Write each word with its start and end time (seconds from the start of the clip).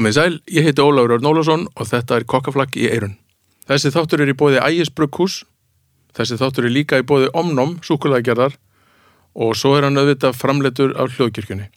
Komið 0.00 0.14
sæl, 0.16 0.36
ég 0.48 0.64
heiti 0.64 0.80
Ólafur 0.80 1.12
Örn 1.18 1.26
Ólafsson 1.28 1.64
og 1.76 1.88
þetta 1.90 2.16
er 2.16 2.24
kokkaflagg 2.24 2.72
í 2.80 2.86
eirun. 2.88 3.18
Þessi 3.68 3.90
þáttur 3.92 4.22
er 4.24 4.30
í 4.32 4.34
bóði 4.40 4.62
Ægis 4.64 4.88
Brugghús, 4.96 5.34
þessi 6.16 6.38
þáttur 6.40 6.70
er 6.70 6.72
líka 6.72 7.00
í 7.02 7.04
bóði 7.04 7.26
Omnum, 7.36 7.74
súkulæðgerðar 7.84 8.56
og 9.36 9.52
svo 9.60 9.74
er 9.76 9.84
hann 9.84 10.00
auðvitað 10.00 10.38
framleitur 10.40 10.94
af 10.96 11.12
hljóðkirkjunni. 11.18 11.68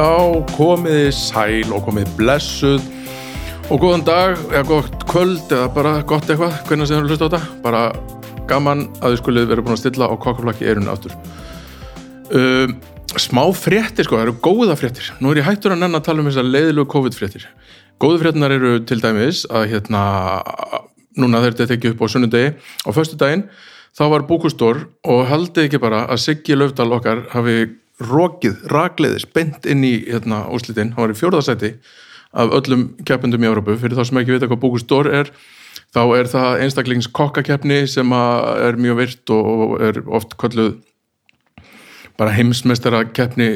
Já, 0.00 0.16
komiði 0.54 1.10
sæl 1.12 1.72
og 1.76 1.82
komið 1.84 2.12
blessuð. 2.16 2.84
Og 3.68 3.82
góðan 3.82 4.04
dag, 4.06 4.38
eða 4.48 4.62
gott 4.70 5.02
kvöld 5.10 5.50
eða 5.52 5.66
bara 5.74 5.90
gott 6.08 6.30
eitthvað, 6.30 6.54
hvernig 6.70 6.88
sem 6.88 7.02
þú 7.02 7.10
hlusta 7.10 7.26
á 7.28 7.30
þetta. 7.34 7.40
Bara 7.60 7.82
gaman 8.48 8.86
að 9.02 9.12
þið 9.12 9.18
skulið 9.20 9.50
vera 9.50 9.64
búin 9.66 9.74
að 9.74 9.82
stilla 9.82 10.08
á 10.08 10.14
kokkaflakki 10.22 10.70
erunni 10.70 10.88
aftur. 10.88 11.12
Um, 12.32 12.72
Smá 13.20 13.42
fréttir 13.52 14.06
sko, 14.06 14.16
það 14.16 14.24
eru 14.24 14.34
góða 14.46 14.78
fréttir. 14.80 15.10
Nú 15.20 15.34
er 15.34 15.42
ég 15.42 15.48
hættur 15.50 15.74
að 15.74 15.82
nenn 15.82 15.98
að 15.98 16.06
tala 16.06 16.24
um 16.24 16.30
þessar 16.30 16.48
leiðilegu 16.48 16.88
COVID-fréttir. 16.94 17.44
Góðu 18.00 18.22
fréttinar 18.22 18.56
eru 18.56 18.72
til 18.88 19.02
dæmis 19.04 19.42
að 19.50 19.66
hérna 19.74 20.06
núna 21.20 21.42
þegar 21.42 21.58
þetta 21.58 21.68
tekið 21.74 21.92
upp 21.98 22.06
á 22.06 22.12
sunnudegi 22.14 22.54
á 22.56 22.90
föstu 22.96 23.20
daginn, 23.20 23.44
þá 23.92 24.04
var 24.14 24.24
búkustór 24.30 24.86
og 25.04 25.22
haldið 25.28 25.68
ekki 25.68 25.82
bara 25.82 26.06
að 26.06 26.24
Siggi 26.24 26.56
Löfdal 26.56 26.88
okkar 26.96 27.26
hafi 27.34 27.58
rokið, 28.00 28.60
rakleiðis, 28.72 29.26
bent 29.34 29.66
inn 29.68 29.84
í 29.86 29.94
hérna, 30.06 30.44
úslitin, 30.54 30.94
hann 30.94 31.06
var 31.06 31.14
í 31.14 31.18
fjórðasæti 31.18 31.74
af 32.30 32.52
öllum 32.60 32.90
keppendum 33.06 33.42
í 33.42 33.48
Európu 33.50 33.74
fyrir 33.80 33.98
þá 33.98 34.06
sem 34.08 34.20
ekki 34.20 34.36
vita 34.36 34.48
hvað 34.50 34.62
Búkustór 34.62 35.10
er 35.10 35.32
þá 35.94 36.02
er 36.18 36.30
það 36.30 36.62
einstaklings 36.64 37.10
kokkakeppni 37.10 37.82
sem 37.90 38.14
er 38.14 38.78
mjög 38.78 39.00
virt 39.00 39.34
og 39.34 39.74
er 39.82 40.00
oft 40.06 40.36
kolluð 40.40 40.78
bara 42.20 42.34
heimsmeistara 42.36 43.02
keppni 43.16 43.54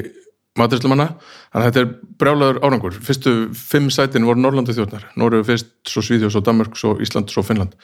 maturislumanna, 0.58 1.08
þannig 1.50 1.64
að 1.64 1.64
þetta 1.66 1.80
er 1.82 2.18
brjálagur 2.22 2.60
árangur, 2.62 2.98
fyrstu 3.02 3.32
fimm 3.58 3.88
sætin 3.90 4.26
voru 4.26 4.38
Norrlandu 4.38 4.74
þjóðnar, 4.76 5.08
Norröfu 5.18 5.48
fyrst, 5.48 5.72
svo 5.90 6.02
Svíðjós, 6.06 6.36
svo 6.36 6.42
Danmark, 6.46 6.76
svo 6.78 6.92
Ísland, 7.02 7.32
svo 7.34 7.42
Finnland. 7.46 7.74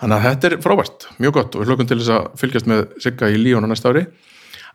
Þannig 0.00 0.16
að 0.18 0.26
þetta 0.26 0.50
er 0.50 0.56
frábært, 0.64 1.06
mjög 1.20 1.38
gott. 1.38 1.56
Og 1.56 1.62
við 1.62 1.72
hlökkum 1.72 1.88
til 1.88 1.98
þess 2.02 2.12
að 2.18 2.28
fylgjast 2.42 2.68
með 2.68 2.84
Sigga 3.00 3.32
í 3.32 3.40
Líón 3.40 3.64
á 3.64 3.72
næsta 3.72 3.92
ári 3.92 4.04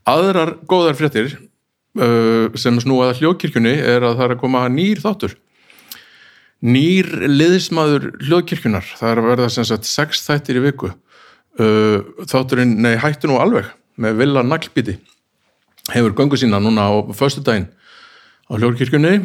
aðrar 0.09 0.55
góðar 0.69 0.97
fréttir 0.97 1.31
uh, 1.35 2.51
sem 2.59 2.77
snúaða 2.81 3.17
hljóðkirkjunni 3.19 3.73
er 3.79 4.05
að 4.05 4.19
það 4.19 4.27
er 4.27 4.35
að 4.35 4.43
koma 4.43 4.65
nýr 4.71 5.01
þáttur. 5.03 5.35
Nýr 6.65 7.09
liðismadur 7.29 8.11
hljóðkirkjunar 8.25 8.93
það 8.97 9.11
er 9.11 9.21
að 9.21 9.29
verða 9.31 9.49
sem 9.53 9.67
sagt 9.67 9.89
sex 9.89 10.23
þættir 10.25 10.61
í 10.61 10.65
viku. 10.69 10.91
Uh, 11.55 12.03
þátturinn, 12.27 12.77
nei 12.83 12.95
hættu 12.99 13.29
nú 13.31 13.39
alveg 13.39 13.69
með 14.01 14.21
Villa 14.21 14.43
Naglbíti. 14.43 14.97
Hefur 15.93 16.15
göngu 16.17 16.39
sína 16.39 16.59
núna 16.59 16.89
á 16.89 16.93
förstu 17.15 17.43
daginn 17.45 17.69
á 18.49 18.53
hljóðkirkjunni. 18.57 19.19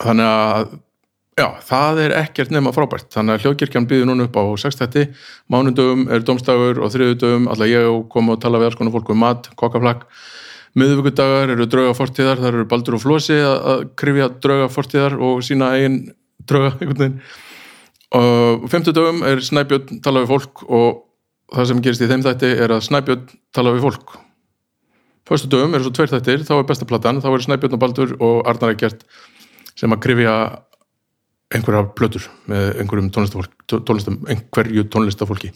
Þannig 0.00 0.30
að 0.30 0.78
já, 1.40 1.46
það 1.66 2.00
er 2.04 2.14
ekkert 2.20 2.52
nema 2.54 2.72
frábært. 2.74 3.08
Þannig 3.14 3.36
að 3.36 3.44
hljóðkirkjan 3.44 3.88
býður 3.88 4.10
núna 4.10 4.26
upp 4.28 4.36
á 4.36 4.44
sextætti 4.60 5.06
mánundögum 5.50 6.06
er 6.12 6.24
domstagur 6.26 6.82
og 6.84 6.92
þriðudögum 6.94 7.48
alltaf 7.50 7.70
ég 7.70 7.88
kom 8.12 8.30
og 8.32 8.40
tala 8.42 8.60
við 8.60 8.70
alls 8.70 8.78
konar 8.80 8.94
fólk 8.94 9.12
um 9.14 9.20
mat, 9.24 9.50
kokkaflagg 9.60 10.04
miðvíkudagar 10.78 11.50
eru 11.50 11.66
drauga 11.66 11.94
fortíðar, 11.98 12.38
þar 12.38 12.60
eru 12.60 12.66
Baldur 12.70 12.96
og 12.98 13.02
Flósi 13.02 13.38
að 13.42 13.88
krifja 13.98 14.28
drauga 14.42 14.68
fortíðar 14.70 15.16
og 15.18 15.42
sína 15.46 15.72
eigin 15.74 16.00
drauga 16.46 16.74
einhvern 16.78 17.00
veginn. 17.00 17.20
Og 18.20 18.66
femtudögum 18.70 19.22
er 19.26 19.42
Snæbjörn 19.46 20.00
tala 20.04 20.24
við 20.24 20.32
fólk 20.34 20.64
og 20.66 21.04
það 21.54 21.70
sem 21.70 21.82
gerist 21.84 22.04
í 22.04 22.10
þeim 22.10 22.24
þætti 22.26 22.52
er 22.64 22.74
að 22.74 22.86
Snæbjörn 22.86 23.28
tala 23.54 23.74
við 23.74 23.86
fólk. 23.86 24.16
Föstu 25.30 25.46
dögum 25.50 25.76
eru 25.76 25.86
svo 25.86 25.94
tveir 25.94 26.10
þættir, 26.10 26.42
þá 26.42 26.56
er 26.56 26.64
besta 26.66 26.86
platan, 26.90 27.20
þá 27.22 27.28
er 27.30 27.44
Snæbjörn 27.44 27.76
og 27.76 27.82
Baldur 27.82 28.16
og 28.18 28.48
Arnar 28.50 28.74
Ekkert 28.74 29.04
sem 29.78 29.94
að 29.94 30.02
krifja 30.02 30.34
einhverja 31.50 31.84
plötur 31.98 32.28
með 32.50 32.80
einhverjum 32.82 33.10
tónlistum, 33.10 34.20
einhverju 34.30 34.86
tónlistafólki. 34.92 35.52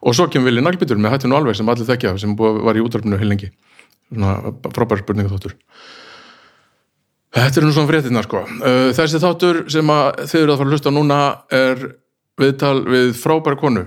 Og 0.00 0.16
svo 0.16 0.26
kemur 0.32 0.48
Vili 0.48 0.64
Naglbytur 0.64 0.98
með 0.98 1.16
hættinu 1.16 1.36
alveg 1.36 1.58
sem 1.58 1.68
allir 1.68 1.88
þekkja 1.88 2.16
sem 2.18 2.36
var 2.38 2.78
í 2.78 2.82
útvarpinu 2.82 3.18
heil 3.20 3.30
lengi. 3.30 3.50
Svona 4.10 4.54
frábær 4.74 5.04
spurninga 5.04 5.30
þáttur 5.30 5.54
Þetta 7.30 7.60
er 7.60 7.64
nú 7.66 7.72
svona 7.74 7.86
fréttina 7.86 8.22
sko. 8.26 8.40
Þessi 8.98 9.20
þáttur 9.22 9.60
sem 9.70 9.90
þið 10.18 10.40
eru 10.40 10.54
að 10.54 10.56
fara 10.58 10.66
að 10.66 10.72
hlusta 10.74 10.90
núna 10.90 11.18
er 11.54 11.84
viðtal 12.40 12.78
við 12.88 13.12
frábær 13.20 13.56
konu 13.60 13.84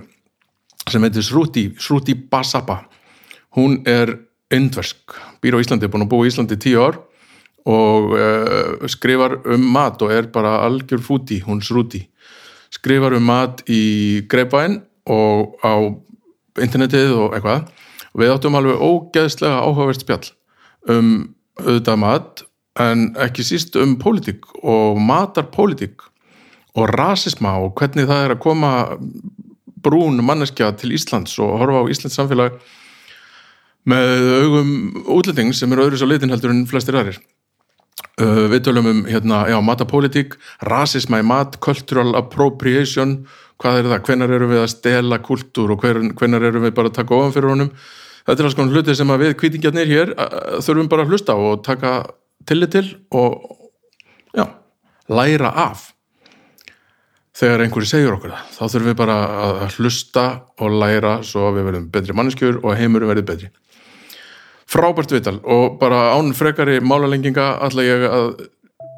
sem 0.88 1.04
heitir 1.04 1.24
Sruti, 1.24 1.66
Sruti 1.80 2.14
Basapa 2.16 2.82
hún 3.56 3.82
er 3.88 4.14
indversk, 4.52 5.12
býr 5.44 5.56
á 5.56 5.62
Íslandi, 5.62 5.88
búin 5.92 6.04
að 6.06 6.10
búa 6.12 6.24
í 6.24 6.32
Íslandi 6.32 6.58
tíu 6.60 6.80
ár 6.84 6.98
og 7.64 8.12
uh, 8.12 8.88
skrifar 8.90 9.38
um 9.54 9.68
mat 9.72 10.02
og 10.04 10.12
er 10.12 10.28
bara 10.32 10.58
algjör 10.66 11.00
fúti, 11.00 11.40
hún 11.44 11.62
srúti 11.64 12.04
skrifar 12.74 13.14
um 13.16 13.24
mat 13.28 13.62
í 13.70 14.24
greipvæn 14.30 14.80
og 15.10 15.54
á 15.62 15.74
internetið 16.60 17.12
og 17.16 17.36
eitthvað. 17.36 17.68
Og 18.14 18.22
við 18.22 18.32
áttum 18.34 18.58
alveg 18.58 18.82
ógeðslega 18.82 19.62
áhugaverst 19.62 20.04
spjall 20.04 20.26
um 20.90 21.14
auðvitað 21.60 22.00
mat 22.02 22.44
en 22.82 23.08
ekki 23.22 23.46
síst 23.46 23.78
um 23.78 23.96
pólitík 24.00 24.46
og 24.62 24.98
matarpólitík 25.02 26.02
og 26.74 26.90
rasisma 26.90 27.54
og 27.62 27.74
hvernig 27.78 28.08
það 28.10 28.24
er 28.24 28.34
að 28.34 28.42
koma 28.42 28.72
brún 29.84 30.18
manneskja 30.26 30.72
til 30.78 30.94
Íslands 30.96 31.36
og 31.42 31.58
horfa 31.60 31.84
á 31.86 31.90
Íslands 31.92 32.18
samfélag 32.18 32.58
með 33.86 34.30
augum 34.40 34.70
útlending 35.14 35.54
sem 35.54 35.70
eru 35.74 35.86
öðru 35.86 36.00
svo 36.00 36.08
litin 36.10 36.32
heldur 36.34 36.54
en 36.54 36.64
flestir 36.66 36.98
aðrir 36.98 37.20
uh, 38.20 38.44
við 38.52 38.64
tölum 38.68 38.90
um 38.90 39.02
hérna, 39.08 39.44
já, 39.50 39.58
matapólitík 39.64 40.38
rasisma 40.66 41.20
í 41.22 41.26
mat, 41.26 41.58
cultural 41.64 42.14
appropriation 42.18 43.22
hvað 43.62 43.80
er 43.80 43.90
það, 43.90 44.02
hvenar 44.08 44.34
eru 44.36 44.50
við 44.50 44.62
að 44.64 44.72
stela 44.72 45.20
kultúr 45.24 45.74
og 45.74 45.84
hvenar 45.84 46.48
eru 46.50 46.64
við 46.64 46.74
bara 46.76 46.90
að 46.90 46.98
taka 46.98 47.16
ofan 47.16 47.34
fyrir 47.36 47.52
honum? 47.52 47.72
Þetta 48.24 48.40
er 48.40 48.48
alls 48.48 48.56
konar 48.58 48.76
hluti 48.76 48.94
sem 48.96 49.10
við 49.20 49.34
kvítingjarnir 49.40 49.90
hér 49.90 50.12
þurfum 50.64 50.88
bara 50.90 51.04
að 51.04 51.12
hlusta 51.12 51.36
og 51.36 51.64
taka 51.66 51.96
tillit 52.48 52.72
til 52.72 52.86
og 53.14 53.42
já, 54.36 54.46
læra 55.12 55.52
af. 55.68 55.90
Þegar 57.34 57.64
einhverju 57.64 57.90
segjur 57.90 58.16
okkur 58.16 58.32
það 58.32 58.50
þá 58.56 58.62
þurfum 58.64 58.90
við 58.90 58.98
bara 59.02 59.18
að 59.44 59.62
hlusta 59.76 60.24
og 60.62 60.78
læra 60.80 61.14
svo 61.26 61.48
að 61.48 61.58
við 61.58 61.68
verðum 61.68 61.86
betri 61.94 62.16
manneskjur 62.16 62.60
og 62.62 62.76
heimurum 62.78 63.10
verður 63.10 63.28
betri 63.32 63.50
frábært 64.70 65.14
vital 65.14 65.40
og 65.44 65.78
bara 65.80 66.14
án 66.16 66.32
frekari 66.36 66.80
málalenginga 66.80 67.48
ætla 67.66 67.86
ég 67.86 68.06
að 68.08 68.28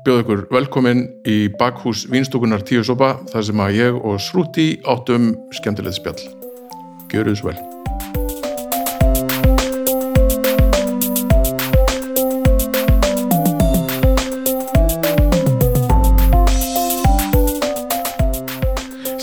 bjóða 0.07 0.23
ykkur 0.23 0.43
velkomin 0.55 1.07
í 1.27 1.39
bakhús 1.59 2.05
Vínstúkunar 2.11 2.63
tíu 2.67 2.85
sopa 2.87 3.17
þar 3.33 3.49
sem 3.49 3.65
að 3.65 3.81
ég 3.81 3.99
og 3.99 4.21
Srúti 4.23 4.69
áttum 4.87 5.33
skemmtilegt 5.59 5.99
spjall. 5.99 6.23
Gjöru 7.11 7.35
þess 7.35 7.47
vel. 7.47 7.59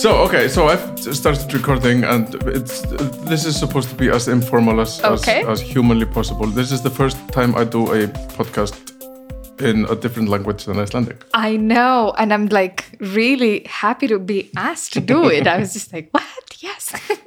So 0.04 0.18
okay, 0.26 0.50
so 0.50 0.68
I've 0.68 1.00
started 1.00 1.54
recording, 1.54 2.04
and 2.04 2.36
it's 2.46 2.82
this 3.30 3.46
is 3.46 3.58
supposed 3.58 3.88
to 3.88 3.96
be 3.96 4.10
as 4.10 4.28
informal 4.28 4.82
as, 4.82 5.02
Okay. 5.02 5.44
as 5.44 5.48
as 5.48 5.62
humanly 5.62 6.06
possible. 6.06 6.46
This 6.46 6.74
is 6.74 6.82
the 6.82 6.90
first 6.90 7.18
time 7.32 7.56
I 7.56 7.64
do 7.64 7.90
a 7.94 8.08
podcast 8.38 8.76
in 9.62 9.86
a 9.86 9.96
different 9.96 10.28
language 10.28 10.66
than 10.66 10.78
Icelandic. 10.78 11.24
I 11.34 11.56
know. 11.56 12.14
And 12.18 12.34
I'm 12.34 12.48
like 12.48 12.84
really 13.00 13.64
happy 13.66 14.08
to 14.08 14.20
be 14.20 14.52
asked 14.58 14.92
to 14.94 15.00
do 15.00 15.30
it. 15.30 15.48
I 15.48 15.60
was 15.60 15.72
just 15.72 15.94
like, 15.94 16.10
what? 16.12 16.58
Yes. 16.60 16.94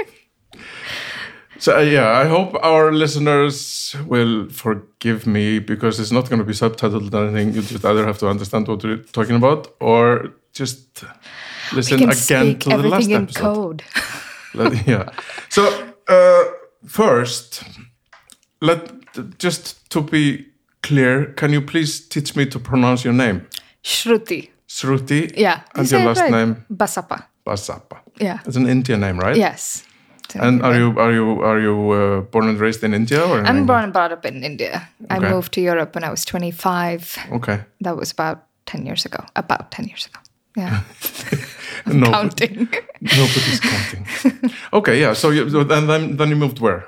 So 1.58 1.78
uh, 1.78 1.80
yeah, 1.80 2.10
I 2.10 2.28
hope 2.28 2.54
our 2.62 2.92
listeners 2.92 3.96
will 4.06 4.50
forgive 4.50 5.26
me 5.26 5.58
because 5.58 5.98
it's 5.98 6.12
not 6.12 6.28
going 6.28 6.38
to 6.40 6.44
be 6.44 6.52
subtitled 6.52 7.14
or 7.14 7.28
anything. 7.28 7.54
You 7.54 7.62
just 7.62 7.82
either 7.82 8.04
have 8.04 8.18
to 8.18 8.28
understand 8.28 8.68
what 8.68 8.84
we're 8.84 8.98
talking 8.98 9.36
about 9.36 9.74
or 9.80 10.34
just 10.52 11.02
listen 11.72 12.02
again 12.02 12.14
speak 12.14 12.60
to 12.60 12.68
the 12.70 12.88
last 12.88 13.08
in 13.08 13.22
episode. 13.22 13.42
code. 13.42 13.84
Yeah. 14.86 15.10
So 15.50 15.62
uh, 16.08 16.44
first, 16.86 17.62
let 18.62 18.90
just 19.38 19.90
to 19.90 20.00
be 20.00 20.46
clear, 20.82 21.26
can 21.34 21.52
you 21.52 21.60
please 21.60 22.08
teach 22.08 22.34
me 22.36 22.46
to 22.46 22.58
pronounce 22.58 23.04
your 23.04 23.12
name? 23.14 23.46
Shruti. 23.82 24.50
Shruti. 24.68 25.32
Yeah. 25.36 25.60
And 25.74 25.90
your 25.90 26.04
last 26.04 26.20
right. 26.20 26.30
name? 26.30 26.64
Basappa. 26.70 27.24
Basappa. 27.44 27.98
Yeah. 28.20 28.38
It's 28.46 28.56
an 28.56 28.66
Indian 28.66 29.00
name, 29.00 29.18
right? 29.18 29.36
Yes. 29.36 29.84
And 30.34 30.62
are 30.62 30.74
you 30.74 30.98
are 30.98 31.12
you 31.12 31.42
are 31.42 31.60
you 31.60 31.90
uh, 31.92 32.20
born 32.20 32.48
and 32.48 32.58
raised 32.58 32.82
in 32.82 32.94
India 32.94 33.22
or? 33.22 33.38
In 33.38 33.46
I'm 33.46 33.58
England? 33.58 33.66
born 33.66 33.84
and 33.84 33.92
brought 33.92 34.12
up 34.12 34.24
in 34.24 34.42
India. 34.42 34.88
I 35.08 35.18
moved 35.18 35.52
to 35.52 35.60
Europe 35.60 35.94
when 35.94 36.04
I 36.04 36.10
was 36.10 36.24
25. 36.24 37.16
Okay. 37.32 37.60
That 37.80 37.96
was 37.96 38.10
about 38.10 38.46
10 38.66 38.86
years 38.86 39.04
ago. 39.04 39.24
About 39.36 39.70
10 39.70 39.86
years 39.86 40.06
ago. 40.06 40.20
Yeah. 40.56 40.80
No, 41.86 42.10
Counting. 42.10 42.68
nobody's 43.00 43.60
counting. 43.60 44.50
okay, 44.72 45.00
yeah. 45.00 45.14
So 45.14 45.30
you 45.30 45.46
and 45.60 45.88
then 45.88 46.16
then 46.16 46.28
you 46.30 46.36
moved 46.36 46.58
where? 46.58 46.82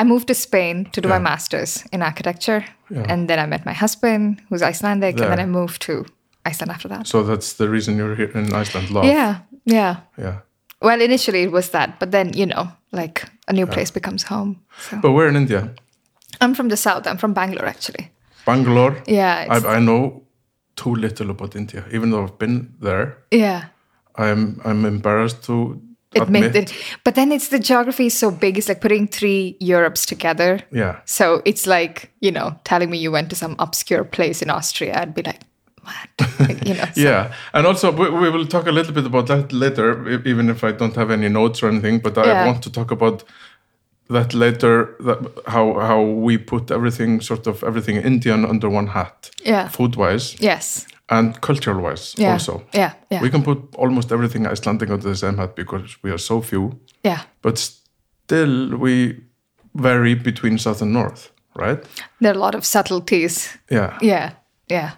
I 0.00 0.04
moved 0.04 0.26
to 0.26 0.34
Spain 0.34 0.84
to 0.92 1.00
do 1.00 1.08
Yeah. 1.08 1.18
my 1.18 1.22
master's 1.30 1.84
in 1.92 2.02
architecture. 2.02 2.64
Yeah. 2.90 3.12
And 3.12 3.28
then 3.28 3.38
I 3.38 3.46
met 3.46 3.64
my 3.66 3.74
husband, 3.74 4.40
who's 4.50 4.62
Icelandic. 4.62 5.20
And 5.20 5.30
then 5.30 5.40
I 5.40 5.46
moved 5.46 5.80
to 5.82 6.04
Iceland 6.50 6.72
after 6.72 6.88
that. 6.88 7.06
So 7.06 7.22
that's 7.22 7.52
the 7.54 7.68
reason 7.68 7.96
you're 7.96 8.16
here 8.16 8.30
in 8.34 8.52
Iceland. 8.62 8.90
Love. 8.90 9.04
Yeah. 9.04 9.36
Yeah. 9.66 9.96
Yeah. 10.18 10.34
Well, 10.82 11.00
initially 11.00 11.42
it 11.42 11.52
was 11.52 11.70
that. 11.70 11.98
But 12.00 12.10
then, 12.10 12.32
you 12.34 12.46
know, 12.46 12.68
like 12.92 13.24
a 13.48 13.52
new 13.52 13.66
place 13.66 13.92
becomes 13.92 14.24
home. 14.24 14.56
So 14.90 14.96
But 15.00 15.12
where 15.12 15.28
in 15.28 15.36
India? 15.36 15.68
I'm 16.40 16.54
from 16.54 16.68
the 16.68 16.76
south. 16.76 17.06
I'm 17.06 17.18
from 17.18 17.34
Bangalore, 17.34 17.68
actually. 17.68 18.10
Bangalore. 18.46 18.96
Yeah. 19.06 19.46
I, 19.50 19.76
I 19.76 19.80
know 19.80 20.22
too 20.82 20.94
little 20.94 21.30
about 21.30 21.54
India, 21.56 21.82
even 21.92 22.10
though 22.10 22.22
I've 22.24 22.38
been 22.38 22.72
there. 22.80 23.16
yeah. 23.34 23.60
I'm 24.20 24.60
I'm 24.64 24.84
embarrassed 24.84 25.44
to 25.46 25.80
Admit 26.16 26.44
admit. 26.44 26.56
it. 26.70 26.72
But 27.04 27.14
then 27.14 27.30
it's 27.32 27.48
the 27.48 27.58
geography 27.58 28.06
is 28.06 28.18
so 28.18 28.30
big. 28.30 28.58
It's 28.58 28.68
like 28.68 28.80
putting 28.80 29.06
three 29.08 29.56
Europes 29.60 30.06
together. 30.06 30.58
Yeah. 30.72 30.94
So 31.04 31.40
it's 31.44 31.66
like, 31.66 32.10
you 32.20 32.32
know, 32.32 32.48
telling 32.64 32.90
me 32.90 32.98
you 32.98 33.12
went 33.12 33.28
to 33.30 33.36
some 33.36 33.54
obscure 33.58 34.04
place 34.04 34.42
in 34.42 34.50
Austria. 34.50 34.92
I'd 35.00 35.14
be 35.14 35.22
like, 35.22 35.40
what? 35.82 36.08
Like, 36.40 36.66
you 36.68 36.74
know, 36.74 36.84
so- 36.94 37.00
Yeah, 37.00 37.32
and 37.52 37.66
also 37.66 37.92
we, 37.92 38.10
we 38.10 38.30
will 38.30 38.46
talk 38.46 38.66
a 38.66 38.72
little 38.72 38.92
bit 38.94 39.06
about 39.06 39.26
that 39.28 39.52
later, 39.52 40.08
even 40.26 40.48
if 40.50 40.64
I 40.64 40.72
don't 40.72 40.96
have 40.96 41.10
any 41.12 41.28
notes 41.28 41.62
or 41.62 41.68
anything. 41.68 42.00
But 42.02 42.18
I 42.18 42.24
Yeah. 42.26 42.46
want 42.46 42.62
to 42.64 42.70
talk 42.72 42.90
about 42.90 43.22
that 44.10 44.34
later. 44.34 44.96
That 45.00 45.18
how 45.46 45.74
how 45.80 46.02
we 46.02 46.38
put 46.38 46.70
everything, 46.70 47.20
sort 47.22 47.46
of 47.46 47.62
everything 47.62 47.96
Indian 47.96 48.44
under 48.44 48.68
one 48.70 48.86
hat, 48.88 49.30
Yeah. 49.46 49.68
food 49.68 49.96
wise 49.96 50.36
Yes. 50.40 50.86
and 51.08 51.40
cultural 51.40 51.80
wise 51.82 52.14
Yeah. 52.22 52.32
also. 52.32 52.62
Yeah. 52.74 52.92
Yeah. 53.10 53.22
We 53.22 53.30
can 53.30 53.42
put 53.42 53.58
almost 53.76 54.12
everything 54.12 54.46
Icelandic 54.46 54.90
under 54.90 55.08
the 55.08 55.16
same 55.16 55.36
hat 55.36 55.54
because 55.54 55.96
we 56.02 56.10
are 56.10 56.18
so 56.18 56.40
few, 56.40 56.70
yeah. 57.04 57.20
but 57.42 57.58
still 57.58 58.76
we 58.78 59.16
vary 59.74 60.14
between 60.14 60.58
south 60.58 60.82
and 60.82 60.92
north, 60.92 61.30
right? 61.54 61.84
There 62.20 62.30
are 62.32 62.36
a 62.36 62.40
lot 62.40 62.54
of 62.54 62.64
subtleties. 62.64 63.58
Yeah. 63.70 63.96
Yeah. 64.02 64.30
Yeah. 64.70 64.90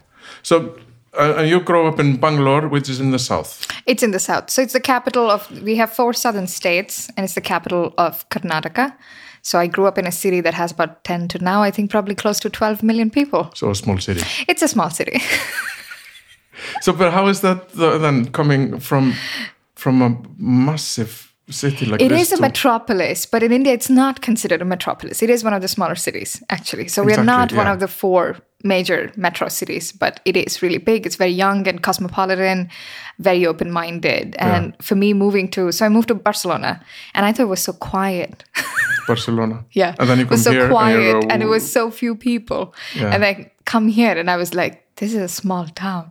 So. 0.42 0.74
Uh, 1.18 1.34
and 1.38 1.48
you 1.48 1.60
grow 1.60 1.88
up 1.88 1.98
in 1.98 2.16
Bangalore, 2.16 2.68
which 2.68 2.88
is 2.88 3.00
in 3.00 3.10
the 3.10 3.18
south. 3.18 3.66
It's 3.86 4.02
in 4.02 4.12
the 4.12 4.20
south. 4.20 4.48
So 4.50 4.62
it's 4.62 4.72
the 4.72 4.80
capital 4.80 5.30
of, 5.30 5.50
we 5.62 5.76
have 5.76 5.92
four 5.92 6.12
southern 6.12 6.46
states, 6.46 7.08
and 7.16 7.24
it's 7.24 7.34
the 7.34 7.40
capital 7.40 7.94
of 7.98 8.28
Karnataka. 8.28 8.94
So 9.42 9.58
I 9.58 9.66
grew 9.66 9.86
up 9.86 9.98
in 9.98 10.06
a 10.06 10.12
city 10.12 10.40
that 10.42 10.54
has 10.54 10.70
about 10.70 11.02
10 11.04 11.28
to 11.28 11.38
now, 11.38 11.62
I 11.62 11.70
think 11.70 11.90
probably 11.90 12.14
close 12.14 12.38
to 12.40 12.50
12 12.50 12.82
million 12.82 13.10
people. 13.10 13.50
So 13.54 13.70
a 13.70 13.74
small 13.74 13.98
city. 13.98 14.22
It's 14.46 14.62
a 14.62 14.68
small 14.68 14.90
city. 14.90 15.20
So, 16.80 16.92
but 16.92 17.12
how 17.12 17.26
is 17.28 17.40
that 17.40 17.76
uh, 17.78 17.98
then 17.98 18.30
coming 18.30 18.80
from 18.80 19.14
from 19.74 20.02
a 20.02 20.16
massive 20.38 21.32
city 21.48 21.86
like 21.86 22.00
It 22.02 22.12
is 22.12 22.32
a 22.32 22.40
metropolis, 22.40 23.26
but 23.26 23.42
in 23.42 23.52
India, 23.52 23.72
it's 23.72 23.90
not 23.90 24.20
considered 24.20 24.62
a 24.62 24.64
metropolis. 24.64 25.22
It 25.22 25.30
is 25.30 25.42
one 25.42 25.54
of 25.54 25.62
the 25.62 25.68
smaller 25.68 25.94
cities, 25.94 26.42
actually. 26.50 26.88
So 26.88 27.02
we 27.02 27.12
are 27.12 27.20
Exactly, 27.20 27.56
not 27.56 27.64
one 27.64 27.66
of 27.66 27.80
the 27.80 27.88
four 27.88 28.36
major 28.62 29.12
metro 29.16 29.48
cities, 29.48 29.92
but 29.92 30.20
it 30.24 30.36
is 30.36 30.62
really 30.62 30.78
big. 30.78 31.06
It's 31.06 31.16
very 31.16 31.30
young 31.30 31.66
and 31.66 31.82
cosmopolitan, 31.82 32.68
very 33.18 33.46
open 33.46 33.70
minded. 33.70 34.36
And 34.38 34.74
for 34.82 34.94
me, 34.94 35.12
moving 35.14 35.48
to, 35.52 35.72
so 35.72 35.86
I 35.86 35.88
moved 35.88 36.08
to 36.08 36.14
Barcelona 36.14 36.80
and 37.14 37.26
I 37.26 37.32
thought 37.32 37.44
it 37.44 37.46
was 37.46 37.62
so 37.62 37.72
quiet. 37.72 38.44
Barcelona. 39.06 39.64
Yeah. 39.72 39.94
and 39.98 40.08
then 40.08 40.18
you 40.18 40.24
it 40.24 40.30
was 40.30 40.44
so 40.44 40.52
here 40.52 40.68
quiet 40.68 41.16
and, 41.16 41.32
and, 41.32 41.42
it 41.42 41.46
was 41.46 41.70
so 41.70 41.90
few 41.90 42.14
people. 42.14 42.74
Yeah. 42.94 43.14
And 43.14 43.24
I 43.24 43.50
come 43.64 43.88
here 43.88 44.16
and 44.16 44.30
I 44.30 44.36
was 44.36 44.54
like, 44.54 44.86
this 44.96 45.14
is 45.14 45.22
a 45.22 45.28
small 45.28 45.66
town. 45.66 46.10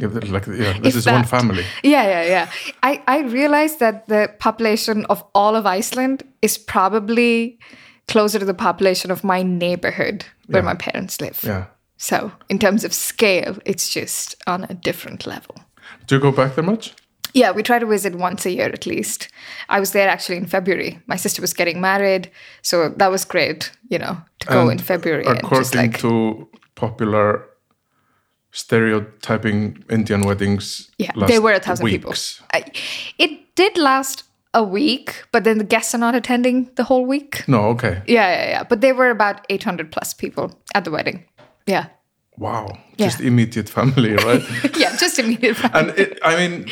Yeah, 0.00 0.08
like 0.08 0.46
yeah, 0.46 0.72
this 0.82 0.94
If 0.94 0.96
is 0.96 1.06
one 1.06 1.24
family. 1.24 1.64
Yeah, 1.84 2.02
yeah, 2.02 2.24
yeah. 2.24 2.50
I, 2.82 3.02
I 3.06 3.20
realized 3.20 3.78
that 3.78 4.08
the 4.08 4.28
population 4.38 5.04
of 5.06 5.24
all 5.34 5.54
of 5.54 5.66
Iceland 5.66 6.24
is 6.42 6.58
probably 6.58 7.58
closer 8.08 8.38
to 8.38 8.44
the 8.44 8.54
population 8.54 9.10
of 9.10 9.24
my 9.24 9.42
neighborhood 9.42 10.24
where 10.46 10.62
Yeah. 10.62 10.66
my 10.72 10.74
parents 10.74 11.20
live. 11.20 11.40
Yeah. 11.42 11.64
So, 11.96 12.32
in 12.48 12.58
terms 12.58 12.84
of 12.84 12.92
scale, 12.92 13.56
it's 13.64 13.88
just 13.88 14.34
on 14.46 14.64
a 14.68 14.74
different 14.74 15.26
level. 15.26 15.54
Do 16.06 16.16
you 16.16 16.20
go 16.20 16.32
back 16.32 16.54
there 16.54 16.64
much? 16.64 16.92
Yeah, 17.36 17.50
we 17.56 17.62
try 17.62 17.78
to 17.80 17.86
visit 17.86 18.14
once 18.14 18.46
a 18.46 18.50
year 18.50 18.66
at 18.72 18.86
least. 18.86 19.28
I 19.68 19.80
was 19.80 19.90
there 19.90 20.08
actually 20.08 20.36
in 20.38 20.46
February. 20.46 21.00
My 21.06 21.16
sister 21.16 21.40
was 21.42 21.52
getting 21.54 21.80
married, 21.80 22.30
so 22.62 22.90
that 22.96 23.10
was 23.10 23.24
great, 23.24 23.72
you 23.88 23.98
know, 23.98 24.18
to 24.40 24.46
go 24.46 24.60
And 24.62 24.72
in 24.72 24.78
February 24.78 25.24
and 25.26 25.38
According 25.38 25.80
like 25.80 25.98
to 26.00 26.48
popular 26.74 27.44
stereotyping 28.52 29.84
Indian 29.90 30.20
weddings, 30.22 30.90
Yeah, 30.98 31.10
there 31.26 31.40
were 31.42 31.52
a 31.52 31.60
thousand 31.60 31.84
weeks. 31.84 31.94
people. 31.96 32.14
I, 32.52 32.64
it 33.18 33.54
did 33.56 33.76
last 33.78 34.24
a 34.54 34.62
week, 34.62 35.24
but 35.32 35.44
then 35.44 35.58
the 35.58 35.64
guests 35.64 35.94
are 35.94 35.98
not 35.98 36.14
attending 36.14 36.70
the 36.76 36.84
whole 36.84 37.04
week. 37.04 37.42
No, 37.48 37.64
okay. 37.70 38.02
Yeah, 38.06 38.30
yeah, 38.30 38.48
yeah. 38.50 38.62
But 38.64 38.80
there 38.80 38.94
were 38.94 39.10
about 39.10 39.44
800 39.50 39.90
plus 39.90 40.14
people 40.14 40.50
at 40.74 40.84
the 40.84 40.90
wedding. 40.90 41.24
Yeah. 41.66 41.86
Wow, 42.36 42.66
Yeah. 42.96 43.06
just 43.06 43.20
immediate 43.20 43.68
family, 43.68 44.14
right? 44.14 44.42
Yeah, 44.76 44.96
just 44.96 45.18
immediate. 45.18 45.56
Family. 45.56 45.78
And 45.90 45.98
it, 45.98 46.18
I 46.24 46.36
mean, 46.36 46.66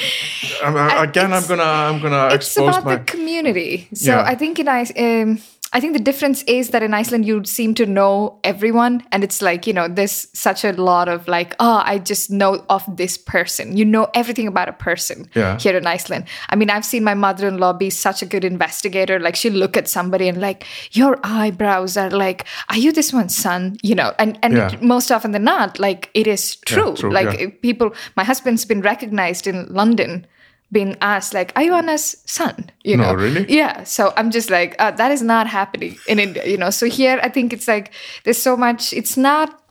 I'm, 0.64 0.76
again, 1.08 1.32
I'm 1.32 1.46
gonna, 1.46 1.62
I'm 1.62 2.00
gonna 2.02 2.26
it's 2.34 2.46
expose 2.46 2.76
about 2.76 2.84
my. 2.84 2.96
the 2.96 3.04
community. 3.04 3.88
So 3.94 4.10
Yeah. 4.12 4.22
I 4.32 4.34
think 4.34 4.58
in 4.58 4.66
um, 4.68 5.38
I 5.74 5.80
think 5.80 5.94
the 5.94 6.02
difference 6.02 6.42
is 6.42 6.68
that 6.70 6.82
in 6.82 6.92
Iceland 6.92 7.24
you 7.24 7.44
seem 7.44 7.74
to 7.74 7.86
know 7.86 8.38
everyone, 8.44 9.02
and 9.10 9.24
it's 9.24 9.40
like 9.40 9.66
you 9.66 9.72
know 9.72 9.88
there's 9.88 10.28
such 10.34 10.64
a 10.64 10.72
lot 10.72 11.08
of 11.08 11.26
like 11.28 11.54
oh 11.60 11.82
I 11.84 11.98
just 11.98 12.30
know 12.30 12.64
of 12.68 12.84
this 12.96 13.16
person. 13.16 13.76
You 13.76 13.84
know 13.86 14.08
everything 14.14 14.46
about 14.46 14.68
a 14.68 14.72
person 14.74 15.28
Yeah. 15.34 15.58
here 15.58 15.76
in 15.76 15.86
Iceland. 15.86 16.26
I 16.50 16.56
mean 16.56 16.68
I've 16.70 16.84
seen 16.84 17.04
my 17.04 17.14
mother-in-law 17.14 17.72
be 17.74 17.88
such 17.90 18.22
a 18.22 18.26
good 18.26 18.44
investigator. 18.44 19.18
Like 19.18 19.34
she'll 19.36 19.52
look 19.54 19.76
at 19.76 19.88
somebody 19.88 20.28
and 20.28 20.40
like 20.40 20.66
your 20.92 21.18
eyebrows 21.24 21.96
are 21.96 22.10
like 22.10 22.44
are 22.68 22.76
you 22.78 22.92
this 22.92 23.12
one's 23.12 23.36
son? 23.36 23.76
You 23.82 23.94
know, 23.94 24.12
and 24.18 24.38
and 24.42 24.54
Yeah. 24.56 24.76
most 24.82 25.10
often 25.10 25.32
than 25.32 25.44
not 25.44 25.78
like 25.78 26.10
it 26.14 26.26
is 26.26 26.56
true. 26.56 26.94
true, 26.94 27.10
like 27.12 27.38
yeah. 27.40 27.46
people 27.62 27.92
my 28.16 28.24
husband's 28.24 28.64
been 28.66 28.82
recognized 28.82 29.46
in 29.46 29.66
london 29.72 30.26
being 30.72 30.96
asked 31.02 31.34
like 31.34 31.52
are 31.54 31.62
you 31.62 31.74
anna's 31.74 32.16
son? 32.26 32.70
You 32.82 32.96
know? 32.96 33.12
No, 33.12 33.14
really? 33.14 33.44
yeah 33.48 33.84
so 33.84 34.12
i'm 34.16 34.30
just 34.30 34.50
like 34.50 34.74
uh, 34.78 34.90
that 34.92 35.12
is 35.12 35.22
not 35.22 35.46
happening 35.46 35.96
in 36.08 36.18
india 36.18 36.46
you 36.46 36.56
know? 36.56 36.70
So 36.70 36.86
here 36.86 37.20
i 37.22 37.28
think 37.28 37.52
it's 37.52 37.68
like 37.68 37.92
there's 38.24 38.38
so 38.38 38.56
much 38.56 38.92
it's 38.92 39.16
not 39.16 39.62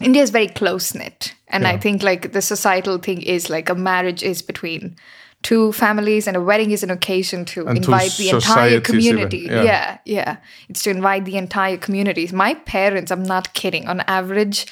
india 0.00 0.22
is 0.22 0.30
very 0.30 0.48
close 0.48 0.94
knit 0.94 1.34
and 1.48 1.66
i 1.66 1.76
think 1.78 2.02
like 2.02 2.32
the 2.32 2.42
societal 2.42 2.98
thing 2.98 3.22
is 3.22 3.48
like 3.48 3.68
a 3.68 3.74
marriage 3.76 4.22
is 4.24 4.42
between 4.42 4.96
two 5.42 5.72
families 5.72 6.26
and 6.26 6.36
a 6.36 6.40
wedding 6.40 6.70
is 6.72 6.82
an 6.82 6.90
occasion 6.90 7.44
to 7.44 7.66
And 7.68 7.76
invite 7.78 8.12
the 8.12 8.30
entire 8.30 8.80
community. 8.80 9.40
yeah. 9.50 9.62
yeah 9.62 9.98
yeah. 10.04 10.36
It's 10.70 10.82
to 10.84 10.90
invite 10.90 11.26
the 11.26 11.36
entire 11.36 11.76
communities 11.76 12.32
my 12.32 12.54
parents 12.54 13.12
i'm 13.12 13.22
not 13.22 13.52
kidding 13.54 13.86
on 13.86 14.00
average 14.20 14.66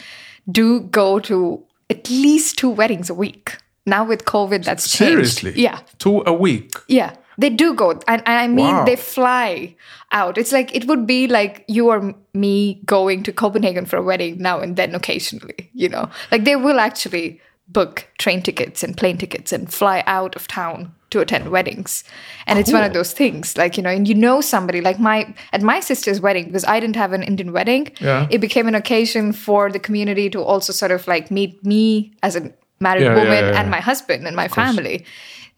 do 0.51 0.81
go 0.81 1.21
to 1.21 1.63
at 1.91 2.09
least 2.11 2.59
two 2.59 2.71
weddings 2.71 3.11
a 3.11 3.15
week 3.15 3.59
now 3.87 4.05
with 4.05 4.25
covid 4.25 4.65
that's 4.65 4.91
changed 4.97 5.39
Seriously? 5.39 5.53
yeah 5.63 5.81
Two 5.99 6.23
a 6.27 6.33
week. 6.33 6.73
yeah 6.89 7.15
they 7.39 7.51
do 7.51 7.75
go 7.75 7.99
and, 8.07 8.23
i 8.27 8.47
mean 8.47 8.67
Wow. 8.75 8.85
they 8.85 8.97
fly 8.97 9.75
out 10.13 10.39
it's 10.39 10.53
like 10.53 10.75
it 10.75 10.87
would 10.87 11.07
be 11.07 11.27
like 11.27 11.65
you 11.69 11.89
or 11.89 12.15
me 12.35 12.81
going 12.85 13.23
to 13.25 13.33
copenhagen 13.33 13.87
for 13.87 13.97
a 13.97 14.03
wedding 14.03 14.39
now 14.39 14.61
and 14.61 14.77
then 14.77 14.95
occasionally 14.95 15.71
you 15.75 15.89
know 15.89 16.09
like 16.31 16.45
they 16.45 16.57
will 16.57 16.79
actually 16.79 17.41
book 17.69 18.07
train 18.19 18.43
tickets 18.43 18.83
and 18.83 18.97
plane 18.97 19.17
tickets 19.17 19.53
and 19.53 19.73
fly 19.73 20.03
out 20.07 20.37
of 20.37 20.47
town 20.47 20.93
to 21.11 21.21
attend 21.21 21.51
weddings 21.51 22.05
and 22.47 22.59
it's 22.59 22.73
one 22.73 22.83
of 22.85 22.93
those 22.93 23.13
things 23.13 23.57
like 23.57 23.77
you 23.77 23.83
know 23.83 23.91
and 23.91 24.09
you 24.09 24.15
know 24.15 24.41
somebody 24.41 24.81
like 24.81 24.99
my 24.99 25.35
at 25.53 25.63
my 25.63 25.79
sister's 25.81 26.21
wedding 26.21 26.47
because 26.47 26.65
i 26.65 26.79
didn't 26.81 26.97
have 26.97 27.13
an 27.13 27.23
indian 27.23 27.53
wedding 27.53 27.91
Yeah. 28.01 28.27
it 28.31 28.39
became 28.41 28.67
an 28.69 28.75
occasion 28.75 29.33
for 29.33 29.71
the 29.71 29.79
community 29.79 30.29
to 30.31 30.43
also 30.43 30.73
sort 30.73 30.91
of 30.91 31.07
like 31.07 31.31
meet 31.31 31.65
me 31.65 32.13
as 32.23 32.37
a 32.37 32.53
married 32.83 33.05
Yeah, 33.05 33.15
yeah, 33.17 33.23
woman 33.23 33.45
yeah, 33.45 33.61
and 33.61 33.71
my 33.71 33.81
husband 33.81 34.27
and 34.27 34.37
my 34.37 34.49
family 34.49 34.97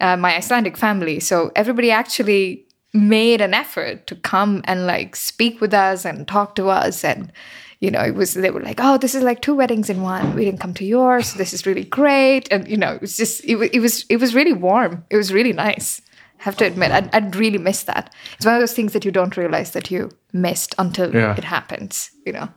uh, 0.00 0.16
my 0.16 0.36
Icelandic 0.36 0.76
family. 0.76 1.20
So 1.20 1.50
everybody 1.54 1.90
actually 1.90 2.66
made 2.92 3.40
an 3.40 3.54
effort 3.54 4.06
to 4.08 4.14
come 4.16 4.60
and 4.64 4.86
like 4.86 5.16
speak 5.16 5.60
with 5.60 5.74
us 5.74 6.04
and 6.04 6.26
talk 6.28 6.54
to 6.56 6.68
us. 6.68 7.04
And 7.04 7.32
you 7.80 7.90
know 7.90 8.00
it 8.10 8.14
was 8.14 8.34
they 8.34 8.50
were 8.50 8.62
like 8.62 8.80
oh 8.86 8.96
this 8.98 9.14
is 9.14 9.22
like 9.22 9.40
two 9.40 9.54
weddings 9.54 9.90
in 9.90 10.02
one. 10.02 10.34
We 10.36 10.44
didn't 10.44 10.60
come 10.60 10.74
to 10.74 10.84
yours. 10.84 11.34
This 11.34 11.52
is 11.52 11.66
really 11.66 11.84
great. 11.84 12.48
And 12.52 12.68
you 12.68 12.76
know 12.76 12.92
it 12.94 13.00
was 13.00 13.16
just 13.16 13.44
it, 13.44 13.56
it 13.72 13.80
was 13.80 14.04
it 14.08 14.18
was 14.20 14.34
really 14.34 14.52
warm. 14.52 15.04
It 15.10 15.16
was 15.16 15.32
really 15.32 15.52
nice. 15.52 16.00
I 16.40 16.42
have 16.44 16.56
to 16.56 16.66
admit 16.66 16.90
I'd, 16.92 17.08
I'd 17.14 17.36
really 17.36 17.58
miss 17.58 17.84
that. 17.84 18.14
It's 18.36 18.46
one 18.46 18.54
of 18.54 18.60
those 18.60 18.74
things 18.74 18.92
that 18.92 19.04
you 19.04 19.12
don't 19.12 19.36
realize 19.36 19.70
that 19.72 19.90
you 19.90 20.10
missed 20.32 20.74
until 20.78 21.14
Yeah. 21.14 21.36
it 21.38 21.44
happens 21.44 22.10
you 22.26 22.32
know? 22.32 22.48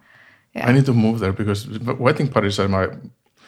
I 0.55 0.71
need 0.71 0.85
to 0.85 0.93
move 0.93 1.19
there 1.19 1.33
because 1.33 1.67
wedding 1.99 2.29
parties 2.29 2.59
are 2.59 2.67
my 2.67 2.87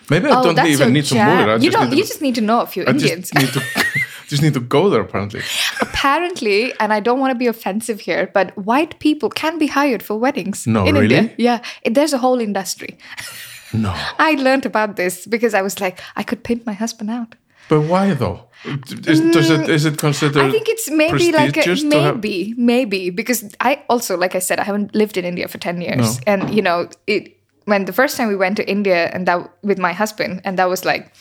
Maybe 0.10 0.28
I 0.28 0.39
oh, 0.39 0.44
don't 0.54 0.68
even 0.68 0.94
need 0.94 1.06
to 1.06 1.13
jam. 1.13 1.38
move 1.38 1.48
it. 1.48 1.51
I 1.51 1.56
you 1.56 1.60
just 1.72 1.78
don't. 1.78 1.89
need 1.89 1.98
You 1.98 2.04
to, 2.04 2.08
just 2.10 2.22
need 2.22 2.36
to 2.36 2.42
know 2.42 2.62
a 2.62 2.66
few 2.66 2.84
I 2.88 2.89
Indians. 2.92 3.30
just 3.32 3.36
need 3.36 3.54
to 3.54 3.62
just 4.28 4.42
need 4.42 4.54
to 4.54 4.60
go 4.60 4.89
there 4.89 5.01
apparently. 5.01 5.42
Apparently, 5.82 6.74
and 6.80 6.94
I 6.94 7.00
don't 7.00 7.20
want 7.20 7.32
to 7.32 7.38
be 7.38 7.48
offensive 7.48 8.00
here, 8.01 8.30
but 8.34 8.56
white 8.58 9.00
people 9.00 9.30
can 9.30 9.58
be 9.60 9.68
hired 9.68 10.01
for 10.04 10.18
weddings 10.20 10.66
No, 10.68 10.86
in 10.86 10.96
really? 10.96 11.16
India. 11.16 11.36
Yeah, 11.38 11.60
it- 11.84 11.94
there's 11.94 12.13
a 12.13 12.18
whole 12.20 12.39
industry. 12.39 12.98
No. 13.74 13.94
I 14.18 14.32
learned 14.36 14.66
about 14.66 14.96
this 14.96 15.25
because 15.28 15.54
I 15.54 15.62
was 15.62 15.80
like, 15.80 16.00
I 16.16 16.24
could 16.24 16.44
pimp 16.44 16.66
my 16.66 16.74
husband 16.74 17.10
out. 17.12 17.36
But 17.70 17.82
why 17.82 18.13
though? 18.16 18.46
Is, 18.66 19.22
does 19.22 19.50
it 19.50 19.62
mm, 19.62 19.70
is 19.70 19.86
it 19.86 19.98
considered 19.98 20.44
I 20.44 20.51
think 20.51 20.68
it's 20.68 20.89
maybe 20.89 21.32
like 21.32 21.56
a, 21.56 21.75
maybe 21.86 22.54
maybe 22.58 23.10
because 23.10 23.56
I 23.62 23.84
also 23.89 24.18
like 24.18 24.36
I 24.36 24.39
said 24.39 24.60
I 24.60 24.63
haven't 24.66 24.94
lived 24.94 25.16
in 25.18 25.24
India 25.24 25.48
for 25.48 25.60
10 25.60 25.80
years 25.80 26.18
No. 26.18 26.24
and 26.28 26.54
you 26.54 26.62
know 26.62 26.89
it 27.08 27.38
when 27.66 27.86
the 27.86 27.94
first 27.94 28.18
time 28.18 28.28
we 28.30 28.36
went 28.36 28.58
to 28.58 28.68
India 28.70 29.10
and 29.13 29.28
that 29.28 29.50
with 29.63 29.78
my 29.78 29.94
husband 29.94 30.42
and 30.44 30.58
that 30.58 30.68
was 30.70 30.86
like 30.86 31.13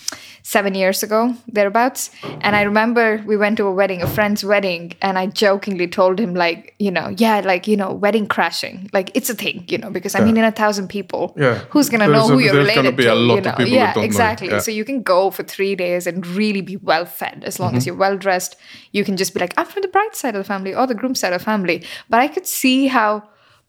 7 0.42 0.74
years 0.74 1.02
ago 1.02 1.34
thereabouts. 1.46 2.10
And 2.40 2.56
I 2.56 2.62
remember 2.62 3.22
we 3.26 3.36
went 3.36 3.58
to 3.58 3.66
a 3.66 3.72
wedding 3.72 4.00
a 4.00 4.06
friend's 4.06 4.42
wedding 4.44 4.94
and 5.02 5.18
I 5.18 5.26
jokingly 5.26 5.88
told 5.88 6.18
him 6.18 6.32
like 6.34 6.74
you 6.78 6.90
know 6.90 7.08
yeah 7.18 7.40
like 7.40 7.66
you 7.68 7.76
know 7.76 7.92
wedding 7.92 8.26
crashing. 8.26 8.88
Like 8.94 9.10
it's 9.14 9.28
a 9.28 9.34
thing 9.34 9.64
you 9.68 9.76
know 9.76 9.90
because 9.90 10.14
I 10.14 10.20
mean 10.24 10.38
in 10.38 10.44
a 10.44 10.52
thousand 10.52 10.88
people 10.88 11.34
Yeah. 11.36 11.58
who's 11.70 11.90
going 11.90 12.00
to 12.00 12.06
know 12.06 12.26
who 12.28 12.38
a- 12.38 12.42
you're 12.44 12.54
related 12.54 12.96
be 12.96 13.04
to 13.04 13.12
a 13.12 13.14
lot 13.14 13.44
you 13.44 13.50
of 13.50 13.58
know? 13.58 13.64
yeah 13.66 13.92
don't 13.92 14.02
know. 14.02 14.06
exactly. 14.06 14.48
Yeah. 14.48 14.60
so 14.60 14.70
you 14.70 14.84
can 14.86 15.02
go 15.02 15.30
for 15.30 15.42
3 15.42 15.74
days 15.74 16.06
and 16.06 16.26
really 16.26 16.62
be 16.62 16.76
well 16.78 17.04
fed. 17.04 17.44
As 17.44 17.60
long 17.60 17.76
as 17.76 17.82
Mm-hmm. 17.82 17.88
you're 17.88 17.96
well 18.06 18.16
dressed 18.16 18.56
you 18.92 19.04
can 19.04 19.16
just 19.18 19.34
be 19.34 19.40
like 19.40 19.52
i'm 19.58 19.66
from 19.66 19.82
the 19.82 19.88
bride 19.88 20.14
side 20.14 20.34
of 20.34 20.40
the 20.42 20.48
family 20.54 20.74
or 20.74 20.86
the 20.86 20.94
groom 20.94 21.14
side 21.14 21.32
of 21.34 21.40
the 21.40 21.44
family. 21.44 21.84
But 22.08 22.20
i 22.20 22.28
could 22.28 22.46
see 22.46 22.86
how 22.86 23.10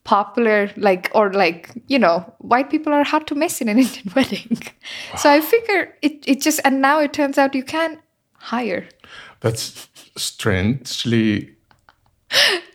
popular 0.03 0.72
like 0.77 1.12
or 1.13 1.32
like 1.34 1.70
you 1.88 2.00
know 2.00 2.25
white 2.39 2.70
people 2.70 2.91
are 2.94 3.03
hard 3.03 3.27
to 3.27 3.36
miss 3.36 3.62
in 3.62 3.70
an 3.70 3.77
indian 3.84 4.12
wedding 4.15 4.58
so 5.18 5.29
i 5.29 5.39
figure 5.41 5.94
it, 6.01 6.24
it 6.25 6.41
just 6.41 6.60
and 6.63 6.82
now 6.82 7.00
it 7.00 7.13
turns 7.13 7.38
out 7.38 7.53
you 7.53 7.63
can 7.63 8.00
hire 8.34 8.88
That's 9.41 9.88
strangely. 10.18 11.56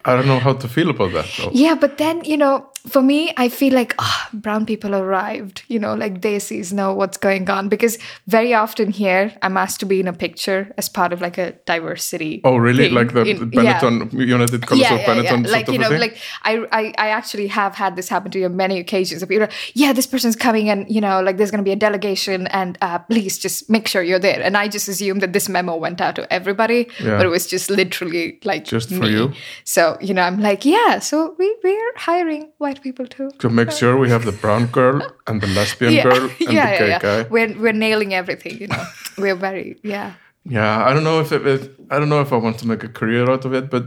I 0.05 0.17
don't 0.17 0.27
know 0.27 0.41
how 0.41 0.55
to 0.55 0.69
feel 0.69 0.91
about 0.91 1.13
that. 1.13 1.27
Though. 1.37 1.51
yeah 1.53 1.75
but 1.75 1.99
then 1.99 2.25
you 2.25 2.37
know 2.37 2.69
for 2.87 3.01
me 3.03 3.33
i 3.39 3.49
feel 3.49 3.73
like 3.73 3.95
ah, 3.99 4.29
brown 4.35 4.67
people 4.67 4.95
arrived 4.95 5.63
you 5.69 5.79
know 5.79 5.95
like 5.95 6.21
desis 6.21 6.73
know 6.73 6.93
what's 6.93 7.17
going 7.17 7.49
on 7.49 7.69
because 7.69 7.99
very 8.27 8.53
often 8.53 8.91
here 8.91 9.33
i'm 9.43 9.57
asked 9.57 9.81
to 9.81 9.87
be 9.87 10.01
in 10.01 10.07
a 10.07 10.13
picture 10.13 10.71
as 10.77 10.89
part 10.89 11.13
of 11.13 11.21
like 11.23 11.39
a 11.39 11.53
diversity 11.67 12.41
Oh, 12.45 12.57
really? 12.57 12.85
thing 12.89 12.95
Like 12.95 13.13
the, 13.15 13.23
in- 13.25 13.51
the 13.51 13.63
yeah. 13.63 13.81
Benetton 13.81 14.13
United 14.13 14.67
Colors 14.67 14.91
of 14.91 15.01
Benetton 15.01 15.47
sort 15.47 15.51
Like 15.51 15.69
you 15.69 15.79
know, 15.79 15.89
thing? 15.89 16.01
like 16.01 16.19
I, 16.43 16.67
I, 16.73 16.83
I 16.99 17.09
actually 17.09 17.47
have 17.47 17.75
had 17.75 17.97
this 17.97 18.09
happen 18.09 18.31
to 18.33 18.39
me 18.39 18.45
on 18.45 18.57
many 18.57 18.79
occasions. 18.79 19.23
Of 19.23 19.31
you're 19.31 19.49
yeah, 19.75 19.93
this 19.93 20.07
person's 20.07 20.37
coming, 20.37 20.69
and 20.69 20.91
you 20.91 21.01
know, 21.01 21.23
like 21.23 21.37
there's 21.39 21.51
going 21.51 21.65
to 21.65 21.69
be 21.69 21.73
a 21.73 21.77
delegation, 21.77 22.47
and 22.49 22.77
uh, 22.83 22.99
please 22.99 23.39
just 23.39 23.71
make 23.71 23.89
sure 23.89 24.03
you're 24.03 24.19
there. 24.19 24.43
And 24.43 24.57
I 24.57 24.69
just 24.69 24.89
assumed 24.89 25.23
that 25.23 25.33
this 25.33 25.49
memo 25.49 25.77
went 25.77 26.01
out 26.01 26.17
to 26.17 26.31
everybody, 26.33 26.89
Yeah. 27.01 27.17
but 27.17 27.27
it 27.27 27.31
was 27.31 27.47
just 27.47 27.71
literally 27.71 28.39
like 28.45 28.65
Just 28.65 28.91
for 28.91 29.07
you? 29.07 29.33
So 29.65 29.97
you 30.01 30.13
know, 30.15 30.23
I'm 30.23 30.41
like, 30.41 30.65
yeah, 30.65 30.99
so 30.99 31.35
we 31.39 31.57
we're 31.65 31.93
hiring 31.97 32.51
white 32.59 32.74
people 32.83 33.07
too. 33.07 33.31
to 33.39 33.49
make 33.49 33.71
sure 33.71 33.97
we 33.97 34.09
have 34.11 34.25
the 34.25 34.33
brown 34.33 34.67
girl 34.67 35.03
and 35.27 35.41
the 35.41 35.47
lesbian 35.49 36.03
girl 36.09 36.23
and 36.23 36.33
yeah, 36.41 36.73
the 36.73 36.79
gay 36.79 36.89
yeah, 36.89 36.99
yeah. 37.03 37.23
guy. 37.23 37.29
We're 37.29 37.53
we're 37.59 37.73
nailing 37.73 38.15
everything. 38.15 38.59
You 38.61 38.69
know, 38.69 38.85
we're 39.19 39.37
very 39.37 39.77
yeah. 39.83 40.13
Yeah, 40.47 40.85
I 40.87 40.93
don't 40.93 41.05
know 41.05 41.21
if 41.21 41.33
it, 41.33 41.71
I 41.91 41.99
don't 41.99 42.09
know 42.11 42.21
if 42.21 42.31
I 42.33 42.37
want 42.37 42.59
to 42.59 42.67
make 42.69 42.85
a 42.85 42.89
career 42.89 43.31
out 43.31 43.45
of 43.47 43.55
it, 43.55 43.71
but 43.71 43.85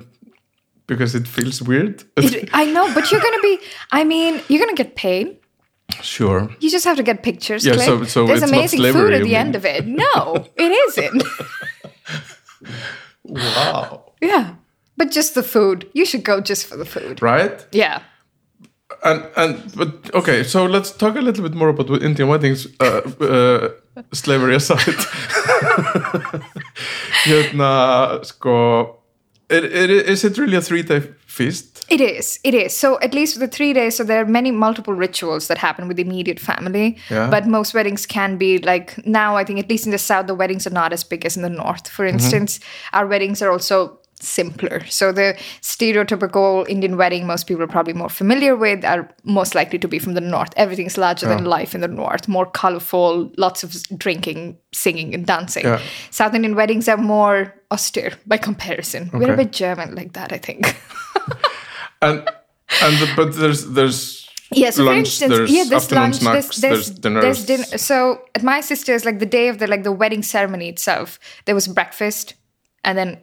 because 0.87 1.13
it 1.13 1.27
feels 1.27 1.61
weird. 1.61 2.03
It, 2.15 2.49
I 2.51 2.65
know, 2.65 2.91
but 2.95 3.11
you're 3.11 3.21
gonna 3.21 3.41
be. 3.41 3.59
I 3.91 4.03
mean, 4.03 4.41
you're 4.49 4.59
gonna 4.59 4.73
get 4.73 4.95
paid. 4.95 5.37
sure. 6.01 6.49
You 6.59 6.69
just 6.71 6.85
have 6.85 6.97
to 6.97 7.03
get 7.03 7.21
pictures. 7.23 7.63
Yeah, 7.65 7.77
so- 7.77 8.03
so 8.05 8.25
there's 8.25 8.41
amazing 8.43 8.79
slavery, 8.79 9.01
food 9.01 9.13
at 9.13 9.19
the 9.19 9.25
mean? 9.25 9.35
end 9.35 9.55
of 9.55 9.65
it. 9.65 9.85
No, 9.85 10.47
it 10.57 10.71
isn't. 10.89 11.23
Wow. 13.23 14.11
yeah, 14.21 14.55
but 14.95 15.11
just 15.11 15.35
the 15.35 15.43
food. 15.43 15.89
You 15.93 16.05
should 16.05 16.23
go 16.23 16.41
just 16.41 16.65
for 16.67 16.77
the 16.77 16.85
food. 16.85 17.21
Right? 17.21 17.65
Yeah. 17.71 18.01
And 19.03 19.27
and 19.35 19.75
but 19.75 20.13
okay, 20.13 20.43
so 20.43 20.65
let's 20.65 20.91
talk 20.91 21.15
a 21.17 21.21
little 21.21 21.43
bit 21.43 21.53
more 21.53 21.69
about 21.69 21.89
Indian 22.01 22.29
weddings, 22.29 22.67
uh, 22.79 23.01
uh, 23.21 23.69
slavery 24.13 24.55
aside. 24.55 24.79
hérna, 27.25 28.19
sko, 28.23 28.95
it, 29.49 29.63
it, 29.65 29.89
is 29.89 30.23
it 30.23 30.37
really 30.37 30.55
a 30.57 30.61
three-day 30.61 31.01
feast? 31.25 31.85
It 31.89 32.01
is. 32.01 32.39
It 32.43 32.53
is. 32.53 32.75
So 32.75 32.99
at 32.99 33.13
least 33.13 33.39
the 33.39 33.47
three 33.47 33.71
days, 33.71 33.95
so 33.95 34.03
there 34.03 34.21
are 34.21 34.25
many 34.25 34.51
multiple 34.51 34.93
rituals 34.93 35.47
that 35.47 35.57
happen 35.57 35.87
with 35.87 35.95
the 35.95 36.03
immediate 36.03 36.39
family. 36.39 36.97
Yeah. 37.09 37.29
But 37.29 37.47
most 37.47 37.73
weddings 37.73 38.05
can 38.05 38.37
be 38.37 38.57
like 38.57 39.05
now. 39.05 39.37
I 39.37 39.45
think 39.45 39.59
at 39.59 39.69
least 39.69 39.85
in 39.85 39.91
the 39.91 39.97
south, 39.97 40.27
the 40.27 40.35
weddings 40.35 40.67
are 40.67 40.71
not 40.71 40.91
as 40.91 41.05
big 41.05 41.25
as 41.25 41.37
in 41.37 41.43
the 41.43 41.49
north. 41.49 41.87
For 41.87 42.05
instance, 42.05 42.59
our 42.91 43.07
weddings 43.07 43.41
are 43.41 43.51
also 43.51 43.96
simpler. 44.19 44.85
So 44.87 45.11
the 45.11 45.37
stereotypical 45.61 46.67
Indian 46.67 46.97
wedding 46.97 47.27
most 47.27 47.45
people 47.47 47.63
are 47.63 47.67
probably 47.67 47.93
more 47.93 48.09
familiar 48.09 48.55
with 48.55 48.83
are 48.83 49.09
most 49.23 49.53
likely 49.55 49.79
to 49.79 49.87
be 49.87 49.99
from 49.99 50.13
the 50.13 50.21
north. 50.21 50.53
Everything's 50.57 50.97
larger 50.97 51.27
than 51.27 51.45
oh. 51.45 51.49
life 51.49 51.75
in 51.75 51.81
the 51.81 51.87
north, 51.87 52.27
more 52.27 52.45
colorful, 52.45 53.31
lots 53.37 53.63
of 53.63 53.75
drinking, 53.97 54.57
singing, 54.73 55.13
and 55.13 55.25
dancing. 55.25 55.65
Yeah. 55.65 55.81
South 56.11 56.33
Indian 56.33 56.55
weddings 56.55 56.87
are 56.87 56.97
more 56.97 57.53
austere 57.71 58.13
by 58.25 58.37
comparison. 58.37 59.09
We're 59.13 59.33
a 59.33 59.37
bit 59.37 59.51
German 59.51 59.95
like 59.95 60.13
that, 60.13 60.33
I 60.33 60.37
think. 60.37 60.75
And 62.01 62.29
and 62.81 62.97
the, 62.97 63.13
but 63.15 63.35
there's 63.35 63.65
there's 63.65 64.29
Yeah, 64.53 64.69
so 64.69 64.83
for 64.83 64.91
lunch, 64.91 65.07
instance, 65.07 65.31
there's 65.31 65.51
yeah, 65.51 65.63
there's 65.67 65.91
lunch, 65.91 66.15
snacks, 66.15 66.57
there's, 66.57 66.91
there's 66.91 67.13
there's 67.21 67.45
dinner. 67.45 67.77
So 67.77 68.21
at 68.35 68.43
my 68.43 68.61
sister's, 68.61 69.03
like 69.03 69.19
the 69.19 69.25
day 69.25 69.47
of 69.47 69.57
the 69.57 69.67
like 69.67 69.83
the 69.83 69.91
wedding 69.91 70.23
ceremony 70.23 70.69
itself, 70.69 71.19
there 71.45 71.55
was 71.55 71.67
breakfast, 71.67 72.35
and 72.83 72.97
then 72.97 73.17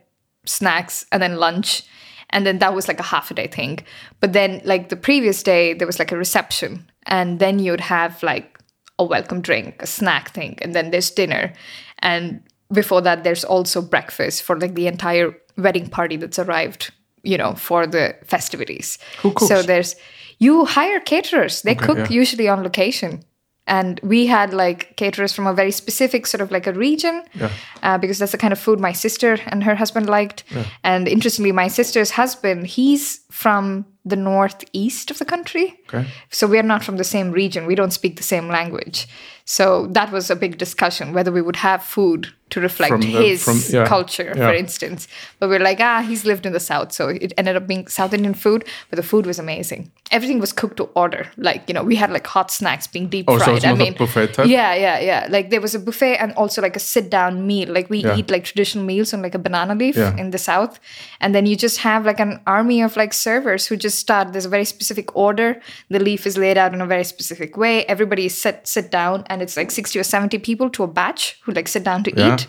snacks, 0.45 1.07
and 1.13 1.23
then 1.23 1.37
lunch, 1.37 1.83
and 2.31 2.47
then 2.47 2.59
that 2.59 2.75
was 2.75 2.89
like 2.89 3.01
a 3.01 3.05
half 3.05 3.31
a 3.31 3.35
day 3.35 3.47
thing. 3.47 3.81
But 4.21 4.33
then 4.33 4.61
like 4.65 4.89
the 4.89 4.97
previous 4.97 5.43
day, 5.43 5.75
there 5.75 5.87
was 5.87 5.99
like 5.99 6.13
a 6.13 6.17
reception, 6.17 6.91
and 7.07 7.39
then 7.39 7.59
you'd 7.59 7.81
have 7.81 8.23
like 8.23 8.59
a 8.99 9.05
welcome 9.05 9.41
drink, 9.41 9.83
a 9.83 9.87
snack 9.87 10.31
thing, 10.31 10.59
and 10.63 10.75
then 10.75 10.91
there's 10.91 11.11
dinner, 11.11 11.53
and 12.01 12.43
before 12.73 13.01
that, 13.03 13.25
there's 13.25 13.45
also 13.45 13.81
breakfast 13.83 14.43
for 14.43 14.59
like 14.59 14.75
the 14.75 14.87
entire 14.87 15.37
wedding 15.57 15.89
party 15.89 16.17
that's 16.17 16.39
arrived. 16.39 16.93
You 17.27 17.39
know, 17.39 17.55
for 17.55 17.87
the 17.87 18.15
festivities. 18.23 18.99
Who 19.23 19.31
cooks? 19.33 19.49
So 19.49 19.63
there's 19.63 19.97
you 20.39 20.67
hire 20.67 21.01
caterers. 21.01 21.63
They 21.63 21.75
cook 21.75 21.97
yeah. 21.97 22.09
usually 22.11 22.49
on 22.49 22.63
location. 22.63 23.25
And 23.67 23.99
we 24.03 24.27
had 24.27 24.53
like 24.53 24.95
caterers 24.97 25.33
from 25.33 25.47
a 25.47 25.55
very 25.55 25.71
specific 25.71 26.27
sort 26.27 26.41
of 26.43 26.51
like 26.51 26.67
a 26.67 26.73
region, 26.73 27.23
Yeah. 27.35 27.51
uh, 27.83 27.99
because 27.99 28.19
that's 28.19 28.33
the 28.33 28.39
kind 28.39 28.53
of 28.53 28.59
food 28.59 28.79
my 28.79 28.93
sister 28.93 29.39
and 29.47 29.65
her 29.65 29.75
husband 29.75 30.07
liked. 30.07 30.45
And 30.83 31.09
interestingly, 31.09 31.53
my 31.53 31.69
sister's 31.69 32.11
husband, 32.11 32.67
he's 32.67 33.21
from 33.31 33.87
the 34.05 34.17
northeast 34.17 35.11
of 35.11 35.19
the 35.19 35.25
country. 35.25 35.81
Okay. 35.89 36.07
So 36.31 36.47
we're 36.47 36.63
not 36.63 36.85
from 36.85 36.97
the 36.99 37.05
same 37.05 37.31
region. 37.31 37.67
We 37.67 37.75
don't 37.75 37.93
speak 37.93 38.17
the 38.17 38.23
same 38.23 38.49
language. 38.49 39.07
So 39.47 39.89
that 39.89 40.11
was 40.11 40.31
a 40.31 40.37
big 40.37 40.57
discussion 40.57 41.13
whether 41.13 41.31
we 41.31 41.43
would 41.43 41.57
have 41.57 41.83
food 41.83 42.29
to 42.51 42.61
reflect 42.61 42.91
From 42.93 43.01
the- 43.03 43.09
his 43.09 43.43
from- 43.45 43.61
yeah, 43.69 43.87
culture, 43.87 44.33
yeah. 44.37 44.47
for 44.49 44.55
instance. 44.55 45.07
But 45.39 45.49
we're 45.51 45.59
like, 45.71 45.81
ah, 45.81 46.01
he's 46.03 46.25
lived 46.25 46.47
in 46.47 46.53
the 46.53 46.61
South. 46.61 46.93
So 46.93 47.09
it 47.09 47.33
ended 47.37 47.57
up 47.57 47.67
being 47.67 47.87
South 47.89 48.15
Indian 48.15 48.33
food, 48.35 48.65
but 48.89 48.97
the 48.97 49.03
food 49.03 49.27
was 49.27 49.39
amazing. 49.39 49.91
Everything 50.11 50.39
was 50.41 50.53
cooked 50.53 50.77
to 50.79 50.85
order. 50.95 51.27
Like, 51.37 51.65
you 51.69 51.75
know, 51.75 51.83
we 51.83 51.97
had 51.97 52.11
like 52.11 52.27
hot 52.27 52.51
snacks 52.51 52.87
being 52.87 53.09
deep 53.09 53.27
Oh, 53.29 53.39
fried. 53.39 53.63
so 53.63 53.69
I 53.69 53.75
mean, 53.75 53.95
buffet 53.95 54.33
type? 54.35 54.47
Yeah, 54.47 54.75
yeah, 54.75 54.99
yeah. 55.01 55.27
Like 55.29 55.51
there 55.51 55.61
was 55.61 55.75
a 55.75 55.79
buffet 55.79 56.17
and 56.17 56.33
also 56.35 56.63
like 56.63 56.77
a 56.77 56.81
sit 56.81 57.11
down 57.11 57.47
meal. 57.47 57.71
Like 57.73 57.91
we 57.91 57.99
Yeah. 57.99 58.17
eat 58.17 58.31
like 58.31 58.45
traditional 58.45 58.85
meals 58.85 59.13
on 59.13 59.21
like 59.21 59.35
a 59.35 59.39
banana 59.39 59.75
leaf 59.75 59.97
in 59.99 60.31
the 60.31 60.39
South. 60.39 60.79
And 61.21 61.35
then 61.35 61.45
you 61.47 61.57
just 61.57 61.79
have 61.81 62.07
like 62.07 62.21
an 62.21 62.41
army 62.47 62.81
of 62.83 62.97
like 62.97 63.13
servers 63.13 63.67
who 63.67 63.77
just 63.77 63.94
start. 63.99 64.33
There's 64.33 64.47
a 64.47 64.51
very 64.51 64.65
specific 64.65 65.15
order. 65.17 65.61
The 65.91 65.99
leaf 65.99 66.27
is 66.27 66.37
laid 66.37 66.59
out 66.59 66.75
in 66.75 66.81
a 66.81 66.87
very 66.87 67.05
specific 67.05 67.57
way. 67.57 67.85
Everybody 67.87 68.27
is 68.27 68.41
sit 68.41 68.67
sit 68.67 68.91
down, 68.91 69.25
and 69.27 69.43
it's 69.43 69.57
like 69.57 69.71
sixty 69.71 69.99
or 69.99 70.05
seventy 70.05 70.39
people 70.39 70.69
to 70.71 70.83
a 70.83 70.87
batch 70.87 71.39
who 71.45 71.53
like 71.53 71.69
sit 71.69 71.85
down 71.85 72.05
to 72.05 72.11
Yeah. 72.17 72.35
eat. 72.35 72.47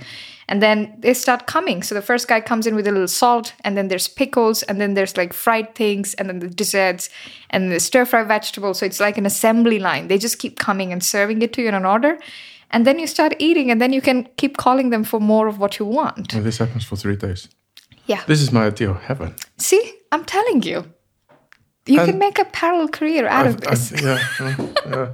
And 0.48 0.62
then 0.62 0.94
they 1.00 1.16
start 1.16 1.48
coming. 1.48 1.82
So 1.84 1.96
the 1.96 2.04
first 2.04 2.28
guy 2.28 2.40
comes 2.40 2.68
in 2.68 2.76
with 2.76 2.88
a 2.88 2.92
little 2.92 3.08
salt, 3.08 3.54
and 3.64 3.76
then 3.76 3.88
there's 3.88 4.08
pickles, 4.08 4.62
and 4.64 4.80
then 4.80 4.94
there's 4.94 5.18
like 5.18 5.34
fried 5.34 5.74
things, 5.74 6.14
and 6.16 6.30
then 6.30 6.40
the 6.40 6.50
desserts, 6.50 7.10
and 7.50 7.72
the 7.72 7.80
stir 7.80 8.06
fry 8.06 8.24
vegetables. 8.24 8.78
So 8.80 8.86
it's 8.86 9.00
like 9.00 9.18
an 9.18 9.26
assembly 9.26 9.80
line. 9.80 10.08
They 10.08 10.20
just 10.20 10.38
keep 10.38 10.60
coming 10.60 10.92
and 10.94 11.04
serving 11.04 11.42
it 11.42 11.52
to 11.54 11.62
you 11.62 11.70
in 11.70 11.74
an 11.74 11.86
order. 11.86 12.18
And 12.70 12.86
then 12.86 13.00
you 13.00 13.08
start 13.08 13.34
eating, 13.40 13.72
and 13.72 13.82
then 13.82 13.94
you 13.94 14.02
can 14.02 14.28
keep 14.38 14.58
calling 14.58 14.92
them 14.92 15.04
for 15.04 15.20
more 15.20 15.48
of 15.48 15.58
what 15.58 15.80
you 15.80 15.86
want. 15.86 16.34
And 16.34 16.46
this 16.46 16.58
happens 16.60 16.86
for 16.86 16.96
three 16.96 17.16
days. 17.16 17.48
Yeah. 18.06 18.22
This 18.28 18.42
is 18.42 18.52
my 18.52 18.68
idea 18.68 18.92
of 18.92 19.02
heaven. 19.02 19.34
See, 19.58 19.82
I'm 20.12 20.26
telling 20.26 20.62
you. 20.62 20.86
You 21.88 22.00
And- 22.00 22.10
can 22.12 22.20
make 22.20 22.40
a 22.40 22.46
parallel 22.46 22.88
career 22.90 23.28
out 23.28 23.48
of 23.48 23.62
this. 23.62 23.92
I- 23.94 24.02
yeah, 24.02 24.20
yeah. 24.90 25.08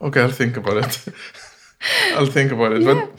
Okay, 0.00 0.20
I'll 0.22 0.30
think 0.36 0.56
about 0.56 0.76
it. 0.76 1.04
I'll 2.16 2.30
think 2.32 2.52
about 2.52 2.72
it. 2.72 2.84
But 2.84 3.10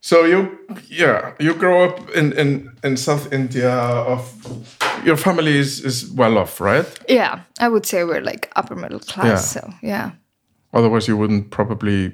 so 0.00 0.24
you, 0.24 0.58
yeah, 0.88 1.32
you 1.38 1.54
grow 1.54 1.84
up 1.84 2.10
in 2.10 2.32
in 2.32 2.70
in 2.84 2.96
South 2.96 3.32
India. 3.32 3.70
Of 4.06 4.22
your 5.04 5.16
family 5.16 5.58
is 5.58 5.80
is 5.84 6.10
well 6.16 6.38
off, 6.38 6.60
right? 6.60 6.86
yeah, 7.08 7.40
I 7.60 7.68
would 7.68 7.86
say 7.86 8.04
we're 8.04 8.20
like 8.24 8.48
upper 8.56 8.76
middle 8.76 9.00
class. 9.00 9.26
Yeah. 9.26 9.36
So 9.62 9.72
yeah. 9.82 10.10
Otherwise, 10.74 11.08
you 11.10 11.16
wouldn't 11.18 11.50
probably 11.50 12.12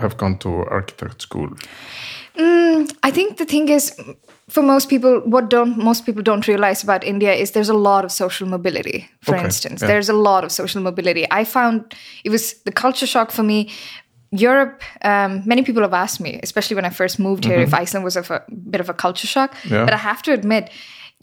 have 0.00 0.16
gone 0.16 0.38
to 0.38 0.48
architect 0.70 1.22
school? 1.22 1.48
I 2.36 3.10
think 3.10 3.36
the 3.36 3.44
thing 3.44 3.68
is, 3.68 3.94
for 4.48 4.62
most 4.62 4.88
people, 4.88 5.20
what 5.24 5.50
don't 5.50 5.76
most 5.76 6.06
people 6.06 6.22
don't 6.22 6.46
realize 6.48 6.82
about 6.82 7.04
India 7.04 7.32
is 7.32 7.50
there's 7.50 7.68
a 7.68 7.74
lot 7.74 8.04
of 8.04 8.12
social 8.12 8.48
mobility. 8.48 9.08
For 9.22 9.34
Okay, 9.34 9.44
instance, 9.44 9.82
yeah. 9.82 9.88
there's 9.88 10.08
a 10.08 10.14
lot 10.14 10.44
of 10.44 10.52
social 10.52 10.82
mobility. 10.82 11.26
I 11.30 11.44
found 11.44 11.94
it 12.24 12.30
was 12.30 12.54
the 12.64 12.72
culture 12.72 13.06
shock 13.06 13.30
for 13.30 13.42
me. 13.42 13.70
Europe, 14.30 14.82
um, 15.04 15.42
many 15.44 15.62
people 15.62 15.82
have 15.82 15.92
asked 15.92 16.18
me, 16.18 16.40
especially 16.42 16.74
when 16.74 16.86
I 16.86 16.90
first 16.90 17.18
moved 17.18 17.44
here, 17.44 17.60
if 17.60 17.74
Iceland 17.74 18.02
was 18.04 18.16
of 18.16 18.30
a 18.30 18.42
bit 18.70 18.80
of 18.80 18.88
a 18.88 18.94
culture 18.94 19.26
shock. 19.26 19.54
Mm-hmm. 19.54 19.74
Yeah. 19.74 19.84
But 19.84 19.92
I 19.92 19.98
have 19.98 20.22
to 20.22 20.32
admit, 20.32 20.70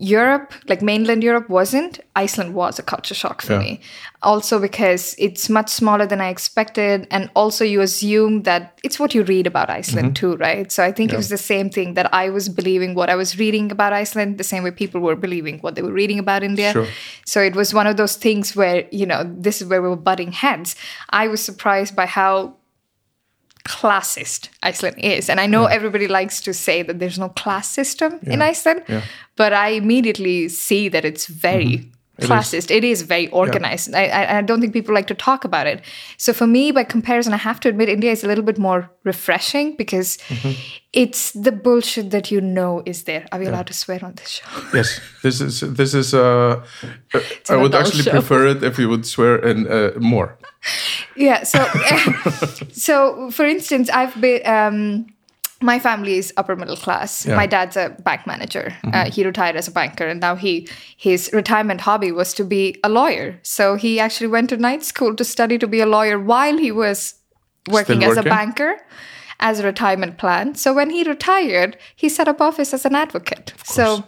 Europe, 0.02 0.54
like 0.70 0.82
mainland 0.82 1.24
Europe, 1.24 1.50
wasn't. 1.50 2.00
Iceland 2.16 2.54
was 2.54 2.80
a 2.80 2.84
culture 2.84 3.14
shock 3.14 3.42
for 3.42 3.54
Yeah. 3.54 3.60
me. 3.60 3.82
Also 4.22 4.60
because 4.60 5.16
it's 5.18 5.50
much 5.50 5.70
smaller 5.70 6.06
than 6.06 6.20
I 6.22 6.28
expected, 6.30 7.08
and 7.12 7.30
also 7.36 7.64
you 7.64 7.82
assume 7.82 8.44
that 8.44 8.80
it's 8.84 9.00
what 9.00 9.14
you 9.16 9.24
read 9.24 9.48
about 9.48 9.70
Iceland 9.70 10.08
Mm-hmm. 10.16 10.32
too, 10.32 10.36
right? 10.38 10.72
So 10.72 10.84
I 10.84 10.92
think 10.92 11.14
it 11.14 11.18
was 11.18 11.30
the 11.30 11.38
same 11.38 11.70
thing 11.70 11.94
that 11.96 12.14
I 12.14 12.30
was 12.30 12.50
believing 12.50 12.96
what 12.96 13.10
I 13.10 13.16
was 13.16 13.38
reading 13.40 13.72
about 13.72 13.94
Iceland, 13.94 14.38
the 14.38 14.44
same 14.44 14.64
way 14.64 14.72
people 14.72 15.00
were 15.02 15.16
believing 15.16 15.60
what 15.60 15.76
they 15.76 15.82
were 15.82 15.94
reading 15.94 16.20
about 16.20 16.44
India. 16.44 16.72
Sure. 16.74 16.88
So 17.26 17.42
it 17.42 17.56
was 17.56 17.74
one 17.74 17.88
of 17.88 17.96
those 17.96 18.16
things 18.18 18.56
where 18.56 18.86
you 18.92 19.06
know 19.06 19.24
this 19.24 19.62
is 19.62 19.68
where 19.68 19.82
we 19.82 19.90
were 19.90 19.96
butting 20.12 20.32
heads. 20.32 20.76
I 21.12 21.28
was 21.28 21.42
surprised 21.44 21.96
by 21.96 22.06
how 22.06 22.56
classist 23.66 24.50
Iceland 24.64 24.98
is. 25.00 25.30
And 25.30 25.40
I 25.40 25.48
know 25.48 25.66
everybody 25.66 26.08
likes 26.08 26.42
to 26.42 26.54
say 26.54 26.84
that 26.84 27.00
there's 27.00 27.20
no 27.20 27.30
class 27.30 27.68
system 27.68 28.20
in 28.24 28.42
Iceland, 28.42 28.84
Yeah. 28.88 29.02
but 29.36 29.54
I 29.54 29.70
immediately 29.78 30.50
see 30.50 30.90
that 30.90 31.04
it's 31.06 31.28
very 31.28 31.74
It 31.74 32.24
is. 32.24 32.30
classist. 32.30 32.72
It 32.72 32.84
is 32.84 33.02
very 33.04 33.28
organized. 33.32 33.94
I, 33.96 34.08
I, 34.08 34.38
I 34.38 34.42
don't 34.42 34.60
think 34.62 34.74
people 34.74 34.94
like 34.96 35.08
to 35.08 35.14
talk 35.16 35.46
about 35.46 35.68
it. 35.68 35.82
So 36.18 36.34
for 36.34 36.48
me, 36.48 36.72
by 36.72 36.84
comparison, 36.84 37.34
I 37.34 37.38
have 37.38 37.60
to 37.62 37.70
admit 37.70 37.90
India 37.90 38.12
is 38.12 38.24
a 38.24 38.28
little 38.28 38.44
bit 38.44 38.58
more 38.58 38.90
refreshing 39.06 39.76
because 39.78 40.18
Mm-hmm. 40.30 40.52
it's 40.94 41.32
the 41.44 41.52
bullshit 41.52 42.10
that 42.12 42.32
you 42.32 42.42
know 42.42 42.82
is 42.86 43.04
there. 43.04 43.24
Are 43.32 43.40
we 43.40 43.46
allowed 43.48 43.68
to 43.68 43.74
swear 43.74 44.00
on 44.04 44.14
this 44.16 44.30
show? 44.30 44.46
Yes, 44.74 45.00
this 45.22 45.40
is 45.42 45.60
this 45.78 45.94
is. 45.94 46.14
Uh, 46.14 46.62
uh, 47.14 47.20
I 47.50 47.56
would 47.56 47.76
actually 47.76 48.04
show. 48.04 48.12
prefer 48.12 48.48
it 48.48 48.64
if 48.64 48.78
you 48.80 48.90
would 48.90 49.06
swear 49.06 49.36
in 49.50 49.68
uh, 49.68 49.92
more. 50.00 50.38
Yeah. 51.20 51.44
So, 51.44 51.64
so 52.72 53.30
for 53.32 53.46
instance, 53.46 53.90
I've 53.90 54.20
been. 54.20 54.42
Um, 54.48 55.08
my 55.62 55.78
family 55.78 56.18
is 56.18 56.32
upper 56.38 56.56
middle 56.56 56.78
class. 56.78 57.26
Yeah. 57.26 57.36
My 57.36 57.46
dad's 57.46 57.76
a 57.76 57.90
bank 58.04 58.26
manager. 58.26 58.74
Uh, 58.94 59.12
he 59.12 59.26
retired 59.26 59.58
as 59.58 59.68
a 59.68 59.72
banker, 59.72 60.08
and 60.08 60.22
now 60.22 60.36
he 60.36 60.70
his 60.96 61.30
retirement 61.34 61.82
hobby 61.82 62.14
was 62.14 62.34
to 62.36 62.46
be 62.46 62.80
a 62.82 62.88
lawyer. 62.88 63.38
So 63.44 63.76
he 63.76 64.00
actually 64.00 64.28
went 64.28 64.50
to 64.52 64.58
night 64.58 64.84
school 64.86 65.16
to 65.16 65.24
study 65.26 65.58
to 65.58 65.68
be 65.68 65.82
a 65.82 65.86
lawyer 65.86 66.18
while 66.18 66.58
he 66.58 66.72
was 66.72 67.16
working 67.70 68.06
as 68.06 68.16
a 68.16 68.24
banker 68.24 68.78
as 69.42 69.60
a 69.60 69.64
retirement 69.66 70.18
plan. 70.18 70.56
So 70.56 70.74
when 70.74 70.90
he 70.90 71.04
retired, 71.04 71.78
he 71.96 72.10
set 72.10 72.28
up 72.28 72.42
office 72.42 72.74
as 72.74 72.86
an 72.86 72.96
advocate. 72.96 73.54
So 73.66 74.04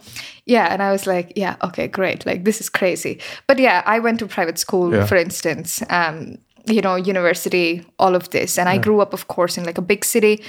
yeah, 0.46 0.72
and 0.72 0.82
I 0.82 0.90
was 0.92 1.06
like, 1.06 1.32
yeah, 1.36 1.56
okay, 1.62 1.86
great. 1.88 2.24
Like 2.26 2.44
this 2.44 2.60
is 2.60 2.68
crazy. 2.68 3.20
But 3.46 3.58
yeah, 3.58 3.82
I 3.86 3.98
went 3.98 4.18
to 4.20 4.26
private 4.26 4.58
school, 4.58 4.92
Yeah. 4.92 5.06
for 5.06 5.16
instance. 5.16 5.82
Um, 5.90 6.38
you 6.66 6.80
know, 6.80 6.94
university, 6.94 7.84
all 7.98 8.14
of 8.14 8.30
this. 8.30 8.58
And 8.58 8.68
I 8.68 8.78
grew 8.78 9.00
up, 9.00 9.12
of 9.12 9.26
course, 9.28 9.58
in 9.58 9.64
like 9.64 9.78
a 9.78 9.82
big 9.82 10.04
city. 10.04 10.42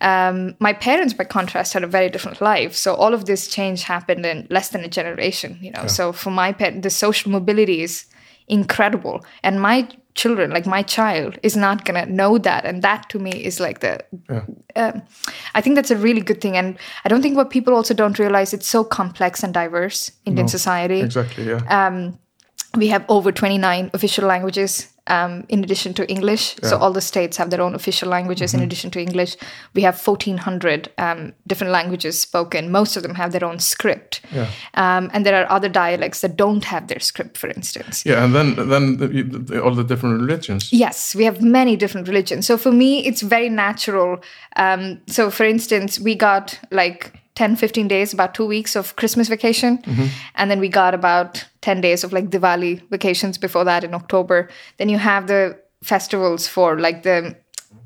Um, 0.00 0.54
my 0.58 0.72
parents, 0.72 1.14
by 1.14 1.24
contrast, 1.24 1.72
had 1.74 1.84
a 1.84 1.86
very 1.86 2.08
different 2.08 2.40
life. 2.40 2.74
So 2.74 2.94
all 2.94 3.14
of 3.14 3.26
this 3.26 3.46
change 3.48 3.84
happened 3.84 4.26
in 4.26 4.46
less 4.50 4.70
than 4.70 4.82
a 4.84 4.88
generation, 4.88 5.58
you 5.60 5.70
know. 5.70 5.86
So 5.86 6.12
for 6.12 6.30
my 6.30 6.52
parents, 6.52 6.82
the 6.82 6.90
social 6.90 7.30
mobility 7.30 7.82
is 7.82 8.06
incredible. 8.48 9.24
And 9.42 9.60
my 9.60 9.88
children, 10.14 10.50
like 10.50 10.66
my 10.66 10.82
child, 10.82 11.38
is 11.42 11.56
not 11.56 11.84
going 11.84 12.04
to 12.04 12.12
know 12.12 12.36
that. 12.38 12.64
And 12.64 12.82
that 12.82 13.08
to 13.10 13.18
me 13.20 13.30
is 13.30 13.60
like 13.60 13.78
the, 13.78 14.00
um, 14.74 15.02
I 15.54 15.60
think 15.60 15.76
that's 15.76 15.92
a 15.92 15.96
really 15.96 16.20
good 16.20 16.40
thing. 16.40 16.56
And 16.56 16.76
I 17.04 17.08
don't 17.08 17.22
think 17.22 17.36
what 17.36 17.50
people 17.50 17.74
also 17.74 17.94
don't 17.94 18.18
realize, 18.18 18.52
it's 18.52 18.66
so 18.66 18.82
complex 18.82 19.44
and 19.44 19.54
diverse, 19.54 20.10
Indian 20.26 20.48
society 20.48 21.00
Exactly. 21.00 21.46
Yeah. 21.46 21.60
um, 21.86 22.18
we 22.76 22.88
have 22.88 23.04
over 23.08 23.32
29 23.32 23.90
official 23.94 24.26
languages 24.26 24.89
um, 25.06 25.44
in 25.48 25.64
addition 25.64 25.94
to 25.94 26.08
English. 26.08 26.56
So 26.62 26.76
all 26.78 26.92
the 26.92 27.00
states 27.00 27.36
have 27.36 27.50
their 27.50 27.60
own 27.60 27.74
official 27.74 28.08
languages 28.08 28.54
in 28.54 28.60
addition 28.60 28.90
to 28.92 29.00
English. 29.00 29.36
We 29.74 29.82
have 29.82 29.98
1,400 29.98 30.92
um, 30.98 31.32
different 31.46 31.72
languages 31.72 32.20
spoken. 32.20 32.70
Most 32.70 32.96
of 32.96 33.02
them 33.02 33.14
have 33.14 33.32
their 33.32 33.44
own 33.44 33.58
script. 33.58 34.20
Yeah. 34.32 34.48
Um, 34.74 35.10
and 35.12 35.26
there 35.26 35.36
are 35.42 35.50
other 35.50 35.68
dialects 35.68 36.20
that 36.20 36.36
don't 36.36 36.64
have 36.64 36.88
their 36.88 37.00
script, 37.00 37.38
for 37.38 37.48
instance. 37.48 38.04
yeah, 38.06 38.24
and 38.24 38.34
then 38.34 38.68
then 38.68 38.96
the, 38.98 39.08
the, 39.08 39.62
all 39.62 39.74
the 39.74 39.84
different 39.84 40.20
religions. 40.20 40.72
Yes, 40.72 41.14
we 41.14 41.24
have 41.24 41.42
many 41.42 41.76
different 41.76 42.08
religions. 42.08 42.46
So 42.46 42.56
for 42.56 42.72
me, 42.72 43.06
it's 43.06 43.22
very 43.22 43.48
natural. 43.48 44.20
Um, 44.56 45.00
so, 45.06 45.30
for 45.30 45.44
instance, 45.44 45.98
we 45.98 46.14
got 46.14 46.58
like 46.70 47.20
10, 47.34 47.56
15 47.56 47.88
days, 47.88 48.12
about 48.12 48.34
two 48.34 48.46
weeks 48.46 48.76
of 48.76 48.96
Christmas 48.96 49.28
vacation. 49.28 49.78
Mm-hmm. 49.78 50.06
And 50.34 50.50
then 50.50 50.60
we 50.60 50.68
got 50.68 50.94
about 50.94 51.44
10 51.62 51.80
days 51.80 52.04
of 52.04 52.12
like 52.12 52.30
Diwali 52.30 52.82
vacations 52.90 53.38
before 53.38 53.64
that 53.64 53.84
in 53.84 53.94
October. 53.94 54.48
Then 54.78 54.88
you 54.88 54.98
have 54.98 55.26
the 55.26 55.58
festivals 55.82 56.46
for 56.46 56.78
like 56.78 57.02
the 57.02 57.36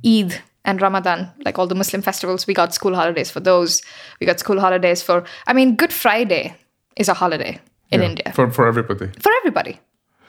Eid 0.04 0.40
and 0.64 0.80
Ramadan, 0.80 1.30
like 1.44 1.58
all 1.58 1.66
the 1.66 1.74
Muslim 1.74 2.02
festivals. 2.02 2.46
We 2.46 2.54
got 2.54 2.74
school 2.74 2.94
holidays 2.94 3.30
for 3.30 3.40
those. 3.40 3.82
We 4.20 4.26
got 4.26 4.40
school 4.40 4.60
holidays 4.60 5.02
for, 5.02 5.24
I 5.46 5.52
mean, 5.52 5.76
Good 5.76 5.92
Friday 5.92 6.56
is 6.96 7.08
a 7.08 7.14
holiday 7.14 7.60
in 7.90 8.00
Yeah, 8.00 8.08
India 8.08 8.32
for 8.34 8.50
for 8.50 8.66
everybody. 8.66 9.08
for 9.20 9.32
everybody. 9.40 9.78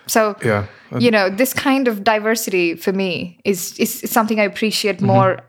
So 0.07 0.35
Yeah. 0.43 0.65
you 0.99 1.09
know, 1.09 1.29
this 1.29 1.53
kind 1.53 1.87
of 1.87 2.03
diversity 2.03 2.75
for 2.75 2.91
me 2.93 3.39
is 3.43 3.77
is, 3.79 4.03
is 4.03 4.11
something 4.11 4.39
I 4.39 4.43
appreciate 4.43 4.97
mm-hmm. 4.97 5.07
more 5.07 5.39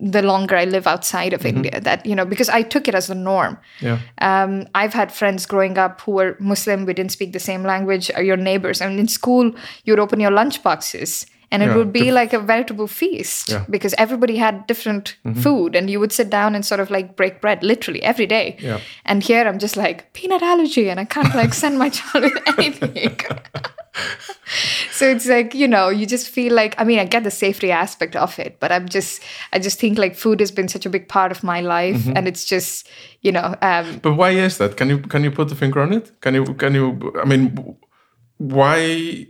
the 0.00 0.22
longer 0.22 0.56
I 0.56 0.64
live 0.64 0.86
outside 0.86 1.32
of 1.32 1.44
India. 1.44 1.80
That 1.80 2.06
you 2.06 2.14
know, 2.14 2.24
because 2.24 2.48
I 2.48 2.62
took 2.62 2.88
it 2.88 2.94
as 2.94 3.08
the 3.08 3.14
norm. 3.14 3.58
Yeah. 3.80 3.98
Um, 4.20 4.66
I've 4.74 4.94
had 4.94 5.12
friends 5.12 5.46
growing 5.46 5.78
up 5.78 6.00
who 6.02 6.12
were 6.12 6.36
Muslim. 6.38 6.86
We 6.86 6.94
didn't 6.94 7.12
speak 7.12 7.32
the 7.32 7.40
same 7.40 7.62
language. 7.62 8.10
Or 8.14 8.22
your 8.22 8.36
neighbors. 8.36 8.80
I 8.80 8.88
mean, 8.88 8.98
in 8.98 9.08
school, 9.08 9.52
you 9.84 9.92
would 9.92 10.00
open 10.00 10.20
your 10.20 10.30
lunch 10.30 10.62
boxes. 10.62 11.26
And 11.50 11.62
it 11.62 11.66
Yeah, 11.68 11.76
would 11.76 11.92
be 11.92 12.00
diff- 12.04 12.14
like 12.14 12.32
a 12.36 12.38
veritable 12.40 12.86
feast 12.86 13.48
Yeah. 13.48 13.60
Mm-hmm. 13.60 13.72
because 13.72 13.94
everybody 13.98 14.36
had 14.36 14.66
different 14.66 15.16
food, 15.42 15.74
and 15.76 15.88
you 15.90 15.98
would 16.00 16.12
sit 16.12 16.28
down 16.30 16.54
and 16.54 16.64
sort 16.64 16.80
of 16.80 16.90
like 16.90 17.16
break 17.16 17.40
bread 17.40 17.62
literally 17.62 18.02
every 18.02 18.26
day. 18.26 18.56
Yeah. 18.60 18.80
And 19.04 19.22
here 19.22 19.48
I'm 19.48 19.58
just 19.58 19.76
like 19.76 20.12
peanut 20.12 20.42
allergy, 20.42 20.90
and 20.90 21.00
I 21.00 21.04
can't 21.06 21.34
like 21.34 21.54
send 21.54 21.78
my 21.78 21.88
child 21.98 22.24
with 22.24 22.58
anything. 22.58 23.18
so 24.92 25.06
it's 25.08 25.26
like 25.26 25.54
you 25.54 25.66
know 25.68 25.88
you 25.88 26.06
just 26.06 26.28
feel 26.28 26.54
like 26.54 26.74
i 26.78 26.84
mean 26.84 26.98
i 27.00 27.04
get 27.04 27.24
the 27.24 27.30
safety 27.30 27.72
aspect 27.72 28.14
of 28.16 28.38
it 28.38 28.60
but 28.60 28.70
i'm 28.70 28.88
just 28.88 29.22
i 29.52 29.58
just 29.58 29.80
think 29.80 29.98
like 29.98 30.14
food 30.14 30.40
has 30.40 30.52
been 30.52 30.68
such 30.68 30.86
a 30.86 30.90
big 30.90 31.08
part 31.08 31.32
of 31.32 31.42
my 31.42 31.60
life 31.60 31.96
Mm-hmm. 31.96 32.16
and 32.16 32.28
it's 32.28 32.44
just 32.44 32.88
you 33.22 33.32
know 33.32 33.54
um 33.62 33.98
But 34.02 34.14
why 34.16 34.30
is 34.30 34.58
that? 34.58 34.76
Can 34.76 34.88
you 34.90 34.98
can 34.98 35.24
you 35.24 35.30
put 35.32 35.48
the 35.48 35.54
finger 35.56 35.80
on 35.80 35.92
it? 35.92 36.12
Can 36.20 36.34
you 36.34 36.44
can 36.54 36.74
you? 36.74 37.12
I 37.22 37.24
mean, 37.26 37.76
why 38.36 39.26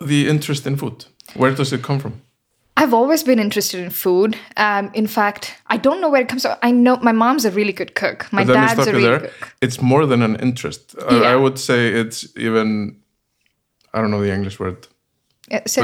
the 0.00 0.28
interest 0.28 0.66
in 0.66 0.76
food? 0.76 1.06
Where 1.36 1.54
does 1.54 1.72
it 1.72 1.82
come 1.82 1.98
from? 2.00 2.12
i've 2.76 2.92
always 2.92 3.22
been 3.24 3.38
interested 3.38 3.78
in 3.80 3.90
food 3.90 4.36
um 4.56 4.90
in 4.94 5.06
fact 5.06 5.54
i 5.74 5.76
don't 5.76 6.00
know 6.00 6.10
where 6.10 6.22
it 6.22 6.28
comes 6.28 6.42
from 6.42 6.56
i 6.68 6.70
know 6.72 6.96
my 7.02 7.12
mom's 7.12 7.44
a 7.44 7.50
really 7.50 7.72
good 7.72 7.94
cook 7.94 8.26
my 8.32 8.44
But 8.44 8.54
dad's 8.54 8.86
a 8.88 8.92
really 8.92 9.04
there. 9.04 9.18
good 9.20 9.30
cook 9.40 9.52
It's 9.62 9.80
more 9.80 10.06
than 10.06 10.22
an 10.22 10.34
interest. 10.40 10.94
I, 11.08 11.14
Yeah. 11.14 11.32
I 11.32 11.36
would 11.36 11.58
say 11.58 12.00
it's 12.00 12.26
even. 12.36 12.96
I 13.94 14.00
don't 14.00 14.10
know 14.10 14.20
the 14.26 14.32
English 14.34 14.58
word. 14.58 14.76
Se. 15.66 15.82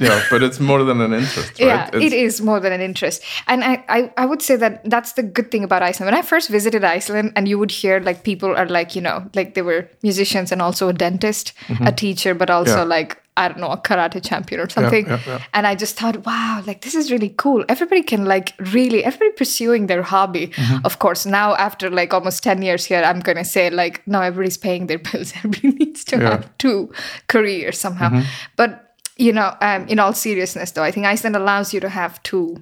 Yeah, 0.00 0.22
but 0.30 0.42
it's 0.42 0.60
more 0.60 0.84
than 0.84 1.00
an 1.00 1.12
interest, 1.14 1.50
right? 1.58 1.66
Yeah, 1.66 1.88
It's- 1.88 2.02
it 2.02 2.12
is 2.12 2.40
more 2.40 2.60
than 2.60 2.72
an 2.72 2.80
interest. 2.80 3.22
And 3.46 3.64
I, 3.64 3.82
I, 3.88 4.12
I 4.22 4.26
would 4.26 4.42
say 4.42 4.56
that 4.56 4.72
that's 4.84 5.14
the 5.14 5.22
good 5.22 5.50
thing 5.50 5.64
about 5.64 5.82
Iceland. 5.82 6.12
When 6.12 6.18
I 6.18 6.22
first 6.22 6.50
visited 6.50 6.84
Iceland, 6.84 7.32
and 7.34 7.48
you 7.48 7.58
would 7.58 7.70
hear 7.70 8.00
like 8.00 8.22
people 8.22 8.50
are 8.54 8.66
like, 8.68 8.94
you 8.94 9.00
know, 9.02 9.24
like 9.34 9.54
they 9.54 9.62
were 9.62 9.88
musicians 10.02 10.52
and 10.52 10.60
also 10.62 10.88
a 10.88 10.92
dentist, 10.92 11.54
a 11.80 11.90
teacher, 11.92 12.34
but 12.34 12.50
also 12.50 12.72
Mm-hmm. 12.72 12.90
Yeah. 12.90 12.98
like, 12.98 13.16
I 13.36 13.48
don't 13.48 13.60
know, 13.60 13.70
a 13.70 13.78
karate 13.78 14.22
champion 14.22 14.60
or 14.60 14.68
something. 14.68 15.06
yeah, 15.06 15.20
yeah. 15.26 15.42
And 15.54 15.66
I 15.66 15.74
just 15.74 15.96
thought, 15.98 16.26
wow, 16.26 16.62
like 16.66 16.82
this 16.82 16.94
is 16.94 17.10
really 17.10 17.30
cool. 17.30 17.64
Everybody 17.68 18.02
can 18.02 18.26
like 18.26 18.52
really, 18.72 19.02
everybody 19.04 19.30
pursuing 19.32 19.86
their 19.86 20.02
hobby. 20.02 20.48
Mm-hmm. 20.48 20.84
Of 20.84 20.98
course, 20.98 21.24
now 21.24 21.54
after 21.54 21.88
like 21.88 22.12
almost 22.12 22.42
10 22.42 22.60
years 22.62 22.84
here, 22.84 23.02
I'm 23.02 23.20
going 23.20 23.38
to 23.38 23.44
say 23.44 23.70
like, 23.70 24.06
now 24.06 24.20
everybody's 24.20 24.58
paying 24.58 24.86
their 24.86 24.98
bills. 25.12 25.32
Everybody 25.36 25.70
needs 25.72 26.04
to 26.04 26.16
Yeah. 26.18 26.30
have 26.30 26.58
two 26.58 26.92
careers 27.28 27.78
somehow. 27.78 28.10
Mm-hmm. 28.10 28.28
But 28.56 28.94
you 29.16 29.32
know, 29.32 29.54
um, 29.60 29.86
in 29.88 29.98
all 29.98 30.12
seriousness, 30.12 30.72
though, 30.72 30.82
I 30.82 30.90
think 30.90 31.06
Iceland 31.06 31.36
allows 31.36 31.72
you 31.72 31.80
to 31.80 31.88
have 31.88 32.22
two. 32.22 32.56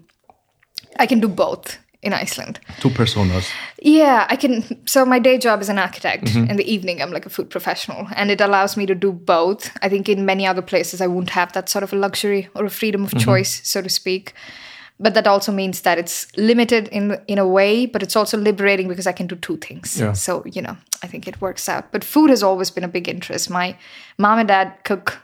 I 0.98 1.06
can 1.06 1.20
do 1.20 1.28
both 1.28 1.78
in 2.02 2.12
Iceland. 2.12 2.58
Two 2.80 2.90
personas. 2.90 3.46
Yeah, 3.82 4.26
I 4.30 4.36
can. 4.36 4.62
So 4.86 5.04
my 5.04 5.18
day 5.18 5.38
job 5.38 5.60
is 5.60 5.68
an 5.68 5.78
architect. 5.78 6.24
Mm-hmm. 6.24 6.50
In 6.50 6.56
the 6.56 6.64
evening, 6.74 7.02
I'm 7.02 7.10
like 7.12 7.26
a 7.26 7.30
food 7.30 7.50
professional, 7.50 8.06
and 8.16 8.30
it 8.30 8.40
allows 8.40 8.76
me 8.76 8.86
to 8.86 8.94
do 8.94 9.12
both. 9.12 9.70
I 9.82 9.88
think 9.88 10.08
in 10.08 10.24
many 10.24 10.46
other 10.46 10.62
places, 10.62 11.00
I 11.00 11.06
wouldn't 11.06 11.30
have 11.30 11.52
that 11.52 11.68
sort 11.68 11.82
of 11.84 11.92
a 11.92 11.96
luxury 11.96 12.48
or 12.54 12.64
a 12.64 12.70
freedom 12.70 13.00
Mm-hmm. 13.06 13.16
of 13.18 13.24
choice, 13.24 13.60
so 13.68 13.82
to 13.82 13.88
speak. 13.88 14.32
But 15.02 15.14
that 15.14 15.26
also 15.26 15.52
means 15.52 15.80
that 15.80 15.98
it's 15.98 16.26
limited 16.36 16.88
in 16.88 17.16
in 17.26 17.38
a 17.38 17.46
way, 17.46 17.86
but 17.86 18.02
it's 18.02 18.16
also 18.16 18.36
liberating 18.38 18.88
because 18.88 19.06
I 19.10 19.12
can 19.12 19.26
do 19.26 19.36
two 19.36 19.56
things. 19.56 19.98
Yeah. 20.00 20.14
So 20.14 20.42
you 20.54 20.62
know, 20.62 20.76
I 21.02 21.06
think 21.08 21.26
it 21.26 21.40
works 21.40 21.68
out. 21.68 21.84
But 21.92 22.04
food 22.04 22.30
has 22.30 22.42
always 22.42 22.70
been 22.70 22.84
a 22.84 22.88
big 22.92 23.08
interest. 23.08 23.50
My 23.50 23.76
mom 24.18 24.38
and 24.38 24.48
dad 24.48 24.72
cook 24.84 25.18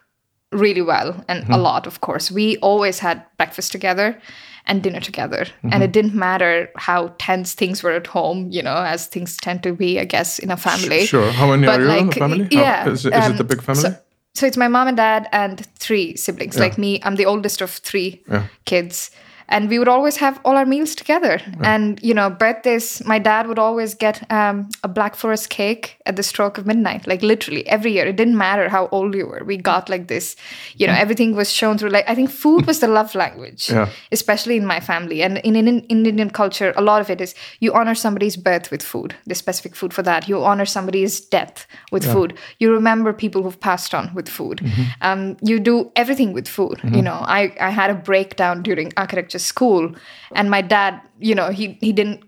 really 0.52 0.82
well 0.82 1.24
and 1.28 1.42
Mm-hmm. 1.42 1.52
a 1.52 1.58
lot, 1.58 1.86
of 1.86 2.00
course. 2.00 2.34
We 2.34 2.56
always 2.62 3.00
had 3.00 3.22
breakfast 3.36 3.72
together 3.72 4.18
and 4.66 4.82
dinner 4.82 5.00
together. 5.00 5.44
Mm-hmm. 5.44 5.72
And 5.72 5.82
it 5.82 5.92
didn't 5.92 6.14
matter 6.14 6.70
how 6.76 7.14
tense 7.18 7.54
things 7.54 7.82
were 7.82 7.92
at 7.92 8.06
home, 8.06 8.50
you 8.50 8.62
know, 8.62 8.76
as 8.76 9.06
things 9.06 9.36
tend 9.36 9.62
to 9.62 9.72
be, 9.72 10.00
I 10.00 10.04
guess, 10.04 10.38
in 10.38 10.50
a 10.50 10.56
family. 10.56 11.06
Sure. 11.06 11.30
How 11.30 11.50
many 11.50 11.66
But 11.66 11.80
are 11.80 11.84
you 11.84 11.90
in 11.90 12.06
like, 12.06 12.14
the 12.14 12.20
family? 12.20 12.48
Yeah, 12.50 12.88
is, 12.88 13.06
it- 13.06 13.14
is 13.14 13.24
um, 13.24 13.32
it 13.32 13.38
the 13.38 13.44
big 13.44 13.62
family? 13.62 13.82
So, 13.82 13.96
so 14.34 14.46
it's 14.46 14.56
my 14.56 14.68
mom 14.68 14.88
and 14.88 14.96
dad 14.96 15.28
and 15.32 15.64
three 15.76 16.16
siblings. 16.16 16.58
Like 16.58 16.76
me, 16.78 17.00
I'm 17.04 17.16
the 17.16 17.26
oldest 17.26 17.60
of 17.62 17.70
three 17.70 18.22
Yeah. 18.28 18.48
kids. 18.64 19.10
And 19.48 19.68
we 19.68 19.78
would 19.78 19.88
always 19.88 20.16
have 20.16 20.40
all 20.44 20.56
our 20.56 20.66
meals 20.66 20.94
together. 20.94 21.40
And, 21.62 22.00
you 22.02 22.12
know, 22.14 22.30
birthdays, 22.30 23.04
my 23.04 23.18
dad 23.18 23.46
would 23.46 23.58
always 23.58 23.94
get 23.94 24.28
um, 24.30 24.68
a 24.82 24.88
Black 24.88 25.14
Forest 25.14 25.50
cake 25.50 25.96
at 26.04 26.16
the 26.16 26.22
stroke 26.22 26.58
of 26.58 26.66
midnight, 26.66 27.06
like 27.06 27.22
literally 27.22 27.66
every 27.68 27.92
year. 27.92 28.06
It 28.06 28.16
didn't 28.16 28.36
matter 28.36 28.68
how 28.68 28.88
old 28.90 29.14
you 29.14 29.26
were. 29.26 29.44
We 29.44 29.56
got 29.56 29.88
like 29.88 30.08
this, 30.08 30.34
you 30.76 30.86
know, 30.86 30.94
everything 30.94 31.36
was 31.36 31.52
shown 31.52 31.78
through. 31.78 31.90
Like, 31.90 32.08
I 32.08 32.14
think 32.14 32.30
food 32.30 32.66
was 32.66 32.80
the 32.80 32.88
love 32.88 33.14
language, 33.14 33.70
Yeah. 33.76 33.88
especially 34.10 34.56
in 34.56 34.66
my 34.66 34.80
family. 34.80 35.22
And 35.22 35.38
in, 35.38 35.54
in, 35.56 35.68
in 35.68 36.06
Indian 36.06 36.30
culture, 36.30 36.72
a 36.76 36.82
lot 36.82 37.00
of 37.00 37.08
it 37.10 37.20
is 37.20 37.34
you 37.60 37.72
honor 37.72 37.94
somebody's 37.94 38.36
birth 38.36 38.70
with 38.70 38.82
food, 38.82 39.14
the 39.26 39.34
specific 39.34 39.76
food 39.76 39.94
for 39.94 40.02
that. 40.02 40.28
You 40.28 40.42
honor 40.44 40.66
somebody's 40.66 41.20
death 41.20 41.66
with 41.92 42.04
food. 42.04 42.34
You 42.58 42.72
remember 42.72 43.12
people 43.12 43.42
who've 43.42 43.60
passed 43.60 43.94
on 43.94 44.12
with 44.14 44.28
food. 44.28 44.60
Um, 45.00 45.36
you 45.42 45.60
do 45.60 45.92
everything 45.94 46.32
with 46.32 46.48
food. 46.48 46.80
You 46.84 47.02
know, 47.02 47.18
I, 47.26 47.54
I 47.60 47.70
had 47.70 47.90
a 47.90 47.94
breakdown 47.94 48.62
during 48.62 48.92
architecture 48.96 49.35
school, 49.38 49.94
and 50.34 50.50
my 50.50 50.62
dad, 50.62 51.00
you 51.18 51.34
know, 51.34 51.50
he, 51.50 51.78
he 51.80 51.92
didn't, 51.92 52.22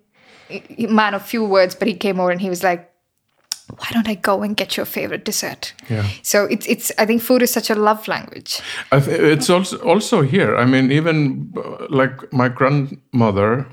he, 0.49 0.87
man 0.87 1.15
of 1.15 1.23
few 1.23 1.45
words, 1.45 1.75
but 1.75 1.89
he 1.89 1.95
came 1.95 2.21
over 2.21 2.31
and 2.31 2.41
he 2.41 2.49
was 2.49 2.63
like, 2.63 2.85
why 3.77 3.89
don't 3.93 4.09
I 4.09 4.15
go 4.15 4.43
and 4.43 4.57
get 4.57 4.77
your 4.79 4.87
favorite 4.87 5.27
dessert? 5.27 5.75
Yeah. 5.91 6.07
So 6.23 6.47
it's 6.47 6.67
it's 6.67 6.91
I 6.97 7.05
think 7.05 7.21
food 7.21 7.43
is 7.43 7.51
such 7.51 7.69
a 7.69 7.75
love 7.75 8.09
language. 8.09 8.63
It's 8.93 9.51
also 9.51 9.77
also 9.83 10.23
here. 10.23 10.57
I 10.57 10.65
mean, 10.65 10.91
even 10.91 11.53
like 11.91 12.33
my 12.33 12.49
grandmother, 12.49 13.67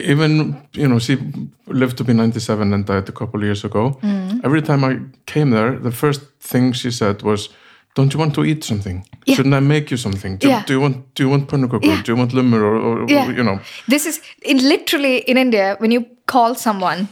even 0.00 0.56
you 0.72 0.88
know, 0.88 0.98
she 0.98 1.18
lived 1.66 1.96
to 1.98 2.04
be 2.04 2.12
ninety 2.12 2.40
seven 2.40 2.72
and 2.72 2.84
died 2.84 3.08
a 3.08 3.12
couple 3.12 3.44
years 3.44 3.64
ago. 3.64 3.96
Mm. 4.02 4.40
Every 4.42 4.60
time 4.60 4.82
I 4.82 4.98
came 5.26 5.50
there, 5.50 5.78
the 5.78 5.92
first 5.92 6.22
thing 6.40 6.72
she 6.72 6.90
said 6.90 7.22
was, 7.22 7.48
"Don't 7.94 8.12
you 8.12 8.18
want 8.20 8.34
to 8.34 8.44
eat 8.44 8.64
something? 8.64 9.04
Yeah. 9.26 9.36
Shouldn't 9.36 9.54
I 9.54 9.60
make 9.60 9.90
you 9.90 9.96
something? 9.96 10.38
Do, 10.38 10.48
Yeah. 10.48 10.64
do 10.66 10.72
you 10.72 10.80
want 10.80 11.14
Do 11.14 11.22
you 11.22 11.30
want 11.30 11.48
pannukakku? 11.48 11.84
Yeah. 11.84 12.02
Do 12.02 12.12
you 12.12 12.18
want 12.18 12.32
lumur 12.32 12.60
or, 12.60 12.76
or 13.02 13.32
you 13.32 13.44
know?" 13.44 13.60
This 13.88 14.06
is 14.06 14.20
in 14.42 14.58
literally 14.58 15.18
in 15.18 15.36
India 15.36 15.76
when 15.78 15.90
you 15.90 16.06
call 16.26 16.54
someone, 16.54 17.08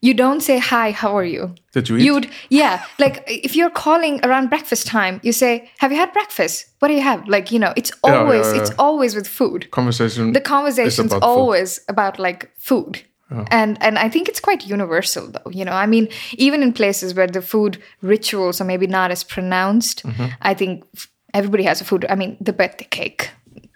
you 0.00 0.12
don't 0.14 0.42
say 0.42 0.58
hi, 0.58 0.90
how 0.92 1.16
are 1.16 1.24
you? 1.24 1.54
Did 1.72 1.88
you 1.88 1.96
eat? 1.96 2.04
You 2.04 2.14
would 2.14 2.28
yeah, 2.50 2.84
like 2.98 3.22
if 3.26 3.56
you're 3.56 3.70
calling 3.70 4.20
around 4.22 4.50
breakfast 4.50 4.86
time, 4.86 5.18
you 5.22 5.32
say, 5.32 5.70
"Have 5.78 5.92
you 5.92 5.98
had 5.98 6.12
breakfast? 6.12 6.66
What 6.80 6.88
do 6.88 6.94
you 6.94 7.02
have?" 7.02 7.26
Like 7.26 7.50
you 7.54 7.58
know, 7.58 7.72
it's 7.76 7.92
always 8.02 8.46
it's 8.52 8.72
always 8.78 9.14
with 9.14 9.26
food. 9.26 9.70
Conversation. 9.70 10.32
The 10.32 10.40
conversation's 10.40 11.12
about 11.12 11.22
food. 11.22 11.28
always 11.28 11.80
about 11.88 12.18
like 12.18 12.50
food. 12.58 13.02
And 13.50 13.76
and 13.82 13.98
I 13.98 14.08
think 14.10 14.28
it's 14.28 14.40
quite 14.40 14.66
universal 14.70 15.26
though, 15.30 15.50
you 15.50 15.64
know. 15.64 15.72
I 15.72 15.86
mean, 15.86 16.08
even 16.38 16.62
in 16.62 16.72
places 16.72 17.14
where 17.14 17.26
the 17.26 17.42
food 17.42 17.78
rituals 18.02 18.60
are 18.60 18.64
maybe 18.66 18.86
not 18.86 19.10
as 19.10 19.24
pronounced, 19.24 20.02
Mm-hmm. 20.06 20.26
I 20.50 20.54
think 20.54 20.84
everybody 21.32 21.64
has 21.64 21.80
a 21.80 21.84
food. 21.84 22.04
I 22.10 22.14
mean, 22.14 22.36
the 22.40 22.52
birthday 22.52 22.86
cake, 22.90 23.30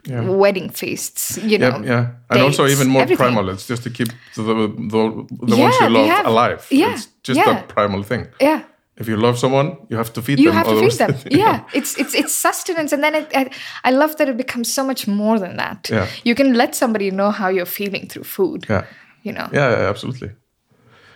wedding 0.06 0.70
feasts, 0.70 1.38
you 1.38 1.58
know. 1.58 1.80
Yeah, 1.82 1.84
yeah, 1.84 2.06
and 2.30 2.40
also 2.42 2.66
even 2.66 2.88
more 2.88 3.02
everything. 3.02 3.26
primal. 3.34 3.48
It's 3.50 3.66
just 3.66 3.82
to 3.82 3.90
keep 3.90 4.08
the 4.36 4.42
the, 4.42 4.54
the, 4.54 5.26
the 5.46 5.56
Yeah, 5.56 5.64
ones 5.64 5.76
you 5.80 5.88
love 5.88 6.06
have- 6.16 6.26
alive. 6.26 6.66
yeah, 6.70 6.92
it's 6.94 7.08
just 7.22 7.38
yeah. 7.40 7.58
a 7.58 7.62
primal 7.66 8.02
thing. 8.04 8.26
Yeah. 8.40 8.62
If 9.00 9.06
you 9.08 9.16
love 9.16 9.38
someone, 9.38 9.76
you 9.90 9.96
have 9.96 10.12
to 10.12 10.22
feed 10.22 10.38
you 10.38 10.50
them. 10.50 10.54
have 10.54 10.66
to 10.66 10.80
feed 10.80 10.98
them 10.98 11.14
yeah 11.30 11.60
it's 11.72 11.96
it's 11.98 12.14
it's 12.14 12.34
sustenance 12.34 12.92
and 12.94 13.00
then 13.02 13.14
it, 13.14 13.30
I, 13.32 13.48
I 13.84 13.92
love 13.92 14.16
that 14.16 14.28
it 14.28 14.36
becomes 14.36 14.74
so 14.74 14.82
much 14.84 15.06
more 15.06 15.38
than 15.38 15.56
that 15.56 15.88
Yeah. 15.88 16.06
you 16.24 16.34
can 16.34 16.54
let 16.54 16.74
somebody 16.74 17.10
know 17.10 17.30
how 17.30 17.48
you're 17.48 17.66
feeling 17.80 18.08
through 18.08 18.24
food 18.24 18.66
yeah, 18.68 18.82
you 19.22 19.32
know 19.32 19.48
yeah, 19.52 19.70
yeah, 19.70 19.88
absolutely. 19.90 20.30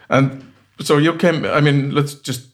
And 0.09 0.43
so 0.81 0.99
you 0.99 1.17
came. 1.17 1.45
I 1.45 1.61
mean, 1.61 1.91
let's 1.95 2.15
just 2.15 2.49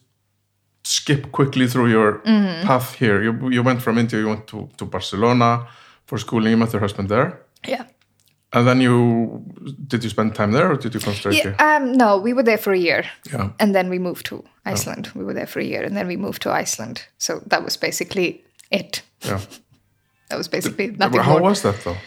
skip 0.83 1.31
quickly 1.31 1.67
through 1.67 1.89
your 1.91 2.21
Mm-hmm. 2.25 2.67
path 2.67 2.95
here. 2.99 3.21
You 3.23 3.49
you 3.49 3.63
went 3.63 3.81
from 3.81 3.97
India. 3.97 4.19
You 4.19 4.27
went 4.29 4.47
to 4.47 4.67
to 4.77 4.85
Barcelona 4.85 5.67
for 6.05 6.19
schooling. 6.19 6.51
You 6.51 6.57
met 6.57 6.73
your 6.73 6.81
husband 6.81 7.09
there, 7.09 7.31
yeah 7.67 7.85
and 8.53 8.65
then 8.67 8.81
you 8.81 9.43
did 9.87 10.03
you 10.03 10.09
spend 10.09 10.33
time 10.35 10.51
there 10.51 10.71
or 10.71 10.75
did 10.75 10.93
you 10.93 10.99
come 10.99 11.13
straight 11.13 11.35
yeah, 11.35 11.43
here? 11.43 11.55
um, 11.59 11.91
no, 11.91 12.17
we 12.17 12.33
were 12.33 12.43
there 12.43 12.57
for 12.57 12.73
a 12.73 12.77
year. 12.77 13.03
Yeah. 13.31 13.49
And 13.59 13.73
then 13.75 13.89
we 13.89 13.99
moved 13.99 14.25
to 14.25 14.43
Iceland. 14.65 15.11
We 15.15 15.23
were 15.23 15.33
there 15.35 15.47
for 15.47 15.59
a 15.59 15.63
year 15.63 15.83
and 15.83 15.95
then 15.95 16.07
we 16.07 16.17
moved 16.17 16.41
to 16.41 16.49
Iceland. 16.61 17.03
So 17.17 17.41
that 17.45 17.63
was 17.63 17.77
basically 17.77 18.43
it. 18.71 19.03
Yeah. 19.25 19.39
That 20.29 20.37
was 20.37 20.47
basically 20.47 20.91
nothing 20.91 21.21
How 21.21 21.39
more. 21.39 21.49
was 21.49 21.61
that 21.61 21.83
though? 21.83 21.97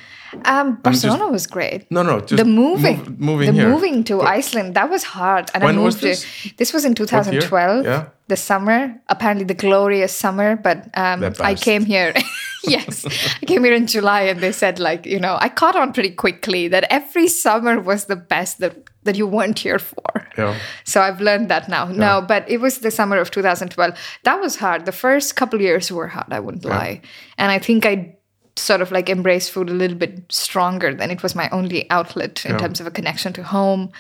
Um, 0.45 0.77
Barcelona 0.83 1.29
was 1.29 1.47
great. 1.47 1.90
No, 1.90 2.03
no, 2.03 2.21
just 2.21 2.37
the 2.37 2.45
moving, 2.45 2.99
move- 2.99 3.21
moving 3.21 3.47
the 3.49 3.53
here. 3.61 3.68
moving 3.68 4.05
to 4.05 4.23
Iceland, 4.23 4.75
that 4.75 4.88
was 4.90 5.03
hard. 5.05 5.51
And 5.55 5.62
When 5.64 5.79
I 5.79 5.83
was 5.83 5.95
moved 5.97 6.05
this? 6.05 6.27
It, 6.47 6.57
this 6.59 6.73
was 6.73 6.85
in 6.85 6.95
2012, 6.95 7.85
Yeah. 7.85 8.07
the 8.29 8.37
summer, 8.37 8.95
apparently 9.09 9.45
the 9.45 9.55
glorious 9.55 10.12
summer. 10.14 10.57
But 10.57 10.88
um, 10.95 11.33
I 11.40 11.55
came 11.55 11.85
here, 11.85 12.12
yes, 12.64 13.05
I 13.42 13.47
came 13.47 13.64
here 13.64 13.75
in 13.75 13.87
July, 13.87 14.23
and 14.23 14.40
they 14.40 14.53
said 14.53 14.79
like, 14.79 15.07
you 15.07 15.18
know, 15.18 15.37
I 15.40 15.49
caught 15.49 15.77
on 15.77 15.92
pretty 15.92 16.11
quickly 16.11 16.68
that 16.68 16.85
every 16.90 17.29
summer 17.29 17.81
was 17.81 18.07
the 18.07 18.16
best 18.16 18.59
that 18.61 18.75
that 19.05 19.16
you 19.16 19.27
weren't 19.27 19.59
here 19.59 19.81
for. 19.81 20.29
Yeah. 20.38 20.55
So 20.85 21.01
I've 21.01 21.21
learned 21.21 21.49
that 21.51 21.68
now. 21.68 21.87
No, 21.87 22.23
but 22.23 22.49
it 22.49 22.61
was 22.61 22.79
the 22.79 22.90
summer 22.90 23.18
of 23.18 23.31
2012. 23.33 23.99
That 24.23 24.40
was 24.40 24.57
hard. 24.57 24.85
The 24.87 24.92
first 24.92 25.35
couple 25.35 25.61
years 25.61 25.90
were 25.90 26.07
hard, 26.07 26.33
I 26.33 26.38
wouldn't 26.38 26.64
lie. 26.64 27.01
And 27.37 27.51
I 27.51 27.59
think 27.59 27.85
I 27.85 28.16
sort 28.57 28.83
of 28.83 28.91
like 28.93 29.09
embrace 29.09 29.49
food 29.49 29.71
a 29.71 29.75
little 29.75 29.97
bit 29.97 30.31
stronger 30.31 30.95
than 30.95 31.11
it 31.11 31.23
was 31.23 31.35
my 31.35 31.49
only 31.51 31.91
outlet 31.91 32.45
in 32.45 32.59
terms 32.59 32.81
of 32.81 32.87
a 32.87 32.91
connection 32.91 33.33
to 33.33 33.43
home 33.43 33.91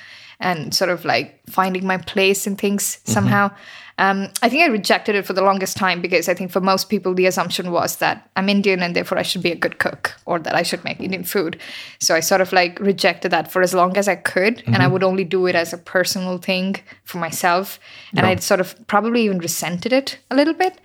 and 0.40 0.74
sort 0.74 0.90
of 0.90 1.04
like 1.04 1.40
finding 1.48 1.86
my 1.86 1.96
place 1.96 2.46
in 2.46 2.56
things 2.56 2.96
mm-hmm. 2.96 3.12
somehow. 3.12 3.50
Um, 3.98 4.30
I 4.42 4.48
think 4.48 4.62
I 4.62 4.66
rejected 4.66 5.14
it 5.14 5.26
for 5.26 5.32
the 5.34 5.42
longest 5.42 5.76
time 5.76 6.00
because 6.00 6.28
I 6.28 6.34
think 6.34 6.50
for 6.50 6.60
most 6.60 6.88
people 6.88 7.14
the 7.14 7.26
assumption 7.26 7.70
was 7.70 7.96
that 7.96 8.28
I'm 8.36 8.48
Indian 8.48 8.82
and 8.82 8.96
therefore 8.96 9.18
I 9.18 9.22
should 9.22 9.42
be 9.42 9.52
a 9.52 9.56
good 9.56 9.78
cook 9.78 10.14
or 10.24 10.38
that 10.40 10.54
I 10.54 10.62
should 10.62 10.82
make 10.82 10.96
mm-hmm. 10.96 11.04
Indian 11.04 11.24
food. 11.24 11.60
So 12.00 12.14
I 12.14 12.20
sort 12.20 12.40
of 12.40 12.52
like 12.52 12.80
rejected 12.80 13.30
that 13.30 13.52
for 13.52 13.62
as 13.62 13.74
long 13.74 13.96
as 13.96 14.08
I 14.08 14.16
could, 14.16 14.62
and 14.66 14.76
I 14.76 14.80
mm-hmm. 14.80 14.92
would 14.92 15.02
only 15.04 15.24
do 15.24 15.46
it 15.46 15.54
as 15.54 15.72
a 15.72 15.78
personal 15.78 16.38
thing 16.38 16.76
for 17.04 17.18
myself. 17.18 17.78
And 18.16 18.26
I'd 18.26 18.42
sort 18.42 18.60
of 18.60 18.74
probably 18.86 19.22
even 19.24 19.38
resented 19.38 19.92
it 19.92 20.18
a 20.30 20.36
little 20.36 20.54
bit. 20.54 20.80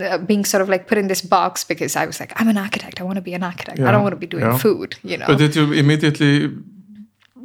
Uh, 0.00 0.18
Being 0.18 0.44
sort 0.44 0.62
of 0.62 0.68
like 0.68 0.86
put 0.86 0.98
in 0.98 1.08
this 1.08 1.22
box 1.22 1.64
because 1.64 1.96
I 1.96 2.06
was 2.06 2.20
like, 2.20 2.32
I'm 2.40 2.48
an 2.48 2.58
architect. 2.58 3.00
I 3.00 3.04
want 3.04 3.16
to 3.16 3.22
be 3.22 3.34
an 3.34 3.42
architect. 3.42 3.78
I 3.80 3.90
don't 3.92 4.02
want 4.02 4.12
to 4.12 4.26
be 4.26 4.26
doing 4.26 4.44
yeah. 4.44 4.58
food, 4.58 4.96
you 5.02 5.16
know. 5.16 5.26
But 5.26 5.38
did 5.38 5.54
you 5.56 5.72
immediately 5.72 6.50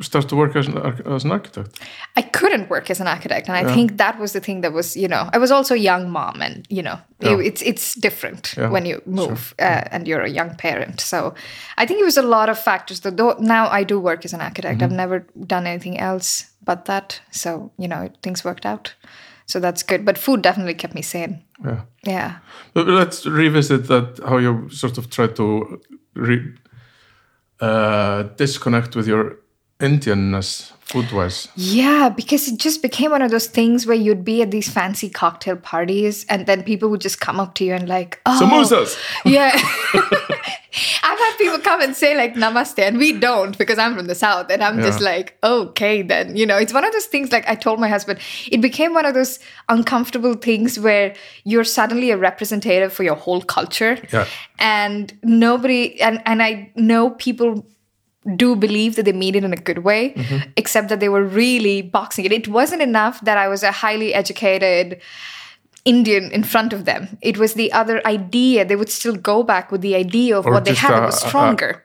start 0.02 0.28
to 0.30 0.36
work 0.36 0.56
as 0.56 0.68
an, 0.68 0.78
as 1.06 1.24
an 1.26 1.32
architect? 1.32 1.80
I 2.18 2.22
couldn't 2.24 2.70
work 2.70 2.90
as 2.90 3.00
an 3.00 3.08
architect, 3.08 3.48
and 3.50 3.56
I 3.56 3.74
think 3.76 3.98
that 3.98 4.20
was 4.20 4.32
the 4.34 4.40
thing 4.40 4.62
that 4.62 4.74
was, 4.74 4.96
you 4.96 5.08
know, 5.08 5.30
I 5.34 5.38
was 5.38 5.52
also 5.52 5.76
a 5.76 5.78
young 5.78 6.10
mom, 6.10 6.42
and 6.42 6.66
you 6.70 6.82
know, 6.82 6.98
it- 7.20 7.40
it's 7.46 7.62
it's 7.62 7.96
different 8.02 8.54
Yeah, 8.58 8.70
when 8.72 8.86
you 8.86 9.02
move 9.06 9.54
uh, 9.60 9.84
and 9.92 10.08
you're 10.08 10.22
a 10.26 10.30
young 10.30 10.56
parent. 10.56 11.02
So 11.02 11.34
I 11.78 11.86
think 11.86 12.00
it 12.02 12.06
was 12.06 12.18
a 12.18 12.28
lot 12.28 12.50
of 12.50 12.58
factors. 12.64 13.00
That 13.02 13.18
though 13.18 13.36
now 13.40 13.68
I 13.80 13.84
do 13.86 14.00
work 14.00 14.26
as 14.26 14.34
an 14.34 14.42
architect, 14.42 14.80
Mm-hmm. 14.80 14.84
I've 14.86 14.98
never 14.98 15.20
done 15.48 15.68
anything 15.68 16.00
else 16.00 16.48
but 16.66 16.86
that. 16.86 17.22
So 17.32 17.72
you 17.78 17.88
know, 17.88 18.10
things 18.24 18.44
worked 18.44 18.66
out. 18.66 18.96
So 19.46 19.60
that's 19.60 19.84
good. 19.84 20.06
But 20.06 20.18
food 20.18 20.42
definitely 20.42 20.76
kept 20.76 20.96
me 20.96 21.02
sane. 21.02 21.44
Yeah. 21.64 21.82
Yeah. 22.06 22.38
But 22.74 22.88
let's 22.88 23.26
revisit 23.26 23.88
that. 23.88 24.20
How 24.26 24.38
you 24.38 24.70
sort 24.70 24.98
of 24.98 25.10
try 25.10 25.28
to 25.28 25.80
re- 26.16 26.56
uh, 27.60 28.24
disconnect 28.38 28.96
with 28.96 29.08
your 29.08 29.38
Indianness 29.82 30.72
food-wise. 30.92 31.48
Yeah, 31.56 32.10
because 32.10 32.48
it 32.48 32.60
just 32.60 32.82
became 32.82 33.12
one 33.12 33.22
of 33.22 33.32
those 33.32 33.48
things 33.48 33.88
where 33.88 33.96
you'd 33.96 34.26
be 34.26 34.42
at 34.42 34.52
these 34.52 34.70
fancy 34.70 35.10
cocktail 35.10 35.56
parties 35.56 36.26
and 36.30 36.46
then 36.46 36.64
people 36.64 36.90
would 36.90 37.02
just 37.02 37.20
come 37.22 37.40
up 37.40 37.56
to 37.56 37.64
you 37.64 37.74
and 37.74 37.88
like, 37.88 38.20
oh, 38.26 38.40
Samosas. 38.42 38.98
Yeah. 39.26 39.52
I've 41.04 41.20
had 41.20 41.36
people 41.38 41.60
come 41.60 41.82
and 41.82 41.96
say 41.96 42.16
like 42.16 42.36
namaste 42.36 42.80
and 42.80 42.98
we 42.98 43.12
don't 43.12 43.58
because 43.58 43.78
I'm 43.78 43.96
from 43.96 44.08
the 44.08 44.16
south 44.16 44.50
and 44.50 44.64
I'm 44.64 44.82
just 44.82 45.02
like, 45.02 45.38
okay 45.44 46.02
then. 46.02 46.38
You 46.38 46.46
know, 46.46 46.58
it's 46.58 46.74
one 46.74 46.86
of 46.86 46.94
those 46.94 47.08
things 47.08 47.32
like 47.32 47.48
I 47.48 47.56
told 47.56 47.80
my 47.80 47.90
husband, 47.90 48.20
it 48.50 48.62
became 48.62 48.94
one 48.94 49.06
of 49.06 49.14
those 49.14 49.40
uncomfortable 49.68 50.36
things 50.36 50.80
where 50.80 51.14
you're 51.44 51.66
suddenly 51.66 52.12
a 52.12 52.18
representative 52.18 52.94
for 52.94 53.04
your 53.04 53.16
whole 53.16 53.42
culture. 53.42 53.98
Yeah. 54.14 54.28
And 54.60 55.18
nobody 55.24 56.00
and, 56.02 56.22
and 56.26 56.42
I 56.42 56.72
know 56.76 57.10
people 57.10 57.66
do 58.36 58.56
believe 58.56 58.96
that 58.96 59.04
they 59.04 59.14
mean 59.14 59.36
it 59.36 59.44
in 59.44 59.54
a 59.54 59.58
good 59.58 59.80
way, 59.80 60.14
mm-hmm. 60.14 60.50
except 60.56 60.90
that 60.90 61.00
they 61.00 61.10
were 61.10 61.24
really 61.24 61.82
boxing 61.82 62.26
it. 62.26 62.32
It 62.32 62.48
wasn't 62.48 62.82
enough 62.82 63.20
that 63.22 63.38
I 63.38 63.48
was 63.48 63.64
a 63.64 63.72
highly 63.72 64.14
educated 64.14 65.02
Indian 65.86 66.32
in 66.32 66.44
front 66.44 66.74
of 66.74 66.86
them. 66.86 67.18
It 67.22 67.38
was 67.38 67.56
the 67.56 67.72
other 67.74 68.06
idea. 68.06 68.64
They 68.64 68.76
would 68.76 68.90
still 68.90 69.16
go 69.16 69.42
back 69.42 69.72
with 69.72 69.82
the 69.82 69.96
idea 69.96 70.38
of 70.38 70.46
Or 70.46 70.52
what 70.54 70.66
they 70.66 70.76
had 70.76 70.92
that 70.92 71.04
a- 71.04 71.06
was 71.08 71.20
stronger. 71.20 71.84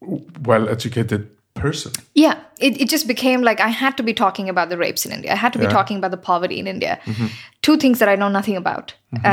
Well-educated 0.00 1.28
person. 1.54 1.92
Yeah, 2.14 2.38
it, 2.60 2.80
it 2.80 2.88
just 2.88 3.06
became 3.06 3.42
like 3.42 3.60
I 3.60 3.68
had 3.68 3.96
to 3.96 4.02
be 4.02 4.14
talking 4.14 4.48
about 4.48 4.68
the 4.68 4.78
rapes 4.78 5.04
in 5.04 5.12
India. 5.12 5.32
I 5.32 5.36
had 5.36 5.52
to 5.52 5.58
be 5.58 5.64
Yeah. 5.64 5.70
talking 5.70 5.96
about 5.96 6.10
the 6.10 6.16
poverty 6.16 6.58
in 6.58 6.66
India. 6.66 7.00
Mm-hmm. 7.04 7.26
Two 7.62 7.76
things 7.76 7.98
that 7.98 8.08
I 8.08 8.14
know 8.16 8.28
nothing 8.28 8.56
about. 8.56 8.94
Mm-hmm. 9.14 9.26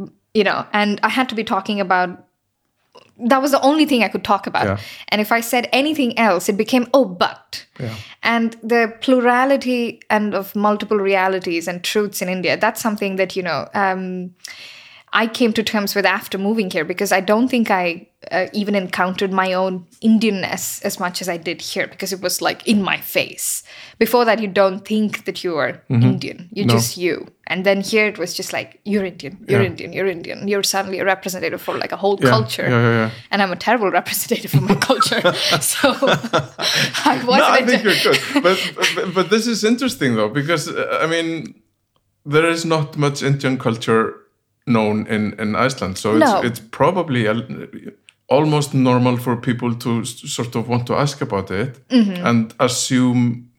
Um, 0.00 0.12
you 0.34 0.44
know, 0.44 0.66
and 0.72 1.00
I 1.02 1.08
had 1.08 1.28
to 1.30 1.34
be 1.34 1.44
talking 1.44 1.80
about 1.80 2.25
that 3.18 3.40
was 3.40 3.50
the 3.50 3.60
only 3.62 3.86
thing 3.86 4.02
I 4.02 4.08
could 4.08 4.24
talk 4.24 4.46
about. 4.46 4.66
Yeah. 4.66 4.78
And 5.08 5.20
if 5.20 5.32
I 5.32 5.40
said 5.40 5.68
anything 5.72 6.18
else, 6.18 6.48
it 6.48 6.56
became, 6.56 6.88
oh, 6.92 7.04
but. 7.04 7.66
Yeah. 7.78 7.94
And 8.22 8.56
the 8.62 8.94
plurality 9.00 10.00
and 10.10 10.34
of 10.34 10.54
multiple 10.54 10.98
realities 10.98 11.68
and 11.68 11.82
truths 11.82 12.20
in 12.20 12.28
India, 12.28 12.56
that's 12.56 12.80
something 12.80 13.16
that, 13.16 13.36
you 13.36 13.42
know, 13.42 13.68
um, 13.74 14.34
I 15.12 15.26
came 15.26 15.52
to 15.54 15.62
terms 15.62 15.94
with 15.94 16.04
after 16.04 16.36
moving 16.36 16.70
here 16.70 16.84
because 16.84 17.12
I 17.12 17.20
don't 17.20 17.48
think 17.48 17.70
I 17.70 18.08
uh, 18.32 18.46
even 18.52 18.74
encountered 18.74 19.32
my 19.32 19.52
own 19.54 19.84
Indianness 20.02 20.82
as 20.84 20.98
much 21.00 21.20
as 21.22 21.28
I 21.28 21.36
did 21.38 21.60
here 21.62 21.86
because 21.86 22.12
it 22.12 22.20
was 22.22 22.40
like 22.42 22.66
in 22.66 22.82
my 22.82 22.98
face. 23.00 23.62
Before 23.98 24.24
that, 24.24 24.40
you 24.40 24.48
don't 24.48 24.84
think 24.84 25.24
that 25.24 25.42
you 25.44 25.56
are 25.58 25.80
Indian, 25.88 26.48
you're 26.52 26.66
Mm-hmm. 26.66 26.68
No. 26.68 26.74
just 26.74 26.96
you. 26.96 27.26
And 27.48 27.64
then 27.64 27.80
here 27.82 28.06
it 28.06 28.18
was 28.18 28.34
just 28.36 28.52
like, 28.52 28.80
you're 28.84 29.04
Indian, 29.06 29.38
you're 29.48 29.60
Yeah. 29.62 29.66
Indian, 29.70 29.92
you're 29.92 30.06
Indian. 30.10 30.48
You're 30.48 30.64
suddenly 30.64 30.98
a 31.00 31.04
representative 31.04 31.60
for 31.62 31.78
like 31.78 31.92
a 31.92 31.96
whole 31.96 32.18
Yeah, 32.20 32.30
culture. 32.30 32.68
yeah. 32.68 33.10
And 33.30 33.42
I'm 33.42 33.52
a 33.52 33.56
terrible 33.56 33.90
representative 33.90 34.50
for 34.50 34.60
my 34.62 34.74
culture. 34.90 35.20
so 35.60 35.88
I 37.04 37.22
wasn't. 37.26 37.26
No, 37.26 37.46
I 37.48 37.64
think 37.66 37.84
you're 37.84 38.02
good. 38.02 38.42
But, 38.42 38.58
but 38.94 39.14
but 39.14 39.30
this 39.30 39.46
is 39.46 39.62
interesting 39.64 40.16
though 40.16 40.28
because 40.28 40.68
uh, 40.68 40.98
I 41.04 41.06
mean 41.06 41.54
there 42.32 42.50
is 42.50 42.64
not 42.64 42.96
much 42.96 43.22
Indian 43.22 43.58
culture 43.58 44.14
known 44.66 45.06
in 45.06 45.34
in 45.40 45.54
Iceland, 45.66 45.96
so 45.98 46.16
it's 46.16 46.32
it's 46.44 46.60
probably 46.70 47.26
a, 47.26 47.34
almost 48.28 48.74
normal 48.74 49.16
for 49.16 49.36
people 49.36 49.74
to 49.74 50.04
sort 50.04 50.54
of 50.56 50.68
want 50.68 50.86
to 50.86 50.94
ask 50.94 51.20
about 51.20 51.50
it 51.50 51.88
Mm-hmm. 51.88 52.26
and 52.26 52.54
assume 52.58 53.50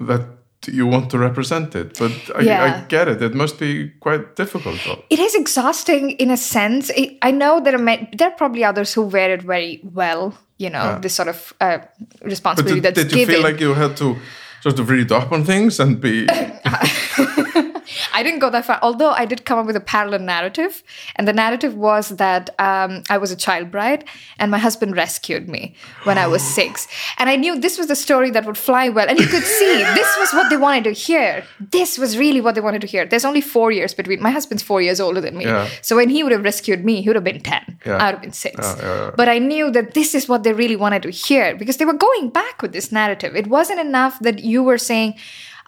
that 0.00 0.22
you 0.66 0.86
want 0.86 1.10
to 1.10 1.18
represent 1.18 1.74
it. 1.74 1.98
But 1.98 2.12
I, 2.34 2.40
I 2.64 2.84
get 2.88 3.06
it. 3.08 3.22
It 3.22 3.34
must 3.34 3.58
be 3.58 3.90
quite 4.00 4.34
difficult 4.36 4.80
though. 4.86 5.02
it 5.10 5.18
is 5.18 5.34
exhausting 5.34 6.10
in 6.18 6.30
a 6.30 6.36
sense. 6.36 6.90
It, 6.96 7.18
I 7.22 7.30
know 7.32 7.60
there 7.60 7.74
are 7.76 7.98
there 8.18 8.28
are 8.28 8.36
probably 8.36 8.64
others 8.64 8.94
who 8.94 9.02
wear 9.02 9.32
it 9.34 9.42
very 9.42 9.80
well. 9.94 10.32
You 10.58 10.70
know, 10.70 10.98
this 11.00 11.14
sort 11.14 11.28
of 11.28 11.52
uh, 11.60 11.78
But 11.78 12.22
responsibility 12.30 12.80
did, 12.80 12.94
that's 12.94 13.02
did 13.08 13.12
you 13.12 13.18
given. 13.26 13.34
feel 13.34 13.42
like 13.52 13.60
you 13.60 13.74
had 13.74 13.96
to 13.96 14.16
sort 14.62 14.78
of 14.78 14.88
read 14.88 15.12
up 15.12 15.32
on 15.32 15.44
things 15.44 15.80
and 15.80 16.00
be 16.00 16.26
I 18.12 18.22
didn't 18.22 18.40
go 18.40 18.50
that 18.50 18.64
far, 18.64 18.78
although 18.82 19.10
I 19.10 19.24
did 19.24 19.44
come 19.44 19.58
up 19.58 19.66
with 19.66 19.76
a 19.76 19.80
parallel 19.80 20.20
narrative. 20.20 20.82
And 21.16 21.26
the 21.28 21.32
narrative 21.32 21.74
was 21.74 22.10
that 22.10 22.50
um, 22.58 23.02
I 23.10 23.18
was 23.18 23.30
a 23.30 23.36
child 23.36 23.70
bride 23.70 24.04
and 24.38 24.50
my 24.50 24.58
husband 24.58 24.96
rescued 24.96 25.48
me 25.48 25.74
when 26.04 26.18
I 26.18 26.26
was 26.26 26.42
six. 26.58 26.88
And 27.18 27.28
I 27.30 27.36
knew 27.36 27.58
this 27.58 27.78
was 27.78 27.86
the 27.88 27.96
story 27.96 28.30
that 28.30 28.46
would 28.46 28.58
fly 28.58 28.88
well. 28.88 29.08
And 29.08 29.18
you 29.18 29.26
could 29.26 29.42
see 29.42 29.76
this 29.94 30.16
was 30.18 30.32
what 30.32 30.50
they 30.50 30.56
wanted 30.56 30.84
to 30.84 30.92
hear. 30.92 31.44
This 31.60 31.98
was 31.98 32.18
really 32.18 32.40
what 32.40 32.54
they 32.54 32.60
wanted 32.60 32.80
to 32.82 32.86
hear. 32.86 33.06
There's 33.06 33.24
only 33.24 33.40
four 33.40 33.70
years 33.72 33.94
between, 33.94 34.22
my 34.22 34.30
husband's 34.30 34.62
four 34.62 34.80
years 34.82 35.00
older 35.00 35.20
than 35.20 35.36
me. 35.36 35.44
Yeah. 35.44 35.68
So 35.82 35.96
when 35.96 36.08
he 36.08 36.22
would 36.22 36.32
have 36.32 36.44
rescued 36.44 36.84
me, 36.84 37.02
he 37.02 37.08
would 37.08 37.16
have 37.16 37.24
been 37.24 37.40
10. 37.40 37.78
Yeah. 37.86 37.96
I 37.96 38.06
would 38.06 38.14
have 38.14 38.22
been 38.22 38.32
six. 38.32 38.56
Yeah. 38.60 39.10
But 39.16 39.28
I 39.28 39.38
knew 39.38 39.70
that 39.70 39.94
this 39.94 40.14
is 40.14 40.28
what 40.28 40.42
they 40.42 40.52
really 40.52 40.76
wanted 40.76 41.02
to 41.02 41.10
hear 41.10 41.56
because 41.56 41.76
they 41.76 41.84
were 41.84 41.92
going 41.92 42.30
back 42.30 42.62
with 42.62 42.72
this 42.72 42.90
narrative. 42.92 43.36
It 43.36 43.46
wasn't 43.46 43.80
enough 43.80 44.18
that 44.20 44.40
you 44.40 44.62
were 44.62 44.78
saying, 44.78 45.14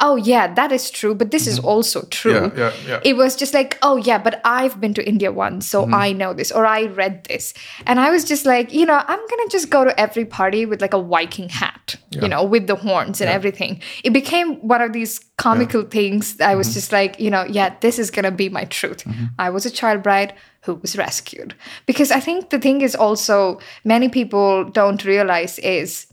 oh, 0.00 0.16
yeah, 0.16 0.52
that 0.54 0.72
is 0.72 0.90
true, 0.90 1.14
but 1.14 1.30
this 1.30 1.46
is 1.46 1.58
also 1.58 2.02
true. 2.10 2.32
Mm-hmm. 2.50 2.58
Yeah, 2.58 2.72
yeah, 2.84 2.88
yeah. 2.88 3.00
It 3.04 3.16
was 3.16 3.34
just 3.36 3.54
like, 3.54 3.78
oh, 3.82 3.96
yeah, 3.96 4.18
but 4.18 4.40
I've 4.44 4.80
been 4.80 4.94
to 4.94 5.08
India 5.08 5.32
once, 5.32 5.66
Mm-hmm. 5.72 5.90
so 5.90 5.96
I 5.96 6.12
know 6.12 6.34
this, 6.34 6.52
or 6.52 6.66
I 6.66 6.84
read 6.86 7.24
this. 7.24 7.54
And 7.86 7.98
I 7.98 8.10
was 8.10 8.24
just 8.24 8.44
like, 8.46 8.72
you 8.72 8.84
know, 8.86 9.00
I'm 9.06 9.18
going 9.18 9.42
to 9.46 9.48
just 9.50 9.70
go 9.70 9.84
to 9.84 9.98
every 9.98 10.24
party 10.24 10.66
with 10.66 10.80
like 10.82 10.92
a 10.94 11.02
Viking 11.02 11.48
hat, 11.48 11.96
you 12.10 12.28
know, 12.28 12.44
with 12.44 12.66
the 12.66 12.74
horns 12.76 13.20
and 13.20 13.30
everything. 13.30 13.80
It 14.04 14.12
became 14.12 14.56
one 14.68 14.82
of 14.82 14.92
these 14.92 15.20
comical 15.38 15.82
things. 15.82 16.36
that 16.36 16.48
I 16.48 16.50
Mm-hmm. 16.50 16.58
was 16.58 16.74
just 16.74 16.92
like, 16.92 17.18
you 17.20 17.30
know, 17.30 17.44
yeah, 17.48 17.74
this 17.80 17.98
is 17.98 18.10
going 18.10 18.24
to 18.24 18.30
be 18.30 18.48
my 18.48 18.64
truth. 18.64 19.04
I 19.38 19.50
was 19.50 19.64
a 19.66 19.70
child 19.70 20.02
bride 20.02 20.34
who 20.62 20.74
was 20.74 20.96
rescued. 20.98 21.54
Because 21.86 22.10
I 22.10 22.20
think 22.20 22.50
the 22.50 22.58
thing 22.58 22.80
is 22.82 22.94
also, 22.96 23.60
many 23.84 24.08
people 24.08 24.64
don't 24.64 25.04
realize 25.04 25.58
is, 25.60 26.06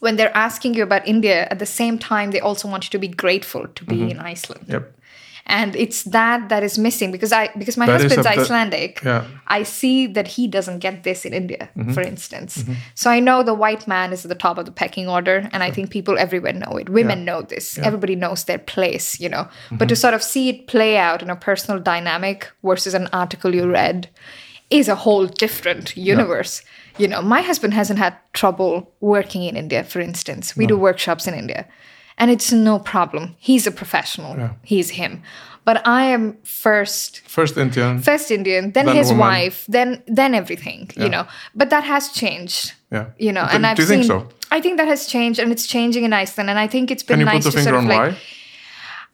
when 0.00 0.16
they're 0.16 0.36
asking 0.36 0.74
you 0.74 0.82
about 0.82 1.06
India, 1.06 1.46
at 1.50 1.58
the 1.58 1.66
same 1.66 1.98
time, 1.98 2.30
they 2.30 2.40
also 2.40 2.68
want 2.68 2.84
you 2.84 2.90
to 2.90 2.98
be 2.98 3.08
grateful 3.08 3.66
to 3.68 3.84
be 3.84 3.96
Mm-hmm. 3.96 4.10
in 4.10 4.18
Iceland. 4.32 4.64
Yep. 4.68 4.94
And 5.50 5.74
it's 5.76 6.02
that 6.02 6.50
that 6.50 6.62
is 6.62 6.78
missing 6.78 7.10
because 7.10 7.32
I 7.32 7.48
because 7.56 7.78
my 7.78 7.86
That 7.86 8.02
husband's 8.02 8.26
a- 8.26 8.28
that- 8.28 8.38
Icelandic. 8.38 9.00
yeah. 9.02 9.24
I 9.46 9.62
see 9.62 10.06
that 10.06 10.28
he 10.28 10.46
doesn't 10.46 10.80
get 10.80 11.04
this 11.04 11.24
in 11.24 11.32
India, 11.32 11.70
Mm-hmm. 11.74 11.92
for 11.94 12.02
instance. 12.02 12.62
So 12.94 13.10
I 13.10 13.18
know 13.20 13.42
the 13.42 13.54
white 13.54 13.88
man 13.88 14.12
is 14.12 14.24
at 14.26 14.28
the 14.28 14.34
top 14.46 14.58
of 14.58 14.66
the 14.66 14.72
pecking 14.72 15.08
order, 15.08 15.48
and 15.52 15.62
I 15.62 15.70
think 15.70 15.88
people 15.90 16.18
everywhere 16.18 16.52
know 16.52 16.76
it. 16.76 16.88
Women 16.90 17.24
know 17.24 17.40
this. 17.40 17.78
Everybody 17.78 18.14
knows 18.14 18.44
their 18.44 18.58
place, 18.58 19.18
you 19.20 19.30
know. 19.30 19.44
But 19.70 19.78
Mm-hmm. 19.78 19.86
to 19.88 19.96
sort 19.96 20.14
of 20.14 20.22
see 20.22 20.48
it 20.50 20.66
play 20.66 20.98
out 20.98 21.22
in 21.22 21.30
a 21.30 21.36
personal 21.36 21.80
dynamic 21.82 22.46
versus 22.62 22.92
an 22.94 23.08
article 23.12 23.54
you 23.54 23.70
read 23.72 24.08
is 24.70 24.86
a 24.88 24.94
whole 24.96 25.26
different 25.26 25.96
universe. 25.96 26.62
You 26.98 27.08
know, 27.08 27.22
my 27.22 27.42
husband 27.42 27.74
hasn't 27.74 27.98
had 27.98 28.14
trouble 28.32 28.92
working 29.00 29.42
in 29.44 29.56
India, 29.56 29.84
for 29.84 30.00
instance. 30.00 30.56
We 30.56 30.66
do 30.66 30.76
workshops 30.76 31.26
in 31.26 31.34
India, 31.34 31.66
and 32.16 32.30
it's 32.30 32.52
no 32.52 32.78
problem. 32.78 33.34
He's 33.38 33.66
a 33.66 33.70
professional. 33.70 34.50
He's 34.64 34.90
him. 34.90 35.22
But 35.64 35.86
I 35.86 36.04
am 36.04 36.36
first 36.44 37.20
First 37.28 37.56
Indian. 37.58 38.00
first 38.00 38.30
Indian, 38.30 38.72
then, 38.72 38.86
Then 38.86 38.96
his 38.96 39.08
woman. 39.08 39.26
wife, 39.26 39.64
then 39.68 40.02
then 40.06 40.34
everything, 40.34 40.90
you 40.96 41.08
know. 41.10 41.26
But 41.54 41.68
that 41.70 41.84
has 41.84 42.08
changed. 42.08 42.72
Yeah. 42.90 43.04
You 43.18 43.32
know, 43.32 43.44
Do- 43.44 43.54
and 43.56 43.66
I've 43.66 43.76
do 43.76 43.82
you 43.82 43.88
think 43.88 44.02
seen 44.04 44.08
so? 44.20 44.28
I 44.50 44.60
think 44.62 44.78
that 44.78 44.88
has 44.88 45.06
changed 45.06 45.38
and 45.40 45.52
it's 45.52 45.66
changing 45.66 46.04
in 46.04 46.12
Iceland 46.14 46.48
and 46.48 46.58
I 46.58 46.68
think 46.68 46.90
it's 46.90 47.02
been 47.02 47.18
Can 47.18 47.26
you 47.26 47.32
nice 47.34 47.44
put 47.44 47.52
the 47.52 47.58
to 47.58 47.64
finger 47.64 47.70
sort 47.78 47.84
of 47.84 47.90
on 47.90 47.96
like 47.96 48.12
why? 48.12 48.18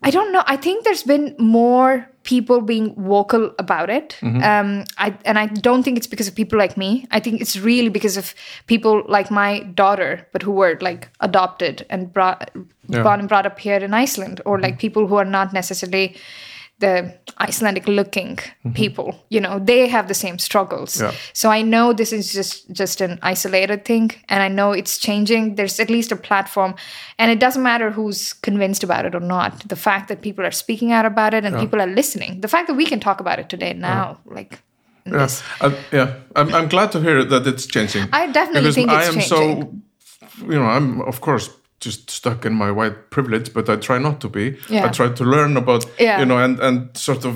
I 0.09 0.11
don't 0.12 0.31
know. 0.33 0.44
I 0.47 0.57
think 0.57 0.85
there's 0.85 1.03
been 1.03 1.35
more 1.38 2.09
people 2.24 2.60
being 2.60 2.94
vocal 2.96 3.52
about 3.58 3.90
it. 3.90 4.16
Mm-hmm. 4.20 4.42
Um, 4.42 4.84
I, 4.98 5.14
and 5.24 5.38
I 5.38 5.46
don't 5.46 5.82
think 5.82 5.96
it's 5.96 6.06
because 6.06 6.26
of 6.28 6.34
people 6.34 6.58
like 6.58 6.76
me. 6.76 7.06
I 7.10 7.20
think 7.20 7.40
it's 7.40 7.56
really 7.56 7.90
because 7.90 8.16
of 8.16 8.34
people 8.66 9.02
like 9.06 9.30
my 9.30 9.60
daughter, 9.74 10.26
but 10.32 10.42
who 10.42 10.52
were 10.52 10.76
like 10.80 11.08
adopted 11.20 11.87
and 11.90 12.12
brought, 12.12 12.50
Yeah. 12.88 13.02
born 13.02 13.20
and 13.20 13.28
brought 13.28 13.46
up 13.46 13.58
here 13.58 13.76
in 13.84 13.94
Iceland, 13.94 14.40
or 14.44 14.58
like 14.60 14.78
people 14.78 15.06
who 15.06 15.16
are 15.16 15.24
not 15.38 15.52
necessarily 15.52 16.16
the 16.78 17.14
Icelandic 17.38 17.87
looking 17.87 18.38
people. 18.74 19.24
You 19.28 19.40
know, 19.40 19.58
they 19.58 19.87
have 19.88 20.08
the 20.08 20.14
same 20.14 20.38
struggles. 20.38 20.96
Mm-hmm. 20.96 21.04
Yeah. 21.04 21.18
So 21.32 21.50
I 21.50 21.62
know 21.62 21.92
this 21.92 22.12
is 22.12 22.32
just 22.32 22.70
just 22.72 23.00
an 23.00 23.18
isolated 23.22 23.84
thing, 23.84 24.10
and 24.28 24.42
I 24.42 24.48
know 24.48 24.72
it's 24.72 24.98
changing. 24.98 25.54
There's 25.54 25.80
at 25.80 25.88
least 25.88 26.12
a 26.12 26.16
platform, 26.16 26.74
and 27.18 27.30
it 27.30 27.40
doesn't 27.40 27.62
matter 27.62 27.90
who's 27.90 28.32
convinced 28.32 28.84
about 28.84 29.06
it 29.06 29.14
or 29.14 29.20
not. 29.20 29.68
The 29.68 29.76
fact 29.76 30.08
that 30.08 30.20
people 30.20 30.44
are 30.44 30.52
speaking 30.52 30.92
out 30.92 31.06
about 31.06 31.32
it 31.34 31.44
and 31.44 31.56
people 31.58 31.80
are 31.80 31.87
listening, 31.87 32.40
the 32.40 32.48
fact 32.48 32.66
that 32.68 32.74
we 32.74 32.87
can 32.87 33.00
talk 33.00 33.20
about 33.20 33.38
it 33.38 33.48
today 33.48 33.72
now, 33.72 34.18
like 34.24 34.60
in 35.06 35.12
Yeah. 35.12 35.42
I, 35.60 35.76
yeah. 35.92 36.14
I'm, 36.37 36.54
I'm 36.54 36.68
glad 36.68 36.92
to 36.92 37.00
hear 37.00 37.24
that 37.24 37.46
it's 37.46 37.66
changing. 37.66 38.08
I 38.12 38.26
definitely 38.30 38.60
because 38.60 38.74
think 38.74 38.90
I 38.90 39.04
it's 39.04 39.08
am 39.08 39.20
changing. 39.20 39.82
so, 40.38 40.46
you 40.46 40.58
know, 40.58 40.64
I'm 40.64 41.00
of 41.02 41.20
course 41.20 41.50
just 41.85 42.11
stuck 42.11 42.44
in 42.47 42.53
my 42.55 42.70
white 42.70 42.97
privilege, 43.11 43.53
but 43.55 43.68
I 43.68 43.77
try 43.77 43.99
not 43.99 44.20
to 44.20 44.29
be. 44.29 44.57
Yeah. 44.68 44.87
I 44.87 44.88
try 44.88 45.09
to 45.09 45.25
learn 45.25 45.57
about, 45.57 45.85
Yeah. 45.99 46.18
you 46.20 46.27
know, 46.27 46.38
and 46.44 46.61
and 46.61 46.97
sort 46.97 47.25
of 47.25 47.35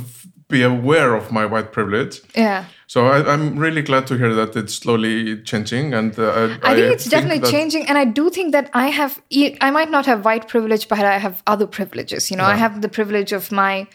be 0.48 0.62
aware 0.64 1.14
of 1.14 1.30
my 1.30 1.44
white 1.46 1.70
privilege. 1.72 2.20
yeah. 2.36 2.64
So 2.86 3.06
I, 3.06 3.18
I'm 3.32 3.58
really 3.60 3.82
glad 3.82 4.06
to 4.06 4.14
hear 4.16 4.34
that 4.34 4.56
it's 4.56 4.74
slowly 4.74 5.42
changing, 5.42 5.94
and 5.94 6.18
uh, 6.18 6.24
I, 6.62 6.72
I 6.72 6.74
think 6.74 6.92
it's 6.94 7.04
definitely 7.10 7.40
that- 7.40 7.50
changing, 7.50 7.86
and 7.88 7.98
I 7.98 8.06
do 8.06 8.30
think 8.30 8.52
that 8.52 8.70
I 8.72 8.86
have. 8.90 9.12
I 9.66 9.70
might 9.70 9.90
not 9.90 10.06
have 10.06 10.24
white 10.24 10.48
privilege, 10.48 10.88
but 10.88 10.98
I 10.98 11.18
have 11.18 11.34
other 11.46 11.66
privileges. 11.66 12.30
You 12.30 12.38
know, 12.38 12.46
I 12.54 12.56
have 12.56 12.80
the 12.80 12.88
privilege 12.88 13.36
of 13.36 13.52
my 13.52 13.86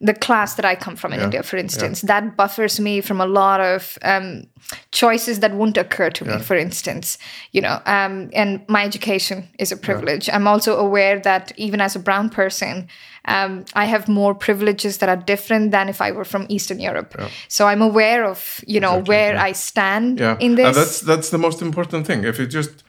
the 0.00 0.12
class 0.14 0.54
that 0.54 0.64
I 0.64 0.74
come 0.74 0.94
from 0.96 1.12
in 1.12 1.20
India, 1.20 1.42
for 1.42 1.56
instance. 1.56 2.02
That 2.02 2.36
buffers 2.36 2.78
me 2.78 3.00
from 3.00 3.20
a 3.20 3.26
lot 3.26 3.60
of 3.60 3.96
um, 4.02 4.44
choices 4.90 5.40
that 5.40 5.52
wouldn't 5.54 5.78
occur 5.78 6.10
to 6.10 6.24
me. 6.24 6.38
For 6.42 6.56
instance, 6.56 7.16
you 7.52 7.62
know, 7.62 7.80
um, 7.86 8.30
and 8.34 8.60
my 8.68 8.84
education 8.84 9.48
is 9.58 9.72
a 9.72 9.76
privilege. 9.76 10.28
I'm 10.30 10.46
also 10.46 10.76
aware 10.78 11.18
that 11.20 11.52
even 11.56 11.80
as 11.80 11.96
a 11.96 11.98
brown 11.98 12.28
person. 12.30 12.88
Um, 13.28 13.64
I 13.74 13.86
have 13.86 14.06
more 14.06 14.36
privileges 14.36 14.98
that 14.98 15.08
are 15.08 15.16
different 15.16 15.72
than 15.72 15.88
if 15.88 16.00
I 16.00 16.12
were 16.12 16.24
from 16.24 16.46
Eastern 16.48 16.78
Europe. 16.78 17.12
So 17.48 17.66
I'm 17.66 17.82
aware 17.82 18.24
of, 18.24 18.62
you 18.68 18.78
know, 18.78 19.02
where 19.02 19.36
I 19.36 19.50
stand 19.52 20.20
Yeah, 20.20 20.36
in 20.38 20.54
this. 20.54 20.66
and 20.66 20.76
that's 20.76 21.00
that's 21.00 21.30
the 21.30 21.38
most 21.38 21.60
important 21.60 22.06
thing. 22.06 22.22
If 22.24 22.38
you 22.38 22.46
just 22.46 22.84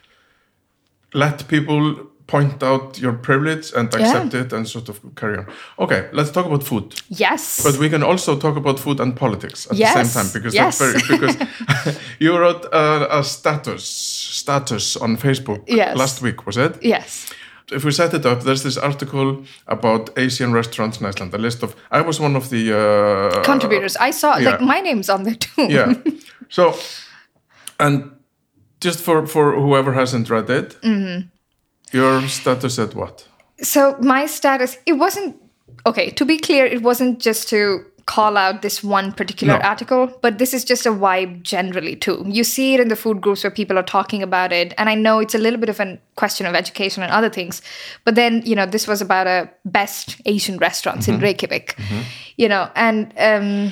let 1.14 1.48
people 1.48 2.06
point 2.28 2.62
out 2.64 3.00
your 3.00 3.14
privilege 3.14 3.72
and 3.74 3.94
accept 3.96 4.34
it 4.34 4.54
and 4.54 4.68
sort 4.68 4.90
of 4.90 5.00
carry 5.16 5.38
on. 5.38 5.46
Okay, 5.80 6.10
let's 6.12 6.32
talk 6.32 6.46
about 6.46 6.64
food. 6.64 6.94
Yes. 7.10 7.64
But 7.64 7.78
we 7.80 7.90
can 7.90 8.04
also 8.04 8.38
talk 8.38 8.58
about 8.58 8.80
food 8.80 9.00
and 9.00 9.16
politics 9.16 9.68
at 9.72 9.78
Yes, 9.78 9.94
the 9.94 10.04
same 10.06 10.24
time 10.24 10.32
because 10.34 10.54
yes. 10.54 10.78
that's 10.78 11.06
very 11.08 11.20
because 11.20 11.98
you 12.20 12.38
wrote 12.38 12.66
a, 12.74 13.20
a 13.20 13.24
status 13.24 13.84
status 13.84 14.98
on 14.98 15.18
Facebook 15.18 15.64
Yes. 15.68 15.98
last 15.98 16.22
week, 16.22 16.46
was 16.46 16.58
it? 16.58 16.78
yes. 16.84 17.30
If 17.72 17.84
we 17.84 17.92
set 17.92 18.14
it 18.14 18.26
up, 18.26 18.44
there's 18.44 18.64
this 18.64 18.78
article 18.78 19.44
about 19.68 20.10
Asian 20.18 20.54
restaurants 20.54 21.00
in 21.02 21.06
Iceland. 21.06 21.34
A 21.34 21.38
list 21.38 21.64
of 21.64 21.76
I 21.92 22.00
was 22.02 22.18
one 22.20 22.38
of 22.38 22.50
the 22.50 22.72
uh, 22.74 23.44
Contributors. 23.44 23.98
I 23.98 24.12
saw 24.12 24.38
yeah. 24.38 24.52
like 24.52 24.62
my 24.62 24.80
name's 24.82 25.10
on 25.10 25.24
there 25.24 25.36
too. 25.36 25.68
yeah. 25.70 25.94
So, 26.50 26.74
and 27.80 28.12
just 28.80 29.00
for 29.02 29.28
for 29.28 29.52
whoever 29.60 29.94
hasn't 29.94 30.30
read 30.30 30.50
it, 30.50 30.78
Mm-hmm. 30.82 31.28
Your 31.94 32.28
status 32.28 32.80
at 32.80 32.96
what? 32.96 33.28
So 33.62 33.98
my 34.00 34.26
status, 34.28 34.78
it 34.86 34.94
wasn't 34.94 35.36
okay, 35.86 36.10
to 36.12 36.26
be 36.26 36.38
clear, 36.38 36.66
it 36.66 36.82
wasn't 36.82 37.20
just 37.20 37.48
to 37.50 37.86
call 38.06 38.38
out 38.38 38.62
this 38.62 38.82
one 38.84 39.12
particular 39.12 39.56
No. 39.56 39.60
article, 39.60 40.08
but 40.22 40.38
this 40.38 40.54
is 40.54 40.64
just 40.64 40.86
a 40.86 40.92
vibe 40.92 41.44
generally 41.44 41.94
too. 41.96 42.24
You 42.26 42.44
see 42.46 42.74
it 42.74 42.80
in 42.80 42.88
the 42.88 42.96
food 42.96 43.20
groups 43.20 43.44
where 43.44 43.52
people 43.52 43.78
are 43.78 43.84
talking 43.84 44.24
about 44.24 44.54
it, 44.54 44.74
and 44.78 44.90
I 44.90 44.96
know 44.96 45.20
it's 45.20 45.36
a 45.36 45.38
little 45.38 45.60
bit 45.60 45.70
of 45.70 45.80
a 45.82 45.98
question 46.16 46.46
of 46.46 46.56
education 46.56 47.04
and 47.04 47.12
other 47.12 47.30
things, 47.30 47.62
but 48.06 48.16
then 48.16 48.42
you 48.46 48.56
know 48.56 48.66
this 48.66 48.88
was 48.88 49.02
about 49.02 49.28
a 49.28 49.50
best 49.66 50.22
Asian 50.26 50.58
restaurants 50.58 51.08
in 51.10 51.20
Reykjavik, 51.20 51.76
you 52.38 52.48
know, 52.48 52.70
and 52.76 53.14
um, 53.18 53.72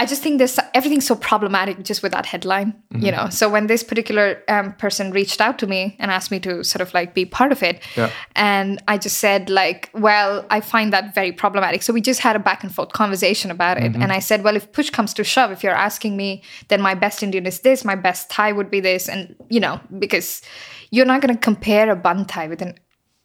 I 0.00 0.06
just 0.06 0.22
think 0.22 0.38
there's 0.38 0.58
everything's 0.74 1.06
so 1.06 1.16
problematic 1.16 1.82
just 1.82 2.02
with 2.04 2.12
that 2.12 2.24
headline, 2.24 2.72
you 2.94 3.10
know. 3.10 3.28
So 3.30 3.48
when 3.48 3.66
this 3.66 3.82
particular 3.82 4.42
um, 4.48 4.72
person 4.74 5.10
reached 5.10 5.40
out 5.40 5.58
to 5.58 5.66
me 5.66 5.96
and 5.98 6.10
asked 6.12 6.30
me 6.30 6.38
to 6.40 6.62
sort 6.62 6.82
of 6.82 6.94
like 6.94 7.14
be 7.14 7.24
part 7.26 7.50
of 7.52 7.62
it, 7.64 7.82
Yeah. 7.96 8.10
and 8.36 8.80
I 8.86 8.96
just 8.96 9.18
said 9.18 9.50
like, 9.50 9.90
well, 9.94 10.46
I 10.50 10.60
find 10.60 10.92
that 10.92 11.14
very 11.14 11.32
problematic. 11.32 11.82
So 11.82 11.92
we 11.92 12.00
just 12.00 12.20
had 12.20 12.36
a 12.36 12.38
back 12.38 12.62
and 12.62 12.72
forth 12.72 12.92
conversation 12.92 13.50
about 13.50 13.76
it, 13.78 13.96
and 13.96 14.12
I 14.12 14.20
said, 14.20 14.44
well, 14.44 14.56
if 14.56 14.70
push 14.72 14.90
comes 14.90 15.12
to 15.14 15.24
shove, 15.24 15.50
if 15.50 15.64
you're 15.64 15.74
asking 15.88 16.16
me, 16.16 16.42
then 16.68 16.80
my 16.80 16.94
best 16.94 17.22
Indian 17.22 17.44
is 17.44 17.60
this, 17.60 17.84
my 17.84 17.96
best 17.96 18.30
Thai 18.30 18.52
would 18.52 18.70
be 18.70 18.80
this, 18.80 19.08
and 19.08 19.34
you 19.50 19.58
know, 19.58 19.80
because 19.98 20.42
you're 20.90 21.06
not 21.06 21.20
going 21.22 21.34
to 21.34 21.40
compare 21.40 21.90
a 21.90 21.96
bun 21.96 22.24
Thai 22.24 22.46
with 22.46 22.62
an 22.62 22.78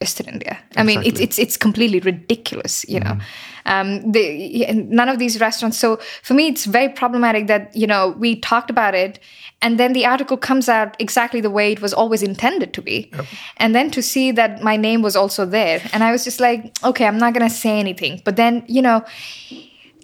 Eastern 0.03 0.27
India. 0.27 0.59
I 0.75 0.83
mean, 0.83 1.01
it's 1.03 1.19
it's 1.19 1.39
it's 1.39 1.57
completely 1.57 1.99
ridiculous, 1.99 2.85
you 2.87 2.99
know. 2.99 3.17
Um, 3.65 4.11
the, 4.11 4.67
none 4.73 5.09
of 5.09 5.17
these 5.19 5.39
restaurants. 5.39 5.79
So 5.79 5.99
for 6.21 6.33
me, 6.33 6.47
it's 6.47 6.65
very 6.65 6.89
problematic 6.89 7.47
that 7.47 7.75
you 7.75 7.87
know 7.87 8.09
we 8.19 8.35
talked 8.35 8.69
about 8.69 8.93
it, 8.93 9.19
and 9.61 9.79
then 9.79 9.93
the 9.93 10.05
article 10.05 10.37
comes 10.37 10.69
out 10.69 10.95
exactly 10.99 11.41
the 11.41 11.49
way 11.49 11.71
it 11.71 11.81
was 11.81 11.93
always 11.93 12.21
intended 12.21 12.73
to 12.73 12.81
be, 12.81 13.11
and 13.57 13.73
then 13.73 13.89
to 13.91 14.01
see 14.01 14.31
that 14.31 14.61
my 14.61 14.77
name 14.77 15.01
was 15.01 15.15
also 15.15 15.45
there, 15.45 15.81
and 15.93 16.03
I 16.03 16.11
was 16.11 16.23
just 16.23 16.39
like, 16.39 16.71
okay, 16.83 17.07
I'm 17.07 17.17
not 17.17 17.33
gonna 17.33 17.49
say 17.49 17.79
anything. 17.79 18.21
But 18.23 18.35
then 18.35 18.63
you 18.67 18.81
know. 18.81 19.03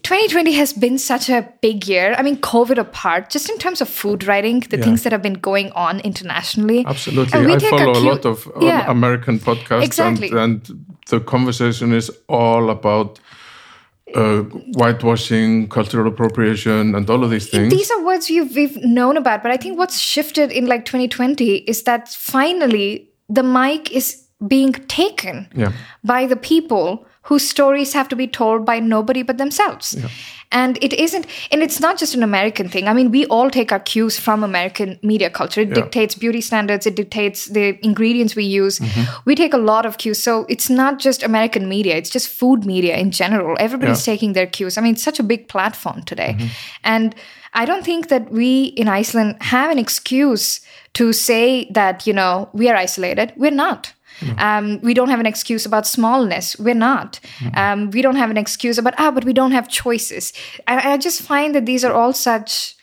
2020 0.03 0.53
has 0.53 0.73
been 0.73 0.97
such 0.97 1.29
a 1.29 1.47
big 1.61 1.87
year. 1.87 2.15
I 2.17 2.21
mean, 2.23 2.37
COVID 2.37 2.77
apart, 2.77 3.29
just 3.29 3.49
in 3.49 3.57
terms 3.57 3.81
of 3.81 3.89
food 3.89 4.23
writing, 4.25 4.61
the 4.69 4.77
Yeah. 4.77 4.83
things 4.83 5.03
that 5.03 5.11
have 5.11 5.21
been 5.21 5.39
going 5.39 5.71
on 5.75 5.99
internationally. 6.01 6.85
Absolutely. 6.87 7.37
And 7.37 7.47
we 7.47 7.53
I 7.53 7.57
take 7.57 7.69
follow 7.69 7.91
a 7.91 7.95
cue- 8.01 8.09
lot 8.09 8.25
of 8.25 8.47
um, 8.55 8.61
Yeah. 8.61 8.89
American 8.91 9.39
podcasts, 9.39 9.83
Exactly. 9.83 10.29
and, 10.29 10.37
and 10.39 10.85
the 11.09 11.19
conversation 11.19 11.93
is 11.93 12.11
all 12.27 12.69
about 12.69 13.19
uh, 14.15 14.41
whitewashing, 14.73 15.67
cultural 15.69 16.07
appropriation, 16.07 16.95
and 16.95 17.07
all 17.09 17.23
of 17.23 17.29
these 17.29 17.47
things. 17.49 17.71
These 17.71 17.91
are 17.91 18.03
words 18.03 18.27
we've, 18.29 18.55
we've 18.55 18.77
known 18.83 19.17
about, 19.17 19.43
but 19.43 19.51
I 19.51 19.57
think 19.57 19.77
what's 19.77 19.99
shifted 19.99 20.51
in 20.51 20.65
like 20.65 20.83
2020 20.85 21.57
is 21.67 21.83
that 21.83 22.09
finally 22.09 23.09
the 23.29 23.43
mic 23.43 23.91
is 23.91 24.25
being 24.47 24.73
taken 24.87 25.47
Yeah. 25.55 25.73
by 26.03 26.25
the 26.25 26.35
people 26.35 27.05
whose 27.23 27.47
stories 27.47 27.93
have 27.93 28.07
to 28.09 28.15
be 28.15 28.27
told 28.27 28.65
by 28.65 28.79
nobody 28.79 29.23
but 29.23 29.37
themselves. 29.37 29.95
And 30.51 30.79
it 30.81 30.93
isn't, 30.93 31.27
and 31.51 31.61
it's 31.61 31.79
not 31.79 31.99
just 31.99 32.15
an 32.15 32.23
American 32.23 32.69
thing. 32.69 32.87
I 32.87 32.93
mean, 32.93 33.11
we 33.11 33.25
all 33.27 33.51
take 33.51 33.71
our 33.71 33.79
cues 33.79 34.19
from 34.19 34.43
American 34.43 34.97
media 35.03 35.29
culture. 35.29 35.61
It 35.61 35.75
dictates 35.75 36.15
beauty 36.15 36.41
standards, 36.41 36.87
it 36.87 36.95
dictates 36.95 37.45
the 37.45 37.77
ingredients 37.85 38.35
we 38.35 38.45
use. 38.45 38.79
Mm-hmm. 38.79 39.21
We 39.25 39.35
take 39.35 39.53
a 39.53 39.57
lot 39.57 39.85
of 39.85 39.99
cues. 39.99 40.17
So 40.23 40.45
it's 40.49 40.67
not 40.69 40.97
just 40.97 41.21
American 41.21 41.69
media, 41.69 41.97
it's 41.97 42.09
just 42.09 42.29
food 42.29 42.65
media 42.65 42.97
in 42.97 43.11
general. 43.11 43.55
Everybody's 43.59 44.07
Yeah. 44.07 44.13
taking 44.13 44.33
their 44.33 44.47
cues. 44.47 44.77
I 44.77 44.81
mean, 44.81 44.93
it's 44.93 45.03
such 45.03 45.19
a 45.19 45.23
big 45.23 45.49
platform 45.49 46.01
today. 46.03 46.35
Mm-hmm. 46.35 46.47
And 46.83 47.15
I 47.53 47.65
don't 47.65 47.85
think 47.85 48.07
that 48.07 48.31
we 48.31 48.73
in 48.75 48.87
Iceland 48.87 49.35
have 49.41 49.69
an 49.69 49.77
excuse 49.77 50.61
to 50.93 51.13
say 51.13 51.69
that, 51.73 52.07
you 52.07 52.13
know, 52.13 52.49
we 52.53 52.69
are 52.69 52.75
isolated. 52.75 53.33
We're 53.35 53.51
not. 53.51 53.93
Um, 54.37 54.79
we 54.81 54.93
don't 54.93 55.09
have 55.09 55.19
an 55.19 55.25
excuse 55.25 55.65
about 55.65 55.87
smallness. 55.87 56.57
We're 56.59 56.75
not. 56.75 57.19
Um, 57.55 57.89
we 57.91 58.01
don't 58.01 58.15
have 58.15 58.29
an 58.29 58.37
excuse 58.37 58.77
about, 58.77 58.93
ah, 58.97 59.11
but 59.11 59.25
we 59.25 59.33
don't 59.33 59.51
have 59.51 59.67
choices. 59.67 60.33
I, 60.67 60.93
I 60.93 60.97
just 60.97 61.21
find 61.21 61.53
that 61.55 61.65
these 61.65 61.83
are 61.83 61.93
all 61.93 62.13
such 62.13 62.75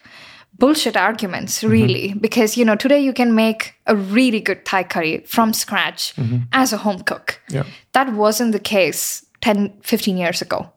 bullshit 0.59 0.96
arguments, 0.96 1.62
really, 1.62 2.14
because, 2.14 2.57
you 2.57 2.64
know, 2.64 2.77
today 2.77 3.01
you 3.01 3.12
can 3.12 3.35
make 3.35 3.75
a 3.87 3.94
really 3.94 4.40
good 4.40 4.64
Thai 4.64 4.85
curry 4.85 5.18
from 5.27 5.53
scratch 5.53 6.14
as 6.53 6.72
a 6.72 6.79
home 6.79 7.01
cook. 7.03 7.40
Yeah. 7.51 7.64
That 7.92 8.12
wasn't 8.14 8.53
the 8.53 8.59
case 8.59 9.25
10, 9.42 9.81
15 9.83 10.16
years 10.16 10.42
ago. 10.42 10.72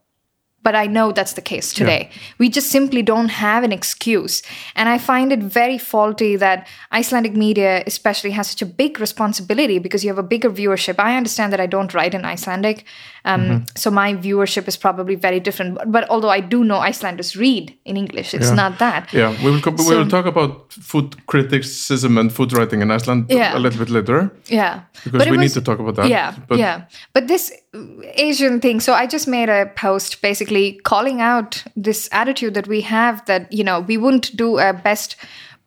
But 0.62 0.76
I 0.76 0.88
know 0.88 1.14
that's 1.14 1.34
the 1.34 1.42
case 1.42 1.74
today. 1.74 2.10
We 2.38 2.50
just 2.50 2.70
simply 2.70 3.02
don't 3.02 3.30
have 3.30 3.64
an 3.64 3.72
excuse. 3.72 4.42
And 4.76 4.90
I 4.90 4.98
find 4.98 5.32
it 5.32 5.40
very 5.40 5.78
faulty 5.78 6.36
that 6.36 6.68
Icelandic 6.92 7.34
media, 7.34 7.82
especially, 7.88 8.32
has 8.32 8.50
such 8.50 8.62
a 8.62 8.66
big 8.66 9.00
responsibility 9.00 9.80
because 9.80 10.04
you 10.04 10.10
have 10.10 10.18
a 10.18 10.24
bigger 10.24 10.50
viewership. 10.50 10.96
I 11.00 11.16
understand 11.16 11.54
that 11.54 11.62
I 11.62 11.66
don't 11.66 11.94
write 11.94 12.14
in 12.14 12.26
Icelandic. 12.26 12.84
Um, 13.34 13.66
So 13.76 13.92
my 13.92 14.14
viewership 14.16 14.68
is 14.68 14.78
probably 14.78 15.16
very 15.16 15.40
different. 15.40 15.76
But, 15.76 15.92
but 15.92 16.04
although 16.10 16.30
I 16.38 16.42
do 16.42 16.64
know 16.64 16.78
Icelanders 16.90 17.36
read 17.36 17.74
in 17.86 17.96
English, 17.98 18.34
it's 18.34 18.48
Yeah. 18.50 18.56
not 18.56 18.80
that. 18.80 19.14
Yeah, 19.14 19.32
we 19.44 19.52
will, 19.52 19.62
co- 19.62 19.72
we 19.90 19.96
will 19.98 20.08
talk 20.10 20.26
about 20.26 20.52
food 20.74 21.16
criticism 21.28 22.18
and 22.18 22.32
food 22.32 22.52
writing 22.54 22.82
in 22.82 22.92
Iceland 22.92 23.26
Yeah. 23.30 23.58
a 23.58 23.60
little 23.60 23.80
bit 23.80 23.90
later 23.90 24.32
Yeah. 24.48 24.80
because 25.04 25.20
But 25.20 25.30
we 25.32 25.38
was- 25.38 25.40
need 25.44 25.54
to 25.54 25.62
talk 25.62 25.80
about 25.80 25.96
that. 25.96 26.10
Yeah, 26.10 26.34
But 26.48 26.58
yeah. 26.58 26.82
But 27.14 27.28
this 27.28 27.52
Asian 28.16 28.60
thing, 28.60 28.80
so 28.82 28.94
I 28.94 29.06
just 29.08 29.28
made 29.28 29.50
a 29.50 29.66
post 29.76 30.22
basically 30.22 30.80
calling 30.84 31.22
out 31.22 31.64
this 31.84 32.10
attitude 32.12 32.54
that 32.54 32.68
we 32.68 32.82
have 32.82 33.22
that, 33.26 33.52
you 33.52 33.64
know, 33.64 33.80
we 33.88 33.98
wouldn't 33.98 34.36
do 34.36 34.58
a 34.60 34.74
best, 34.74 35.16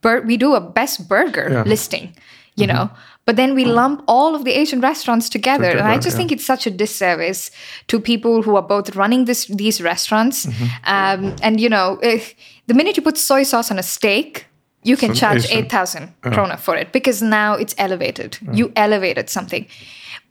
bur- 0.02 0.22
we 0.26 0.36
do 0.36 0.54
a 0.54 0.60
best 0.60 1.08
burger 1.08 1.46
Yeah. 1.48 1.58
Mm-hmm. 1.60 1.68
listing, 1.70 2.14
you 2.56 2.66
know, 2.66 2.90
but 3.24 3.36
then 3.36 3.54
we 3.54 3.64
lump 3.64 4.02
all 4.08 4.34
of 4.34 4.44
the 4.44 4.52
Asian 4.52 4.80
restaurants 4.80 5.28
together. 5.28 5.70
and 5.70 5.80
I 5.82 5.96
just 5.96 6.14
yeah. 6.14 6.18
think 6.18 6.32
it's 6.32 6.44
such 6.44 6.66
a 6.66 6.70
disservice 6.70 7.50
to 7.86 8.00
people 8.00 8.42
who 8.42 8.56
are 8.56 8.62
both 8.62 8.96
running 8.96 9.26
this 9.26 9.46
these 9.46 9.80
restaurants. 9.80 10.46
Mm-hmm. 10.46 10.64
Um, 10.84 11.36
and, 11.42 11.60
you 11.60 11.68
know, 11.68 11.98
eh, 12.02 12.20
the 12.66 12.74
minute 12.74 12.96
you 12.96 13.02
put 13.02 13.18
soy 13.18 13.44
sauce 13.44 13.70
on 13.70 13.78
a 13.78 13.82
steak, 13.82 14.46
you 14.82 14.96
can 14.96 15.14
charge 15.14 15.44
Asian. 15.44 15.66
8,000 15.66 16.14
krona 16.22 16.58
for 16.58 16.76
it 16.76 16.92
because 16.92 17.22
now 17.22 17.54
it's 17.54 17.74
elevated. 17.78 18.38
You 18.52 18.72
elevated 18.74 19.30
something. 19.30 19.66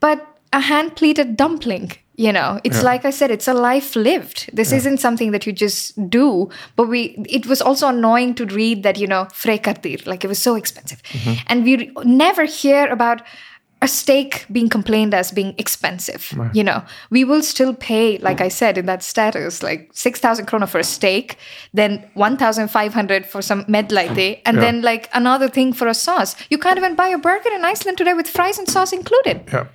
But 0.01 0.27
a 0.51 0.59
hand 0.59 0.97
pleated 0.97 1.37
dumpling, 1.37 1.93
you 2.25 2.31
know, 2.37 2.49
it's 2.63 2.77
Yeah. 2.81 2.91
like 2.91 3.03
I 3.09 3.11
said, 3.19 3.29
it's 3.31 3.47
a 3.47 3.53
life 3.71 3.89
lived. 4.09 4.37
This 4.59 4.71
isn't 4.79 4.99
something 5.05 5.31
that 5.33 5.43
you 5.47 5.53
just 5.65 5.81
do. 6.09 6.49
But 6.77 6.85
we, 6.93 7.01
it 7.39 7.45
was 7.51 7.61
also 7.61 7.85
annoying 7.87 8.35
to 8.35 8.45
read 8.45 8.77
that, 8.83 8.97
you 9.01 9.07
know, 9.13 9.23
frekartir, 9.43 9.99
like 10.11 10.21
it 10.25 10.29
was 10.33 10.41
so 10.47 10.53
expensive. 10.55 10.99
Mm-hmm. 11.03 11.33
And 11.49 11.57
we 11.67 11.73
re- 11.77 11.91
never 12.25 12.43
hear 12.45 12.83
about 12.97 13.19
a 13.83 13.87
steak 13.87 14.45
being 14.51 14.69
complained 14.69 15.13
as 15.21 15.31
being 15.31 15.55
expensive. 15.57 16.23
You 16.53 16.63
know, 16.63 16.79
we 17.09 17.23
will 17.29 17.41
still 17.41 17.73
pay, 17.73 18.19
like 18.27 18.39
I 18.47 18.49
said 18.49 18.77
in 18.77 18.85
that 18.85 19.01
status, 19.01 19.63
like 19.63 19.89
6,000 19.93 20.45
krona 20.45 20.67
for 20.69 20.77
a 20.79 20.83
steak, 20.83 21.37
then 21.73 21.91
1,500 22.13 23.25
for 23.25 23.41
some 23.41 23.63
medlaite, 23.65 24.39
and 24.45 24.57
Yeah. 24.57 24.61
then 24.65 24.81
like 24.83 25.09
another 25.13 25.49
thing 25.49 25.73
for 25.73 25.87
a 25.87 25.93
sauce. 25.95 26.35
You 26.51 26.59
can't 26.59 26.77
even 26.77 26.93
buy 26.95 27.07
a 27.07 27.17
burger 27.17 27.49
in 27.57 27.65
Iceland 27.73 27.97
today 27.97 28.13
with 28.13 28.27
fries 28.27 28.59
and 28.59 28.67
sauce 28.69 28.93
included. 28.93 29.37
yeah, 29.51 29.65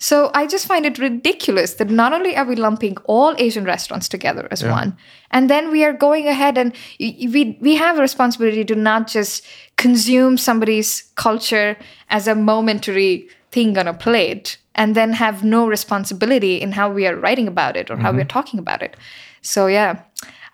So 0.00 0.30
I 0.34 0.46
just 0.46 0.66
find 0.66 0.86
it 0.86 0.98
ridiculous 0.98 1.74
that 1.74 1.90
not 1.90 2.12
only 2.14 2.34
are 2.34 2.46
we 2.46 2.56
lumping 2.56 2.96
all 3.04 3.34
Asian 3.38 3.64
restaurants 3.64 4.08
together 4.08 4.48
as 4.50 4.62
Yeah. 4.62 4.72
one, 4.72 4.96
and 5.30 5.48
then 5.50 5.70
we 5.70 5.84
are 5.84 5.92
going 5.92 6.26
ahead 6.26 6.58
and 6.58 6.72
we 6.98 7.56
we 7.60 7.76
have 7.76 7.98
a 7.98 8.02
responsibility 8.02 8.64
to 8.64 8.74
not 8.74 9.12
just 9.14 9.46
consume 9.76 10.38
somebody's 10.38 11.04
culture 11.14 11.76
as 12.08 12.26
a 12.26 12.34
momentary 12.34 13.28
thing 13.52 13.78
on 13.78 13.86
a 13.86 13.94
plate, 13.94 14.58
and 14.74 14.94
then 14.94 15.12
have 15.12 15.44
no 15.44 15.68
responsibility 15.68 16.54
in 16.60 16.72
how 16.72 16.90
we 16.90 17.06
are 17.06 17.16
writing 17.16 17.48
about 17.48 17.76
it 17.76 17.90
or 17.90 17.96
how 17.96 18.10
we 18.12 18.18
are 18.18 18.24
mm-hmm. 18.24 18.38
talking 18.38 18.58
about 18.58 18.82
it. 18.82 18.96
So 19.42 19.66
yeah, 19.66 20.00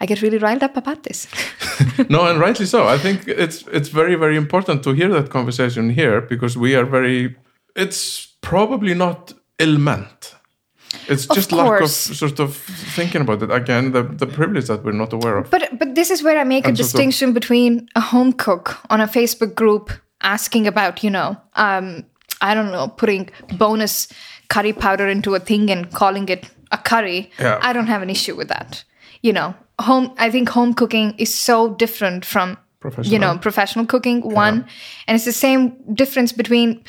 I 0.01 0.07
get 0.07 0.23
really 0.23 0.39
riled 0.39 0.63
up 0.63 0.77
about 0.77 1.03
this. 1.03 1.29
no, 2.09 2.27
and 2.27 2.41
rightly 2.41 2.67
so. 2.67 2.89
I 2.89 2.99
think 2.99 3.29
it's 3.29 3.65
it's 3.73 3.89
very 3.89 4.17
very 4.17 4.37
important 4.37 4.83
to 4.83 4.93
hear 4.93 5.09
that 5.09 5.31
conversation 5.31 5.91
here 5.91 6.21
because 6.21 6.59
we 6.59 6.75
are 6.75 6.85
very. 6.85 7.37
It's 7.77 8.27
probably 8.41 8.95
not 8.95 9.33
ill 9.59 9.79
meant. 9.79 10.35
It's 11.09 11.27
Of 11.27 11.37
just 11.37 11.53
lack 11.53 11.83
of 11.83 11.91
sort 11.91 12.41
of 12.41 12.57
thinking 12.97 13.21
about 13.23 13.43
it 13.43 13.51
again. 13.51 13.93
The 13.93 14.03
the 14.03 14.27
privilege 14.27 14.67
that 14.67 14.83
we're 14.85 14.93
not 15.05 15.13
aware 15.13 15.37
of. 15.39 15.51
But 15.51 15.79
but 15.79 15.95
this 15.95 16.11
is 16.11 16.23
where 16.23 16.39
I 16.41 16.45
make 16.45 16.65
a 16.65 16.69
And 16.69 16.81
of- 16.81 16.85
distinction 16.85 17.33
between 17.33 17.89
a 17.95 18.01
home 18.01 18.33
cook 18.33 18.79
on 18.91 19.01
a 19.01 19.07
Facebook 19.07 19.55
group 19.55 19.91
asking 20.23 20.67
about, 20.67 21.03
you 21.05 21.11
know, 21.11 21.37
um, 21.55 22.05
I 22.41 22.55
don't 22.55 22.73
know, 22.73 22.89
putting 22.89 23.31
bonus 23.59 24.09
curry 24.49 24.73
powder 24.73 25.09
into 25.09 25.35
a 25.35 25.41
thing 25.41 25.71
and 25.71 25.91
calling 25.93 26.29
it 26.29 26.51
a 26.73 26.79
curry. 26.79 27.31
Yeah. 27.39 27.59
I 27.63 27.73
don't 27.73 27.89
have 27.89 28.03
an 28.03 28.11
issue 28.11 28.37
with 28.37 28.49
that. 28.49 28.85
You 29.23 29.33
know, 29.33 29.55
home 29.81 30.11
I 30.19 30.31
think 30.31 30.49
home 30.49 30.75
cooking 30.75 31.15
is 31.19 31.35
so 31.35 31.75
different 31.75 32.25
from 32.25 32.57
you 33.03 33.19
know, 33.19 33.37
professional 33.39 33.87
cooking, 33.87 34.21
one. 34.23 34.65
And 35.07 35.17
it's 35.17 35.25
the 35.25 35.33
same 35.33 35.73
difference 35.95 36.33
between 36.37 36.83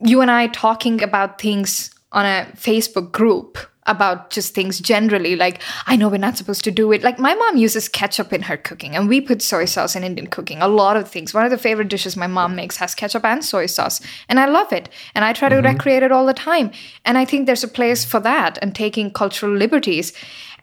you 0.00 0.20
and 0.20 0.30
I 0.30 0.48
talking 0.48 1.02
about 1.02 1.40
things 1.40 1.90
on 2.12 2.24
a 2.24 2.46
Facebook 2.54 3.12
group 3.12 3.58
about 3.88 4.30
just 4.30 4.52
things 4.52 4.80
generally. 4.80 5.36
Like, 5.36 5.62
I 5.86 5.94
know 5.94 6.08
we're 6.08 6.16
not 6.16 6.36
supposed 6.36 6.64
to 6.64 6.72
do 6.72 6.90
it. 6.90 7.02
Like, 7.04 7.20
my 7.20 7.34
mom 7.34 7.56
uses 7.56 7.88
ketchup 7.88 8.32
in 8.32 8.42
her 8.42 8.56
cooking, 8.56 8.96
and 8.96 9.08
we 9.08 9.20
put 9.20 9.40
soy 9.40 9.64
sauce 9.64 9.94
in 9.94 10.02
Indian 10.02 10.26
cooking. 10.26 10.60
A 10.60 10.66
lot 10.66 10.96
of 10.96 11.08
things. 11.08 11.32
One 11.32 11.44
of 11.44 11.52
the 11.52 11.58
favorite 11.58 11.88
dishes 11.88 12.16
my 12.16 12.26
mom 12.26 12.56
makes 12.56 12.78
has 12.78 12.96
ketchup 12.96 13.24
and 13.24 13.44
soy 13.44 13.66
sauce, 13.66 14.00
and 14.28 14.40
I 14.40 14.46
love 14.46 14.72
it. 14.72 14.88
And 15.14 15.24
I 15.24 15.32
try 15.32 15.48
to 15.48 15.56
mm-hmm. 15.56 15.66
recreate 15.66 16.02
it 16.02 16.10
all 16.10 16.26
the 16.26 16.34
time. 16.34 16.72
And 17.04 17.16
I 17.16 17.24
think 17.24 17.46
there's 17.46 17.64
a 17.64 17.68
place 17.68 18.04
for 18.04 18.18
that 18.20 18.58
and 18.60 18.74
taking 18.74 19.12
cultural 19.12 19.52
liberties. 19.52 20.12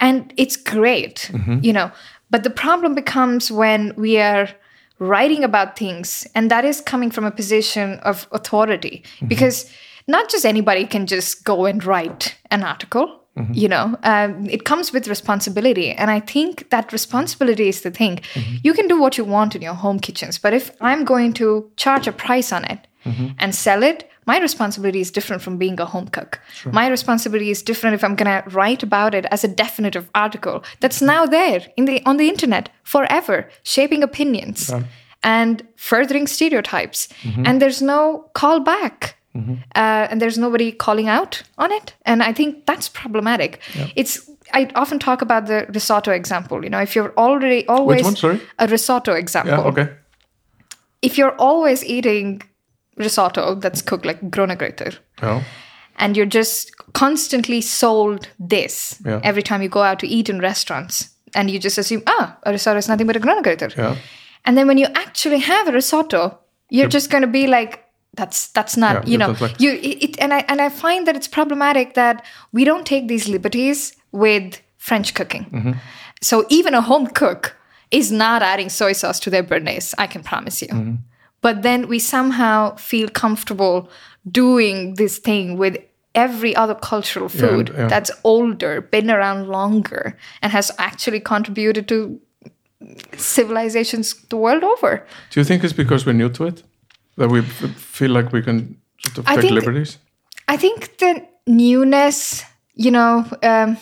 and 0.03 0.33
it's 0.37 0.57
great, 0.57 1.29
mm-hmm. 1.31 1.59
you 1.61 1.73
know. 1.73 1.91
But 2.29 2.43
the 2.43 2.49
problem 2.49 2.95
becomes 2.95 3.51
when 3.51 3.93
we 3.95 4.17
are 4.17 4.49
writing 4.99 5.43
about 5.43 5.77
things, 5.77 6.27
and 6.35 6.49
that 6.51 6.65
is 6.65 6.81
coming 6.81 7.11
from 7.11 7.25
a 7.25 7.31
position 7.31 7.99
of 7.99 8.27
authority, 8.31 9.03
mm-hmm. 9.15 9.27
because 9.27 9.71
not 10.07 10.29
just 10.29 10.45
anybody 10.45 10.85
can 10.85 11.07
just 11.07 11.43
go 11.43 11.65
and 11.65 11.83
write 11.83 12.35
an 12.51 12.63
article. 12.63 13.19
Mm-hmm. 13.37 13.53
You 13.53 13.67
know, 13.67 13.97
um, 14.03 14.47
it 14.47 14.63
comes 14.63 14.93
with 14.93 15.07
responsibility. 15.07 15.91
And 15.91 16.11
I 16.11 16.19
think 16.19 16.69
that 16.69 16.93
responsibility 16.93 17.67
is 17.67 17.81
the 17.81 17.89
thing. 17.89 18.17
Mm-hmm. 18.35 18.57
You 18.61 18.73
can 18.73 18.87
do 18.87 19.01
what 19.01 19.17
you 19.17 19.23
want 19.23 19.55
in 19.55 19.63
your 19.63 19.73
home 19.73 19.99
kitchens, 19.99 20.37
but 20.37 20.53
if 20.53 20.69
I'm 20.81 21.03
going 21.03 21.33
to 21.33 21.71
charge 21.75 22.07
a 22.07 22.11
price 22.11 22.51
on 22.51 22.63
it 22.65 22.87
and 23.39 23.55
sell 23.55 23.81
it, 23.81 24.07
my 24.25 24.39
responsibility 24.39 24.99
is 25.01 25.11
different 25.11 25.41
from 25.41 25.57
being 25.57 25.79
a 25.79 25.85
home 25.85 26.07
cook. 26.07 26.39
My 26.71 26.87
responsibility 26.89 27.49
is 27.51 27.63
different 27.63 27.93
if 27.95 28.03
I'm 28.03 28.15
going 28.15 28.31
to 28.43 28.49
write 28.49 28.83
about 28.83 29.13
it 29.15 29.25
as 29.31 29.43
a 29.43 29.47
definitive 29.47 30.09
article 30.13 30.63
that's 30.79 31.01
now 31.01 31.25
there 31.25 31.61
in 31.77 31.85
the 31.85 32.01
on 32.05 32.17
the 32.17 32.27
internet 32.29 32.69
forever, 32.83 33.47
shaping 33.63 34.03
opinions 34.03 34.71
and 35.23 35.61
furthering 35.75 36.27
stereotypes. 36.27 37.07
And 37.45 37.61
there's 37.61 37.81
no 37.81 38.29
callback. 38.33 39.13
Uh, 39.75 40.07
and 40.11 40.21
there's 40.21 40.37
nobody 40.37 40.71
calling 40.71 41.07
out 41.09 41.41
on 41.57 41.71
it, 41.71 41.95
and 42.05 42.21
I 42.21 42.33
think 42.33 42.67
that's 42.67 42.87
problematic. 42.89 43.59
It's 43.95 44.29
I 44.53 44.69
often 44.75 44.99
talk 44.99 45.21
about 45.23 45.47
the 45.47 45.65
risotto 45.73 46.11
example. 46.11 46.63
You 46.63 46.69
know, 46.69 46.81
if 46.81 46.95
you're 46.95 47.13
already 47.17 47.65
always 47.67 48.03
one, 48.03 48.15
sorry? 48.15 48.39
a 48.59 48.67
risotto 48.67 49.13
example, 49.13 49.53
Yeah, 49.57 49.69
okay. 49.71 49.89
if 51.01 51.17
you're 51.17 51.35
always 51.39 51.83
eating 51.83 52.43
risotto 52.97 53.55
that's 53.55 53.81
cooked 53.81 54.05
like 54.05 54.19
grjónagrautur 54.29 54.93
Yeah. 55.21 55.43
and 55.97 56.17
you're 56.17 56.25
just 56.39 56.71
constantly 56.93 57.61
sold 57.61 58.27
this 58.39 58.99
Yeah. 59.05 59.19
every 59.23 59.43
time 59.43 59.61
you 59.63 59.69
go 59.69 59.81
out 59.83 59.99
to 59.99 60.07
eat 60.07 60.29
in 60.29 60.39
restaurants 60.41 61.09
and 61.35 61.49
you 61.49 61.59
just 61.59 61.77
assume 61.77 62.03
ah 62.07 62.37
a 62.43 62.51
risotto 62.51 62.77
is 62.77 62.87
nothing 62.87 63.07
but 63.07 63.15
a 63.15 63.19
grjónagrautur 63.19 63.71
Yeah. 63.77 63.95
and 64.45 64.57
then 64.57 64.67
when 64.67 64.77
you 64.77 64.87
actually 65.05 65.39
have 65.39 65.67
a 65.67 65.71
risotto 65.71 66.37
you're 66.69 66.89
just 66.93 67.09
going 67.11 67.21
to 67.25 67.31
be 67.41 67.47
like 67.47 67.79
that's 68.15 68.47
that's 68.47 68.77
not 68.77 68.93
Yeah, 68.95 69.11
you 69.11 69.17
know 69.17 69.35
like- 69.41 69.59
you 69.63 69.71
it, 69.81 70.19
and 70.19 70.33
i 70.33 70.45
and 70.47 70.61
i 70.61 70.69
find 70.69 71.07
that 71.07 71.15
it's 71.15 71.27
problematic 71.27 71.93
that 71.93 72.23
we 72.51 72.63
don't 72.65 72.85
take 72.85 73.07
these 73.07 73.27
liberties 73.31 73.93
with 74.11 74.61
french 74.77 75.13
cooking 75.13 75.45
Mm-hmm. 75.51 75.73
so 76.21 76.45
even 76.49 76.73
a 76.73 76.81
home 76.81 77.07
cook 77.07 77.55
is 77.91 78.11
not 78.11 78.41
adding 78.43 78.69
soy 78.69 78.93
sauce 78.93 79.19
to 79.19 79.29
their 79.29 79.43
béarnaise 79.43 79.93
i 79.97 80.07
can 80.07 80.23
promise 80.23 80.61
you 80.65 80.71
Mm-hmm. 80.73 80.95
But 81.43 81.61
then 81.61 81.87
we 81.87 81.99
somehow 81.99 82.75
feel 82.77 83.07
comfortable 83.09 83.87
doing 84.31 84.95
this 84.95 85.19
thing 85.19 85.57
with 85.59 85.77
every 86.15 86.55
other 86.55 86.75
cultural 86.75 87.29
food 87.29 87.69
and- 87.69 87.77
yeah. 87.77 87.87
that's 87.93 88.11
older 88.23 88.81
been 88.81 89.09
around 89.11 89.47
longer 89.47 90.15
and 90.41 90.51
has 90.51 90.71
actually 90.77 91.19
contributed 91.19 91.87
to 91.87 92.19
civilizations 93.17 94.15
the 94.29 94.37
world 94.37 94.63
over 94.63 95.05
Do 95.31 95.39
you 95.39 95.43
think 95.45 95.63
it's 95.63 95.73
because 95.73 96.05
we're 96.05 96.13
new 96.17 96.29
to 96.29 96.45
it 96.47 96.63
that 97.17 97.29
we 97.29 97.41
feel 97.41 98.11
like 98.11 98.31
we 98.33 98.41
can 98.41 98.77
sort 99.05 99.17
of 99.19 99.27
I 99.27 99.35
take 99.35 99.41
think- 99.41 99.55
liberties? 99.55 99.97
I 100.47 100.57
think 100.57 100.97
the 100.97 101.25
newness, 101.47 102.43
you 102.75 102.91
know, 102.91 103.25
um, 103.43 103.77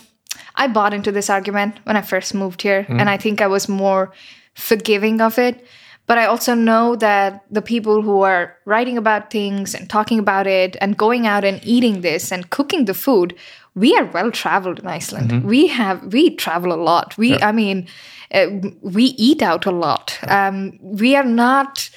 I 0.55 0.67
bought 0.67 0.93
into 0.93 1.11
this 1.11 1.29
argument 1.29 1.73
when 1.85 1.97
I 1.97 2.01
first 2.01 2.33
moved 2.35 2.61
here, 2.61 2.85
and 2.89 3.09
I 3.09 3.17
think 3.17 3.41
I 3.41 3.47
was 3.47 3.67
more 3.67 4.11
forgiving 4.53 5.21
of 5.21 5.37
it. 5.39 5.65
But 6.11 6.17
I 6.17 6.25
also 6.25 6.53
know 6.53 6.97
that 6.97 7.45
the 7.49 7.61
people 7.61 8.01
who 8.01 8.19
are 8.23 8.57
writing 8.65 8.97
about 8.97 9.31
things 9.31 9.73
and 9.73 9.89
talking 9.89 10.19
about 10.19 10.45
it 10.45 10.75
and 10.81 10.97
going 10.97 11.25
out 11.25 11.45
and 11.45 11.61
eating 11.63 12.01
this 12.01 12.33
and 12.33 12.49
cooking 12.49 12.83
the 12.83 12.93
food, 12.93 13.33
we 13.75 13.95
are 13.95 14.03
well 14.03 14.29
traveled 14.29 14.79
in 14.79 14.87
Iceland. 14.87 15.45
We 15.45 15.67
have 15.67 16.11
we 16.11 16.35
travel 16.35 16.73
a 16.73 16.83
lot. 16.83 17.17
We, 17.17 17.37
I 17.39 17.53
mean, 17.53 17.87
uh, 18.33 18.47
we 18.81 19.15
eat 19.15 19.41
out 19.41 19.65
a 19.65 19.71
lot. 19.71 20.19
Um, 20.27 20.77
we 20.81 21.15
are 21.15 21.23
not 21.23 21.89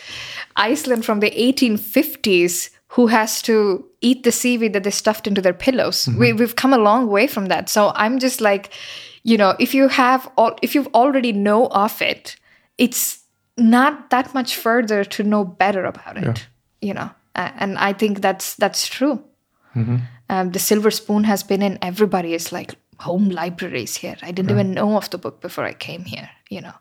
Iceland 0.54 1.04
from 1.04 1.18
the 1.18 1.32
1850s 1.32 2.70
who 2.86 3.08
has 3.08 3.42
to 3.42 3.84
eat 4.00 4.22
the 4.22 4.30
seaweed 4.30 4.74
that 4.74 4.84
they 4.84 4.92
stuffed 4.92 5.26
into 5.26 5.42
their 5.42 5.52
pillows. 5.52 6.08
We, 6.16 6.32
we've 6.32 6.54
come 6.54 6.72
a 6.72 6.78
long 6.78 7.08
way 7.08 7.26
from 7.26 7.46
that. 7.46 7.68
So 7.68 7.90
I'm 7.96 8.20
just 8.20 8.40
like, 8.40 8.72
you 9.24 9.36
know, 9.36 9.56
if 9.58 9.74
you 9.74 9.88
have, 9.88 10.30
all, 10.36 10.56
if 10.62 10.76
you've 10.76 10.94
already 10.94 11.32
know 11.32 11.66
of 11.66 12.00
it, 12.00 12.36
it's 12.78 13.23
not 13.56 14.10
that 14.10 14.34
much 14.34 14.56
further 14.56 15.04
to 15.04 15.22
know 15.22 15.44
better 15.44 15.84
about 15.84 16.16
it. 16.16 16.46
You 16.80 16.94
know, 16.94 17.10
and 17.34 17.78
I 17.78 17.92
think 17.92 18.20
that's 18.20 18.54
that's 18.56 18.86
true. 18.86 19.22
Mm-hmm. 19.74 19.96
Um, 20.28 20.50
the 20.52 20.58
silver 20.58 20.90
spoon 20.90 21.24
has 21.24 21.42
been 21.42 21.62
in 21.62 21.78
everybody's 21.82 22.52
like 22.52 22.74
home 22.98 23.28
libraries 23.28 23.96
here. 23.96 24.16
I 24.22 24.32
didn't 24.32 24.50
even 24.50 24.72
know 24.72 24.96
of 24.96 25.10
the 25.10 25.18
book 25.18 25.40
before 25.40 25.64
I 25.64 25.72
came 25.74 26.04
here. 26.04 26.30
You 26.48 26.62
know, 26.62 26.74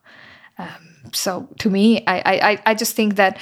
um, 0.58 0.94
so 1.12 1.48
to 1.60 1.70
me 1.70 2.04
I, 2.08 2.18
I 2.20 2.52
I- 2.52 2.62
i 2.68 2.74
just 2.74 2.96
think 2.96 3.16
that 3.16 3.38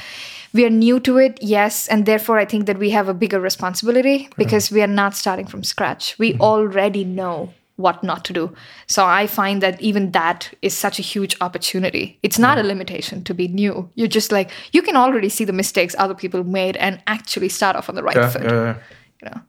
we 0.54 0.66
are 0.66 0.70
new 0.70 1.00
to 1.02 1.18
it 1.18 1.38
yes 1.42 1.88
and 1.88 2.06
therefore 2.06 2.38
i 2.40 2.46
think 2.46 2.66
that 2.66 2.78
we 2.78 2.90
have 2.92 3.08
a 3.08 3.14
bigger 3.14 3.40
responsibility 3.40 4.30
because 4.38 4.72
we 4.72 4.82
are 4.82 4.88
not 4.88 5.16
starting 5.16 5.48
from 5.48 5.64
scratch 5.64 6.18
we 6.18 6.32
mm-hmm. 6.32 6.42
already 6.42 7.04
know 7.04 7.54
what 7.82 8.04
not 8.04 8.24
to 8.26 8.34
do. 8.34 8.54
So 8.88 9.06
i 9.06 9.28
find 9.28 9.62
that 9.64 9.82
even 9.82 10.12
that 10.12 10.40
is 10.62 10.74
such 10.86 11.00
a 11.00 11.02
huge 11.14 11.36
opportunity. 11.42 12.06
It's 12.24 12.40
not 12.40 12.58
a 12.58 12.64
limitation 12.64 13.24
to 13.24 13.34
be 13.34 13.48
new. 13.48 13.90
You're 13.96 14.16
just 14.20 14.32
like 14.32 14.50
you 14.76 14.82
can 14.88 14.96
already 14.96 15.30
see 15.30 15.46
the 15.46 15.54
mistakes 15.64 15.96
other 15.98 16.16
people 16.16 16.44
made 16.44 16.76
and 16.78 16.94
actually 17.08 17.50
start 17.50 17.76
off 17.76 17.90
on 17.90 17.96
the 17.96 18.04
right 18.04 18.16
Yeah, 18.16 18.30
foot 18.30 18.44
yeah, 18.44 18.64
yeah. 18.64 18.76
you 19.22 19.30
know? 19.30 19.42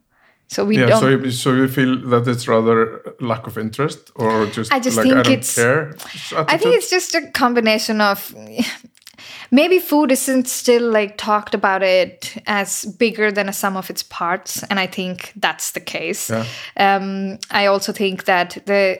So 0.47 0.65
we 0.65 0.77
Yeah, 0.77 0.87
don't 0.89 1.01
so 1.01 1.09
you, 1.09 1.31
so 1.31 1.49
you 1.53 1.67
feel 1.67 1.93
that 2.11 2.27
it's 2.27 2.47
rather 2.47 3.01
lack 3.19 3.47
of 3.47 3.57
interest 3.57 4.11
or 4.15 4.45
just 4.57 4.71
I 4.73 4.79
just 4.79 4.97
like 4.97 5.05
think 5.07 5.17
I 5.27 5.31
it's- 5.31 5.55
care? 5.55 5.95
I 6.53 6.57
think 6.57 6.75
it's 6.77 6.89
just 6.89 7.15
a 7.15 7.21
combination 7.43 8.01
of 8.01 8.33
maybe 9.53 9.77
food 9.77 10.11
isn't 10.11 10.47
still 10.47 10.91
like 10.91 11.15
talked 11.15 11.53
about 11.53 11.83
it 11.83 12.41
as 12.47 12.85
bigger 12.85 13.31
than 13.31 13.47
a 13.47 13.53
sum 13.53 13.77
of 13.77 13.89
its 13.89 14.03
parts, 14.03 14.63
and 14.63 14.79
I 14.79 14.87
think 14.87 15.31
that's 15.35 15.71
the 15.71 15.79
case. 15.79 16.29
Yeah. 16.29 16.45
Um, 16.75 17.37
I 17.51 17.67
also 17.67 17.93
think 17.93 18.25
that 18.25 18.57
the 18.65 18.99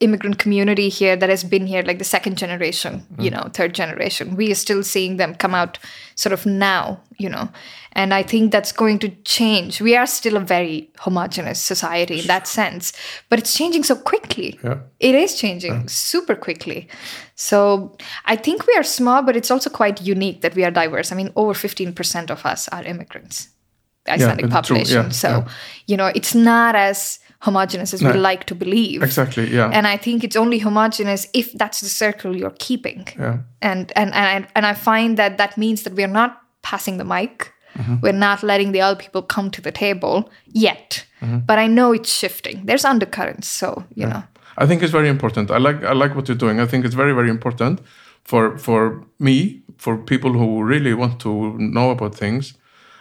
immigrant 0.00 0.38
community 0.38 0.88
here 0.88 1.16
that 1.16 1.30
has 1.30 1.44
been 1.44 1.66
here 1.66 1.82
like 1.82 1.98
the 1.98 2.04
second 2.04 2.36
generation 2.36 3.06
you 3.18 3.30
mm. 3.30 3.34
know 3.34 3.48
third 3.54 3.74
generation. 3.74 4.36
We 4.36 4.50
are 4.50 4.56
still 4.56 4.82
seeing 4.82 5.16
them 5.16 5.34
come 5.34 5.54
out 5.54 5.78
sort 6.14 6.32
of 6.32 6.46
now 6.46 7.00
you 7.18 7.28
know. 7.28 7.48
And 7.96 8.12
i 8.12 8.24
think 8.24 8.50
that's 8.50 8.72
going 8.72 8.98
to 9.00 9.08
change. 9.24 9.80
We 9.80 9.96
are 9.96 10.06
still 10.06 10.36
a 10.36 10.40
very 10.40 10.90
homogenous 10.98 11.60
society 11.60 12.20
in 12.20 12.26
that 12.26 12.48
sense 12.48 12.92
but 13.28 13.38
it's 13.38 13.56
changing 13.56 13.84
so 13.84 13.96
quickly. 13.96 14.58
Yeah. 14.64 14.78
it 14.98 15.14
is 15.14 15.38
changing 15.38 15.74
mm. 15.74 15.90
super 15.90 16.34
quickly. 16.34 16.88
So 17.36 17.96
i 18.24 18.36
think 18.36 18.66
we 18.66 18.74
are 18.74 18.82
small 18.82 19.22
but 19.22 19.36
it's 19.36 19.50
also 19.50 19.70
quite 19.70 20.02
unique 20.02 20.40
that 20.40 20.54
we 20.54 20.64
are 20.64 20.70
diverse. 20.70 21.12
I 21.12 21.16
mean 21.16 21.32
over 21.36 21.54
15% 21.54 22.30
of 22.30 22.44
us 22.44 22.68
are 22.68 22.82
immigrants 22.82 23.48
icelandic 24.08 24.46
true, 24.46 24.52
population. 24.52 25.04
Yeah, 25.04 25.08
so 25.08 25.28
yeah. 25.28 25.48
you 25.86 25.96
know 25.96 26.10
it's 26.14 26.34
not 26.34 26.74
as 26.74 27.18
homogenous 27.44 27.94
as 27.94 28.02
we 28.02 28.12
like 28.30 28.44
to 28.44 28.54
believe 28.54 29.02
exactly 29.02 29.44
yeah 29.56 29.76
and 29.76 29.86
I 29.86 29.98
think 29.98 30.24
it's 30.24 30.36
only 30.36 30.58
homogenous 30.58 31.28
if 31.32 31.52
that's 31.60 31.80
the 31.80 31.88
circle 31.88 32.36
you're 32.36 32.56
keeping. 32.58 33.06
yeah 33.18 33.38
And 33.60 33.92
and 33.96 34.14
and 34.14 34.26
I, 34.34 34.48
and 34.54 34.66
I 34.66 34.74
find 34.74 35.16
that 35.16 35.36
that 35.36 35.56
means 35.56 35.82
that 35.82 35.94
we're 35.94 36.14
not 36.22 36.30
passing 36.62 36.98
the 36.98 37.04
mic. 37.04 37.52
Mm-hmm. 37.78 37.96
We're 38.02 38.18
not 38.18 38.42
letting 38.42 38.72
the 38.72 38.80
other 38.84 38.96
people 39.04 39.22
come 39.22 39.50
to 39.50 39.60
the 39.62 39.72
table 39.72 40.30
yet. 40.46 41.06
Mm-hmm. 41.20 41.38
But 41.46 41.58
I 41.58 41.66
know 41.66 41.94
it's 41.94 42.12
shifting. 42.18 42.66
There's 42.66 42.84
undercurrents, 42.84 43.48
so 43.48 43.84
you 43.94 44.06
know. 44.06 44.22
I 44.62 44.66
think 44.66 44.82
it's 44.82 44.92
very 44.92 45.08
important. 45.08 45.50
I 45.50 45.58
like 45.58 45.82
I 45.82 45.92
like 45.92 46.14
what 46.14 46.28
you're 46.28 46.38
doing. 46.38 46.60
I 46.60 46.66
think 46.66 46.84
it's 46.84 46.96
very 46.96 47.14
very 47.14 47.28
important 47.28 47.80
for 48.24 48.58
for 48.58 49.04
me, 49.18 49.62
for 49.76 49.96
people 49.96 50.30
who 50.30 50.62
really 50.68 50.94
want 50.94 51.20
to 51.20 51.58
know 51.58 51.90
about 51.90 52.14
things, 52.18 52.54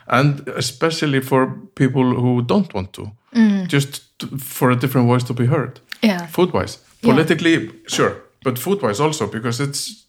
and 0.08 0.48
especially 0.48 1.22
for 1.22 1.48
people 1.76 2.04
who 2.04 2.42
don't 2.42 2.74
want 2.74 2.94
to, 2.94 3.12
just 3.68 4.13
to, 4.30 4.38
for 4.38 4.72
a 4.72 4.76
different 4.76 5.08
voice 5.08 5.24
to 5.26 5.34
be 5.34 5.46
heard. 5.46 5.80
Yeah. 6.02 6.28
Food 6.32 6.52
wise, 6.54 6.78
Yeah. 7.04 7.12
politically, 7.14 7.70
sure, 7.88 8.12
but 8.46 8.60
food 8.60 8.82
wise 8.82 9.04
also 9.04 9.28
because 9.28 9.64
it's 9.64 10.06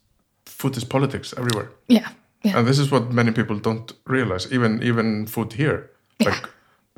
food 0.46 0.76
is 0.76 0.84
politics 0.84 1.34
everywhere, 1.36 1.68
Yeah. 1.88 2.08
Yeah. 2.44 2.58
and 2.58 2.66
this 2.68 2.78
is 2.78 2.90
what 2.90 3.12
many 3.12 3.32
people 3.32 3.56
don't 3.62 3.92
realize. 4.06 4.48
Even 4.54 4.82
even 4.82 5.26
food 5.26 5.52
here, 5.52 5.78
like. 6.20 6.48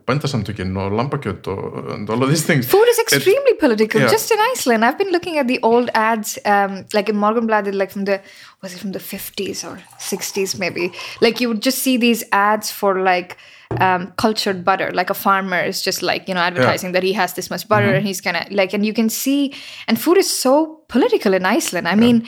Bændasamtökin 0.07 0.77
og 0.77 0.93
lambakjöt 0.93 1.47
og 1.47 1.91
and 1.95 2.11
all 2.11 2.23
of 2.23 2.29
these 2.29 2.47
things. 2.53 2.67
Food 2.67 2.87
is 2.93 2.99
It- 2.99 3.03
extremely 3.17 3.55
political. 3.61 4.01
yeah. 4.01 4.11
Just 4.13 4.31
in 4.31 4.39
Iceland, 4.55 4.85
I've 4.85 4.99
been 4.99 5.13
looking 5.13 5.39
at 5.39 5.47
the 5.49 5.59
old 5.63 5.89
ads, 5.95 6.39
um, 6.47 6.85
like 6.95 7.09
in 7.13 7.17
Morgunblaðið, 7.17 7.73
like 7.75 7.91
from 7.93 8.05
the 8.05 8.21
was 8.63 8.73
it 8.75 8.79
from 8.81 8.93
the 8.93 9.01
fifties 9.01 9.65
or 9.65 9.79
sixties, 9.99 10.55
maybe. 10.59 10.93
Like 11.21 11.41
you 11.43 11.49
would 11.51 11.63
just 11.67 11.79
see 11.83 11.99
these 11.99 12.25
ads 12.31 12.71
for 12.71 13.03
like 13.03 13.37
um, 13.81 14.13
cultured 14.17 14.65
butter, 14.65 14.91
like 14.93 15.11
a 15.11 15.15
farmer 15.15 15.61
is 15.61 15.83
just 15.83 16.03
like 16.03 16.29
you 16.29 16.35
know 16.35 16.41
advertising 16.41 16.93
that 16.93 17.03
he 17.03 17.13
has 17.13 17.33
this 17.35 17.51
much 17.51 17.69
butter 17.69 17.87
Mm-hmm. 17.87 17.97
and 17.97 18.07
he's 18.07 18.21
gonna 18.21 18.47
like, 18.51 18.73
and 18.75 18.85
you 18.87 18.93
can 18.93 19.09
see, 19.09 19.53
and 19.89 20.01
food 20.01 20.19
is 20.19 20.29
so 20.31 20.83
political 20.89 21.35
in 21.35 21.45
Iceland. 21.45 21.89
I 21.89 21.95
mean. 21.95 22.27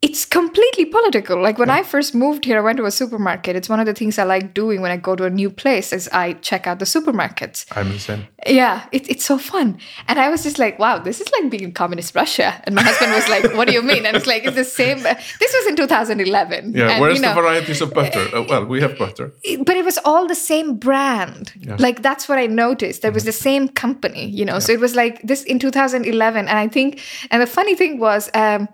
It's 0.00 0.24
completely 0.24 0.84
political. 0.84 1.42
Like 1.42 1.58
when 1.58 1.70
I 1.70 1.82
first 1.82 2.14
moved 2.14 2.44
here, 2.44 2.58
I 2.58 2.60
went 2.60 2.76
to 2.78 2.84
a 2.84 2.90
supermarket. 2.90 3.56
It's 3.56 3.68
one 3.68 3.80
of 3.80 3.86
the 3.86 3.94
things 3.94 4.16
I 4.16 4.22
like 4.22 4.54
doing 4.54 4.80
when 4.80 4.92
I 4.92 4.96
go 4.96 5.16
to 5.16 5.24
a 5.24 5.30
new 5.30 5.50
place 5.50 5.92
is 5.92 6.08
I 6.12 6.34
check 6.34 6.68
out 6.68 6.78
the 6.78 6.84
supermarkets. 6.84 7.66
I'm 7.72 7.88
the 7.90 7.98
same. 7.98 8.28
Yeah, 8.46 8.86
it, 8.92 9.10
it's 9.10 9.24
so 9.24 9.38
fun. 9.38 9.78
And 10.06 10.20
I 10.20 10.28
was 10.28 10.44
just 10.44 10.60
like, 10.60 10.78
wow, 10.78 11.00
this 11.00 11.20
is 11.20 11.28
like 11.32 11.50
being 11.50 11.64
in 11.64 11.72
communist 11.72 12.14
Russia. 12.14 12.62
And 12.64 12.76
my 12.76 12.82
husband 12.82 13.12
was 13.12 13.28
like, 13.28 13.56
what 13.56 13.66
do 13.66 13.74
you 13.74 13.82
mean? 13.82 14.06
And 14.06 14.16
it's 14.16 14.28
like, 14.28 14.44
it's 14.44 14.54
the 14.54 14.64
same. 14.64 14.98
This 15.02 15.52
was 15.52 15.66
in 15.66 15.74
2011. 15.74 16.74
Yeah, 16.74 16.90
and, 16.90 17.00
where's 17.00 17.16
you 17.16 17.22
know, 17.22 17.34
the 17.34 17.40
varieties 17.40 17.80
of 17.80 17.92
butter? 17.92 18.26
Uh, 18.38 18.44
well, 18.46 18.64
we 18.66 18.80
have 18.80 18.98
butter. 18.98 19.32
but 19.64 19.76
it 19.76 19.84
was 19.84 19.98
all 20.04 20.26
the 20.26 20.34
same 20.34 20.76
brand. 20.76 21.52
Like 21.78 22.02
that's 22.02 22.28
what 22.28 22.38
I 22.38 22.46
noticed. 22.46 23.00
There 23.00 23.10
was 23.10 23.24
the 23.24 23.32
same 23.32 23.68
company, 23.68 24.26
you 24.26 24.44
know. 24.44 24.58
So 24.58 24.72
it 24.72 24.80
was 24.80 24.94
like 24.94 25.22
this 25.22 25.44
in 25.44 25.58
2011, 25.58 26.46
and 26.46 26.58
I 26.58 26.68
think, 26.68 27.00
and 27.30 27.40
the 27.40 27.46
funny 27.46 27.74
thing 27.74 27.98
was, 27.98 28.28
um, 28.34 28.68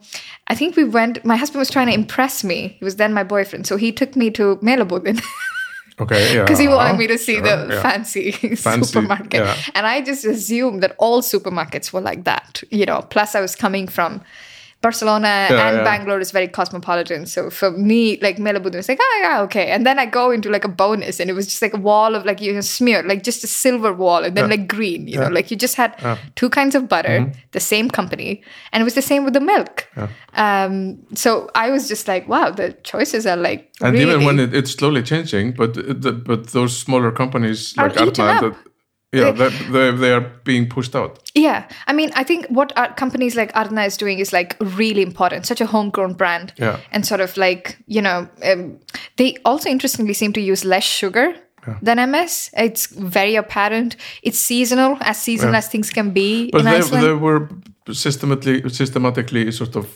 I 0.48 0.54
think 0.54 0.76
we 0.76 0.84
went. 0.84 1.24
My 1.24 1.36
husband 1.36 1.58
was 1.60 1.70
trying 1.70 1.86
to 1.86 1.94
impress 1.94 2.44
me. 2.44 2.76
He 2.78 2.84
was 2.84 2.96
then 2.96 3.14
my 3.14 3.24
boyfriend, 3.24 3.66
so 3.66 3.76
he 3.76 3.92
took 3.92 4.14
me 4.14 4.30
to 4.32 4.56
Melabúðin 4.56 5.22
Okay, 6.00 6.34
yeah. 6.34 6.42
because 6.44 6.58
he 6.58 6.68
wanted 6.68 6.90
uh-huh, 6.90 6.98
me 6.98 7.06
to 7.06 7.18
see 7.18 7.40
the 7.40 7.68
yeah. 7.70 7.82
fancy, 7.82 8.32
Fancy, 8.56 8.84
supermarket, 8.84 9.34
yeah. 9.34 9.56
and 9.74 9.86
I 9.86 10.00
just 10.00 10.24
assumed 10.24 10.82
that 10.82 10.94
all 10.98 11.22
supermarkets 11.22 11.92
were 11.92 12.00
like 12.00 12.24
that, 12.24 12.62
you 12.70 12.84
know. 12.84 13.02
Plus, 13.10 13.34
I 13.34 13.40
was 13.40 13.54
coming 13.54 13.88
from. 13.88 14.20
Barcelona 14.86 15.32
Yeah, 15.50 15.66
and 15.66 15.76
yeah. 15.78 15.84
Bangalore 15.88 16.20
is 16.26 16.30
very 16.38 16.48
cosmopolitan. 16.58 17.26
So 17.34 17.40
for 17.58 17.68
me, 17.90 18.00
like 18.26 18.36
Melabúðin 18.46 18.78
was 18.82 18.88
like, 18.92 19.02
oh 19.06 19.14
yeah, 19.24 19.36
okay. 19.46 19.66
And 19.74 19.86
then 19.88 19.96
I 20.04 20.06
go 20.18 20.24
into 20.36 20.48
like 20.56 20.66
a 20.70 20.72
bonus 20.82 21.20
and 21.20 21.26
it 21.32 21.36
was 21.40 21.46
just 21.52 21.62
like 21.66 21.74
a 21.80 21.82
wall 21.88 22.14
of 22.18 22.22
like 22.30 22.40
you 22.46 22.52
know, 22.56 22.64
smeared, 22.78 23.06
like 23.12 23.22
just 23.30 23.44
a 23.48 23.50
silver 23.54 23.92
wall 24.02 24.20
and 24.24 24.36
then 24.36 24.50
like 24.54 24.64
green, 24.76 25.08
you 25.12 25.18
know, 25.22 25.32
like 25.38 25.50
you 25.50 25.56
just 25.66 25.76
had 25.82 25.90
two 26.40 26.50
kinds 26.58 26.74
of 26.74 26.82
butter, 26.94 27.16
Mm-hmm. 27.20 27.38
the 27.58 27.60
same 27.60 27.88
company. 28.00 28.30
And 28.72 28.78
it 28.82 28.84
was 28.90 28.94
the 29.00 29.06
same 29.12 29.22
with 29.24 29.34
the 29.38 29.44
milk. 29.54 29.88
Um, 30.44 30.74
so 31.14 31.30
I 31.64 31.70
was 31.70 31.88
just 31.88 32.04
like, 32.12 32.28
wow, 32.34 32.50
the 32.60 32.68
choices 32.92 33.26
are 33.26 33.40
like 33.48 33.60
And 33.80 33.94
really, 33.94 34.12
even 34.12 34.24
when 34.26 34.38
it, 34.44 34.54
it's 34.54 34.72
slowly 34.72 35.02
changing, 35.02 35.52
but 35.60 35.74
the, 36.04 36.12
but 36.30 36.40
those 36.58 36.72
smaller 36.76 37.10
companies 37.22 37.76
like 37.76 37.94
that, 37.94 38.54
yeah, 39.14 39.30
that, 39.32 39.52
they, 39.72 39.90
they 39.92 40.12
are 40.12 40.20
being 40.44 40.68
pushed 40.68 40.94
out. 40.96 41.18
Yeah, 41.34 41.66
I 41.86 41.92
mean, 41.92 42.10
I 42.14 42.24
think 42.24 42.46
what 42.48 42.72
our 42.76 42.92
companies 42.94 43.36
like 43.36 43.50
Arna 43.54 43.82
is 43.84 43.96
doing 43.96 44.18
is 44.18 44.32
like 44.32 44.56
really 44.60 45.02
important. 45.02 45.46
Such 45.46 45.60
a 45.60 45.66
homegrown 45.66 46.14
brand, 46.14 46.52
Yeah. 46.58 46.78
and 46.92 47.06
sort 47.06 47.20
of 47.20 47.36
like 47.36 47.78
you 47.86 48.02
know, 48.02 48.28
um, 48.42 48.78
they 49.16 49.36
also 49.44 49.68
interestingly 49.70 50.14
seem 50.14 50.32
to 50.32 50.40
use 50.40 50.64
less 50.64 50.84
sugar 50.84 51.34
than 51.82 52.10
MS. 52.10 52.50
It's 52.56 52.86
very 52.86 53.36
apparent. 53.36 53.96
It's 54.22 54.38
seasonal, 54.38 54.98
as 55.00 55.22
seasonal 55.22 55.52
Yeah. 55.54 55.58
as 55.58 55.68
things 55.68 55.90
can 55.90 56.10
be 56.10 56.50
But 56.52 56.64
they, 56.64 56.80
they 57.00 57.12
were 57.14 57.48
systematically 57.92 58.68
systematically 58.70 59.50
sort 59.52 59.76
of 59.76 59.86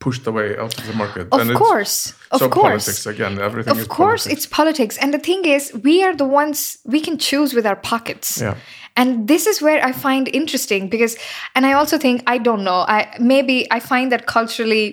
pushed 0.00 0.26
away 0.26 0.56
out 0.56 0.76
of 0.78 0.86
the 0.86 0.94
market. 0.94 1.28
of 1.30 1.40
and 1.40 1.50
it's- 1.50 1.58
course, 1.68 2.14
of 2.30 2.38
so 2.40 2.48
course. 2.48 2.84
politics 2.86 3.06
again. 3.06 3.38
Everything 3.38 3.76
is 3.76 3.82
of 3.82 3.88
course 3.88 4.22
politics. 4.24 4.44
it's 4.44 4.46
politics 4.60 4.96
and 4.98 5.12
the 5.14 5.18
thing 5.28 5.44
is 5.44 5.72
we 5.84 6.02
are 6.06 6.14
the 6.16 6.24
ones 6.40 6.78
we 6.84 7.00
can 7.06 7.16
choose 7.18 7.50
with 7.56 7.66
our 7.66 7.76
pockets 7.76 8.40
Yeah. 8.40 8.54
and 8.96 9.28
this 9.28 9.46
is 9.46 9.56
where 9.66 9.80
i 9.88 9.92
find 9.92 10.24
interesting 10.40 10.88
because 10.94 11.16
and 11.54 11.62
i 11.66 11.72
also 11.78 11.96
think 11.98 12.22
i 12.34 12.38
don't 12.38 12.64
know 12.64 12.80
i 12.96 12.98
maybe 13.34 13.56
i 13.76 13.78
find 13.92 14.10
that 14.12 14.22
culturally 14.36 14.86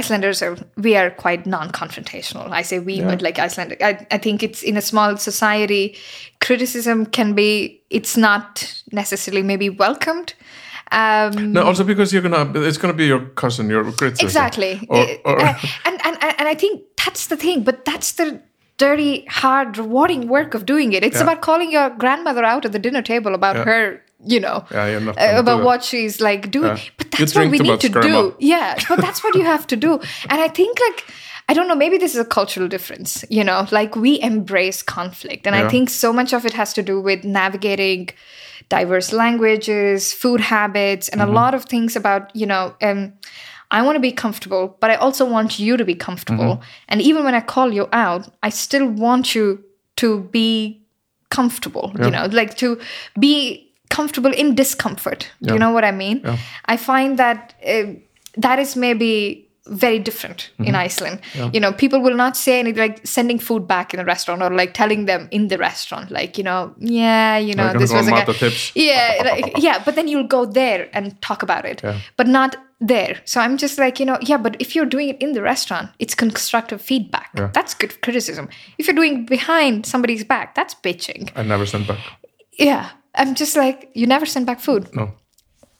icelanders 0.00 0.42
are 0.42 0.56
we 0.86 0.96
are 1.00 1.10
quite 1.24 1.42
non-confrontational 1.46 2.46
i 2.60 2.62
say 2.62 2.78
we 2.88 3.00
but 3.10 3.22
like 3.22 3.38
iceland 3.38 3.76
I, 3.80 3.92
I 4.16 4.18
think 4.18 4.42
it's 4.42 4.62
in 4.62 4.76
a 4.76 4.82
small 4.82 5.16
society 5.18 5.84
criticism 6.40 7.06
can 7.06 7.34
be 7.34 7.80
it's 7.90 8.16
not 8.16 8.82
necessarily 8.92 9.42
maybe 9.42 9.68
welcomed 9.70 10.34
um 10.92 11.52
No, 11.52 11.62
also 11.62 11.84
because 11.84 12.12
you're 12.12 12.22
gonna, 12.22 12.50
it's 12.68 12.78
gonna 12.78 12.94
be 12.94 13.06
your 13.06 13.20
cousin, 13.34 13.68
your 13.70 13.84
criticism. 13.92 14.26
Exactly. 14.26 14.86
Or, 14.88 15.06
or, 15.24 15.40
Uh, 15.40 15.54
and, 15.86 16.00
and 16.06 16.16
and 16.38 16.48
I 16.48 16.54
think 16.54 16.82
that's 17.04 17.26
the 17.26 17.36
thing, 17.36 17.64
but 17.64 17.84
that's 17.84 18.12
the 18.12 18.40
dirty, 18.78 19.24
hard, 19.28 19.78
rewarding 19.78 20.28
work 20.28 20.54
of 20.54 20.64
doing 20.66 20.92
it. 20.92 21.02
It's 21.04 21.16
Yeah. 21.16 21.22
about 21.22 21.40
calling 21.40 21.70
your 21.70 21.90
grandmother 21.90 22.44
out 22.44 22.64
at 22.64 22.72
the 22.72 22.78
dinner 22.78 23.02
table 23.02 23.34
about 23.34 23.56
Yeah. 23.56 23.64
her, 23.64 24.02
you 24.34 24.40
know, 24.40 24.64
Yeah, 24.70 25.12
uh, 25.16 25.40
about 25.40 25.62
what 25.64 25.84
she's 25.84 26.20
like 26.20 26.50
doing. 26.50 26.76
Yeah. 26.76 26.90
But 26.98 27.10
that's 27.10 27.34
what 27.34 27.48
we 27.50 27.58
need 27.58 27.80
to 27.80 27.88
do. 27.88 28.34
Yeah, 28.38 28.74
but 28.88 28.98
that's 29.00 29.22
what 29.24 29.34
you 29.34 29.44
have 29.44 29.66
to 29.68 29.76
do. 29.76 30.00
And 30.28 30.40
I 30.40 30.48
think 30.48 30.78
like 30.88 31.04
I 31.48 31.54
don't 31.54 31.66
know, 31.66 31.74
maybe 31.74 31.98
this 31.98 32.14
is 32.14 32.20
a 32.20 32.24
cultural 32.24 32.68
difference, 32.68 33.24
you 33.28 33.44
know, 33.44 33.66
like 33.72 33.96
we 33.96 34.20
embrace 34.20 34.80
conflict. 34.82 35.46
And 35.46 35.56
I 35.56 35.68
think 35.68 35.90
so 35.90 36.12
much 36.12 36.32
of 36.32 36.46
it 36.46 36.52
has 36.54 36.72
to 36.74 36.82
do 36.82 37.00
with 37.00 37.24
navigating 37.24 38.10
diverse 38.68 39.12
languages, 39.12 40.12
food 40.12 40.40
habits, 40.40 41.08
and 41.08 41.20
Mm-hmm. 41.20 41.30
a 41.30 41.34
lot 41.34 41.54
of 41.54 41.64
things 41.64 41.96
about, 41.96 42.34
you 42.34 42.46
know, 42.46 42.74
um, 42.82 43.12
I 43.70 43.82
want 43.82 43.96
to 43.96 44.00
be 44.00 44.12
comfortable, 44.12 44.76
but 44.80 44.90
I 44.90 44.96
also 44.96 45.24
want 45.24 45.58
you 45.58 45.76
to 45.76 45.84
be 45.84 45.94
comfortable. 45.94 46.56
Mm-hmm. 46.56 46.88
And 46.88 47.00
even 47.00 47.24
when 47.24 47.34
I 47.34 47.40
call 47.40 47.72
you 47.72 47.88
out, 47.92 48.28
I 48.42 48.50
still 48.50 48.86
want 48.86 49.34
you 49.34 49.64
to 49.96 50.20
be 50.32 50.82
comfortable, 51.30 51.92
you 52.04 52.10
know, 52.10 52.26
like 52.30 52.56
to 52.58 52.78
be 53.18 53.72
comfortable 53.88 54.32
in 54.32 54.54
discomfort. 54.54 55.30
Do 55.40 55.54
you 55.54 55.58
know 55.58 55.70
what 55.70 55.84
I 55.84 55.92
mean? 55.92 56.22
I 56.66 56.76
find 56.76 57.18
that 57.18 57.54
uh, 57.66 57.94
that 58.36 58.58
is 58.58 58.76
maybe 58.76 59.48
very 59.66 59.98
different 59.98 60.50
in 60.58 60.64
Mm-hmm. 60.66 60.76
Iceland. 60.76 61.20
You 61.52 61.60
know, 61.60 61.72
people 61.72 62.00
will 62.02 62.16
not 62.16 62.36
say 62.36 62.58
anything 62.58 62.80
like 62.80 63.06
sending 63.06 63.38
food 63.38 63.66
back 63.68 63.94
in 63.94 63.98
the 63.98 64.04
restaurant 64.04 64.42
or 64.42 64.50
like 64.50 64.74
telling 64.74 65.04
them 65.06 65.28
in 65.30 65.48
the 65.48 65.56
restaurant, 65.58 66.10
like, 66.10 66.36
you 66.36 66.44
know, 66.44 66.74
yeah, 66.78 67.38
you 67.38 67.54
know, 67.54 67.66
Like 67.66 67.78
this 67.78 67.92
was 67.92 68.08
a 68.08 68.10
guy- 68.10 68.24
tips. 68.24 68.72
Yeah, 68.74 69.22
like, 69.24 69.52
yeah, 69.58 69.82
but 69.84 69.94
then 69.94 70.08
you'll 70.08 70.26
go 70.26 70.44
there 70.46 70.88
and 70.92 71.20
talk 71.22 71.42
about 71.42 71.64
it, 71.64 71.80
Yeah. 71.84 72.00
but 72.16 72.26
not 72.26 72.56
there. 72.80 73.20
So 73.24 73.40
I'm 73.40 73.56
just 73.56 73.78
like, 73.78 74.00
you 74.00 74.06
know, 74.06 74.18
yeah, 74.20 74.36
but 74.36 74.56
if 74.58 74.74
you're 74.74 74.86
doing 74.86 75.08
it 75.10 75.22
in 75.22 75.32
the 75.32 75.42
restaurant, 75.42 75.90
it's 76.00 76.16
constructive 76.16 76.82
feedback. 76.82 77.30
That's 77.52 77.74
good 77.74 78.00
criticism. 78.02 78.48
If 78.78 78.86
you're 78.88 78.96
doing 78.96 79.26
behind 79.26 79.86
somebody's 79.86 80.24
back, 80.24 80.56
that's 80.56 80.74
bitching. 80.74 81.30
I 81.36 81.42
never 81.44 81.66
sent 81.66 81.86
back. 81.86 82.00
Yeah. 82.58 82.90
I'm 83.14 83.34
just 83.36 83.56
like, 83.56 83.90
you 83.94 84.06
never 84.08 84.26
send 84.26 84.46
back 84.46 84.58
food. 84.58 84.88
No, 84.96 85.12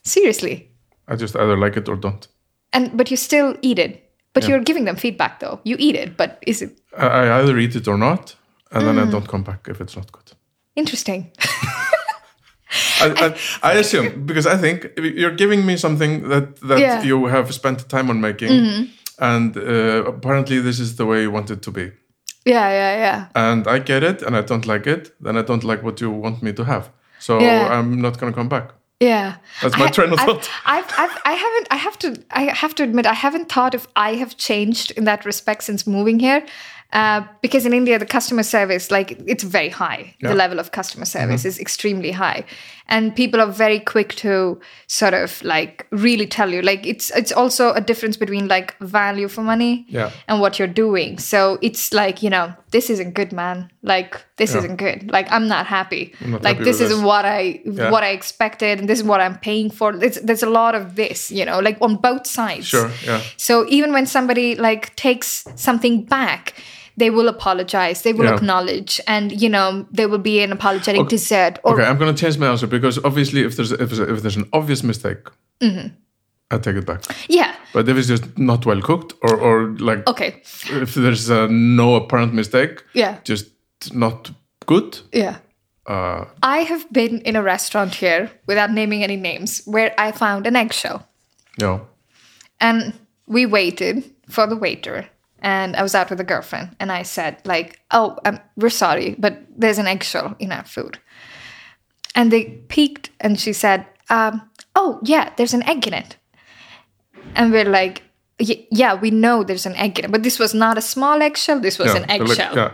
Seriously. 0.03 0.69
I 1.07 1.15
just 1.17 1.35
either 1.35 1.57
like 1.57 1.75
it 1.77 1.89
or 1.89 1.95
don't. 1.97 2.27
And 2.73 2.89
but 2.97 3.09
you 3.11 3.17
still 3.17 3.55
eat 3.61 3.79
it. 3.79 3.99
But 4.33 4.47
you're 4.47 4.63
giving 4.63 4.85
them 4.85 4.95
feedback 4.95 5.39
though. 5.39 5.59
You 5.63 5.75
eat 5.79 5.95
it, 5.95 6.17
but 6.17 6.37
is 6.47 6.61
it 6.61 6.71
I, 6.97 7.05
I 7.07 7.39
either 7.41 7.57
eat 7.59 7.75
it 7.75 7.87
or 7.87 7.97
not, 7.97 8.35
and 8.71 8.83
Mm. 8.83 8.85
then 8.95 9.07
I 9.07 9.11
don't 9.11 9.27
come 9.27 9.43
back 9.43 9.67
if 9.69 9.79
it's 9.81 9.95
not 9.95 10.11
good. 10.11 10.31
interesting? 10.75 11.31
I, 13.01 13.07
I, 13.61 13.71
I 13.73 13.73
assume 13.79 14.25
because 14.25 14.47
I 14.47 14.57
think 14.57 14.87
you're 14.97 15.35
giving 15.35 15.65
me 15.65 15.77
something 15.77 16.29
that 16.29 16.55
that 16.67 16.79
Yeah. 16.79 16.97
Mm-hmm. 16.97 17.07
you 17.07 17.25
have 17.27 17.53
spent 17.53 17.87
time 17.89 18.09
on 18.09 18.19
making, 18.21 18.87
and 19.19 19.55
uh, 19.57 20.03
apparently 20.07 20.59
this 20.61 20.79
is 20.79 20.95
the 20.95 21.05
way 21.05 21.21
you 21.21 21.31
want 21.31 21.49
it 21.51 21.61
to 21.61 21.71
be. 21.71 21.91
yeah, 22.45 22.69
yeah, 22.69 22.97
yeah. 22.97 23.25
And 23.35 23.67
I 23.67 23.79
get 23.79 24.03
it, 24.03 24.21
and 24.23 24.35
I 24.35 24.41
don't 24.41 24.65
like 24.65 24.87
it. 24.91 25.11
Then 25.23 25.37
I 25.37 25.43
don't 25.43 25.63
like 25.63 25.83
what 25.83 26.01
you 26.01 26.09
want 26.11 26.41
me 26.41 26.53
to 26.53 26.63
have. 26.63 26.89
So 27.19 27.39
Yeah. 27.39 27.79
I'm 27.79 28.01
not 28.01 28.17
gonna 28.19 28.33
come 28.33 28.49
back. 28.49 28.73
Yeah. 28.99 29.35
That's 29.61 29.77
my 29.77 29.85
I, 29.85 29.89
train 29.89 30.13
of 30.13 30.19
I've- 30.19 30.31
thought. 30.31 30.49
I've, 30.65 30.85
I've, 30.97 31.17
I 31.25 31.33
haven't, 31.33 31.67
I 31.71 31.75
have 31.75 31.99
to, 31.99 32.23
I 32.31 32.43
have 32.43 32.73
to 32.75 32.83
admit, 32.83 33.05
I 33.05 33.13
haven't 33.13 33.49
thought 33.51 33.75
if 33.75 33.87
I 33.95 34.15
have 34.15 34.37
changed 34.37 34.91
in 34.91 35.03
that 35.05 35.25
respect 35.25 35.63
since 35.63 35.85
moving 35.85 36.19
here. 36.19 36.45
Uh, 36.93 37.25
because 37.41 37.65
in 37.65 37.73
India, 37.73 37.97
the 37.97 38.05
customer 38.05 38.43
service, 38.43 38.91
like, 38.91 39.19
it's 39.25 39.41
very 39.43 39.69
high. 39.69 40.15
Yeah. 40.21 40.29
The 40.29 40.35
level 40.35 40.59
of 40.59 40.71
customer 40.71 41.05
service 41.05 41.43
is 41.43 41.57
extremely 41.59 42.11
high. 42.11 42.45
And 42.87 43.15
people 43.15 43.41
are 43.41 43.47
very 43.51 43.79
quick 43.79 44.13
to 44.17 44.61
sort 44.85 45.15
of 45.15 45.41
like 45.41 45.87
really 45.89 46.27
tell 46.27 46.51
you. 46.51 46.61
Like, 46.61 46.85
it's 46.85 47.09
it's 47.15 47.31
also 47.31 47.73
a 47.73 47.81
difference 47.81 48.15
between 48.15 48.47
like 48.47 48.77
value 48.77 49.27
for 49.27 49.41
money 49.41 49.85
Yeah. 49.89 50.11
and 50.27 50.39
what 50.39 50.59
you're 50.59 50.67
doing. 50.67 51.17
So 51.17 51.57
it's 51.63 51.93
like, 51.93 52.21
you 52.21 52.29
know, 52.29 52.53
this 52.73 52.89
isn't 52.89 53.13
good, 53.19 53.31
man. 53.31 53.57
Like, 53.81 54.11
this 54.37 54.51
Yeah. 54.51 54.59
isn't 54.61 54.75
good. 54.85 54.99
Like, 55.15 55.27
I'm 55.35 55.47
not 55.47 55.65
happy. 55.77 56.03
not 56.19 56.43
like, 56.43 56.57
happy 56.57 56.65
this 56.69 56.81
isn't 56.81 56.97
this. 56.97 57.05
what 57.11 57.23
I 57.25 57.61
Yeah. 57.63 57.91
what 57.93 58.03
I 58.03 58.11
expected 58.19 58.79
and 58.79 58.85
this 58.89 58.99
is 58.99 59.05
what 59.11 59.21
I'm 59.25 59.37
paying 59.49 59.69
for. 59.77 59.87
There's, 60.01 60.19
there's 60.27 60.43
a 60.43 60.49
lot 60.61 60.73
of 60.75 60.83
this, 61.01 61.31
you 61.31 61.45
know, 61.45 61.59
like 61.67 61.77
on 61.87 61.95
both 61.95 62.25
sides. 62.27 62.65
Sure, 62.67 62.89
yeah. 63.05 63.21
So 63.37 63.53
even 63.77 63.89
when 63.93 64.05
somebody 64.05 64.47
like 64.67 64.83
takes 64.95 65.45
something 65.55 65.95
back, 66.17 66.53
they 67.01 67.09
will 67.09 67.27
apologize, 67.27 67.97
they 68.03 68.13
will 68.13 68.25
Yeah. 68.29 68.35
acknowledge, 68.37 69.01
and 69.07 69.25
you 69.43 69.49
know, 69.55 69.85
there 69.97 70.07
will 70.11 70.23
be 70.33 70.43
an 70.45 70.51
apologetic 70.51 71.07
dessert. 71.15 71.53
Or 71.63 71.73
Okay, 71.73 71.87
I'm 71.89 71.97
gonna 71.97 72.13
change 72.23 72.37
my 72.37 72.47
answer 72.53 72.67
because 72.67 72.95
obviously, 73.09 73.41
if 73.47 73.55
there's 73.55 73.71
if 73.71 73.87
there's, 73.89 73.99
if 74.13 74.19
there's 74.23 74.37
an 74.43 74.47
obvious 74.59 74.83
mistake, 74.83 75.23
Mm-hmm. 75.61 75.87
I 76.53 76.57
take 76.59 76.75
it 76.77 76.85
back. 76.85 77.01
yeah, 77.29 77.55
But 77.73 77.89
if 77.89 77.97
it's 77.97 78.07
just 78.07 78.37
not 78.37 78.65
well 78.65 78.81
cooked, 78.81 79.13
or 79.21 79.35
or 79.39 79.75
like 79.79 80.07
okay, 80.07 80.41
if 80.81 80.93
there's 80.95 81.29
uh, 81.29 81.47
no 81.49 81.95
apparent 81.95 82.33
mistake, 82.33 82.83
yeah, 82.93 83.17
just 83.23 83.47
not 83.93 84.31
good. 84.65 84.99
yeah. 85.11 85.37
Uh, 85.85 86.25
I 86.41 86.59
have 86.63 86.85
been 86.93 87.19
in 87.25 87.35
a 87.35 87.41
restaurant 87.43 87.95
here 87.95 88.29
without 88.47 88.71
naming 88.71 89.03
any 89.03 89.17
names 89.17 89.61
where 89.65 89.93
I 89.97 90.11
found 90.13 90.47
an 90.47 90.55
eggshell. 90.55 91.05
no, 91.59 91.87
And 92.59 92.93
we 93.27 93.45
waited 93.45 94.03
for 94.29 94.47
the 94.47 94.55
waiter. 94.55 95.09
And 95.39 95.75
I 95.75 95.81
was 95.83 95.93
out 95.93 96.09
with 96.09 96.21
a 96.21 96.23
girlfriend. 96.23 96.69
And 96.79 96.89
I 96.89 97.03
said, 97.03 97.35
like, 97.43 97.81
oh, 97.91 98.17
um, 98.23 98.39
we're 98.55 98.69
sorry, 98.69 99.15
but 99.19 99.33
there's 99.59 99.77
an 99.77 99.87
eggshell 99.87 100.35
in 100.39 100.53
our 100.53 100.63
food. 100.63 100.99
And 102.15 102.31
they 102.31 102.45
peeked 102.69 103.09
and 103.19 103.37
she 103.37 103.51
said, 103.53 103.85
um, 104.09 104.41
oh, 104.75 104.99
yeah, 105.03 105.33
there's 105.35 105.53
an 105.53 105.63
egg 105.67 105.85
in 105.87 105.93
it. 105.93 106.15
And 107.35 107.51
we're 107.51 107.65
like, 107.69 108.03
yeah, 108.39 108.93
we 108.95 109.11
know 109.11 109.43
there's 109.43 109.65
an 109.65 109.75
egg 109.75 109.99
in 109.99 110.05
it, 110.05 110.11
but 110.11 110.23
this 110.23 110.39
was 110.39 110.53
not 110.53 110.77
a 110.77 110.81
small 110.81 111.21
eggshell. 111.21 111.59
This 111.59 111.77
was 111.79 111.93
Yeah, 111.93 112.01
an 112.01 112.07
they're 112.07 112.19
like- 112.19 112.29
eggshell. 112.39 112.55
yeah. 112.55 112.71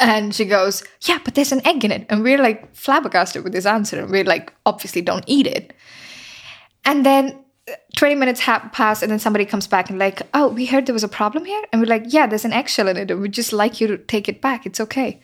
And 0.00 0.34
she 0.34 0.44
goes, 0.44 0.82
Yeah, 1.02 1.18
but 1.24 1.34
there's 1.36 1.52
an 1.52 1.64
egg 1.66 1.84
in 1.84 1.92
it. 1.92 2.06
And 2.10 2.22
we're 2.24 2.42
like 2.42 2.74
flabbergasted 2.74 3.44
with 3.44 3.52
this 3.52 3.64
answer. 3.64 4.00
And 4.00 4.10
we're 4.10 4.24
like, 4.24 4.52
obviously 4.66 5.02
don't 5.02 5.24
eat 5.28 5.46
it. 5.46 5.72
And 6.84 7.06
then 7.06 7.38
uh, 7.68 7.72
20 7.96 8.16
minutes 8.16 8.40
ha- 8.40 8.68
pass, 8.72 9.02
and 9.02 9.10
then 9.12 9.20
somebody 9.20 9.44
comes 9.44 9.66
back 9.68 9.88
and 9.90 9.98
like, 9.98 10.20
Oh, 10.34 10.48
we 10.48 10.66
heard 10.66 10.86
there 10.86 10.92
was 10.92 11.04
a 11.04 11.08
problem 11.08 11.44
here. 11.44 11.62
And 11.72 11.80
we're 11.80 11.86
like, 11.88 12.04
Yeah, 12.08 12.26
there's 12.26 12.44
an 12.44 12.52
eggshell 12.52 12.88
in 12.88 12.96
it. 12.96 13.10
And 13.10 13.20
we'd 13.20 13.32
just 13.32 13.52
like 13.52 13.80
you 13.80 13.86
to 13.86 13.96
take 13.98 14.28
it 14.28 14.40
back. 14.40 14.66
It's 14.66 14.80
okay. 14.80 15.20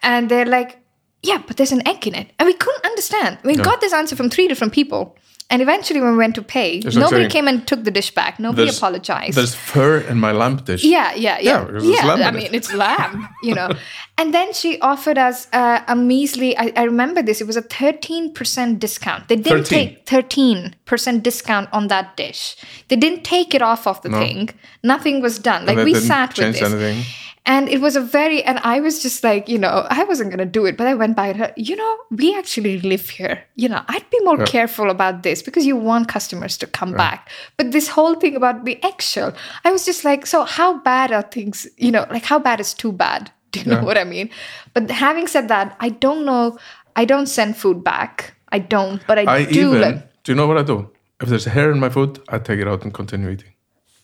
And 0.00 0.30
they're 0.30 0.46
like, 0.46 0.78
Yeah, 1.22 1.42
but 1.46 1.58
there's 1.58 1.72
an 1.72 1.86
egg 1.86 2.06
in 2.06 2.14
it. 2.14 2.30
And 2.38 2.46
we 2.46 2.54
couldn't 2.54 2.86
understand. 2.86 3.38
We 3.44 3.56
got 3.56 3.80
this 3.82 3.92
answer 3.92 4.16
from 4.16 4.30
three 4.30 4.48
different 4.48 4.72
people. 4.72 5.16
And 5.50 5.60
eventually, 5.60 6.00
when 6.00 6.12
we 6.12 6.18
went 6.18 6.34
to 6.36 6.42
pay, 6.42 6.80
nobody 6.94 7.28
came 7.28 7.46
and 7.46 7.66
took 7.66 7.84
the 7.84 7.90
dish 7.90 8.10
back. 8.14 8.38
Nobody 8.38 8.62
There's- 8.64 8.78
apologized. 8.78 9.36
There's 9.36 9.54
fur 9.54 9.98
in 9.98 10.18
my 10.18 10.32
lamb 10.32 10.56
dish. 10.56 10.82
Yeah, 10.82 11.12
yeah, 11.14 11.38
Yeah, 11.40 11.68
yeah. 11.80 12.06
lamb 12.06 12.22
I 12.22 12.30
mean, 12.30 12.54
it's 12.54 12.72
lamb, 12.72 13.28
you 13.42 13.54
know. 13.54 13.70
and 14.18 14.32
then 14.32 14.52
she 14.54 14.80
offered 14.80 15.18
us 15.18 15.48
uh, 15.52 15.80
a 15.86 15.94
measly, 15.94 16.56
I, 16.56 16.72
I 16.76 16.84
remember 16.84 17.22
this, 17.22 17.40
it 17.42 17.46
was 17.46 17.56
a 17.56 17.62
13% 17.62 18.78
discount. 18.78 19.28
They 19.28 19.36
didn't 19.36 19.64
13? 19.66 19.78
take 19.78 20.06
13% 20.06 21.22
discount 21.22 21.68
on 21.72 21.88
that 21.88 22.16
dish. 22.16 22.56
They 22.88 22.96
didn't 22.96 23.24
take 23.24 23.54
it 23.54 23.62
off 23.62 23.86
of 23.86 24.00
the 24.02 24.08
thing. 24.10 24.50
Nothing 24.82 25.20
was 25.20 25.38
done. 25.38 25.66
Like 25.66 25.78
we 25.84 25.94
sat 25.94 26.38
with 26.38 26.54
this. 26.54 26.62
anything. 26.62 27.04
And 27.44 27.68
it 27.68 27.80
was 27.80 27.96
a 27.96 28.00
very, 28.00 28.42
and 28.44 28.60
I 28.60 28.78
was 28.78 29.02
just 29.02 29.24
like, 29.24 29.48
you 29.48 29.58
know, 29.58 29.86
I 29.90 30.04
wasn't 30.04 30.30
going 30.30 30.38
to 30.38 30.46
do 30.46 30.64
it, 30.64 30.76
but 30.76 30.86
I 30.86 30.94
went 30.94 31.16
by 31.16 31.28
and 31.28 31.38
her, 31.38 31.52
you 31.56 31.74
know, 31.74 31.96
we 32.10 32.36
actually 32.36 32.80
live 32.80 33.10
here. 33.10 33.42
You 33.56 33.68
know, 33.68 33.82
I'd 33.88 34.08
be 34.10 34.20
more 34.20 34.44
careful 34.44 34.90
about 34.90 35.24
this 35.24 35.42
because 35.42 35.66
you 35.66 35.74
want 35.74 36.06
customers 36.06 36.56
to 36.58 36.68
come 36.68 36.92
back. 36.92 37.28
But 37.56 37.72
this 37.72 37.88
whole 37.88 38.14
thing 38.14 38.36
about 38.36 38.64
the 38.64 38.82
eggshell, 38.84 39.34
I 39.64 39.72
was 39.72 39.84
just 39.84 40.04
like, 40.04 40.24
so 40.24 40.44
how 40.44 40.78
bad 40.78 41.10
are 41.10 41.22
things, 41.22 41.66
you 41.76 41.90
know, 41.90 42.06
like 42.10 42.24
how 42.24 42.38
bad 42.38 42.60
is 42.60 42.74
too 42.74 42.92
bad? 42.92 43.32
Do 43.50 43.60
you 43.60 43.66
know 43.66 43.82
what 43.82 43.98
I 43.98 44.04
mean? 44.04 44.30
But 44.72 44.90
having 44.90 45.26
said 45.26 45.48
that, 45.48 45.76
I 45.78 45.90
don't 45.90 46.24
know, 46.24 46.58
I 46.96 47.04
don't 47.04 47.26
send 47.26 47.56
food 47.56 47.84
back. 47.84 48.34
I 48.50 48.60
don't, 48.60 49.04
but 49.06 49.18
I, 49.18 49.34
I 49.34 49.44
do 49.44 49.68
even, 49.68 49.80
like, 49.80 50.22
do 50.22 50.32
you 50.32 50.36
know 50.36 50.46
what 50.46 50.58
I 50.58 50.62
do? 50.62 50.90
If 51.20 51.28
there's 51.28 51.46
a 51.46 51.50
hair 51.50 51.70
in 51.70 51.80
my 51.80 51.88
food, 51.88 52.20
I 52.28 52.38
take 52.38 52.60
it 52.60 52.68
out 52.68 52.82
and 52.82 52.94
continue 52.94 53.30
eating. 53.30 53.51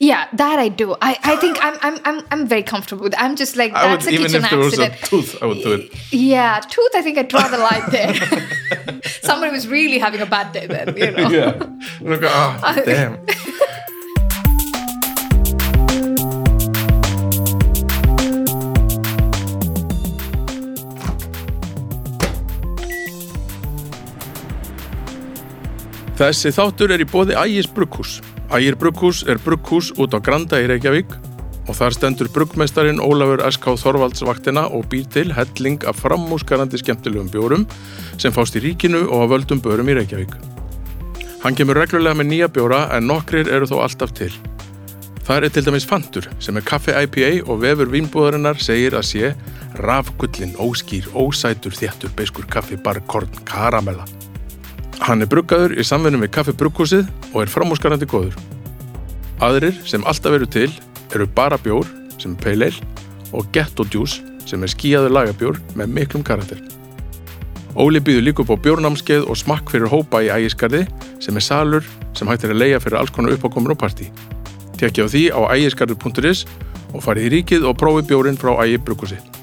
Yeah, 0.00 0.28
that 0.34 0.60
I 0.60 0.68
do. 0.68 0.94
I, 1.02 1.18
I 1.24 1.36
think 1.36 1.58
I'm, 1.60 1.76
I'm, 1.82 1.98
I'm, 2.04 2.26
I'm 2.30 2.46
very 2.46 2.62
comfortable 2.62 3.02
with. 3.02 3.14
I'm 3.18 3.34
just 3.34 3.56
like, 3.56 3.72
that's 3.72 4.04
would, 4.04 4.14
a 4.14 4.16
even 4.16 4.26
kitchen 4.26 4.44
if 4.44 4.50
there 4.50 4.58
was 4.60 4.78
accident. 4.78 5.02
a 5.02 5.06
tooth, 5.06 5.42
I 5.42 5.46
would 5.46 5.58
do 5.58 5.72
it. 5.72 6.12
Yeah, 6.12 6.60
tooth, 6.60 6.92
I 6.94 7.02
think 7.02 7.18
I 7.18 7.22
draw 7.22 7.48
the 7.48 7.58
line 7.58 7.82
there. 7.90 9.00
Somebody 9.22 9.50
was 9.52 9.66
really 9.66 9.98
having 9.98 10.20
a 10.20 10.26
bad 10.26 10.52
day 10.52 10.66
then, 10.66 10.96
you 10.96 11.10
know. 11.10 11.28
Yeah. 11.38 11.62
Look, 12.00 12.22
ah, 12.24 12.80
damn. 12.84 13.18
Þessi 26.18 26.50
þáttur 26.50 26.90
er 26.94 27.02
í 27.02 27.06
bóði 27.06 27.34
Ægis 27.38 27.68
Brugghús. 27.70 28.18
Ægir 28.48 28.78
Brugghús 28.80 29.26
er 29.28 29.36
brugghús 29.44 29.90
út 30.00 30.14
á 30.16 30.24
Granda 30.24 30.56
í 30.56 30.68
Reykjavík 30.70 31.10
og 31.68 31.76
þar 31.76 31.92
stendur 31.92 32.30
bruggmeistarin 32.32 33.02
Ólafur 33.04 33.42
S.K. 33.44 33.74
Þorvalds 33.76 34.24
vaktina 34.24 34.62
og 34.72 34.86
býr 34.88 35.04
til 35.12 35.34
helling 35.36 35.84
af 35.84 36.00
framúskarandi 36.00 36.80
skemmtilegum 36.80 37.28
bjórum 37.28 37.66
sem 38.16 38.32
fást 38.32 38.56
í 38.56 38.62
ríkinu 38.64 39.02
og 39.04 39.26
að 39.26 39.34
völdum 39.34 39.60
börum 39.60 39.90
í 39.92 39.98
Reykjavík. 39.98 40.32
Hann 41.42 41.58
kemur 41.58 41.76
reglulega 41.76 42.16
með 42.16 42.30
nýja 42.30 42.48
bjóra 42.48 42.86
en 42.96 43.04
nokkrir 43.10 43.52
eru 43.52 43.68
þó 43.68 43.82
alltaf 43.84 44.16
til. 44.16 44.32
Það 45.28 45.44
er 45.44 45.52
til 45.52 45.66
dæmis 45.68 45.88
Fantur 45.90 46.30
sem 46.40 46.56
er 46.56 46.64
kaffi 46.64 46.96
IPA 46.96 47.34
og 47.44 47.60
vefur 47.66 47.92
vínbúðarinnar 47.92 48.64
segir 48.64 48.96
að 48.96 49.10
sé 49.10 49.34
rafgullin, 49.84 50.56
óskýr, 50.56 51.12
ósætur, 51.12 51.76
þéttur, 51.76 52.16
beiskur 52.16 52.48
kaffi, 52.48 52.80
barkorn, 52.80 53.28
karamella. 53.44 54.08
Hann 55.08 55.24
er 55.24 55.28
bruggaður 55.32 55.72
í 55.80 55.84
samvinnu 55.88 56.18
með 56.20 56.28
kaffi 56.36 56.52
brugghúsið 56.60 57.06
og 57.30 57.38
er 57.40 57.48
framúskarandi 57.48 58.04
góður. 58.04 58.34
Aðrir 59.40 59.78
sem 59.88 60.02
alltaf 60.04 60.34
eru 60.36 60.48
til 60.52 60.68
eru 61.16 61.24
bara 61.32 61.56
bjór 61.56 61.88
sem 62.20 62.34
er 62.44 62.50
ale 62.52 62.68
og 63.32 63.48
ghetto 63.54 63.86
juice 63.88 64.20
sem 64.44 64.60
er 64.60 64.68
skíjaður 64.68 65.14
lagabjór 65.16 65.62
með 65.80 65.94
miklum 65.96 66.26
karakter. 66.28 66.60
Óli 67.72 68.04
býður 68.04 68.26
líka 68.26 68.44
upp 68.44 68.52
á 68.52 68.60
bjórnámskeið 68.66 69.24
og 69.32 69.40
smakk 69.40 69.72
fyrir 69.72 69.88
hópa 69.88 70.20
í 70.20 70.28
ægiskarði 70.28 70.84
sem 71.24 71.40
er 71.40 71.46
salur 71.48 71.88
sem 72.12 72.28
hægt 72.28 72.44
er 72.44 72.52
að 72.52 72.60
leia 72.66 72.84
fyrir 72.84 73.00
alls 73.00 73.14
konar 73.14 73.32
uppákomur 73.32 73.78
og 73.78 73.80
partí. 73.80 74.12
Tekja 74.76 75.08
á 75.08 75.12
því 75.14 75.24
á 75.32 75.40
ægiskarður.is 75.56 76.44
og 76.92 77.00
farið 77.00 77.30
í 77.30 77.34
ríkið 77.38 77.64
og 77.64 77.80
prófi 77.80 78.04
bjórin 78.12 78.36
frá 78.36 78.58
ægi 78.60 78.84
brugghúsi. 78.84 79.37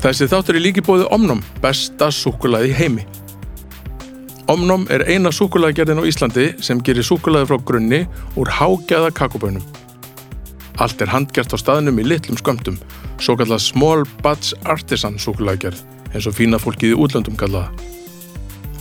Þessi 0.00 0.30
þáttur 0.32 0.56
er 0.56 0.62
líki 0.64 0.80
bóðið 0.80 1.10
Omnum, 1.12 1.40
besta 1.60 2.06
súkkulaði 2.08 2.70
í 2.70 2.76
heimi. 2.78 3.02
Omnum 4.48 4.86
er 4.88 5.04
eina 5.04 5.28
súkkulaðgerðin 5.28 6.00
á 6.00 6.08
Íslandi 6.08 6.46
sem 6.64 6.80
gerir 6.80 7.04
súkkulaði 7.04 7.50
frá 7.50 7.58
grunni 7.68 7.98
úr 8.40 8.48
hágæða 8.48 9.10
kakobönum. 9.18 9.66
Allt 10.80 11.04
er 11.04 11.12
handgert 11.12 11.52
á 11.52 11.60
staðnum 11.60 12.00
í 12.00 12.06
litlum 12.06 12.40
skömmtum, 12.40 12.78
svo 13.20 13.36
kallað 13.36 13.60
Small 13.66 14.06
Batch 14.24 14.56
Artisan 14.64 15.20
súkkulaðgerð, 15.20 15.84
eins 16.14 16.30
og 16.30 16.38
fína 16.38 16.62
fólkið 16.62 16.94
í 16.94 16.98
útlöndum 17.04 17.36
kallaða. 17.36 17.68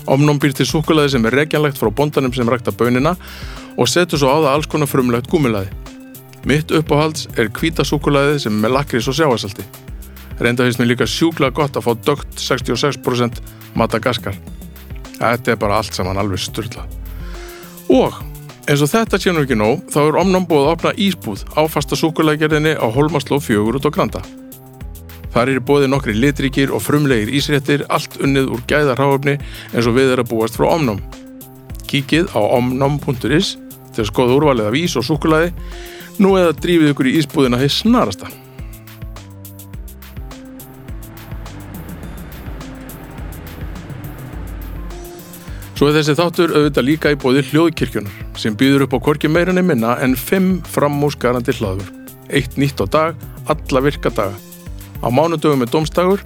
Omnum 0.07 0.39
býr 0.39 0.55
til 0.55 0.69
súkkulaði 0.71 1.17
sem 1.17 1.27
er 1.27 1.35
regjanlegt 1.41 1.83
frá 1.83 1.91
bondanum 1.91 2.31
sem 2.31 2.47
rækta 2.47 2.71
bönina 2.71 3.17
og 3.75 3.91
setur 3.91 4.23
svo 4.23 4.31
á 4.31 4.39
það 4.39 4.49
alls 4.53 4.71
konar 4.71 4.87
frumlegt 4.87 5.27
gúmilaði. 5.27 5.75
Mitt 6.47 6.71
uppáhalds 6.71 7.27
er 7.35 7.51
hvíta 7.51 7.83
súkkulaði 7.83 8.39
sem 8.39 8.55
er 8.55 8.63
með 8.63 8.77
lakrís 8.79 9.11
og 9.11 9.19
sjáasalti. 9.19 9.67
Reynda 10.39 10.63
finnst 10.63 10.79
mér 10.79 10.93
líka 10.93 11.07
sjúklega 11.09 11.55
gott 11.55 11.75
að 11.75 11.85
fá 11.89 11.91
dögt 12.07 12.39
66% 12.39 13.41
Madagaskar. 13.75 14.37
Þetta 15.19 15.51
er 15.51 15.59
bara 15.59 15.79
allt 15.81 15.95
saman 15.95 16.19
alveg 16.19 16.39
styrla. 16.39 16.85
Og 17.91 18.15
eins 18.69 18.83
og 18.85 18.91
þetta 18.91 19.19
nú 19.33 19.43
ekki 19.43 19.57
nóg, 19.57 19.81
þá 19.91 19.99
er 20.05 20.19
omnum 20.21 20.45
búið 20.47 20.67
að 20.67 20.73
opna 20.75 20.93
ísbúð 20.95 21.43
á 21.57 21.61
fasta 21.67 21.97
súkulægerðinni 21.99 22.77
á 22.79 22.85
Holmasló 22.87 23.39
4 23.41 23.75
út 23.75 23.87
á 23.89 23.91
Granda. 23.91 24.21
Þar 25.33 25.51
eru 25.53 25.61
bóðið 25.65 25.91
nokkri 25.91 26.15
litríkir 26.17 26.71
og 26.73 26.81
frumlegir 26.81 27.29
ísréttir, 27.35 27.83
allt 27.89 28.17
unnið 28.23 28.49
úr 28.53 28.61
gæða 28.69 28.95
ráöfni 28.97 29.37
eins 29.73 29.89
og 29.89 29.97
við 29.97 30.13
er 30.13 30.23
að 30.23 30.31
búast 30.31 30.57
frá 30.57 30.69
omnum. 30.71 31.01
Kíkið 31.89 32.31
á 32.33 32.41
omnum.is 32.57 33.57
til 33.93 34.05
að 34.05 34.09
skoða 34.09 34.37
úrvalið 34.39 34.69
af 34.69 34.77
ís 34.77 34.95
og 34.97 35.05
súkulæði, 35.05 35.51
nú 36.21 36.37
eða 36.39 36.55
drífið 36.57 36.93
ykkur 36.93 37.09
í 37.11 37.17
ísbúðina 37.21 37.61
hér 37.61 37.73
snarasta. 37.73 38.29
Svo 45.79 45.87
er 45.87 45.93
þessi 45.95 46.11
þáttur 46.19 46.51
auðvitað 46.51 46.83
líka 46.83 47.11
í 47.13 47.15
bóði 47.15 47.39
hljóðkirkjunar 47.53 48.15
sem 48.35 48.55
býður 48.59 48.81
upp 48.83 48.97
á 48.99 49.05
korki 49.05 49.29
meirinni 49.31 49.61
minna 49.63 49.93
en 50.03 50.11
5 50.11 50.49
framúsgarandi 50.67 51.53
hlaður. 51.55 51.87
Eitt 52.27 52.57
nýtt 52.59 52.83
á 52.83 52.85
dag, 52.91 53.21
alla 53.47 53.81
virka 53.85 54.11
daga. 54.11 54.35
Á 54.99 55.07
mánudögum 55.07 55.63
er 55.63 55.71
domstagur, 55.71 56.19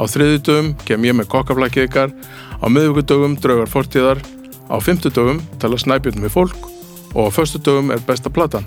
á 0.00 0.08
þriðudögum 0.08 0.70
kem 0.88 1.04
ég 1.04 1.18
með 1.18 1.28
kokkaflækið 1.34 1.84
ykkar, 1.90 2.14
á 2.16 2.66
miðvíkudögum 2.72 3.36
draugar 3.44 3.68
fortíðar, 3.68 4.22
á 4.72 4.80
fymtudögum 4.80 5.42
tala 5.60 5.76
snæpjörnum 5.76 6.24
við 6.24 6.36
fólk 6.38 6.64
og 7.12 7.28
á 7.28 7.34
föstudögum 7.36 7.92
er 7.92 8.00
besta 8.08 8.32
platan. 8.32 8.64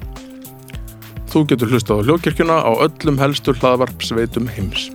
Þú 1.34 1.48
getur 1.50 1.74
hlustað 1.74 2.06
á 2.06 2.06
hljóðkirkjuna 2.12 2.62
á 2.62 2.72
öllum 2.86 3.18
helstur 3.26 3.58
hlaðvarpsveitum 3.58 4.54
heims. 4.54 4.92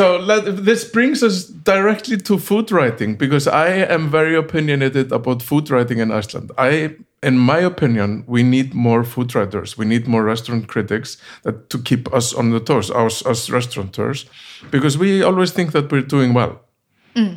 So 0.00 0.16
let, 0.16 0.64
this 0.64 0.84
brings 0.90 1.22
us 1.22 1.44
directly 1.44 2.16
to 2.16 2.38
food 2.38 2.72
writing 2.72 3.16
because 3.16 3.46
I 3.46 3.68
am 3.68 4.08
very 4.10 4.34
opinionated 4.34 5.12
about 5.12 5.42
food 5.42 5.68
writing 5.68 5.98
in 5.98 6.10
Iceland. 6.10 6.50
I, 6.56 6.96
in 7.22 7.36
my 7.36 7.58
opinion, 7.58 8.24
we 8.26 8.42
need 8.42 8.72
more 8.72 9.04
food 9.04 9.34
writers. 9.34 9.76
We 9.76 9.84
need 9.84 10.08
more 10.08 10.24
restaurant 10.24 10.68
critics 10.68 11.18
that, 11.42 11.68
to 11.68 11.78
keep 11.78 12.10
us 12.14 12.32
on 12.32 12.48
the 12.50 12.60
toes, 12.60 12.90
us, 12.90 13.26
us 13.26 13.50
restaurateurs, 13.50 14.24
because 14.70 14.96
we 14.96 15.22
always 15.22 15.52
think 15.52 15.72
that 15.72 15.92
we're 15.92 16.00
doing 16.08 16.32
well. 16.32 16.60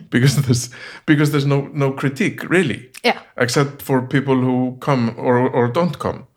Because 0.09 0.38
there's 0.45 0.70
because 1.05 1.32
there's 1.32 1.45
no 1.45 1.68
no 1.74 1.91
critique 1.91 2.49
really, 2.49 2.89
Yeah. 3.03 3.20
except 3.36 3.82
for 3.82 4.01
people 4.07 4.36
who 4.36 4.78
come 4.80 5.14
or 5.18 5.49
or 5.49 5.68
don't 5.68 5.99
come. 5.99 6.28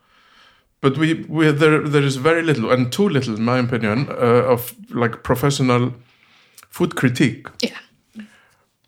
But 0.80 0.98
we 0.98 1.24
we 1.28 1.52
there 1.52 1.88
there 1.88 2.06
is 2.06 2.16
very 2.16 2.42
little 2.42 2.72
and 2.72 2.90
too 2.90 3.08
little, 3.08 3.36
in 3.36 3.44
my 3.44 3.58
opinion, 3.58 4.08
uh, 4.08 4.52
of 4.52 4.74
like 4.90 5.22
professional 5.22 5.92
food 6.76 6.94
critique. 6.94 7.46
Yeah. 7.62 7.78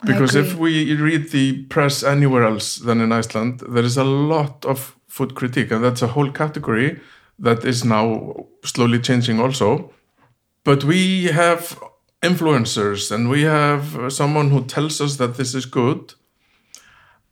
Because 0.04 0.36
if 0.36 0.54
we 0.54 0.94
read 0.94 1.30
the 1.30 1.64
press 1.64 2.04
anywhere 2.04 2.44
else 2.44 2.76
than 2.76 3.00
in 3.00 3.10
Iceland, 3.10 3.62
there 3.68 3.84
is 3.84 3.96
a 3.96 4.04
lot 4.04 4.64
of 4.64 4.96
food 5.08 5.34
critique, 5.34 5.70
and 5.72 5.82
that's 5.82 6.02
a 6.02 6.12
whole 6.14 6.30
category 6.30 7.00
that 7.38 7.64
is 7.64 7.84
now 7.84 8.36
slowly 8.62 9.00
changing 9.00 9.40
also. 9.40 9.90
but 10.68 10.84
we 10.84 11.24
have 11.24 11.78
influencers 12.22 13.10
and 13.10 13.30
we 13.30 13.42
have 13.42 14.12
someone 14.12 14.50
who 14.50 14.64
tells 14.64 15.00
us 15.00 15.16
that 15.16 15.36
this 15.36 15.54
is 15.54 15.64
good 15.64 16.14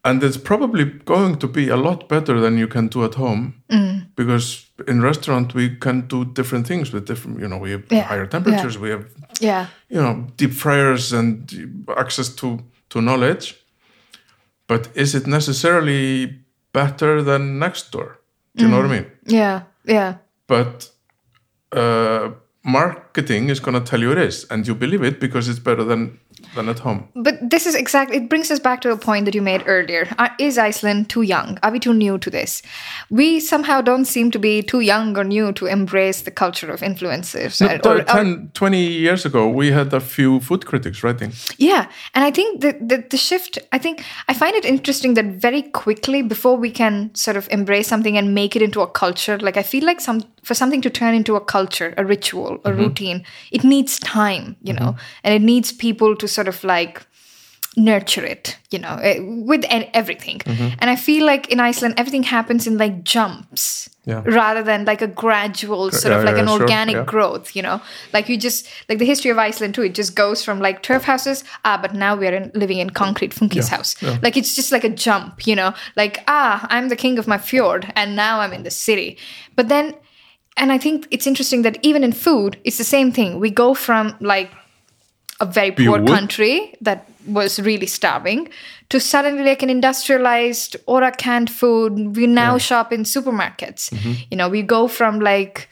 and 0.04 0.22
it's 0.22 0.38
probably 0.38 0.84
going 0.84 1.36
to 1.36 1.46
be 1.46 1.68
a 1.68 1.76
lot 1.76 2.08
better 2.08 2.40
than 2.40 2.56
you 2.56 2.68
can 2.68 2.88
do 2.88 3.04
at 3.04 3.14
home 3.14 3.62
mm. 3.70 4.06
because 4.14 4.65
in 4.88 5.00
restaurant 5.02 5.54
we 5.54 5.76
can 5.76 6.06
do 6.08 6.24
different 6.24 6.66
things 6.66 6.92
with 6.92 7.06
different 7.06 7.40
you 7.40 7.48
know 7.48 7.58
we 7.58 7.70
have 7.72 7.82
Yeah, 7.90 8.02
higher 8.08 8.26
temperatures 8.26 8.78
we 8.78 8.90
have 8.90 9.04
Yeah. 9.40 9.66
you 9.88 10.00
know 10.02 10.26
deep 10.36 10.52
fryers 10.52 11.12
and 11.12 11.50
access 11.96 12.28
to 12.36 12.58
to 12.88 13.00
knowledge 13.00 13.54
but 14.66 14.88
is 14.94 15.14
it 15.14 15.26
necessarily 15.26 16.34
better 16.72 17.22
than 17.22 17.58
next 17.58 17.90
door 17.92 18.18
do 18.54 18.64
you 18.64 18.70
know 18.70 18.76
what 18.82 18.90
i 18.90 18.94
mean 18.98 19.06
Yeah. 19.26 19.60
Yeah. 19.84 20.14
but 20.46 20.90
uh, 21.72 22.30
marketing 22.62 23.50
is 23.50 23.60
going 23.60 23.74
to 23.84 23.90
tell 23.90 24.00
you 24.00 24.12
it 24.12 24.18
is 24.18 24.46
and 24.50 24.66
you 24.66 24.74
believe 24.74 25.02
it 25.06 25.20
because 25.20 25.48
it's 25.50 25.60
better 25.62 25.84
than 25.84 26.18
than 26.56 26.68
at 26.68 26.80
home 26.80 27.00
But 27.14 27.34
this 27.50 27.66
is 27.66 27.74
exactly, 27.74 28.16
it 28.16 28.28
brings 28.28 28.50
us 28.50 28.60
back 28.68 28.80
to 28.82 28.90
a 28.90 28.96
point 28.96 29.24
that 29.26 29.34
you 29.34 29.42
made 29.42 29.62
earlier. 29.66 30.08
Uh, 30.18 30.28
is 30.38 30.58
Iceland 30.58 31.08
too 31.08 31.22
young? 31.22 31.58
Are 31.62 31.70
we 31.70 31.78
too 31.78 31.94
new 31.94 32.18
to 32.18 32.30
this? 32.30 32.62
We 33.10 33.40
somehow 33.40 33.80
don't 33.82 34.04
seem 34.06 34.30
to 34.30 34.38
be 34.38 34.62
too 34.62 34.80
young 34.80 35.16
or 35.18 35.24
new 35.24 35.52
to 35.52 35.66
embrace 35.66 36.22
the 36.22 36.30
culture 36.30 36.70
of 36.74 36.80
influencers. 36.80 37.60
No, 37.60 37.66
Uh, 37.68 37.78
or- 37.90 38.00
or- 38.00 38.04
10 38.04 38.50
20 38.54 38.82
years 39.06 39.24
ago 39.26 39.48
we 39.60 39.72
had 39.72 39.92
a 39.94 40.00
few 40.00 40.40
food 40.40 40.64
critics 40.66 41.02
writing 41.04 41.32
Yeah, 41.58 41.84
and 42.14 42.24
I 42.28 42.30
think 42.30 42.60
the, 42.60 42.72
the 42.90 42.96
the 43.10 43.16
shift. 43.28 43.58
I 43.76 43.78
think 43.78 43.96
I 44.30 44.34
find 44.34 44.54
it 44.60 44.64
interesting 44.64 45.14
that 45.14 45.26
very 45.46 45.62
quickly 45.82 46.22
before 46.22 46.56
we 46.64 46.70
can 46.70 47.10
sort 47.14 47.36
of 47.36 47.48
embrace 47.50 47.88
something 47.88 48.16
and 48.18 48.34
make 48.34 48.52
it 48.56 48.62
into 48.62 48.80
a 48.82 48.86
culture. 49.02 49.38
Like 49.46 49.56
I 49.60 49.62
feel 49.62 49.84
like 49.90 50.00
some 50.00 50.20
for 50.46 50.54
something 50.54 50.80
to 50.80 50.90
turn 50.90 51.12
into 51.12 51.34
a 51.34 51.40
culture, 51.40 51.92
a 51.96 52.04
ritual, 52.04 52.60
a 52.64 52.72
routine, 52.72 53.24
it 53.50 53.64
needs 53.64 53.98
time, 53.98 54.54
you 54.62 54.72
know, 54.72 54.94
and 55.24 55.34
it 55.34 55.42
needs 55.42 55.72
people 55.72 56.14
to 56.14 56.28
sort 56.28 56.46
of 56.46 56.62
like 56.62 57.04
nurture 57.76 58.24
it, 58.24 58.56
you 58.70 58.78
know, 58.78 58.96
eh, 59.02 59.18
with 59.20 59.64
everything. 59.68 60.40
And 60.46 60.88
I 60.88 60.94
feel 60.94 61.26
like 61.26 61.50
in 61.50 61.58
Iceland, 61.58 61.94
everything 61.98 62.22
happens 62.22 62.66
in 62.66 62.78
like 62.78 63.02
jumps. 63.02 63.90
Yeah. 64.08 64.22
Rather 64.24 64.62
than 64.62 64.84
like 64.84 65.02
a 65.02 65.08
gradual 65.08 65.90
sort 65.90 66.12
yeah, 66.12 66.18
of 66.18 66.24
like 66.24 66.36
yeah, 66.36 66.42
an 66.42 66.48
organic 66.48 67.06
growth, 67.06 67.56
you 67.56 67.62
know, 67.62 67.80
like 68.12 68.28
you 68.28 68.36
just 68.36 68.68
like 68.88 69.00
the 69.00 69.04
history 69.04 69.32
of 69.32 69.38
Iceland 69.38 69.74
too. 69.74 69.82
It 69.82 69.96
just 69.96 70.14
goes 70.14 70.44
from 70.44 70.60
like 70.60 70.80
turf 70.84 71.02
houses, 71.02 71.42
ah, 71.64 71.76
but 71.82 71.92
now 71.92 72.14
we're 72.14 72.32
in, 72.32 72.52
living 72.54 72.78
in 72.78 72.90
concrete 72.90 73.34
Funki's 73.34 73.68
Yeah, 73.68 73.78
house. 73.78 74.00
Like 74.22 74.36
it's 74.36 74.54
just 74.54 74.70
like 74.70 74.84
a 74.84 74.90
jump, 74.90 75.44
you 75.48 75.56
know, 75.56 75.74
like 75.96 76.22
ah, 76.28 76.64
I'm 76.70 76.88
the 76.88 76.94
king 76.94 77.18
of 77.18 77.26
my 77.26 77.36
fjord, 77.36 77.92
and 77.96 78.14
now 78.14 78.38
I'm 78.38 78.52
in 78.52 78.62
the 78.62 78.70
city. 78.70 79.18
But 79.56 79.66
then, 79.68 79.96
and 80.56 80.72
I 80.72 80.78
think 80.78 81.06
it's 81.10 81.26
interesting 81.26 81.62
that 81.62 81.78
even 81.82 82.02
in 82.04 82.12
food, 82.12 82.58
it's 82.64 82.78
the 82.78 82.84
same 82.84 83.12
thing. 83.12 83.38
We 83.40 83.50
go 83.50 83.74
from 83.74 84.16
like 84.20 84.50
a 85.40 85.46
very 85.46 85.70
poor 85.70 86.04
country 86.06 86.74
that 86.80 87.08
was 87.26 87.60
really 87.60 87.86
starving 87.86 88.48
to 88.88 88.98
suddenly 89.00 89.42
like 89.44 89.62
an 89.62 89.68
industrialized 89.68 90.76
ora 90.86 91.10
canned 91.12 91.50
food 91.50 92.16
we 92.16 92.26
now 92.26 92.56
shop 92.56 92.92
in 92.92 93.02
supermarkets 93.02 93.90
Mm-hmm. 93.90 94.12
you 94.30 94.36
know 94.36 94.48
we 94.48 94.62
go 94.62 94.86
from 94.88 95.18
like 95.20 95.68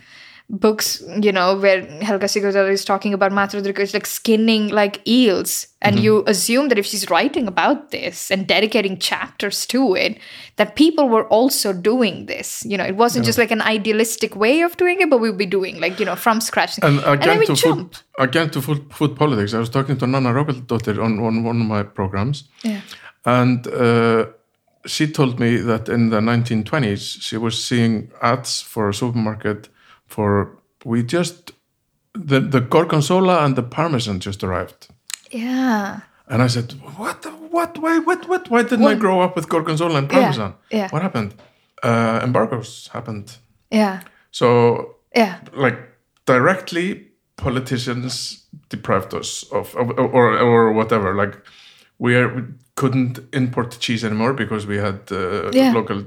books 0.51 1.03
you 1.23 1.33
know 1.33 1.57
where 1.57 1.81
helga 2.03 2.27
sigurdardóttir 2.29 2.73
is 2.73 2.85
talking 2.85 3.15
about 3.15 3.33
Matur 3.33 3.59
og 3.59 3.65
drykkur 3.65 3.83
is 3.83 3.95
like 3.95 4.07
skinning 4.07 4.69
like 4.69 5.01
eels. 5.09 5.67
And 5.81 5.97
Mm-hmm. 5.97 6.05
you 6.05 6.25
assume 6.27 6.69
that 6.69 6.79
if 6.79 6.87
she's 6.87 7.11
writing 7.11 7.47
about 7.47 7.91
this 7.91 8.31
and 8.31 8.47
dedicating 8.47 8.99
chapters 8.99 9.67
to 9.67 9.95
it 9.95 10.19
that 10.57 10.75
people 10.77 11.09
were 11.09 11.25
also 11.29 11.73
doing 11.73 12.27
this. 12.27 12.65
You 12.67 12.77
know 12.79 12.85
it 12.85 12.97
wasn't 12.97 13.25
just 13.27 13.39
like 13.39 13.51
an 13.51 13.63
idealistic 13.63 14.37
way 14.37 14.61
of 14.63 14.77
doing 14.77 15.01
it 15.01 15.09
but 15.11 15.19
we'd 15.19 15.37
be 15.39 15.47
doing 15.47 15.81
like 15.81 15.99
you 15.99 16.07
know 16.07 16.17
from 16.17 16.41
scratch. 16.41 16.79
And 16.83 16.99
then 16.99 17.09
again 17.09 17.39
we 17.39 17.47
to 17.47 17.55
jump. 17.55 17.95
food 17.95 18.03
again 18.19 18.51
to 18.51 18.61
food, 18.63 18.81
food 18.93 19.17
politics. 19.17 19.55
I 19.55 19.59
was 19.59 19.71
talking 19.71 19.97
to 19.99 20.07
Nanna 20.07 20.33
Rögnvaldardóttir 20.33 21.03
on 21.03 21.21
one, 21.23 21.43
one 21.45 21.61
of 21.61 21.67
my 21.67 21.83
programs. 21.83 22.45
Yeah. 22.63 22.81
and 23.25 23.67
uh, 23.67 24.27
she 24.87 25.07
told 25.11 25.41
me 25.41 25.57
that 25.57 25.89
in 25.89 26.11
the 26.11 26.21
1920s 26.21 27.23
she 27.23 27.37
was 27.39 27.63
seeing 27.65 28.11
ads 28.21 28.61
for 28.61 28.89
a 28.91 28.95
supermarket 28.95 29.69
for 30.07 30.59
we 30.85 31.03
just 31.03 31.53
the, 32.15 32.41
the 32.41 32.61
gorgonzola 32.61 33.45
and 33.45 33.57
the 33.57 33.63
parmesan 33.63 34.21
just 34.21 34.43
arrived. 34.45 34.89
Yeah. 35.31 36.01
And 36.29 36.43
i 36.43 36.47
said 36.47 36.73
what 36.97 37.27
what 37.51 37.79
why 37.79 37.99
what 37.99 38.29
what 38.29 38.49
why 38.51 38.63
didn't 38.63 38.87
i 38.87 38.95
grow 38.95 39.21
up 39.21 39.37
with 39.37 39.49
gorgonzola 39.49 39.99
and 39.99 40.09
parmesan? 40.09 40.55
yeah. 40.71 40.89
what 40.91 41.03
happened? 41.03 41.35
Uh, 41.83 42.21
embargoes 42.23 42.89
happened. 42.93 43.37
Yeah. 43.71 44.01
So 44.31 44.97
yeah. 45.17 45.39
like 45.53 45.79
directly 46.27 47.09
politicians 47.37 48.47
deprived 48.69 49.13
us 49.15 49.45
of, 49.53 49.75
of 49.77 49.91
or 49.99 50.39
or 50.39 50.73
whatever. 50.73 51.15
Like 51.15 51.37
we, 51.99 52.17
are, 52.17 52.29
we 52.35 52.43
couldn't 52.77 53.19
import 53.33 53.77
cheese 53.81 54.05
anymore 54.05 54.33
because 54.33 54.67
we 54.67 54.77
had 54.79 55.01
uh, 55.13 55.51
Yeah. 55.53 55.73
local 55.73 56.05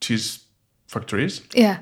cheese 0.00 0.40
factories. 0.88 1.42
Yeah. 1.54 1.78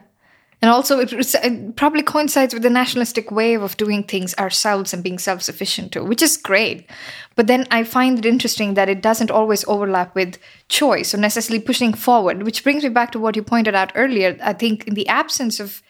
And 0.62 0.70
also, 0.70 0.98
it, 0.98 1.10
it 1.12 1.76
probably 1.76 2.02
coincides 2.02 2.52
with 2.52 2.62
the 2.62 2.70
nationalistic 2.70 3.30
way 3.30 3.54
of 3.54 3.78
doing 3.78 4.02
things 4.02 4.34
ourselves 4.34 4.92
and 4.92 5.02
being 5.02 5.18
self 5.18 5.40
sufficient 5.40 5.92
too, 5.92 6.04
which 6.04 6.20
is 6.20 6.36
great. 6.36 6.86
But 7.34 7.46
then 7.46 7.66
I 7.70 7.82
find 7.84 8.18
it 8.18 8.26
interesting 8.26 8.74
that 8.74 8.90
it 8.90 9.00
doesn't 9.00 9.30
always 9.30 9.64
overlap 9.66 10.14
with 10.14 10.36
choice 10.68 11.14
or 11.14 11.16
necessarily 11.16 11.64
pushing 11.64 11.94
forward, 11.94 12.42
which 12.42 12.62
brings 12.62 12.82
me 12.82 12.90
back 12.90 13.10
to 13.12 13.18
what 13.18 13.36
you 13.36 13.42
pointed 13.42 13.74
out 13.74 13.92
earlier. 13.94 14.36
I 14.42 14.52
think 14.52 14.86
in 14.86 14.94
the 14.94 15.08
absence 15.08 15.60
of 15.60 15.82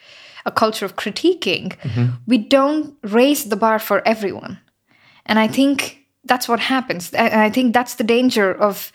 a 0.47 0.53
culture 0.53 0.85
of 0.85 0.95
critiquing, 0.95 1.77
mm-hmm. 1.79 2.15
we 2.27 2.39
don't 2.39 2.97
raise 3.03 3.47
the 3.47 3.57
bar 3.57 3.81
for 3.81 4.07
everyone. 4.07 4.61
And 5.27 5.39
I 5.39 5.49
think 5.49 6.07
that's 6.25 6.49
what 6.49 6.61
happens. 6.61 7.13
And 7.13 7.41
I 7.41 7.51
think 7.51 7.75
that's 7.75 7.97
the 7.97 8.05
danger 8.05 8.55
of 8.55 8.93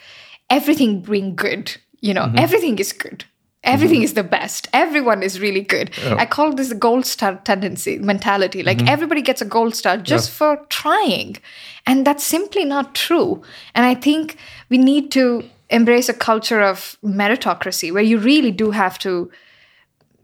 everything 0.50 1.02
being 1.02 1.36
good. 1.36 1.76
You 2.00 2.14
know, 2.14 2.24
mm-hmm. 2.24 2.40
everything 2.40 2.80
is 2.80 2.94
good. 2.94 3.26
Everything 3.66 3.98
mm-hmm. 3.98 4.04
is 4.04 4.14
the 4.14 4.24
best. 4.24 4.68
Everyone 4.72 5.24
is 5.24 5.40
really 5.40 5.62
good. 5.62 5.92
I 6.06 6.26
call 6.26 6.54
this 6.54 6.70
the 6.70 6.76
gold 6.76 7.06
star 7.06 7.36
tendency 7.44 7.98
mentality. 8.00 8.64
Like 8.64 8.78
mm-hmm. 8.78 8.88
everybody 8.88 9.22
gets 9.22 9.42
a 9.42 9.46
gold 9.46 9.76
star 9.76 9.98
just 9.98 10.32
for 10.32 10.58
trying. 10.70 11.38
And 11.86 12.06
that's 12.06 12.24
simply 12.24 12.66
not 12.66 12.96
true. 12.96 13.42
And 13.74 13.86
I 13.86 13.96
think 13.96 14.38
we 14.70 14.78
need 14.78 15.12
to 15.12 15.44
embrace 15.70 16.10
a 16.10 16.14
culture 16.14 16.62
of 16.62 16.98
meritocracy 17.04 17.92
where 17.92 18.04
you 18.04 18.20
really 18.20 18.52
do 18.52 18.72
have 18.72 19.00
to 19.00 19.32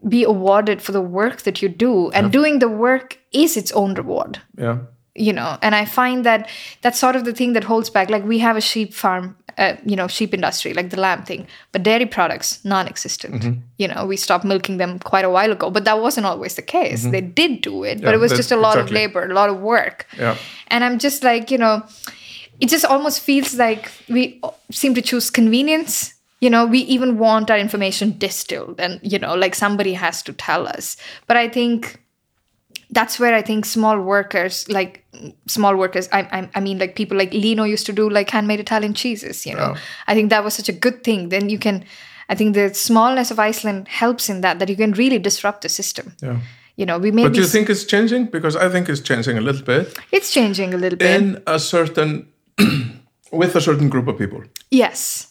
be 0.08 0.24
awarded 0.24 0.80
for 0.82 0.92
the 0.92 1.00
work 1.00 1.42
that 1.42 1.62
you 1.62 1.68
do. 1.68 2.10
And 2.10 2.32
doing 2.32 2.58
the 2.58 2.68
work 2.68 3.18
is 3.32 3.56
its 3.56 3.72
own 3.72 3.94
reward 3.94 4.40
yeah 4.56 4.78
you 5.14 5.32
know 5.32 5.58
and 5.60 5.74
i 5.74 5.84
find 5.84 6.24
that 6.24 6.48
that's 6.80 6.98
sort 6.98 7.16
of 7.16 7.24
the 7.24 7.32
thing 7.32 7.52
that 7.52 7.64
holds 7.64 7.90
back. 7.90 8.10
Like 8.10 8.24
we 8.24 8.38
have 8.38 8.56
a 8.56 8.60
sheep 8.60 8.94
farm 8.94 9.36
uh, 9.58 9.76
you 9.84 9.96
know 9.96 10.08
sheep 10.08 10.32
industry 10.32 10.72
like 10.72 10.90
the 10.90 10.98
lamb 10.98 11.22
thing 11.24 11.46
but 11.72 11.82
dairy 11.82 12.06
products 12.06 12.64
non-existent. 12.64 13.58
You 13.76 13.88
know 13.88 14.06
we 14.06 14.16
stopped 14.16 14.44
milking 14.44 14.78
them 14.78 14.98
quite 14.98 15.24
a 15.24 15.30
while 15.30 15.52
ago 15.52 15.70
but 15.70 15.84
that 15.84 16.00
wasn't 16.00 16.26
always 16.26 16.54
the 16.54 16.62
case. 16.62 17.04
They 17.04 17.20
did 17.20 17.60
do 17.60 17.84
it 17.84 18.00
but 18.00 18.14
it 18.14 18.18
was 18.18 18.32
just 18.32 18.52
a 18.52 18.56
lot 18.56 18.78
exactly. 18.78 19.04
of 19.04 19.14
labor 19.14 19.30
a 19.30 19.34
lot 19.34 19.50
of 19.50 19.60
work. 19.60 20.06
Yeah. 20.16 20.36
and 20.68 20.84
i'm 20.84 20.98
just 20.98 21.22
like 21.22 21.50
you 21.50 21.58
know 21.58 21.82
it 22.60 22.68
just 22.68 22.84
almost 22.84 23.20
feels 23.20 23.54
like 23.54 23.90
we 24.08 24.40
seem 24.70 24.94
to 24.94 25.02
choose 25.02 25.30
convenience. 25.30 26.14
You 26.40 26.50
know 26.50 26.66
we 26.66 26.80
even 26.80 27.18
want 27.18 27.50
our 27.50 27.58
information 27.58 28.18
distilled 28.18 28.80
and 28.80 28.98
you 29.02 29.18
know 29.18 29.34
like 29.34 29.54
somebody 29.54 29.92
has 29.92 30.22
to 30.24 30.32
tell 30.32 30.66
us. 30.66 30.96
But 31.26 31.36
i 31.36 31.48
think 31.48 32.01
that's 32.92 33.18
where 33.18 33.34
I 33.34 33.42
think 33.42 33.64
small 33.64 33.98
workers, 33.98 34.68
like 34.68 35.04
small 35.46 35.76
workers, 35.76 36.08
I, 36.12 36.20
I, 36.20 36.50
I 36.54 36.60
mean, 36.60 36.78
like 36.78 36.94
people 36.94 37.16
like 37.16 37.32
Lino 37.32 37.64
used 37.64 37.86
to 37.86 37.92
do 37.92 38.08
like 38.08 38.30
handmade 38.30 38.60
Italian 38.60 38.94
cheeses, 38.94 39.46
you 39.46 39.54
know. 39.54 39.72
Yeah. 39.72 39.80
I 40.06 40.14
think 40.14 40.30
that 40.30 40.44
was 40.44 40.54
such 40.54 40.68
a 40.68 40.72
good 40.72 41.02
thing. 41.02 41.30
Then 41.30 41.48
you 41.48 41.58
can, 41.58 41.84
I 42.28 42.34
think 42.34 42.54
the 42.54 42.72
smallness 42.74 43.30
of 43.30 43.38
Iceland 43.38 43.88
helps 43.88 44.28
in 44.28 44.42
that, 44.42 44.58
that 44.58 44.68
you 44.68 44.76
can 44.76 44.92
really 44.92 45.18
disrupt 45.18 45.62
the 45.62 45.68
system. 45.68 46.14
yeah 46.22 46.38
You 46.76 46.86
know, 46.86 46.98
we 46.98 47.10
may 47.12 47.22
but 47.24 47.34
do 47.34 47.40
you 47.40 47.46
think 47.46 47.68
it's 47.68 47.84
changing 47.84 48.30
because 48.30 48.56
i 48.56 48.68
think 48.72 48.88
it's 48.88 49.02
changing 49.10 49.36
a 49.36 49.42
little 49.48 49.64
bit 49.72 49.84
it's 50.10 50.30
changing 50.32 50.72
a 50.74 50.78
little 50.78 50.98
bit. 50.98 51.10
in 51.20 51.42
a 51.46 51.58
certain 51.58 52.10
with 53.40 53.54
a 53.56 53.60
certain 53.60 53.88
group 53.90 54.06
of 54.08 54.16
people 54.18 54.40
yes. 54.70 55.30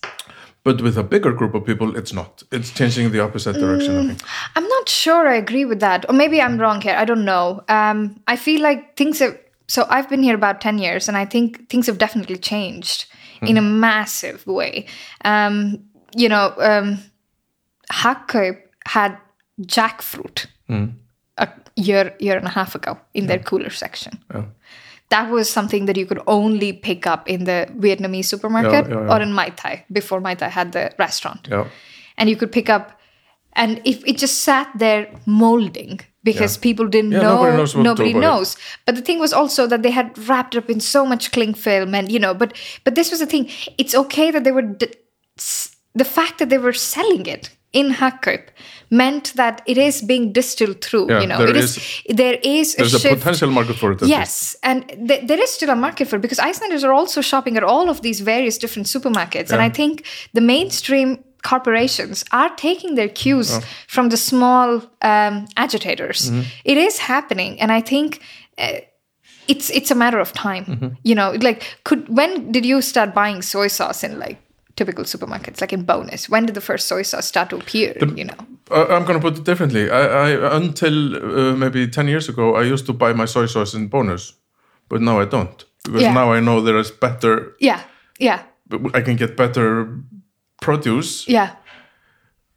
But 0.64 0.82
with 0.82 0.98
a 0.98 1.04
bigger 1.04 1.32
group 1.34 1.56
of 1.56 1.66
people 1.66 1.98
it's 1.98 2.14
not 2.14 2.44
it's 2.52 2.72
changing 2.72 3.12
the 3.12 3.20
opposite 3.20 3.54
direction 3.54 3.98
i 3.98 4.08
think 4.08 4.22
I'm 4.56 4.68
not 4.68 4.90
sure 4.90 5.28
I 5.28 5.36
agree 5.36 5.66
with 5.66 5.80
that. 5.80 6.06
Or 6.10 6.14
maybe 6.14 6.42
I'm 6.42 6.58
wrong 6.60 6.82
here. 6.82 6.96
I 6.96 7.06
don't 7.06 7.26
know. 7.26 7.64
Um, 7.68 8.22
I 8.28 8.36
feel 8.36 8.62
like 8.62 8.96
things 8.96 9.20
have. 9.20 9.38
So 9.68 9.86
I've 9.90 10.10
been 10.10 10.22
here 10.24 10.36
about 10.36 10.60
10 10.62 10.80
years, 10.80 11.08
and 11.08 11.18
I 11.18 11.26
think 11.26 11.70
things 11.70 11.88
have 11.88 11.98
definitely 11.98 12.36
changed 12.38 13.06
in 13.42 13.58
a 13.58 13.62
massive 13.62 14.46
way. 14.46 14.86
Um, 15.24 15.86
you 16.16 16.30
know, 16.30 16.54
um, 16.60 17.00
Hagkaup 17.92 18.58
had 18.86 19.18
jackfruit 19.62 20.46
a 21.38 21.48
year, 21.76 22.14
year 22.20 22.38
and 22.38 22.46
a 22.46 22.50
half 22.50 22.76
ago 22.76 23.00
in 23.14 23.28
their 23.28 23.40
cooler 23.40 23.70
section. 23.70 24.20
Yeah. 24.34 24.46
That 25.12 25.30
was 25.30 25.50
something 25.58 25.86
that 25.88 25.98
you 25.98 26.06
could 26.06 26.22
only 26.28 26.72
pick 26.74 27.06
up 27.14 27.30
in 27.30 27.44
the 27.50 27.68
Vietnamese 27.86 28.26
supermarket 28.34 28.88
Yeah, 28.88 28.96
yeah, 28.96 29.06
yeah. 29.06 29.14
or 29.14 29.22
in 29.22 29.34
Mai 29.34 29.50
Tai 29.62 29.86
before 29.92 30.20
Mai 30.22 30.36
Tai 30.36 30.50
had 30.50 30.72
the 30.72 30.86
restaurant. 30.98 31.48
Yeah. 31.52 31.68
And 32.18 32.30
you 32.30 32.36
could 32.40 32.52
pick 32.52 32.70
up 32.70 33.00
and 33.54 33.82
if 33.84 33.98
it 34.08 34.18
just 34.18 34.42
sat 34.44 34.68
there 34.84 35.04
molding 35.26 36.00
because 36.24 36.58
people 36.58 36.88
didn't 36.88 37.10
know 37.10 37.36
nobody 37.36 37.58
knows 37.58 37.76
what 37.76 37.84
to 37.84 37.84
do 37.84 37.90
nobody 37.90 38.14
knows. 38.14 38.58
But 38.86 38.96
the 38.96 39.02
thing 39.02 39.20
was 39.20 39.34
also 39.34 39.68
that 39.68 39.82
they 39.84 39.92
had 39.92 40.18
wrapped 40.30 40.56
up 40.56 40.70
in 40.70 40.80
so 40.80 41.06
much 41.06 41.32
cling 41.32 41.54
film 41.56 41.94
and 41.94 42.12
you 42.12 42.20
know 42.20 42.34
but 42.34 42.54
but 42.86 42.96
this 42.96 43.12
was 43.12 43.20
the 43.20 43.26
thing. 43.26 43.50
It's 43.78 43.94
okay 44.04 44.32
that 44.32 44.44
they 44.46 44.52
were 44.52 44.62
d- 44.84 44.94
the 45.94 46.06
fact 46.06 46.38
that 46.40 46.50
they 46.50 46.58
were 46.58 46.74
selling 46.74 47.26
it 47.26 47.50
in 47.74 47.94
Hagkaup 47.94 48.44
meant 48.90 49.34
that 49.36 49.62
it 49.66 49.78
is 49.78 50.02
being 50.02 50.34
distilled 50.34 50.82
through 50.82 51.08
Yeah, 51.10 51.22
you 51.22 51.28
know 51.28 51.38
there 51.38 51.50
it 51.50 51.56
is 51.56 52.02
there 52.10 52.38
is 52.44 52.76
there's 52.76 52.94
a 52.94 53.00
shift 53.00 53.20
potential 53.20 53.50
market 53.52 53.78
for 53.78 53.92
it. 53.92 53.96
at 53.96 54.02
least. 54.02 54.10
Yes, 54.12 54.56
and 54.64 54.78
th- 55.08 55.26
there 55.28 55.42
is 55.42 55.50
still 55.52 55.70
a 55.70 55.76
market 55.76 56.08
for 56.08 56.16
it 56.18 56.22
because 56.22 56.40
Icelanders 56.40 56.84
are 56.84 56.92
also 56.94 57.22
shopping 57.22 57.56
at 57.58 57.64
all 57.64 57.90
of 57.90 58.02
these 58.02 58.20
various 58.20 58.58
different 58.58 58.88
supermarkets. 58.88 59.52
And 59.52 59.62
I 59.62 59.70
think 59.70 60.04
the 60.34 60.42
mainstream 60.42 61.24
corporations 61.44 62.24
are 62.32 62.50
taking 62.56 62.96
their 62.96 63.10
cues 63.10 63.60
from 63.88 64.10
the 64.10 64.18
small 64.18 64.82
um, 65.02 65.46
agitators. 65.56 66.30
Mm-hmm. 66.30 66.42
It 66.66 66.78
is 66.78 67.00
happening, 67.00 67.60
and 67.62 67.72
I 67.72 67.82
think. 67.82 68.20
Uh, 68.58 68.80
it's 69.48 69.70
it's 69.72 69.92
a 69.92 69.96
matter 69.96 70.20
of 70.20 70.32
time, 70.34 70.66
Mm-hmm. 70.66 70.88
you 71.04 71.16
know. 71.16 71.32
Like, 71.42 71.64
could 71.84 72.08
when 72.18 72.52
did 72.52 72.64
you 72.66 72.82
start 72.82 73.14
buying 73.14 73.42
soy 73.42 73.68
sauce 73.70 74.04
in 74.08 74.20
like 74.20 74.38
typical 74.82 75.06
supermarkets, 75.06 75.62
like 75.62 75.74
in 75.76 75.84
Bonus? 75.86 76.30
When 76.30 76.46
did 76.46 76.56
the 76.56 76.62
first 76.62 76.88
soy 76.88 77.04
sauce 77.04 77.28
start 77.28 77.50
to 77.50 77.56
appear? 77.58 77.94
you 78.18 78.26
know, 78.26 78.38
Uh, 78.72 78.86
I'm 78.96 79.06
going 79.06 79.20
to 79.22 79.30
put 79.30 79.38
it 79.40 79.44
differently. 79.46 79.84
I, 79.90 80.02
I 80.28 80.56
until 80.58 80.96
uh, 81.16 81.56
maybe 81.58 81.88
10 81.88 82.08
years 82.08 82.30
ago, 82.30 82.56
I 82.62 82.74
used 82.74 82.86
to 82.86 82.94
buy 82.94 83.14
my 83.14 83.26
soy 83.28 83.48
sauce 83.48 83.78
in 83.78 83.88
bonus, 83.90 84.34
but 84.90 85.02
now 85.02 85.22
I 85.22 85.26
don't 85.26 85.66
because 85.86 86.04
Yeah. 86.04 86.14
now 86.14 86.34
I 86.38 86.40
know 86.42 86.62
there 86.64 86.80
is 86.80 86.92
better. 86.92 87.34
yeah, 87.60 87.80
yeah, 88.20 88.40
I 88.98 89.02
can 89.02 89.16
get 89.18 89.36
better 89.36 89.88
produce 90.62 91.28
yeah, 91.32 91.50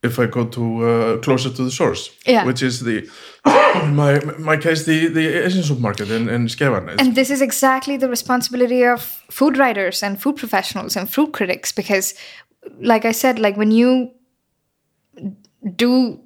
if 0.04 0.18
I 0.18 0.26
go 0.26 0.44
to 0.44 0.62
uh, 0.62 1.16
closer 1.22 1.50
to 1.50 1.64
the 1.64 1.70
source. 1.70 2.10
Yeah. 2.26 2.44
which 2.46 2.62
is 2.62 2.80
the 2.80 3.08
my 3.92 4.20
my 4.38 4.56
case 4.56 4.84
the 4.84 5.08
the 5.08 5.26
Asian 5.46 5.62
supermarket 5.62 6.10
in 6.10 6.28
in 6.28 6.46
Skeifan. 6.48 6.94
And 6.98 7.14
this 7.14 7.30
is 7.30 7.40
exactly 7.40 7.96
the 7.98 8.08
responsibility 8.08 8.84
of 8.86 9.00
food 9.30 9.56
writers 9.58 10.02
and 10.02 10.18
food 10.20 10.36
professionals 10.36 10.96
and 10.96 11.08
food 11.08 11.32
critics 11.32 11.72
because, 11.72 12.14
like 12.80 13.04
I 13.08 13.12
said, 13.12 13.38
like 13.38 13.56
when 13.56 13.70
you 13.70 14.10
do. 15.76 16.20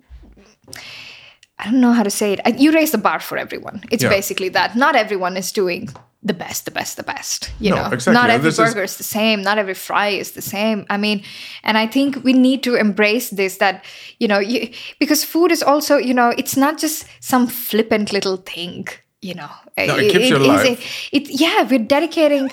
I 1.61 1.65
don't 1.71 1.81
know 1.81 1.93
how 1.93 2.05
to 2.05 2.11
say 2.11 2.33
it. 2.35 2.61
You 2.61 2.73
raise 2.73 2.93
the 2.93 2.99
bar 2.99 3.21
for 3.21 3.37
everyone. 3.39 3.83
It's 3.91 4.05
Yeah. 4.05 4.11
basically 4.17 4.51
that. 4.51 4.77
Not 4.77 4.95
everyone 4.95 5.37
is 5.39 5.53
doing 5.53 5.89
the 6.29 6.35
best, 6.45 6.65
the 6.65 6.71
best, 6.71 6.97
the 6.97 7.03
best. 7.03 7.51
You 7.61 7.71
No, 7.71 7.77
know, 7.77 7.91
exactly. 7.93 8.15
not 8.21 8.31
every 8.31 8.49
this 8.51 8.59
is- 8.59 8.65
burger 8.75 8.85
is 8.85 8.97
the 8.97 9.05
same. 9.19 9.43
Not 9.43 9.59
every 9.59 9.75
fry 9.75 10.09
is 10.23 10.31
the 10.33 10.43
same. 10.43 10.87
I 10.89 10.97
mean, 10.97 11.23
and 11.65 11.77
I 11.77 11.87
think 11.89 12.23
we 12.25 12.33
need 12.33 12.63
to 12.63 12.77
embrace 12.77 13.31
this. 13.31 13.57
That 13.59 13.85
you 14.21 14.29
know, 14.29 14.39
you, 14.39 14.71
because 15.01 15.25
food 15.25 15.51
is 15.51 15.63
also 15.63 15.97
you 15.97 16.15
know, 16.15 16.31
it's 16.39 16.57
not 16.57 16.79
just 16.79 17.07
some 17.21 17.47
flippant 17.49 18.13
little 18.13 18.37
thing. 18.55 18.87
You 19.21 19.35
know, 19.35 19.51
No, 19.77 19.97
it 19.97 20.13
keeps 20.13 20.29
you 20.31 20.37
is 20.37 20.43
alive. 20.47 20.67
a- 20.67 21.17
it 21.17 21.25
yeah, 21.41 21.63
we're 21.69 21.87
dedicating 21.97 22.51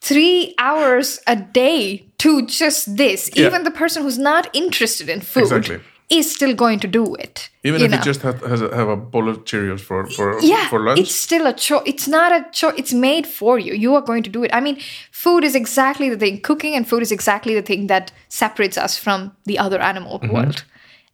three 0.00 0.54
hours 0.58 1.20
a 1.26 1.36
day 1.36 2.04
to 2.18 2.46
just 2.46 2.96
this. 2.96 3.30
Yeah. 3.34 3.46
Even 3.46 3.64
the 3.64 3.70
person 3.70 4.02
who's 4.02 4.18
not 4.18 4.48
interested 4.52 5.08
in 5.08 5.20
food 5.20 5.42
Exactly. 5.44 5.80
Is 6.10 6.30
still 6.30 6.54
going 6.54 6.78
to 6.80 6.86
do 6.88 7.14
it. 7.14 7.48
Even 7.62 7.80
if 7.82 7.90
know? 7.90 7.96
you 7.96 8.02
just 8.02 8.22
have, 8.22 8.40
has 8.42 8.60
a, 8.60 8.74
have 8.76 8.88
a 8.88 8.96
bowl 8.96 9.28
of 9.28 9.44
Cheerios 9.44 9.80
for 9.80 10.06
for 10.06 10.38
yeah, 10.42 10.68
for 10.68 10.80
lunch. 10.80 11.00
it's 11.00 11.14
still 11.14 11.46
a 11.46 11.52
choice. 11.52 11.82
It's 11.86 12.06
not 12.06 12.30
a 12.32 12.44
choice. 12.52 12.74
It's 12.76 12.92
made 12.92 13.26
for 13.26 13.58
you. 13.58 13.72
You 13.74 13.94
are 13.94 14.02
going 14.02 14.22
to 14.24 14.30
do 14.30 14.44
it. 14.44 14.50
I 14.54 14.60
mean, 14.60 14.78
food 15.10 15.44
is 15.44 15.54
exactly 15.54 16.10
the 16.10 16.16
thing. 16.18 16.40
Cooking 16.42 16.74
and 16.74 16.86
food 16.86 17.02
is 17.02 17.10
exactly 17.12 17.54
the 17.54 17.62
thing 17.62 17.86
that 17.88 18.12
separates 18.28 18.76
us 18.76 18.98
from 18.98 19.32
the 19.46 19.58
other 19.58 19.80
animal 19.80 20.18
Mm-hmm. 20.18 20.34
world. 20.34 20.64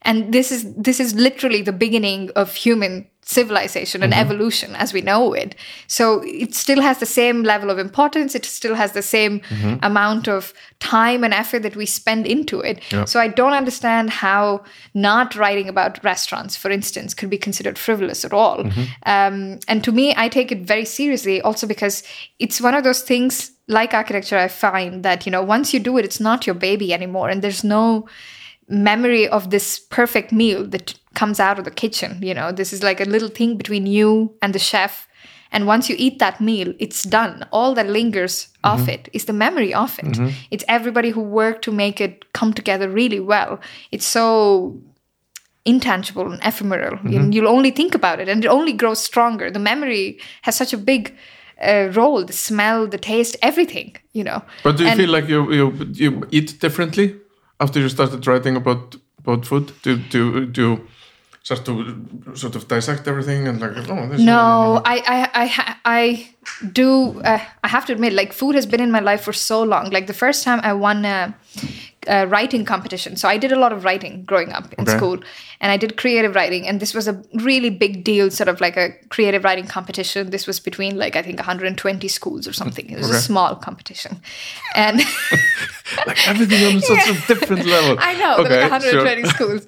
And 0.03 0.33
this 0.33 0.51
is 0.51 0.65
this 0.75 0.99
is 0.99 1.15
literally 1.15 1.63
the 1.63 1.73
beginning 1.73 2.31
of 2.35 2.55
human 2.55 3.07
civilization 3.39 4.03
and 4.03 4.13
Mm-hmm. 4.13 4.25
evolution 4.33 4.71
as 4.77 4.93
we 4.93 5.01
know 5.01 5.33
it. 5.43 5.55
So 5.87 6.23
it 6.25 6.55
still 6.55 6.83
has 6.89 6.99
the 6.99 7.07
same 7.07 7.39
level 7.53 7.71
of 7.71 7.79
importance. 7.79 8.35
It 8.35 8.45
still 8.45 8.75
has 8.75 8.93
the 8.93 9.03
same 9.03 9.41
Mm-hmm. 9.41 9.77
amount 9.91 10.29
of 10.29 10.53
time 10.81 11.25
and 11.25 11.35
effort 11.35 11.63
that 11.63 11.77
we 11.77 11.87
spend 11.87 12.27
into 12.27 12.61
it. 12.61 12.77
Yeah. 12.93 13.05
So 13.07 13.21
I 13.21 13.29
don't 13.29 13.53
understand 13.63 14.11
how 14.11 14.63
not 14.95 15.35
writing 15.35 15.69
about 15.69 16.03
restaurants, 16.05 16.57
for 16.57 16.71
instance, 16.71 17.15
could 17.15 17.31
be 17.31 17.39
considered 17.39 17.79
frivolous 17.79 18.25
at 18.25 18.33
all. 18.33 18.59
Um, 19.07 19.37
and 19.69 19.85
to 19.85 19.93
me, 19.93 20.07
I 20.25 20.29
take 20.29 20.51
it 20.53 20.61
very 20.67 20.85
seriously 20.85 21.41
also 21.43 21.67
because 21.67 22.03
it's 22.39 22.61
one 22.61 22.75
of 22.79 22.85
those 22.85 23.03
things 23.03 23.53
like 23.69 23.95
architecture, 23.95 24.39
I 24.39 24.49
find 24.49 25.05
that, 25.05 25.27
you 25.27 25.33
know, 25.33 25.45
once 25.45 25.73
you 25.75 25.81
do 25.81 25.99
it, 25.99 26.05
it's 26.05 26.21
not 26.21 26.47
your 26.47 26.59
baby 26.59 26.93
anymore. 26.93 27.31
And 27.31 27.41
there's 27.43 27.63
no 27.63 28.09
memory 28.69 29.29
of 29.29 29.51
this 29.51 29.79
perfect 29.79 30.33
meal 30.33 30.67
that 30.69 30.95
comes 31.15 31.41
out 31.41 31.59
of 31.59 31.65
the 31.65 31.71
kitchen. 31.71 32.19
You 32.23 32.35
know, 32.35 32.53
this 32.53 32.73
is 32.73 32.83
like 32.83 33.01
a 33.01 33.05
little 33.05 33.29
thing 33.29 33.57
between 33.57 33.87
you 33.87 34.35
and 34.43 34.55
the 34.55 34.59
chef. 34.59 35.09
And 35.53 35.67
once 35.67 35.89
you 35.91 35.97
eat 35.99 36.21
that 36.21 36.41
meal, 36.41 36.73
it's 36.79 37.03
done. 37.03 37.45
All 37.51 37.75
that 37.75 37.89
lingers 37.89 38.49
of 38.63 38.81
mm-hmm. 38.81 38.91
it 38.91 39.09
is 39.13 39.25
the 39.25 39.33
memory 39.33 39.75
of 39.75 39.99
it. 39.99 40.05
Mm-hmm. 40.05 40.29
It's 40.51 40.65
everybody 40.69 41.11
who 41.11 41.21
worked 41.21 41.63
to 41.65 41.73
make 41.73 42.01
it 42.01 42.33
come 42.33 42.53
together 42.53 42.89
really 42.89 43.19
well. 43.19 43.59
It's 43.91 44.07
so 44.07 44.81
intangible 45.65 46.31
and 46.31 46.41
ephemeral. 46.45 46.99
You- 47.05 47.19
mm-hmm. 47.19 47.33
You'll 47.33 47.49
only 47.49 47.73
think 47.73 47.95
about 47.95 48.21
it 48.21 48.29
and 48.29 48.45
it 48.45 48.49
only 48.49 48.73
grows 48.73 49.03
stronger. 49.03 49.51
The 49.51 49.59
memory 49.59 50.21
has 50.43 50.57
such 50.57 50.73
a 50.73 50.79
big 50.79 51.17
uh, 51.61 51.91
role 51.93 52.25
the 52.25 52.33
smell, 52.33 52.87
the 52.87 52.99
taste, 52.99 53.37
everything, 53.43 53.97
you 54.13 54.25
know. 54.25 54.43
But 54.63 54.77
do 54.77 54.85
you 54.85 54.91
And- 54.91 55.01
feel 55.01 55.11
like 55.11 55.29
you, 55.29 55.53
you 55.53 55.73
you 55.93 56.27
eat 56.31 56.61
differently 56.61 57.17
after 57.59 57.81
you 57.81 57.89
started 57.89 58.27
writing 58.27 58.57
about 58.57 58.97
about 59.19 59.47
food? 59.47 59.73
Do 59.83 59.97
do 59.97 60.47
do 60.47 60.87
start 61.43 61.65
to 61.65 62.05
sort 62.35 62.55
of 62.57 62.69
dissect 62.69 63.09
everything 63.09 63.49
and 63.49 63.61
like 63.61 63.77
oh 63.89 64.09
this 64.09 64.21
No, 64.21 64.83
I, 64.85 64.97
I, 65.07 65.31
I, 65.43 65.77
I 65.85 66.35
do. 66.73 67.21
Uh, 67.23 67.41
I 67.65 67.69
have 67.69 67.87
to 67.87 67.93
admit, 67.93 68.13
like 68.13 68.33
food 68.33 68.55
has 68.55 68.67
been 68.67 68.81
in 68.81 68.91
my 68.91 69.01
life 69.01 69.23
for 69.23 69.33
so 69.33 69.63
long. 69.63 69.91
Like 69.91 70.07
the 70.07 70.15
first 70.15 70.45
time 70.45 70.61
I 70.63 70.73
won 70.73 71.05
a, 71.05 71.35
a 72.07 72.27
writing 72.27 72.65
competition, 72.65 73.17
so 73.17 73.29
I 73.29 73.37
did 73.39 73.53
a 73.53 73.57
lot 73.57 73.73
of 73.73 73.85
writing 73.85 74.25
growing 74.25 74.53
up 74.53 74.73
in 74.75 74.83
Okay. 74.89 74.97
school, 74.97 75.19
and 75.61 75.71
I 75.73 75.77
did 75.77 75.97
creative 75.97 76.35
writing, 76.35 76.67
and 76.67 76.81
this 76.81 76.95
was 76.95 77.07
a 77.09 77.23
really 77.35 77.71
big 77.71 78.05
deal, 78.05 78.31
sort 78.31 78.49
of 78.49 78.61
like 78.61 78.77
a 78.77 78.91
creative 79.11 79.45
writing 79.45 79.67
competition. 79.67 80.31
This 80.31 80.47
was 80.47 80.61
between 80.61 80.97
like 80.97 81.17
I 81.17 81.23
think 81.23 81.39
120 81.39 82.09
schools 82.09 82.49
or 82.49 82.53
something. 82.53 82.89
It 82.91 82.97
was 82.99 83.11
a 83.11 83.21
small 83.21 83.57
competition, 83.57 84.21
and. 84.75 85.01
like 86.07 86.29
everything 86.29 86.65
on 86.65 86.81
such 86.81 87.09
a 87.09 87.15
different 87.35 87.67
level. 87.67 87.97
I 87.99 88.15
know, 88.15 88.43
there 88.45 88.51
were 88.53 88.65
Okay, 88.65 88.71
120 88.71 89.23
sure. 89.23 89.31
schools. 89.31 89.67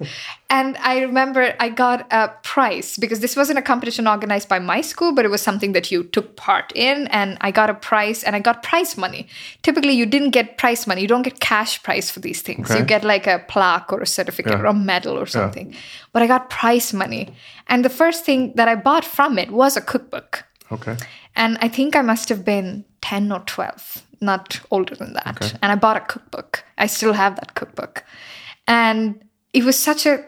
And 0.49 0.77
I 0.77 1.01
remember 1.01 1.53
I 1.59 1.69
got 1.69 2.07
a 2.13 2.29
prize 2.43 2.95
because 2.97 3.19
this 3.19 3.35
wasn't 3.35 3.57
a 3.59 3.61
competition 3.61 4.07
organized 4.07 4.47
by 4.47 4.59
my 4.59 4.81
school, 4.81 5.11
but 5.11 5.25
it 5.25 5.29
was 5.29 5.41
something 5.41 5.73
that 5.73 5.91
you 5.91 6.03
took 6.03 6.35
part 6.35 6.71
in. 6.75 7.07
And 7.07 7.37
I 7.41 7.49
got 7.51 7.69
a 7.69 7.73
prize 7.73 8.23
and 8.23 8.35
I 8.35 8.39
got 8.39 8.61
prize 8.63 8.95
money. 8.95 9.27
Typically, 9.63 9.93
you 9.93 10.05
didn't 10.05 10.29
get 10.29 10.57
prize 10.57 10.85
money, 10.87 11.01
you 11.01 11.07
don't 11.07 11.23
get 11.23 11.39
cash 11.39 11.81
prize 11.83 12.09
for 12.11 12.19
these 12.23 12.41
things. 12.41 12.71
Okay. 12.71 12.79
You 12.79 12.85
get 12.85 13.03
like 13.03 13.27
a 13.27 13.39
plaque 13.47 13.93
or 13.93 14.01
a 14.01 14.07
certificate 14.07 14.53
Yeah. 14.53 14.61
or 14.61 14.65
a 14.65 14.73
medal 14.73 15.17
or 15.17 15.25
something. 15.27 15.73
But 16.11 16.23
I 16.23 16.27
got 16.27 16.49
prize 16.49 16.93
money. 16.93 17.33
And 17.67 17.85
the 17.85 17.89
first 17.89 18.25
thing 18.25 18.53
that 18.55 18.67
I 18.67 18.75
bought 18.75 19.05
from 19.05 19.37
it 19.37 19.51
was 19.51 19.77
a 19.77 19.81
cookbook. 19.81 20.43
Okay. 20.71 20.95
And 21.35 21.57
I 21.61 21.67
think 21.69 21.95
I 21.95 22.01
must 22.01 22.29
have 22.29 22.43
been 22.43 22.85
10 23.01 23.31
or 23.31 23.39
12, 23.45 24.01
not 24.21 24.59
older 24.71 24.95
than 24.95 25.13
that. 25.13 25.37
Okay. 25.41 25.57
And 25.61 25.71
I 25.71 25.75
bought 25.75 25.97
a 25.97 26.01
cookbook. 26.01 26.63
I 26.77 26.87
still 26.87 27.13
have 27.13 27.35
that 27.35 27.53
cookbook. 27.55 28.03
And 28.67 29.23
it 29.53 29.63
was 29.63 29.77
such 29.77 30.05
a 30.05 30.23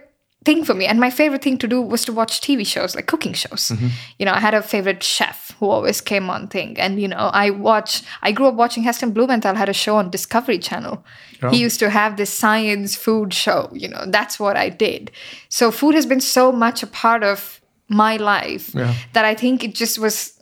thing 0.46 0.64
for 0.64 0.74
me. 0.74 0.86
And 0.86 1.00
my 1.00 1.10
favorite 1.10 1.42
thing 1.42 1.58
to 1.58 1.68
do 1.68 1.82
was 1.82 2.06
to 2.06 2.14
watch 2.14 2.40
TV 2.40 2.66
shows, 2.66 2.96
like 2.96 3.08
cooking 3.08 3.34
shows. 3.34 3.70
Mm-hmm. 3.70 3.88
You 4.20 4.26
know, 4.26 4.34
I 4.34 4.40
had 4.40 4.54
a 4.54 4.62
favorite 4.62 5.04
chef 5.04 5.56
who 5.60 5.70
always 5.70 6.00
came 6.02 6.30
on 6.30 6.48
thing. 6.48 6.80
And, 6.80 7.02
you 7.02 7.08
know, 7.08 7.30
I 7.34 7.50
watch, 7.50 8.04
I 8.22 8.32
grew 8.32 8.48
up 8.48 8.56
watching 8.56 8.84
Heston 8.84 9.12
Blumenthal 9.12 9.56
had 9.56 9.70
a 9.70 9.74
show 9.74 9.98
on 9.98 10.10
Discovery 10.10 10.60
Channel. 10.60 11.04
He 11.40 11.46
oh. 11.48 11.52
used 11.52 11.80
to 11.80 11.90
have 11.90 12.16
this 12.16 12.30
science 12.30 12.96
food 12.96 13.34
show, 13.34 13.70
you 13.74 13.90
know, 13.90 14.06
that's 14.08 14.40
what 14.40 14.56
I 14.56 14.70
did. 14.70 15.12
So 15.50 15.72
food 15.72 15.96
has 15.96 16.06
been 16.06 16.22
so 16.22 16.52
much 16.52 16.84
a 16.84 16.88
part 16.88 17.24
of 17.24 17.60
my 17.88 18.18
life 18.18 18.74
Yeah. 18.74 18.94
that 19.14 19.26
I 19.26 19.36
think 19.36 19.64
it 19.64 19.76
just 19.76 20.00
was 20.00 20.35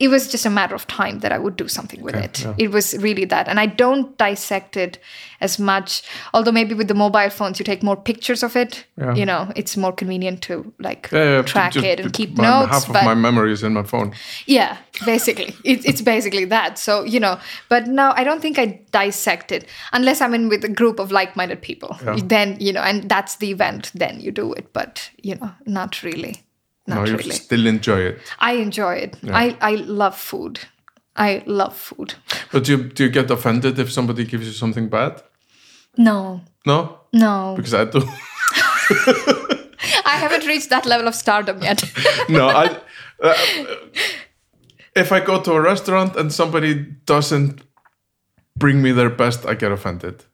it 0.00 0.08
was 0.08 0.28
just 0.30 0.46
a 0.46 0.50
matter 0.50 0.74
of 0.76 0.86
time 0.86 1.18
that 1.20 1.32
I 1.32 1.38
would 1.38 1.56
do 1.56 1.66
something 1.66 2.00
with 2.02 2.14
Okay, 2.14 2.24
it. 2.26 2.40
yeah. 2.44 2.54
It 2.56 2.70
was 2.70 2.96
really 2.98 3.24
that. 3.26 3.48
And 3.48 3.58
I 3.58 3.66
don't 3.66 4.16
dissect 4.16 4.76
it 4.76 4.98
as 5.40 5.58
much, 5.58 6.02
although 6.32 6.52
maybe 6.52 6.72
with 6.74 6.86
the 6.88 6.94
mobile 6.94 7.30
phones 7.30 7.58
you 7.58 7.64
take 7.64 7.82
more 7.82 7.96
pictures 7.96 8.42
of 8.44 8.54
it. 8.56 8.84
Yeah. 8.96 9.14
You 9.14 9.26
know, 9.26 9.52
it's 9.56 9.76
more 9.76 9.92
convenient 9.92 10.42
to 10.42 10.72
like 10.78 11.08
Yeah, 11.12 11.42
track 11.42 11.72
just- 11.72 11.84
it 11.86 11.98
and 12.00 12.12
keep 12.12 12.36
my, 12.36 12.44
notes. 12.44 12.70
Half 12.72 12.86
of 12.88 12.92
but 12.92 13.04
my 13.04 13.14
memory 13.14 13.52
is 13.52 13.62
in 13.64 13.72
my 13.72 13.82
phone. 13.82 14.12
yeah, 14.46 14.76
basically. 15.04 15.54
it, 15.64 15.84
it's 15.84 16.00
basically 16.02 16.44
that. 16.46 16.78
So, 16.78 17.02
you 17.04 17.18
know, 17.18 17.38
but 17.68 17.88
now 17.88 18.12
I 18.16 18.22
don't 18.24 18.40
think 18.40 18.58
I 18.58 18.80
dissect 18.92 19.50
it 19.52 19.66
unless 19.92 20.20
I'm 20.20 20.32
in 20.34 20.48
with 20.48 20.64
a 20.64 20.68
group 20.68 21.00
of 21.00 21.10
like 21.10 21.34
minded 21.36 21.60
people. 21.60 21.96
Then, 22.24 22.56
you 22.60 22.72
know, 22.72 22.82
and 22.82 23.08
that's 23.08 23.36
the 23.36 23.50
event, 23.50 23.90
then 23.94 24.20
you 24.20 24.30
do 24.30 24.52
it. 24.52 24.72
But, 24.72 25.10
you 25.22 25.34
know, 25.34 25.50
not 25.66 26.02
really. 26.04 26.42
No, 26.88 27.04
you 27.04 27.18
still 27.32 27.66
enjoy 27.66 28.00
it. 28.00 28.18
I 28.40 28.52
enjoy 28.54 28.94
it. 28.94 29.16
I, 29.30 29.56
I 29.60 29.74
love 29.76 30.16
food. 30.16 30.58
I 31.16 31.42
love 31.46 31.76
food. 31.76 32.14
But 32.52 32.64
do 32.64 32.72
you, 32.76 32.82
do 32.84 33.04
you 33.04 33.10
get 33.10 33.30
offended 33.30 33.78
if 33.78 33.90
somebody 33.92 34.24
gives 34.24 34.46
you 34.46 34.52
something 34.52 34.88
bad? 34.88 35.22
No, 35.96 36.40
No? 36.66 37.00
no. 37.12 37.54
Because 37.56 37.74
I 37.74 37.84
do. 37.84 38.00
I 40.04 40.16
haven't 40.16 40.46
reached 40.46 40.70
that 40.70 40.86
level 40.86 41.08
of 41.08 41.14
stardom 41.14 41.62
yet. 41.62 41.82
no, 42.28 42.48
I. 42.48 42.76
Uh, 43.22 43.34
if 44.94 45.12
I 45.12 45.20
go 45.20 45.40
to 45.42 45.52
a 45.52 45.60
restaurant 45.60 46.16
and 46.16 46.32
somebody 46.32 46.74
doesn't 47.06 47.62
bring 48.56 48.80
me 48.82 48.92
their 48.92 49.10
best, 49.10 49.44
I 49.46 49.54
get 49.54 49.72
offended. 49.72 50.24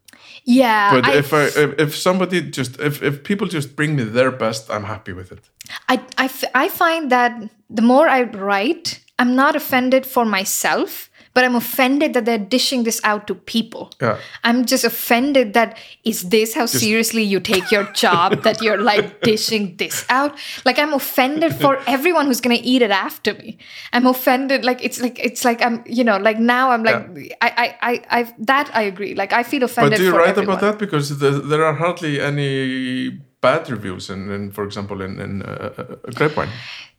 yeah. 0.45 0.91
But 0.93 1.05
I, 1.07 1.17
if 1.17 1.33
I 1.33 1.45
if, 1.45 1.79
if 1.79 1.97
somebody 1.97 2.41
just 2.51 2.79
if 2.81 3.03
if 3.03 3.23
people 3.25 3.47
just 3.49 3.75
bring 3.77 3.97
me 3.97 4.05
their 4.05 4.31
best, 4.31 4.71
I'm 4.71 4.85
happy 4.85 5.13
with 5.13 5.33
it. 5.33 5.51
I, 5.89 6.03
I, 6.19 6.25
f- 6.27 6.45
I 6.55 6.69
find 6.69 7.11
that 7.11 7.51
the 7.71 7.83
more 7.83 8.09
I 8.09 8.23
write, 8.23 9.01
I'm 9.19 9.35
not 9.35 9.57
offended 9.57 10.07
for 10.07 10.25
myself, 10.25 11.11
but 11.35 11.45
I'm 11.45 11.57
offended 11.57 12.15
that 12.15 12.25
they're 12.25 12.39
dishing 12.39 12.85
this 12.85 13.01
out 13.03 13.27
to 13.27 13.35
people. 13.35 13.91
Yeah. 14.01 14.19
I'm 14.45 14.65
just 14.65 14.85
offended 14.85 15.53
that 15.55 15.77
is 16.05 16.29
this 16.31 16.55
how 16.55 16.67
seriously 16.67 17.25
you 17.25 17.41
take 17.41 17.73
your 17.73 17.85
job 17.93 18.43
that 18.45 18.63
you're 18.63 18.81
like 18.81 19.21
dishing 19.23 19.77
this 19.77 20.07
out? 20.09 20.39
Like 20.65 20.79
I'm 20.79 20.93
offended 20.93 21.55
for 21.57 21.81
everyone 21.89 22.27
who's 22.27 22.41
gonna 22.41 22.61
eat 22.63 22.83
it 22.83 22.93
after 22.93 23.35
me. 23.35 23.59
I'm 23.93 24.07
offended 24.07 24.65
like 24.65 24.83
it's 24.85 25.01
like 25.01 25.19
it's 25.19 25.45
like 25.45 25.61
I'm 25.61 25.83
you 25.87 26.05
know 26.05 26.19
like 26.19 26.39
now 26.39 26.71
I'm 26.71 26.85
like 26.85 27.37
I, 27.41 27.51
I 27.51 27.77
I 27.83 28.21
I 28.21 28.35
that 28.39 28.71
I 28.73 28.83
agree. 28.83 29.15
Like 29.17 29.33
I 29.33 29.43
feel 29.43 29.65
offended. 29.65 29.93
But 29.93 29.99
do 29.99 30.05
you 30.05 30.17
write 30.17 30.29
everyone. 30.29 30.59
about 30.59 30.73
that 30.73 30.79
because 30.79 31.19
the, 31.19 31.31
there 31.31 31.65
are 31.65 31.75
hardly 31.75 32.21
any 32.21 33.19
bad 33.49 33.71
reviews 33.71 34.11
in, 34.11 34.31
in 34.31 34.51
for 34.53 34.65
example, 34.65 35.05
in 35.07 35.21
in 35.21 35.43
uh, 35.43 35.73
uh, 35.79 36.11
Grapevine. 36.19 36.53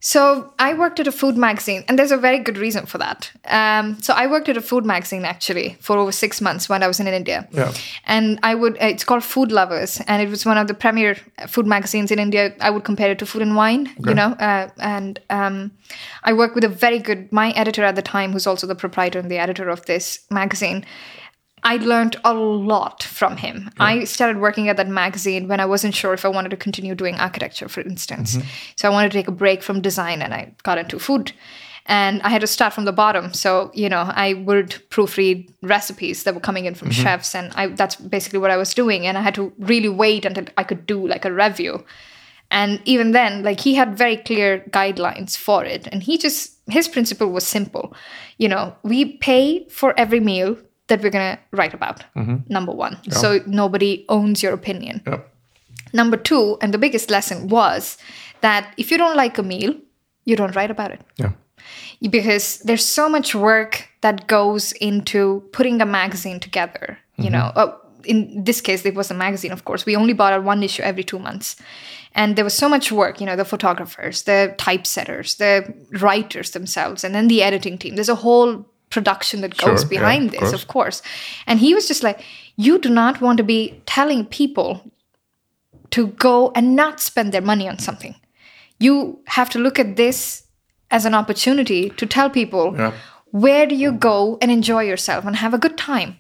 So 0.05 0.21
I 0.59 0.73
worked 0.75 0.99
at 0.99 1.07
a 1.07 1.11
food 1.11 1.35
magazine, 1.35 1.83
and 1.87 1.97
there's 1.97 2.11
a 2.11 2.21
very 2.27 2.39
good 2.47 2.57
reason 2.57 2.85
for 2.85 2.99
that. 2.99 3.31
Um, 3.59 3.85
so 4.01 4.13
I 4.13 4.27
worked 4.27 4.49
at 4.49 4.57
a 4.57 4.61
food 4.61 4.85
magazine 4.85 5.25
actually 5.25 5.77
for 5.79 5.97
over 5.97 6.11
six 6.11 6.41
months 6.41 6.69
when 6.69 6.83
I 6.83 6.87
was 6.87 6.99
in 6.99 7.07
India. 7.07 7.47
Yeah. 7.51 7.73
And 8.05 8.39
I 8.43 8.53
would, 8.53 8.73
uh, 8.73 8.93
it's 8.93 9.03
called 9.03 9.23
Food 9.23 9.51
Lovers, 9.51 10.01
and 10.07 10.21
it 10.21 10.29
was 10.29 10.45
one 10.45 10.59
of 10.61 10.67
the 10.67 10.75
premier 10.75 11.15
food 11.47 11.65
magazines 11.65 12.11
in 12.11 12.19
India. 12.19 12.53
I 12.61 12.69
would 12.69 12.83
compare 12.83 13.11
it 13.11 13.19
to 13.19 13.25
Food 13.25 13.41
and 13.41 13.55
Wine, 13.55 13.89
you 14.07 14.13
know. 14.13 14.31
Uh, 14.49 14.69
and 14.77 15.19
um, 15.29 15.71
I 16.29 16.33
worked 16.33 16.55
with 16.55 16.65
a 16.71 16.73
very 16.85 16.99
good, 16.99 17.31
my 17.31 17.49
editor 17.55 17.83
at 17.83 17.95
the 17.95 18.03
time, 18.03 18.31
who's 18.31 18.47
also 18.47 18.67
the 18.67 18.75
proprietor 18.75 19.19
and 19.19 19.31
the 19.31 19.39
editor 19.39 19.69
of 19.69 19.85
this 19.85 20.19
magazine. 20.29 20.85
I 21.65 21.77
learned 21.77 22.15
a 22.23 22.33
lot 22.33 23.01
from 23.01 23.37
him. 23.37 23.71
I 23.79 24.03
started 24.03 24.39
working 24.39 24.69
at 24.69 24.77
that 24.77 24.87
magazine 24.87 25.47
when 25.47 25.59
I 25.59 25.65
wasn't 25.65 25.95
sure 25.95 26.13
if 26.13 26.23
I 26.23 26.27
wanted 26.27 26.49
to 26.49 26.57
continue 26.57 26.93
doing 26.93 27.15
architecture, 27.15 27.67
for 27.67 27.81
instance. 27.81 28.35
Mm-hmm. 28.35 28.47
So 28.75 28.87
I 28.87 28.91
wanted 28.91 29.11
to 29.11 29.17
take 29.17 29.27
a 29.27 29.31
break 29.31 29.63
from 29.63 29.81
design 29.81 30.21
and 30.21 30.31
I 30.31 30.53
got 30.61 30.77
into 30.77 30.99
food. 30.99 31.31
And 31.87 32.21
I 32.21 32.29
had 32.29 32.41
to 32.41 32.47
start 32.47 32.73
from 32.73 32.85
the 32.85 32.91
bottom. 32.91 33.33
So, 33.33 33.71
you 33.73 33.89
know, 33.89 34.11
I 34.13 34.35
would 34.35 34.69
proofread 34.89 35.51
recipes 35.63 36.23
that 36.23 36.35
were 36.35 36.39
coming 36.39 36.65
in 36.65 36.75
from 36.75 36.89
mm-hmm. 36.89 37.01
chefs. 37.01 37.33
And 37.33 37.51
I, 37.55 37.67
that's 37.67 37.95
basically 37.95 38.39
what 38.39 38.51
I 38.51 38.57
was 38.57 38.75
doing. 38.75 39.07
And 39.07 39.17
I 39.17 39.21
had 39.21 39.35
to 39.35 39.51
really 39.57 39.89
wait 39.89 40.23
until 40.23 40.45
I 40.57 40.63
could 40.63 40.85
do 40.85 41.07
like 41.07 41.25
a 41.25 41.33
review. 41.33 41.83
And 42.51 42.79
even 42.85 43.11
then, 43.11 43.41
like 43.41 43.59
he 43.59 43.73
had 43.73 43.97
very 43.97 44.17
clear 44.17 44.63
guidelines 44.69 45.35
for 45.35 45.65
it. 45.65 45.87
And 45.91 46.03
he 46.03 46.19
just, 46.19 46.59
his 46.69 46.87
principle 46.87 47.31
was 47.31 47.45
simple. 47.45 47.95
You 48.37 48.49
know, 48.49 48.75
we 48.83 49.17
pay 49.17 49.67
for 49.69 49.99
every 49.99 50.19
meal 50.19 50.57
that 50.87 51.01
we're 51.01 51.09
going 51.09 51.35
to 51.35 51.41
write 51.51 51.73
about, 51.73 52.03
number 52.47 52.71
one. 52.71 52.97
So 53.11 53.39
nobody 53.47 54.05
owns 54.09 54.43
your 54.43 54.53
opinion. 54.53 55.01
Yeah. 55.07 55.19
Number 55.93 56.17
two, 56.17 56.57
and 56.61 56.73
the 56.73 56.77
biggest 56.77 57.09
lesson 57.09 57.47
was 57.47 57.97
that 58.41 58.73
if 58.77 58.91
you 58.91 58.97
don't 58.97 59.15
like 59.15 59.37
a 59.37 59.43
meal, 59.43 59.73
you 60.25 60.35
don't 60.35 60.55
write 60.55 60.71
about 60.71 60.91
it. 60.91 61.01
Yeah. 61.17 61.31
because 62.09 62.59
there's 62.59 62.85
so 62.85 63.09
much 63.09 63.33
work 63.33 63.89
that 64.01 64.27
goes 64.27 64.71
into 64.73 65.43
putting 65.51 65.81
a 65.81 65.85
magazine 65.85 66.39
together 66.39 66.99
you 67.17 67.29
know. 67.29 67.51
Uh, 67.55 67.75
in 68.03 68.43
this 68.43 68.61
case 68.61 68.85
it 68.85 68.93
was 68.95 69.09
a 69.09 69.13
magazine 69.13 69.51
of 69.51 69.65
course. 69.65 69.85
We 69.85 69.95
only 69.95 70.13
bought 70.13 70.33
out 70.33 70.43
one 70.43 70.61
issue 70.63 70.83
every 70.83 71.03
two 71.03 71.17
months. 71.19 71.55
And 72.13 72.35
there 72.35 72.45
was 72.45 72.53
so 72.53 72.69
much 72.69 72.91
work 72.91 73.19
you 73.19 73.25
know 73.25 73.35
the 73.35 73.45
photographers 73.45 74.23
the 74.23 74.53
typesetters 74.57 75.35
the 75.37 75.73
writers 76.01 76.51
themselves 76.51 77.03
and 77.03 77.15
then 77.15 77.27
the 77.27 77.41
editing 77.41 77.77
team. 77.77 77.95
There's 77.95 78.09
a 78.09 78.15
whole 78.15 78.65
production 78.95 79.41
that 79.41 79.57
goes 79.57 79.81
Sure, 79.81 79.91
yeah, 79.93 79.95
behind 79.95 80.23
of 80.25 80.31
this 80.31 80.39
course. 80.49 80.53
of 80.61 80.67
course 80.75 80.97
and 81.47 81.59
he 81.65 81.71
was 81.77 81.87
just 81.91 82.03
like 82.07 82.19
you 82.67 82.73
do 82.85 82.89
not 83.01 83.21
want 83.25 83.37
to 83.43 83.43
be 83.55 83.59
telling 83.95 84.21
people 84.39 84.71
to 85.95 86.07
go 86.27 86.35
and 86.55 86.75
not 86.75 86.99
spend 87.09 87.31
their 87.33 87.41
money 87.51 87.67
on 87.71 87.77
something. 87.79 88.15
You 88.85 88.95
have 89.37 89.49
to 89.51 89.59
look 89.59 89.77
at 89.79 89.95
this 89.95 90.19
as 90.91 91.05
an 91.05 91.13
opportunity 91.21 91.81
to 91.99 92.05
tell 92.15 92.29
people 92.29 92.73
Yeah. 92.77 92.91
where 93.45 93.65
do 93.71 93.75
you 93.75 93.91
go 93.91 94.37
and 94.41 94.51
enjoy 94.51 94.83
yourself 94.91 95.25
and 95.25 95.35
have 95.35 95.53
a 95.53 95.57
good 95.65 95.77
time. 95.77 96.11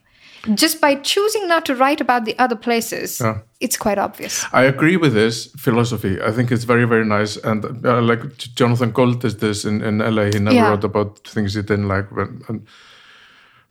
Just 0.63 0.79
by 0.81 0.95
choosing 1.11 1.47
not 1.47 1.65
to 1.65 1.75
write 1.75 2.01
about 2.01 2.25
the 2.25 2.35
other 2.43 2.55
places, 2.67 3.19
Yeah. 3.19 3.37
It's 3.65 3.77
quite 3.77 3.97
obvious. 3.97 4.45
I 4.53 4.63
agree 4.73 4.97
with 4.97 5.13
this 5.13 5.47
philosophy. 5.57 6.13
I 6.21 6.31
think 6.31 6.51
it's 6.51 6.65
very, 6.65 6.85
very 6.85 7.05
nice. 7.05 7.37
And 7.43 7.65
uh, 7.85 8.01
like 8.01 8.21
Jonathan 8.55 8.91
Gold 8.91 9.21
does 9.21 9.35
this 9.37 9.65
in, 9.65 9.81
in 9.83 9.97
LA. 9.99 10.25
He 10.33 10.39
never 10.39 10.55
Yeah. 10.55 10.69
wrote 10.69 10.83
about 10.85 11.19
things 11.27 11.53
he 11.55 11.61
didn't 11.61 11.87
like. 11.87 12.07
But, 12.15 12.29
and, 12.49 12.67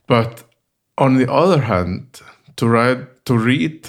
but 0.06 0.42
on 0.98 1.16
the 1.16 1.32
other 1.32 1.60
hand, 1.62 2.20
to 2.56 2.68
write, 2.68 3.24
to 3.24 3.34
read 3.38 3.88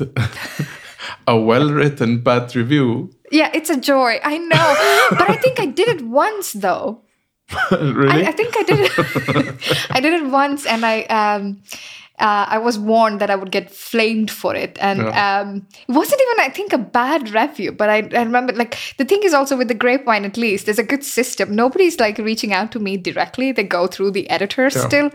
a 1.27 1.37
well-written 1.37 2.21
bad 2.23 2.55
review, 2.55 3.09
Yeah, 3.31 3.49
it's 3.53 3.69
a 3.69 3.77
joy. 3.79 4.19
I 4.23 4.37
know. 4.37 4.75
but 5.19 5.29
I 5.29 5.35
think 5.43 5.59
I 5.59 5.65
did 5.65 5.87
it 5.87 6.01
once 6.05 6.53
though. 6.53 7.01
really, 7.71 8.25
I, 8.25 8.29
I 8.29 8.31
think 8.31 8.55
I 8.57 8.63
did 8.63 8.79
it. 8.79 9.87
I 9.97 9.99
did 9.99 10.13
it 10.13 10.25
once, 10.31 10.65
and 10.65 10.83
I 10.85 11.03
um, 11.19 11.61
uh, 12.19 12.45
I 12.47 12.57
was 12.59 12.79
warned 12.79 13.19
that 13.19 13.29
I 13.29 13.35
would 13.35 13.51
get 13.51 13.69
flamed 13.69 14.31
for 14.31 14.55
it, 14.55 14.77
and 14.79 14.99
Yeah. 14.99 15.41
um, 15.41 15.67
it 15.87 15.91
wasn't 15.91 16.21
even 16.21 16.45
I 16.45 16.49
think 16.49 16.73
a 16.73 16.77
bad 16.77 17.29
review. 17.33 17.71
But 17.71 17.89
I, 17.89 17.97
I 18.13 18.23
remember 18.23 18.53
like 18.53 18.77
the 18.97 19.05
thing 19.05 19.21
is 19.23 19.33
also 19.33 19.57
with 19.57 19.67
the 19.67 19.73
grapevine 19.73 20.25
at 20.25 20.37
least 20.37 20.65
there's 20.65 20.79
a 20.79 20.83
good 20.83 21.03
system. 21.03 21.55
Nobody's 21.55 21.99
like 21.99 22.17
reaching 22.17 22.53
out 22.53 22.71
to 22.71 22.79
me 22.79 22.97
directly. 22.97 23.51
They 23.51 23.63
go 23.63 23.87
through 23.87 24.11
the 24.11 24.29
editor 24.29 24.63
Yeah. 24.63 24.87
still, 24.87 25.11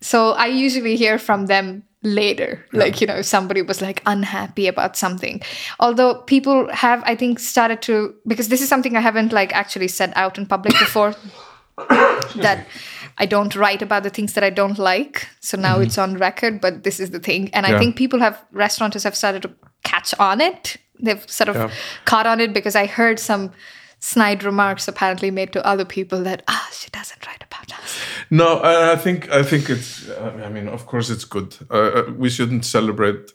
so 0.00 0.32
I 0.32 0.46
usually 0.46 0.96
hear 0.96 1.18
from 1.18 1.46
them 1.46 1.82
later 2.04 2.64
like 2.72 3.00
you 3.00 3.08
know 3.08 3.20
somebody 3.22 3.60
was 3.60 3.82
like 3.82 4.00
unhappy 4.06 4.68
about 4.68 4.96
something 4.96 5.42
although 5.80 6.14
people 6.14 6.68
have 6.72 7.02
i 7.04 7.16
think 7.16 7.40
started 7.40 7.82
to 7.82 8.14
because 8.24 8.46
this 8.50 8.62
is 8.62 8.68
something 8.68 8.96
i 8.96 9.00
haven't 9.00 9.32
like 9.32 9.52
actually 9.52 9.88
said 9.88 10.12
out 10.14 10.38
in 10.38 10.46
public 10.46 10.72
before 10.78 11.12
that 12.36 12.66
I 13.18 13.26
don't 13.26 13.54
write 13.56 13.82
about 13.82 14.02
the 14.04 14.10
things 14.10 14.32
that 14.34 14.44
I 14.44 14.50
don't 14.50 14.78
like. 14.78 15.26
So 15.40 15.56
now 15.56 15.80
it's 15.80 15.98
on 15.98 16.16
record, 16.18 16.60
but 16.60 16.84
this 16.84 17.00
is 17.00 17.10
the 17.10 17.18
thing. 17.18 17.50
And 17.52 17.66
I 17.66 17.78
think 17.78 17.96
people 17.96 18.20
have, 18.20 18.42
restaurateurs 18.52 19.02
have 19.04 19.16
started 19.16 19.42
to 19.42 19.50
catch 19.82 20.14
on 20.18 20.40
it. 20.40 20.76
They've 21.00 21.24
sort 21.30 21.48
of 21.48 21.56
Yeah. 21.56 21.70
caught 22.04 22.26
on 22.26 22.40
it 22.40 22.52
because 22.52 22.76
I 22.76 22.86
heard 22.86 23.18
some 23.18 23.50
snide 24.00 24.44
remarks 24.44 24.86
apparently 24.88 25.30
made 25.30 25.52
to 25.52 25.66
other 25.66 25.84
people 25.84 26.22
that, 26.22 26.42
ah, 26.48 26.68
she 26.72 26.88
doesn't 26.90 27.26
write 27.26 27.42
about 27.42 27.72
us. 27.78 27.98
no, 28.30 28.58
I, 28.60 28.92
I 28.92 28.96
think 28.96 29.28
I 29.30 29.42
think 29.42 29.68
it's. 29.70 30.08
I 30.44 30.48
mean, 30.48 30.68
of 30.68 30.86
course, 30.86 31.10
it's 31.10 31.24
good. 31.24 31.56
Uh, 31.70 31.74
uh, 31.74 32.12
we 32.16 32.28
shouldn't 32.30 32.64
celebrate. 32.64 33.32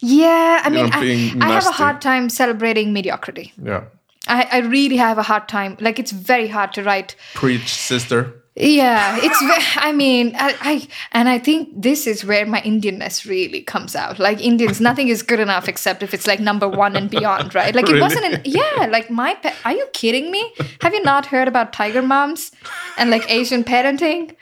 Yeah, 0.00 0.60
I 0.64 0.70
mean, 0.70 0.86
know, 0.86 0.90
I, 0.92 1.48
I 1.48 1.52
have 1.54 1.66
a 1.66 1.72
hard 1.72 2.00
time 2.00 2.28
celebrating 2.28 2.92
mediocrity. 2.92 3.52
Yeah, 3.62 3.84
I, 4.26 4.48
I 4.52 4.58
really 4.58 4.96
have 4.96 5.18
a 5.18 5.22
hard 5.22 5.48
time. 5.48 5.76
Like, 5.80 5.98
it's 5.98 6.12
very 6.12 6.48
hard 6.48 6.72
to 6.74 6.82
write 6.82 7.16
preach, 7.34 7.68
sister. 7.74 8.41
Yeah, 8.54 9.18
it's. 9.22 9.38
I 9.76 9.92
mean, 9.92 10.34
I, 10.36 10.54
I 10.60 10.88
and 11.12 11.28
I 11.28 11.38
think 11.38 11.70
this 11.74 12.06
is 12.06 12.22
where 12.22 12.44
my 12.44 12.60
Indianness 12.60 13.26
really 13.26 13.62
comes 13.62 13.96
out. 13.96 14.18
Like 14.18 14.42
Indians, 14.42 14.78
nothing 14.78 15.08
is 15.08 15.22
good 15.22 15.40
enough 15.40 15.68
except 15.68 16.02
if 16.02 16.12
it's 16.12 16.26
like 16.26 16.38
number 16.38 16.68
one 16.68 16.94
and 16.94 17.08
beyond, 17.08 17.54
right? 17.54 17.74
Like 17.74 17.88
it 17.88 17.98
wasn't. 17.98 18.26
An, 18.26 18.42
yeah, 18.44 18.88
like 18.90 19.10
my. 19.10 19.34
Pa- 19.36 19.56
are 19.64 19.72
you 19.72 19.86
kidding 19.94 20.30
me? 20.30 20.52
Have 20.82 20.92
you 20.92 21.02
not 21.02 21.26
heard 21.26 21.48
about 21.48 21.72
tiger 21.72 22.02
moms 22.02 22.52
and 22.98 23.10
like 23.10 23.30
Asian 23.30 23.64
parenting? 23.64 24.36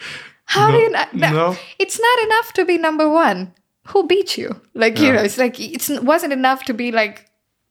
How 0.46 0.72
do 0.72 0.78
you 0.78 0.90
not? 0.90 1.14
no. 1.14 1.56
It's 1.78 2.00
not 2.00 2.22
enough 2.24 2.52
to 2.54 2.64
be 2.64 2.78
number 2.78 3.08
one. 3.08 3.54
Who 3.88 4.08
beat 4.08 4.36
you? 4.36 4.60
Like 4.74 4.98
you 4.98 5.12
know, 5.12 5.22
it's 5.22 5.38
like 5.38 5.60
it's 5.60 5.88
wasn't 5.88 6.32
enough 6.32 6.64
to 6.64 6.74
be 6.74 6.90
like 6.90 7.29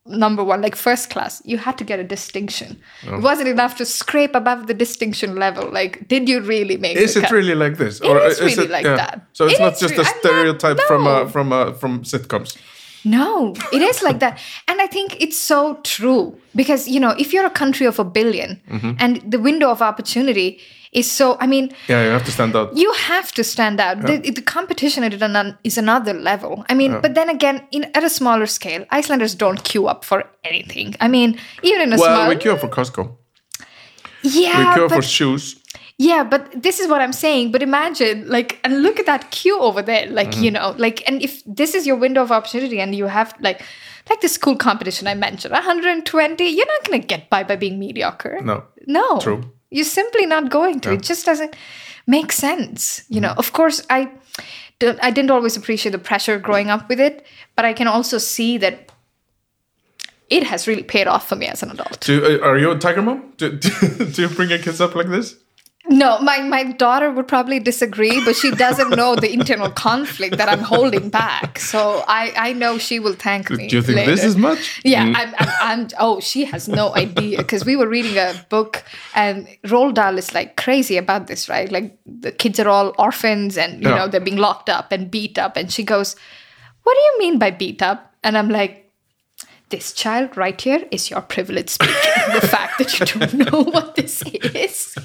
number 0.10 0.44
one, 0.44 0.62
like 0.62 0.76
first 0.76 1.10
class. 1.10 1.42
You 1.46 1.58
had 1.58 1.78
to 1.78 1.84
get 1.84 2.00
a 2.00 2.04
distinction. 2.04 2.80
Oh. 3.08 3.16
It 3.18 3.22
wasn't 3.22 3.48
enough 3.48 3.78
to 3.78 3.86
scrape 3.86 4.36
above 4.36 4.68
the 4.68 4.74
distinction 4.74 5.36
level. 5.36 5.72
Like, 5.72 6.08
did 6.08 6.28
you 6.28 6.42
really 6.42 6.78
make? 6.78 6.98
Is 6.98 7.16
it 7.16 7.22
cut? 7.22 7.32
really 7.32 7.56
like 7.56 7.78
this, 7.78 8.02
It 8.02 8.08
is 8.32 8.42
really 8.42 8.68
like 8.68 8.84
that. 8.86 9.22
So 9.34 9.46
it's 9.46 9.60
It 9.60 9.64
not 9.64 9.78
just 9.78 9.92
re- 9.92 9.98
a 9.98 10.00
I'm 10.02 10.06
not- 10.06 10.20
stereotype 10.20 10.80
from 10.88 11.04
no. 11.04 11.10
uh, 11.10 11.28
from 11.28 11.54
uh, 11.54 11.74
from 11.74 12.04
sitcoms. 12.04 12.58
No, 13.06 13.56
it 13.72 13.82
is 13.82 14.02
like 14.04 14.20
that. 14.20 14.40
And 14.68 14.82
I 14.82 14.88
think 14.88 15.16
it's 15.22 15.38
so 15.38 15.80
true 15.84 16.38
because, 16.54 16.88
you 16.90 17.00
know, 17.00 17.12
if 17.18 17.32
you're 17.34 17.46
a 17.46 17.50
country 17.50 17.86
of 17.88 17.98
a 18.00 18.04
1000000000 18.04 18.60
Mm-hmm. 18.70 18.92
and 19.00 19.22
the 19.32 19.40
window 19.40 19.70
of 19.72 19.82
opportunity 19.82 20.60
is 20.92 21.10
so, 21.12 21.38
I 21.40 21.48
mean, 21.48 21.72
Yeah, 21.88 22.04
you 22.06 22.10
have 22.12 22.26
to 22.26 22.32
stand 22.32 22.56
out. 22.56 22.76
you 22.76 22.92
have 22.94 23.32
to 23.34 23.44
stand 23.44 23.80
out. 23.80 24.02
The, 24.02 24.18
the 24.32 24.42
competition 24.42 25.04
at 25.04 25.14
an, 25.22 25.58
is 25.64 25.78
another 25.78 26.14
level. 26.14 26.66
I 26.70 26.74
mean, 26.74 27.00
but 27.02 27.14
then 27.14 27.30
again, 27.30 27.62
in, 27.72 27.84
at 27.94 28.04
a 28.04 28.10
smaller 28.10 28.48
scale, 28.48 28.86
Icelanders 28.90 29.36
don't 29.36 29.64
queue 29.64 29.88
up 29.88 30.04
for 30.04 30.24
anything. 30.44 30.96
I 31.00 31.08
mean, 31.08 31.38
even 31.64 31.82
in 31.82 31.94
a 31.94 31.98
Well, 31.98 32.16
small, 32.16 32.30
we 32.30 32.36
queue 32.38 32.54
up 32.54 32.60
for 32.62 32.70
Costco. 32.70 33.16
yeah, 34.24 34.70
we 34.70 34.74
queue 34.74 34.88
but, 34.90 34.96
for 34.96 35.02
shoes. 35.02 35.56
Yeah, 35.98 36.24
but 36.24 36.50
this 36.56 36.80
is 36.80 36.88
what 36.88 37.02
I'm 37.02 37.12
saying. 37.14 37.52
But 37.52 37.62
imagine, 37.62 38.28
like, 38.30 38.60
and 38.64 38.82
look 38.84 39.00
at 39.00 39.06
that 39.06 39.32
queue 39.32 39.60
over 39.60 39.82
there. 39.82 40.08
Like, 40.10 40.30
Mm-hmm. 40.32 40.44
you 40.44 40.52
know, 40.52 40.74
like, 40.78 41.04
and 41.08 41.22
if 41.22 41.44
this 41.46 41.76
is 41.76 41.86
your 41.86 41.98
window 41.98 42.22
of 42.24 42.32
opportunity 42.32 42.80
and 42.80 42.96
you 42.96 43.06
have, 43.08 43.34
like, 43.42 43.62
like 44.10 44.22
the 44.22 44.30
school 44.30 44.56
competition 44.56 45.08
I 45.08 45.14
mentioned, 45.14 45.52
120, 45.54 46.44
you're 46.48 46.66
not 46.66 46.84
going 46.88 47.02
to 47.02 47.06
get 47.08 47.30
by 47.30 47.44
by 47.44 47.58
being 47.58 47.78
mediocre. 47.78 48.40
No. 48.42 48.64
No. 48.88 49.20
True. 49.20 49.44
You're 49.70 49.86
simply 49.86 50.26
not 50.26 50.50
going 50.50 50.80
to. 50.82 50.94
It 50.94 51.04
just 51.04 51.26
doesn't 51.26 51.56
make 52.08 52.32
sense. 52.32 53.04
You 53.10 53.22
know, 53.22 53.34
of 53.38 53.54
course, 53.54 53.86
I 53.90 54.12
don't, 54.80 55.00
I 55.04 55.12
didn't 55.12 55.32
always 55.32 55.56
appreciate 55.56 55.92
the 55.92 56.00
pressure 56.00 56.40
growing 56.40 56.70
up 56.70 56.90
with 56.90 57.00
it, 57.00 57.26
but 57.56 57.66
I 57.66 57.74
can 57.74 57.88
also 57.88 58.18
see 58.18 58.58
that 58.58 58.92
it 60.30 60.44
has 60.44 60.68
really 60.68 60.84
paid 60.84 61.08
off 61.08 61.28
for 61.28 61.36
me 61.36 61.48
as 61.48 61.64
an 61.64 61.72
adult. 61.72 62.00
Do 62.02 62.40
uh, 62.42 62.46
are 62.46 62.58
you 62.58 62.72
a 62.72 62.78
tiger 62.78 63.02
mom? 63.02 63.34
Do, 63.38 63.58
do, 63.58 64.06
do 64.12 64.22
you 64.24 64.30
bring 64.30 64.50
your 64.50 64.60
kids 64.60 64.82
up 64.82 64.96
like 64.96 65.08
this? 65.08 65.36
No, 65.90 66.20
my, 66.20 66.42
my 66.42 66.64
daughter 66.66 67.10
would 67.12 67.28
probably 67.28 67.60
disagree, 67.60 68.24
but 68.24 68.36
she 68.36 68.52
doesn't 68.52 68.92
know 68.92 69.16
the 69.16 69.34
internal 69.34 69.72
conflict 69.72 70.38
that 70.38 70.48
I'm 70.48 70.60
holding 70.60 71.10
back. 71.10 71.58
So 71.60 72.04
I, 72.08 72.32
I 72.38 72.54
know 72.54 72.78
she 72.78 73.00
will 73.00 73.16
thank 73.16 73.50
me. 73.50 73.68
Do 73.68 73.78
you 73.78 73.82
think 73.82 73.98
this 74.06 74.20
later. 74.20 74.28
is 74.28 74.38
much? 74.38 74.82
Yeah, 74.86 75.06
mm. 75.08 75.16
I'm, 75.18 75.34
I'm, 75.40 75.50
I'm. 75.82 75.88
Oh, 76.00 76.20
she 76.20 76.46
has 76.46 76.68
no 76.68 76.96
idea 76.96 77.40
because 77.40 77.66
we 77.66 77.76
were 77.76 77.88
reading 77.90 78.18
a 78.18 78.34
book 78.50 78.84
and 79.16 79.48
Roald 79.66 79.96
Dahl 79.96 80.18
is 80.18 80.34
like 80.34 80.56
crazy 80.58 80.96
about 80.98 81.26
this, 81.28 81.50
right? 81.50 81.72
Like 81.72 81.98
the 82.06 82.32
kids 82.32 82.60
are 82.60 82.70
all 82.70 82.94
orphans 83.00 83.58
and 83.58 83.82
you 83.84 83.90
Yeah. 83.90 83.98
know 83.98 84.08
they're 84.08 84.22
being 84.22 84.38
locked 84.38 84.70
up 84.70 84.92
and 84.92 85.10
beat 85.10 85.38
up, 85.40 85.58
and 85.58 85.72
she 85.72 85.84
goes, 85.84 86.16
"What 86.84 86.94
do 86.94 87.00
you 87.00 87.16
mean 87.20 87.40
by 87.40 87.50
beat 87.52 87.82
up?" 87.82 88.14
And 88.24 88.38
I'm 88.38 88.50
like. 88.50 88.86
This 89.70 89.94
child 89.94 90.36
right 90.36 90.60
here 90.60 90.84
is 90.92 91.10
your 91.12 91.22
privilege 91.22 91.70
speaking. 91.70 91.94
the 92.34 92.48
fact 92.48 92.80
that 92.80 93.00
you 93.00 93.06
don't 93.06 93.34
know 93.36 93.64
what 93.72 93.96
this 93.96 94.24
is. 94.24 94.96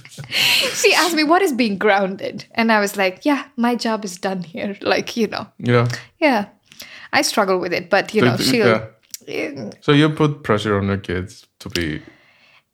She 0.80 0.94
asked 0.94 1.14
me, 1.14 1.24
What 1.24 1.42
is 1.42 1.52
being 1.52 1.76
grounded? 1.78 2.46
And 2.54 2.72
I 2.72 2.80
was 2.80 2.96
like, 2.96 3.24
Yeah, 3.26 3.44
my 3.56 3.74
job 3.74 4.04
is 4.04 4.16
done 4.18 4.42
here. 4.42 4.76
Like, 4.82 5.16
you 5.16 5.26
know, 5.28 5.46
Yeah. 5.58 5.88
yeah. 6.18 6.46
I 7.12 7.22
struggle 7.22 7.58
with 7.60 7.72
it, 7.72 7.90
but 7.90 8.14
you 8.14 8.22
know, 8.22 8.36
So- 8.36 8.42
she'll. 8.44 8.66
yeah. 9.26 9.70
So 9.80 9.92
you 9.92 10.08
put 10.10 10.42
pressure 10.42 10.76
on 10.78 10.86
your 10.86 10.98
kids 10.98 11.46
to 11.60 11.68
be 11.70 12.02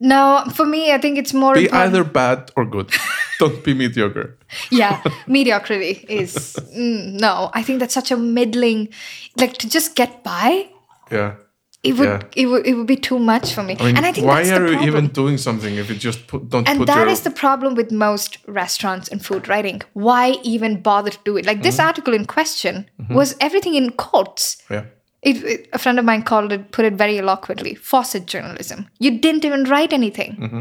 No, 0.01 0.45
for 0.55 0.65
me, 0.67 0.93
I 0.95 0.99
think 0.99 1.19
it's 1.19 1.35
more 1.35 1.55
be 1.55 1.65
important- 1.65 1.95
either 1.95 2.05
bad 2.05 2.51
or 2.57 2.65
good. 2.65 2.91
Don't 3.39 3.63
be 3.65 3.75
mediocre. 3.75 4.37
yeah, 4.71 5.03
mediocrity 5.27 6.05
is 6.09 6.57
mm, 6.77 7.21
no. 7.21 7.51
I 7.55 7.63
think 7.63 7.81
that's 7.81 7.95
such 7.95 8.11
a 8.13 8.17
middling, 8.17 8.89
like 9.37 9.55
to 9.59 9.69
just 9.69 9.95
get 9.97 10.23
by. 10.25 10.69
Yeah. 11.11 11.35
It 11.83 11.95
would 11.99 12.09
Yeah. 12.09 12.21
it 12.43 12.47
would 12.51 12.67
it 12.67 12.75
would 12.75 12.87
be 12.87 12.97
too 12.97 13.19
much 13.19 13.55
for 13.55 13.63
me. 13.63 13.75
I 13.81 13.85
mean, 13.85 13.97
and 13.97 14.05
I 14.07 14.13
think 14.13 14.27
why 14.27 14.43
are 14.51 14.67
you 14.73 14.81
even 14.89 15.07
doing 15.09 15.39
something 15.39 15.77
if 15.77 15.89
you 15.89 15.97
just 15.97 16.27
put, 16.27 16.49
don't 16.51 16.69
and 16.69 16.79
put 16.81 16.87
that 16.89 16.99
your 17.05 17.09
is 17.09 17.21
the 17.23 17.31
problem 17.31 17.75
with 17.75 17.91
most 17.91 18.39
restaurants 18.47 19.09
and 19.13 19.25
food 19.25 19.49
writing. 19.49 19.81
Why 19.95 20.25
even 20.43 20.83
bother 20.83 21.11
to 21.11 21.19
do 21.25 21.37
it? 21.39 21.47
Like 21.47 21.57
Mm-hmm. 21.59 21.63
this 21.63 21.79
article 21.79 22.15
in 22.15 22.27
question 22.27 22.85
was 23.09 23.35
everything 23.41 23.75
in 23.81 23.91
quotes. 24.05 24.45
yeah 24.71 24.85
It, 25.23 25.37
it- 25.53 25.69
a 25.73 25.79
friend 25.79 25.99
of 25.99 26.05
mine 26.05 26.23
called 26.23 26.53
it, 26.53 26.71
put 26.77 26.85
it 26.85 26.95
very 26.99 27.17
eloquently, 27.19 27.75
faucet 27.91 28.25
journalism. 28.35 28.79
You 28.99 29.11
didn't 29.25 29.45
even 29.49 29.65
write 29.73 29.93
anything. 30.01 30.37
Mm-hmm. 30.37 30.61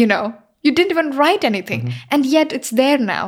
You 0.00 0.06
know, 0.06 0.34
you 0.64 0.72
didn't 0.76 0.92
even 0.96 1.10
write 1.20 1.44
anything, 1.52 1.92
and 2.10 2.26
yet 2.26 2.52
it's 2.52 2.70
there 2.70 2.98
now, 2.98 3.24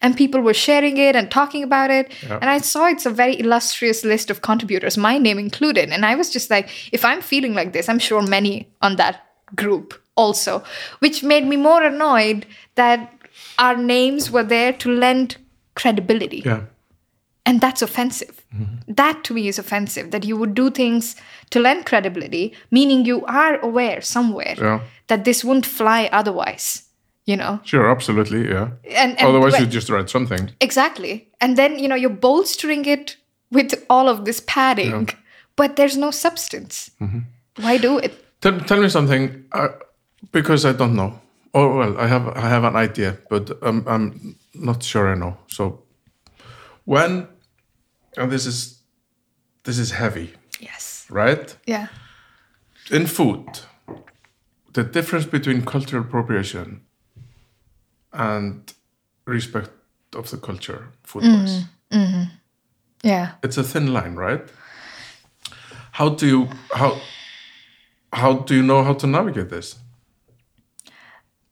and 0.00 0.16
people 0.16 0.40
were 0.40 0.54
sharing 0.54 0.96
it 0.96 1.16
and 1.16 1.30
talking 1.30 1.62
about 1.62 1.90
it. 1.90 2.12
And 2.28 2.44
I 2.44 2.58
saw 2.58 2.86
it's 2.86 3.06
a 3.06 3.10
very 3.10 3.38
illustrious 3.38 4.04
list 4.04 4.30
of 4.30 4.40
contributors, 4.42 4.96
my 4.98 5.18
name 5.18 5.38
included. 5.38 5.90
And 5.90 6.04
I 6.04 6.14
was 6.14 6.30
just 6.30 6.50
like, 6.50 6.68
if 6.92 7.04
I'm 7.04 7.20
feeling 7.22 7.54
like 7.54 7.72
this, 7.72 7.88
I'm 7.88 7.98
sure 7.98 8.22
many 8.22 8.68
on 8.82 8.96
that 8.96 9.24
group 9.56 9.94
also, 10.16 10.62
which 10.98 11.22
made 11.22 11.44
me 11.46 11.56
more 11.56 11.82
annoyed 11.82 12.46
that 12.74 13.12
our 13.58 13.76
names 13.76 14.30
were 14.30 14.44
there 14.44 14.72
to 14.72 14.90
lend 14.90 15.36
credibility. 15.74 16.42
yeah 16.44 16.60
And 17.46 17.60
that's 17.60 17.82
offensive. 17.82 18.36
Mm-hmm. 18.56 18.94
That 18.94 19.22
to 19.24 19.34
me 19.34 19.48
is 19.48 19.58
offensive 19.58 20.10
that 20.12 20.24
you 20.24 20.36
would 20.40 20.54
do 20.54 20.70
things 20.70 21.16
to 21.50 21.60
lend 21.60 21.84
credibility, 21.86 22.54
meaning 22.70 23.04
you 23.04 23.24
are 23.26 23.56
aware 23.60 24.00
somewhere 24.00 24.54
Yeah. 24.58 24.80
that 25.08 25.24
this 25.24 25.44
wouldn't 25.44 25.66
fly 25.66 26.08
otherwise, 26.20 26.84
you 27.26 27.36
know? 27.36 27.58
sure 27.64 27.90
absolutely 27.90 28.48
yeah 28.48 28.68
And, 29.02 29.18
and 29.18 29.28
otherwise 29.28 29.52
but- 29.52 29.60
you 29.60 29.66
just 29.66 29.88
write 29.88 30.08
something 30.10 30.50
Exactly. 30.60 31.28
And 31.40 31.56
then, 31.56 31.78
you 31.78 31.88
know, 31.88 31.94
you're 31.96 32.20
bolstering 32.20 32.86
it 32.86 33.16
with 33.50 33.74
all 33.90 34.08
of 34.08 34.24
this 34.24 34.40
padding, 34.46 35.08
but 35.56 35.76
there's 35.76 35.96
no 35.96 36.10
substance. 36.10 36.90
Mm-hmm. 37.00 37.20
Why 37.62 37.76
do 37.78 37.98
it? 37.98 38.12
tell, 38.40 38.58
tell 38.60 38.80
me 38.80 38.88
something 38.88 39.44
uh, 39.52 39.68
because 40.32 40.64
I 40.64 40.72
don't 40.72 40.94
know 40.94 41.20
oh 41.54 41.76
well 41.78 41.96
I 41.98 42.06
have 42.08 42.28
I 42.36 42.48
have 42.48 42.64
an 42.64 42.76
idea 42.76 43.16
but 43.30 43.50
um, 43.62 43.84
I'm 43.86 44.36
not 44.54 44.82
sure 44.82 45.12
I 45.12 45.14
know 45.18 45.36
so 45.46 45.82
when 46.84 47.28
and 48.16 48.30
this 48.32 48.46
is 48.46 48.82
this 49.64 49.78
is 49.78 49.90
heavy 49.92 50.28
Yes. 50.60 51.06
right 51.10 51.56
Yeah. 51.66 51.86
in 52.90 53.06
food 53.06 53.44
the 54.72 54.82
difference 54.82 55.26
between 55.30 55.64
cultural 55.64 56.02
appropriation 56.02 56.80
and 58.14 58.72
respect 59.26 59.70
of 60.16 60.30
the 60.30 60.36
culture 60.36 60.88
food 61.02 61.24
wise 61.24 61.64
Yeah. 63.02 63.28
it's 63.42 63.58
a 63.58 63.62
thin 63.62 63.92
line 63.92 64.14
right 64.16 64.42
how 65.92 66.08
do 66.10 66.26
you 66.26 66.48
how 66.74 66.98
how 68.12 68.32
do 68.46 68.54
you 68.54 68.62
know 68.62 68.82
how 68.84 68.94
to 68.94 69.06
navigate 69.06 69.48
this 69.50 69.76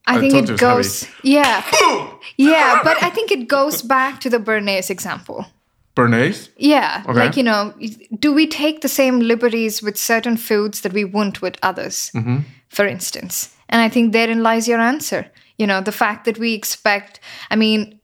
I, 0.06 0.16
I 0.16 0.20
think 0.20 0.34
it 0.34 0.38
it's 0.50 0.60
heavy. 0.60 0.60
goes, 0.76 1.06
yeah. 1.22 1.62
yeah, 2.36 2.80
but 2.82 3.00
I 3.02 3.08
think 3.10 3.30
it 3.30 3.46
goes 3.46 3.82
back 3.82 4.18
to 4.20 4.30
the 4.30 4.38
Béarnaise 4.40 4.90
example. 4.90 5.46
béarnaise 5.94 6.48
Yeah, 6.56 7.02
Okay. 7.06 7.20
like 7.24 7.36
you 7.36 7.44
know, 7.44 7.72
do 8.18 8.32
we 8.34 8.46
take 8.48 8.80
the 8.80 8.88
same 8.88 9.20
liberties 9.20 9.80
with 9.82 9.96
certain 9.96 10.36
foods 10.36 10.80
that 10.80 10.92
we 10.92 11.04
wouldn't 11.04 11.40
with 11.40 11.56
others? 11.62 12.10
Mm-hmm. 12.14 12.38
For 12.68 12.84
instance, 12.86 13.50
and 13.68 13.80
I 13.80 13.88
think 13.88 14.12
therein 14.12 14.42
lies 14.42 14.66
your 14.66 14.80
answer. 14.80 15.30
You 15.62 15.66
know, 15.70 15.80
the 15.90 15.92
fact 16.04 16.20
that 16.26 16.36
we 16.38 16.50
expect. 16.60 17.20
I 17.52 17.56
mean, 17.56 18.00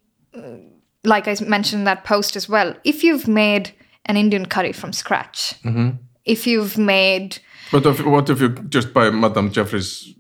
like 1.13 1.27
I 1.31 1.35
mentioned 1.57 1.81
in 1.81 1.85
that 1.85 2.05
post 2.05 2.37
as 2.37 2.49
well. 2.49 2.69
If 2.85 3.03
you've 3.05 3.27
made 3.29 3.65
an 4.07 4.17
Indian 4.17 4.47
curry 4.47 4.73
from 4.81 4.93
scratch, 4.93 5.39
Mm-hmm. 5.65 5.89
if 6.25 6.47
you've 6.47 6.77
made 6.79 7.31
but 7.73 7.85
if, 7.87 7.97
what 8.07 8.31
if 8.31 8.41
you 8.41 8.49
just 8.77 8.89
buy 8.95 9.11
Madhur 9.11 9.51
Jaffrey's 9.57 10.15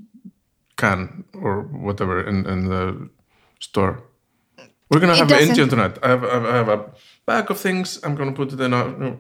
can 0.77 1.25
or 1.45 1.63
whatever 1.87 2.17
in, 2.31 2.47
in 2.47 2.69
the 2.69 3.09
store 3.61 3.93
we're 4.91 5.01
gonna 5.01 5.17
have 5.17 5.29
doesn't- 5.29 5.49
indian 5.49 5.69
tonight 5.69 5.95
I 6.03 6.09
have, 6.15 6.25
I 6.25 6.55
have 6.61 6.69
a 6.69 6.79
bag 7.27 7.51
of 7.51 7.59
things 7.67 7.99
i'm 8.05 8.15
gonna 8.15 8.33
put 8.41 8.53
it 8.53 8.61
in 8.61 8.73
a 8.73 8.83
no, 9.03 9.19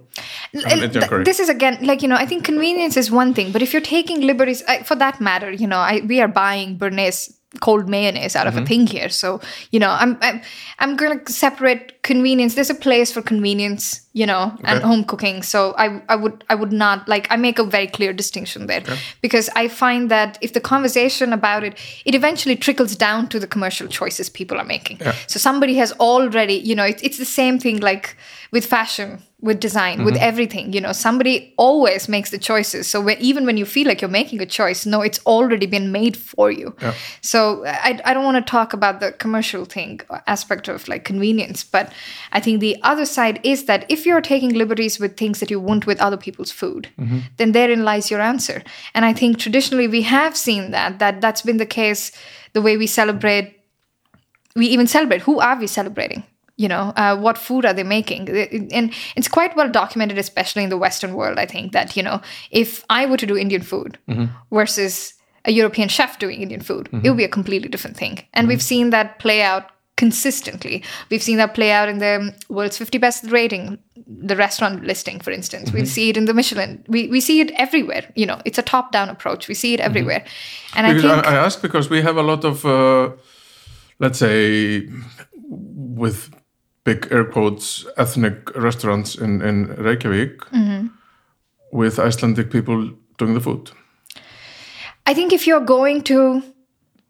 an 0.54 0.70
Indian 0.70 0.90
Th- 0.92 1.08
curry. 1.10 1.24
this 1.24 1.40
is 1.40 1.48
again 1.48 1.74
like 1.90 2.00
you 2.02 2.08
know 2.08 2.16
i 2.24 2.26
think 2.26 2.44
convenience 2.44 2.96
is 3.02 3.10
one 3.10 3.34
thing 3.34 3.50
but 3.52 3.60
if 3.62 3.72
you're 3.72 3.82
taking 3.96 4.20
liberties 4.30 4.62
I, 4.68 4.82
for 4.88 4.94
that 4.96 5.20
matter 5.20 5.50
you 5.62 5.66
know 5.66 5.78
I, 5.92 6.00
we 6.06 6.20
are 6.20 6.28
buying 6.28 6.78
béarnaise 6.78 7.34
cold 7.60 7.88
mayonnaise 7.88 8.36
out 8.36 8.46
of 8.46 8.54
Mm-hmm. 8.54 8.62
a 8.62 8.66
thing 8.66 8.86
here. 8.86 9.08
So 9.08 9.40
you 9.70 9.80
know 9.80 9.90
i'm 9.90 10.18
i'm, 10.20 10.40
I'm 10.78 10.96
going 10.96 11.24
to 11.24 11.32
separate 11.32 12.02
convenience. 12.02 12.54
There's 12.54 12.70
a 12.70 12.74
place 12.74 13.12
for 13.12 13.22
convenience 13.22 14.07
you 14.18 14.26
know 14.26 14.44
and 14.64 14.82
home 14.82 15.04
cooking. 15.04 15.42
So 15.42 15.60
i 15.84 15.86
i 16.14 16.16
would 16.22 16.44
i 16.52 16.54
would 16.60 16.72
not 16.72 17.08
like 17.08 17.26
i 17.34 17.36
make 17.36 17.58
a 17.58 17.64
very 17.76 17.86
clear 17.86 18.12
distinction 18.12 18.66
there 18.66 18.82
because 19.26 19.48
i 19.62 19.68
find 19.68 20.10
that 20.10 20.38
if 20.40 20.52
the 20.52 20.64
conversation 20.72 21.32
about 21.32 21.62
it 21.68 21.78
it 22.04 22.14
eventually 22.14 22.56
trickles 22.56 22.96
down 22.96 23.28
to 23.28 23.38
the 23.38 23.46
commercial 23.46 23.88
choices 23.98 24.28
people 24.40 24.58
are 24.58 24.68
making. 24.76 24.98
So 25.26 25.38
somebody 25.38 25.74
has 25.82 25.92
already 26.10 26.54
you 26.54 26.74
know 26.74 26.84
it's, 26.84 27.02
it's 27.02 27.18
the 27.18 27.32
same 27.40 27.58
thing 27.58 27.80
like 27.90 28.16
with 28.50 28.66
fashion 28.66 29.22
with 29.40 29.60
design 29.60 30.04
with 30.04 30.14
mm-hmm. 30.14 30.30
everything 30.30 30.72
you 30.72 30.80
know. 30.80 30.92
Somebody 30.92 31.54
always 31.56 32.08
makes 32.08 32.30
the 32.30 32.38
choices. 32.38 32.88
So 32.88 33.00
when, 33.00 33.18
even 33.20 33.46
when 33.46 33.56
you 33.56 33.64
feel 33.64 33.86
like 33.86 34.00
you're 34.02 34.16
making 34.22 34.40
a 34.40 34.46
choice 34.46 34.84
no 34.94 35.00
it's 35.08 35.20
already 35.26 35.66
been 35.66 35.92
made 35.92 36.16
for 36.16 36.50
you. 36.50 36.74
So 37.20 37.38
I, 37.66 38.00
I 38.04 38.14
don't 38.14 38.24
want 38.24 38.44
to 38.44 38.50
talk 38.50 38.72
about 38.72 38.98
the 39.00 39.12
commercial 39.12 39.64
thing 39.64 40.00
aspect 40.26 40.68
of 40.68 40.88
like 40.88 41.04
convenience 41.04 41.64
but 41.64 41.92
i 42.32 42.40
think 42.40 42.60
the 42.60 42.76
other 42.82 43.04
side 43.04 43.40
is 43.42 43.64
that 43.64 43.84
if 43.88 44.06
you're 44.08 44.26
taking 44.28 44.54
liberties 44.62 44.98
with 45.02 45.16
things 45.16 45.40
that 45.40 45.50
you 45.52 45.60
won't 45.68 45.86
with 45.90 46.00
other 46.06 46.20
people's 46.26 46.52
food 46.60 46.88
then 47.38 47.52
therein 47.52 47.84
lies 47.90 48.10
your 48.12 48.22
answer. 48.32 48.58
And 48.94 49.04
i 49.10 49.12
think 49.20 49.38
traditionally 49.38 49.88
we 49.96 50.02
have 50.02 50.36
seen 50.46 50.70
that 50.76 50.98
that 51.02 51.20
that's 51.22 51.42
been 51.50 51.58
the 51.64 51.72
case 51.80 52.02
the 52.54 52.62
way 52.66 52.76
we 52.82 52.88
celebrate 53.00 53.46
we 54.60 54.66
even 54.66 54.86
celebrate 54.86 55.22
who 55.22 55.38
are 55.38 55.58
we 55.60 55.66
celebrating? 55.68 56.22
You 56.62 56.68
know 56.72 56.84
uh, 57.02 57.14
what 57.24 57.38
food 57.38 57.64
are 57.68 57.74
they 57.78 57.84
making? 57.84 58.22
And 58.78 58.86
it's 59.16 59.28
quite 59.36 59.54
well 59.56 59.70
documented 59.70 60.18
especially 60.18 60.64
in 60.64 60.70
the 60.70 60.80
western 60.86 61.12
world 61.18 61.38
i 61.38 61.46
think 61.46 61.72
that 61.72 61.96
you 61.96 62.02
know 62.02 62.18
if 62.50 62.84
i 62.98 63.06
were 63.06 63.20
to 63.22 63.26
do 63.32 63.36
indian 63.44 63.62
food 63.62 63.98
versus 64.50 65.14
a 65.44 65.52
european 65.52 65.88
chef 65.96 66.18
doing 66.18 66.42
indian 66.42 66.60
food 66.60 66.88
it 67.04 67.08
would 67.08 67.16
be 67.24 67.28
a 67.30 67.36
completely 67.38 67.68
different 67.68 67.96
thing. 67.96 68.18
And 68.34 68.48
we've 68.48 68.62
seen 68.74 68.90
that 68.90 69.18
play 69.24 69.40
out 69.52 69.64
consistently. 69.98 70.82
We've 71.10 71.22
seen 71.22 71.36
that 71.38 71.54
play 71.54 71.70
out 71.70 71.88
in 71.88 71.98
the 71.98 72.34
world's 72.48 72.78
50 72.78 72.98
best 72.98 73.24
rating 73.30 73.78
the 74.06 74.36
restaurant 74.36 74.84
listing 74.84 75.20
for 75.20 75.32
instance. 75.32 75.72
We 75.72 75.84
see 75.84 76.08
it 76.08 76.16
in 76.16 76.24
the 76.24 76.32
michelin. 76.32 76.82
We, 76.88 77.08
we 77.08 77.20
see 77.20 77.40
it 77.40 77.50
everywhere 77.56 78.04
you 78.14 78.26
know. 78.26 78.40
It's 78.44 78.58
a 78.58 78.62
top 78.62 78.92
down 78.92 79.08
approach. 79.10 79.48
We 79.48 79.54
see 79.54 79.74
it 79.74 79.80
everywhere. 79.80 80.24
And 80.74 80.86
i 80.86 80.94
think 80.94 81.04
I, 81.04 81.32
I 81.32 81.34
ask 81.46 81.60
because 81.60 81.90
we 81.90 82.00
have 82.02 82.16
a 82.16 82.22
lot 82.22 82.44
of, 82.44 82.64
uh, 82.64 83.10
let's 83.98 84.18
say, 84.18 84.88
with 86.02 86.30
big 86.84 87.08
air 87.10 87.24
quotes, 87.24 87.86
ethnic 87.96 88.54
restaurants 88.56 89.14
in, 89.14 89.42
in 89.42 89.66
Reykjavik, 89.76 90.38
Mm-hmm. 90.52 90.86
with 91.72 91.98
Icelandic 91.98 92.50
people 92.50 92.78
doing 93.18 93.34
the 93.34 93.40
food? 93.40 93.70
I 95.06 95.14
think 95.14 95.32
if 95.32 95.46
you're 95.46 95.66
going 95.76 96.02
to 96.04 96.42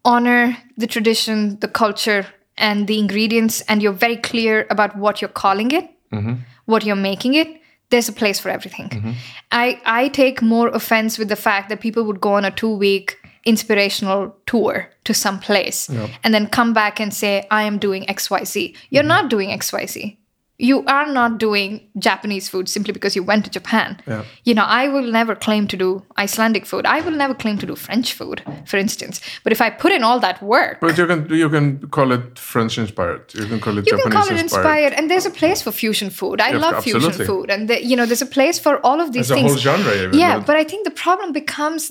honor 0.03 0.57
the 0.77 0.87
tradition, 0.87 1.59
the 1.59 1.67
culture, 1.67 2.25
and 2.59 2.87
the 2.87 2.99
ingredients, 2.99 3.61
and 3.61 3.81
you're 3.81 3.93
very 3.93 4.17
clear 4.17 4.67
about 4.69 4.95
what 4.97 5.21
you're 5.21 5.29
calling 5.29 5.71
it, 5.71 5.89
mm-hmm. 6.11 6.35
what 6.65 6.85
you're 6.85 6.95
making 6.95 7.33
it, 7.33 7.59
there's 7.89 8.07
a 8.07 8.13
place 8.13 8.39
for 8.39 8.49
everything. 8.49 8.89
Mm-hmm. 8.89 9.11
I, 9.51 9.81
I 9.85 10.09
take 10.09 10.41
more 10.41 10.67
offense 10.67 11.17
with 11.17 11.29
the 11.29 11.35
fact 11.35 11.69
that 11.69 11.79
people 11.79 12.03
would 12.03 12.21
go 12.21 12.33
on 12.33 12.45
a 12.45 12.51
two 12.51 12.75
week 12.75 13.17
inspirational 13.45 14.35
tour 14.45 14.89
to 15.05 15.13
some 15.13 15.39
place 15.39 15.89
and 16.23 16.33
then 16.33 16.45
come 16.47 16.73
back 16.73 16.99
and 16.99 17.13
say, 17.13 17.47
I 17.49 17.63
am 17.63 17.79
doing 17.79 18.05
XYZ. 18.05 18.75
You're 18.89 19.01
mm-hmm. 19.01 19.07
not 19.07 19.29
doing 19.29 19.49
XYZ. 19.49 20.17
You 20.61 20.83
are 20.87 21.07
not 21.11 21.37
doing 21.39 21.79
Japanese 21.97 22.49
food 22.49 22.67
simply 22.67 22.91
because 22.93 23.15
you 23.15 23.23
went 23.23 23.45
to 23.45 23.51
Japan. 23.51 23.97
Yeah. 24.05 24.23
You 24.43 24.53
know, 24.55 24.65
I 24.81 24.89
will 24.89 25.09
never 25.09 25.33
claim 25.35 25.67
to 25.67 25.77
do 25.77 26.03
Icelandic 26.17 26.65
food. 26.65 26.85
I 26.85 26.99
will 26.99 27.15
never 27.23 27.33
claim 27.33 27.57
to 27.59 27.65
do 27.65 27.75
French 27.75 28.11
food, 28.13 28.41
for 28.65 28.75
instance. 28.77 29.21
But 29.45 29.53
if 29.53 29.61
I 29.61 29.69
put 29.69 29.93
in 29.93 30.03
all 30.03 30.19
that 30.19 30.41
work, 30.43 30.81
But 30.81 30.97
you 30.97 31.07
can 31.07 31.19
you 31.43 31.49
can 31.49 31.65
call 31.97 32.11
it 32.11 32.37
French 32.37 32.77
inspired. 32.77 33.23
You 33.39 33.45
can 33.51 33.59
call 33.61 33.77
it 33.77 33.85
you 33.87 33.93
Japanese 33.97 34.03
can 34.03 34.11
call 34.11 34.27
it 34.35 34.39
inspired. 34.41 34.65
inspired, 34.65 34.93
and 34.97 35.09
there's 35.09 35.25
a 35.25 35.35
place 35.41 35.61
for 35.61 35.71
fusion 35.71 36.09
food. 36.09 36.41
I 36.41 36.49
Yeah, 36.51 36.57
love 36.65 36.83
fusion 36.83 37.13
food, 37.29 37.49
and 37.49 37.69
the, 37.69 37.77
you 37.91 37.95
know, 37.95 38.05
there's 38.05 38.21
a 38.29 38.31
place 38.37 38.59
for 38.59 38.73
all 38.85 38.99
of 39.05 39.13
these 39.13 39.29
There's 39.29 39.31
a 39.31 39.35
things. 39.35 39.51
whole 39.51 39.61
genre 39.67 39.95
even, 39.95 40.19
yeah, 40.19 40.35
but- 40.39 40.47
but 40.47 40.55
I 40.57 40.65
think 40.65 40.83
the 40.83 40.95
problem 41.05 41.31
becomes, 41.31 41.81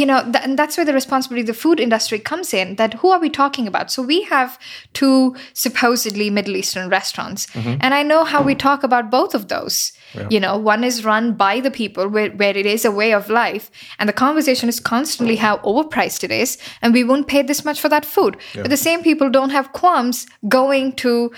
you 0.00 0.06
know, 0.10 0.18
th- 0.32 0.42
and 0.44 0.58
that's 0.58 0.76
where 0.76 0.84
the 0.90 0.96
responsibility 1.02 1.42
of 1.42 1.46
the 1.54 1.60
food 1.64 1.78
industry 1.86 2.18
comes 2.18 2.52
in. 2.52 2.74
That 2.76 2.94
who 2.94 3.08
are 3.14 3.20
we 3.26 3.30
talking 3.30 3.66
about? 3.72 3.92
So 3.92 4.02
we 4.02 4.18
have 4.34 4.58
two 5.00 5.36
supposedly 5.70 6.28
Middle 6.30 6.56
Eastern 6.56 6.88
restaurants, 6.98 7.46
Mm-hmm. 7.46 7.76
and 7.84 7.94
I 7.94 8.02
know 8.02 8.15
how 8.24 8.42
we 8.42 8.54
talk 8.54 8.82
about 8.82 9.10
both 9.10 9.34
of 9.34 9.48
those. 9.48 9.92
You 10.30 10.40
know, 10.40 10.56
one 10.56 10.82
is 10.82 11.04
run 11.04 11.34
by 11.34 11.60
the 11.60 11.70
people 11.70 12.08
where, 12.08 12.30
where 12.30 12.56
it 12.56 12.64
is 12.64 12.84
a 12.84 12.90
way 12.90 13.12
of 13.12 13.28
life, 13.28 13.70
and 13.98 14.08
the 14.08 14.14
conversation 14.14 14.68
is 14.68 14.80
constantly 14.80 15.36
how 15.36 15.58
overpriced 15.58 16.24
it 16.24 16.30
is, 16.30 16.56
and 16.80 16.94
we 16.94 17.04
won't 17.04 17.28
pay 17.28 17.42
this 17.42 17.64
much 17.64 17.80
for 17.80 17.90
that 17.90 18.06
food. 18.06 18.36
But 18.54 18.70
the 18.70 18.76
same 18.76 19.02
people 19.02 19.28
don't 19.28 19.50
have 19.50 19.72
qualms 19.72 20.26
going 20.48 20.92
to 20.94 21.32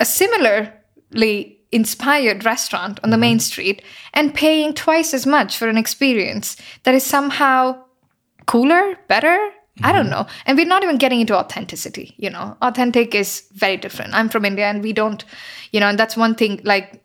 a 0.00 0.04
similarly 0.04 1.58
inspired 1.72 2.44
restaurant 2.44 3.00
on 3.02 3.10
the 3.10 3.14
mm-hmm. 3.14 3.20
main 3.20 3.40
street 3.40 3.82
and 4.14 4.34
paying 4.34 4.72
twice 4.74 5.12
as 5.12 5.26
much 5.26 5.56
for 5.56 5.68
an 5.68 5.76
experience 5.76 6.56
that 6.84 6.94
is 6.94 7.04
somehow 7.04 7.82
cooler, 8.46 8.96
better. 9.08 9.50
I 9.82 9.92
don't 9.92 10.06
mm-hmm. 10.06 10.10
know. 10.10 10.26
And 10.46 10.56
we're 10.56 10.66
not 10.66 10.82
even 10.82 10.98
getting 10.98 11.20
into 11.20 11.36
authenticity, 11.36 12.14
you 12.16 12.30
know. 12.30 12.56
Authentic 12.62 13.14
is 13.14 13.44
very 13.52 13.76
different. 13.76 14.14
I'm 14.14 14.28
from 14.28 14.44
India 14.44 14.66
and 14.66 14.82
we 14.82 14.92
don't, 14.92 15.24
you 15.72 15.80
know, 15.80 15.88
and 15.88 15.98
that's 15.98 16.16
one 16.16 16.34
thing 16.34 16.60
like 16.64 17.02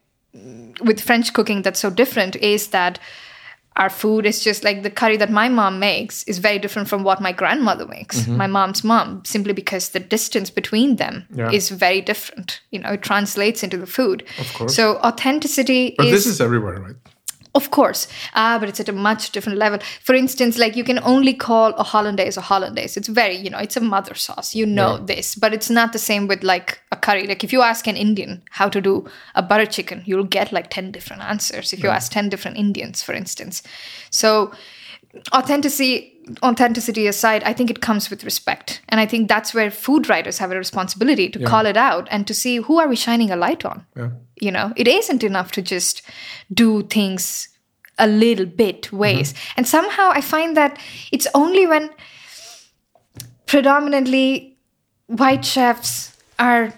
with 0.82 1.00
French 1.00 1.34
cooking 1.34 1.62
that's 1.62 1.80
so 1.80 1.90
different 1.90 2.36
is 2.38 2.68
that 2.68 3.00
our 3.76 3.90
food 3.90 4.26
is 4.26 4.44
just 4.44 4.64
like 4.64 4.84
the 4.84 4.90
curry 4.90 5.18
that 5.18 5.32
my 5.32 5.50
mom 5.50 5.80
makes 5.80 6.24
is 6.24 6.38
very 6.38 6.60
different 6.60 6.88
from 6.88 7.04
what 7.04 7.22
my 7.22 7.32
grandmother 7.32 7.88
makes, 7.88 8.22
mm-hmm. 8.22 8.38
my 8.38 8.48
mom's 8.48 8.84
mom, 8.84 9.24
simply 9.26 9.54
because 9.54 9.90
the 9.90 10.00
distance 10.00 10.52
between 10.52 10.98
them 10.98 11.26
Yeah. 11.34 11.50
is 11.52 11.70
very 11.70 12.02
different. 12.02 12.62
You 12.70 12.80
know, 12.80 12.92
it 12.94 13.02
translates 13.02 13.64
into 13.64 13.78
the 13.78 13.88
food. 13.88 14.24
Of 14.38 14.54
course. 14.54 14.76
So 14.76 14.98
authenticity 14.98 15.96
But 15.98 16.08
is 16.08 16.12
this 16.12 16.26
is 16.28 16.42
everywhere, 16.42 16.80
right? 16.80 16.96
Of 17.56 17.70
course, 17.70 18.08
ah, 18.34 18.58
but 18.60 18.68
it's 18.68 18.80
at 18.80 18.90
a 18.90 18.94
much 18.94 19.32
different 19.32 19.60
level. 19.60 19.80
For 20.02 20.16
instance, 20.16 20.58
like 20.58 20.76
you 20.76 20.84
can 20.84 21.00
only 21.04 21.34
call 21.34 21.74
a 21.74 21.84
hollandaise 21.84 22.36
a 22.36 22.42
hollandaise. 22.42 22.98
It's 22.98 23.08
very, 23.08 23.36
you 23.36 23.50
know, 23.50 23.60
it's 23.60 23.78
a 23.78 23.82
mother 23.82 24.16
sauce. 24.16 24.56
You 24.56 24.66
know 24.66 24.98
this, 24.98 25.36
but 25.36 25.54
it's 25.54 25.70
not 25.70 25.94
the 25.94 26.00
same 26.00 26.28
with 26.28 26.44
like 26.44 26.82
a 26.92 26.96
curry. 26.96 27.28
Like 27.28 27.44
if 27.44 27.54
you 27.54 27.62
ask 27.62 27.88
an 27.88 27.96
Indian 27.96 28.42
how 28.50 28.70
to 28.70 28.82
do 28.82 29.06
a 29.36 29.44
butter 29.44 29.68
chicken, 29.68 30.02
you'll 30.06 30.24
get 30.24 30.52
like 30.52 30.70
ten 30.70 30.92
different 30.92 31.22
answers. 31.22 31.74
If 31.74 31.84
you 31.84 31.90
ask 31.90 32.12
ten 32.12 32.30
different 32.30 32.58
Indians, 32.58 33.04
for 33.04 33.14
instance, 33.14 33.62
so 34.10 34.52
authenticity 35.32 36.13
authenticity 36.42 37.08
aside 37.08 37.44
i 37.44 37.54
think 37.54 37.70
it 37.70 37.82
comes 37.82 38.10
with 38.10 38.24
respect. 38.24 38.82
And 38.90 39.00
i 39.00 39.06
think 39.06 39.28
that's 39.28 39.54
where 39.54 39.72
food 39.72 40.10
writers 40.10 40.38
have 40.38 40.52
a 40.52 40.58
responsibility 40.58 41.30
to 41.30 41.46
call 41.46 41.66
it 41.66 41.78
out 41.78 42.08
and 42.12 42.28
to 42.28 42.34
see 42.34 42.58
who 42.58 42.80
are 42.80 42.88
we 42.88 42.96
shining 42.96 43.32
a 43.32 43.36
light 43.36 43.66
on? 43.66 43.86
Yeah. 43.96 44.10
you 44.40 44.52
know 44.52 44.74
it 44.76 44.88
isn't 44.88 45.24
enough 45.24 45.52
to 45.54 45.62
just 45.62 46.02
do 46.54 46.84
things 46.84 47.50
a 48.00 48.08
little 48.08 48.48
bit 48.48 48.92
ways. 48.92 49.34
Mm-hmm. 49.34 49.54
And 49.58 49.68
somehow 49.68 50.10
i 50.12 50.22
find 50.22 50.58
that 50.58 50.80
it's 51.12 51.28
only 51.34 51.68
when 51.68 51.90
predominantly 53.46 54.58
white 55.08 55.46
chefs 55.46 56.16
are 56.40 56.74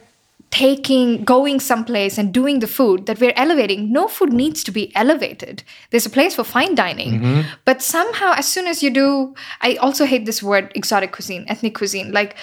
taking 0.55 1.25
going 1.25 1.59
someplace 1.59 2.17
and 2.17 2.33
doing 2.33 2.59
the 2.59 2.67
food 2.67 3.07
that 3.07 3.19
we're 3.19 3.33
elevating 3.35 3.91
no 3.91 4.07
food 4.07 4.31
needs 4.41 4.63
to 4.63 4.71
be 4.71 4.83
elevated 4.95 5.63
there's 5.89 6.05
a 6.05 6.13
place 6.17 6.33
for 6.37 6.45
fine 6.45 6.73
dining 6.75 7.43
but 7.65 7.81
somehow 7.81 8.31
as 8.41 8.47
soon 8.47 8.65
as 8.73 8.81
you 8.81 8.89
do 8.89 9.07
i 9.67 9.75
also 9.87 10.05
hate 10.05 10.25
this 10.25 10.41
word 10.41 10.71
exotic 10.73 11.11
cuisine 11.11 11.43
ethnic 11.49 11.75
cuisine 11.75 12.13
like 12.19 12.37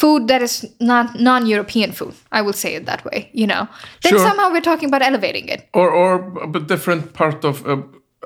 food 0.00 0.26
that 0.26 0.42
is 0.42 0.56
not 0.80 1.14
non-european 1.20 1.92
food 1.92 2.14
i 2.32 2.42
will 2.42 2.58
say 2.64 2.74
it 2.74 2.84
that 2.86 3.04
way 3.04 3.30
you 3.32 3.46
know 3.46 3.68
then 4.02 4.12
Sure. 4.12 4.26
somehow 4.28 4.50
we're 4.50 4.68
talking 4.72 4.88
about 4.88 5.02
elevating 5.02 5.46
it 5.48 5.68
Or 5.72 5.88
or 6.02 6.10
a 6.42 6.60
different 6.72 7.12
part 7.12 7.44
of 7.44 7.64
uh, 7.66 7.76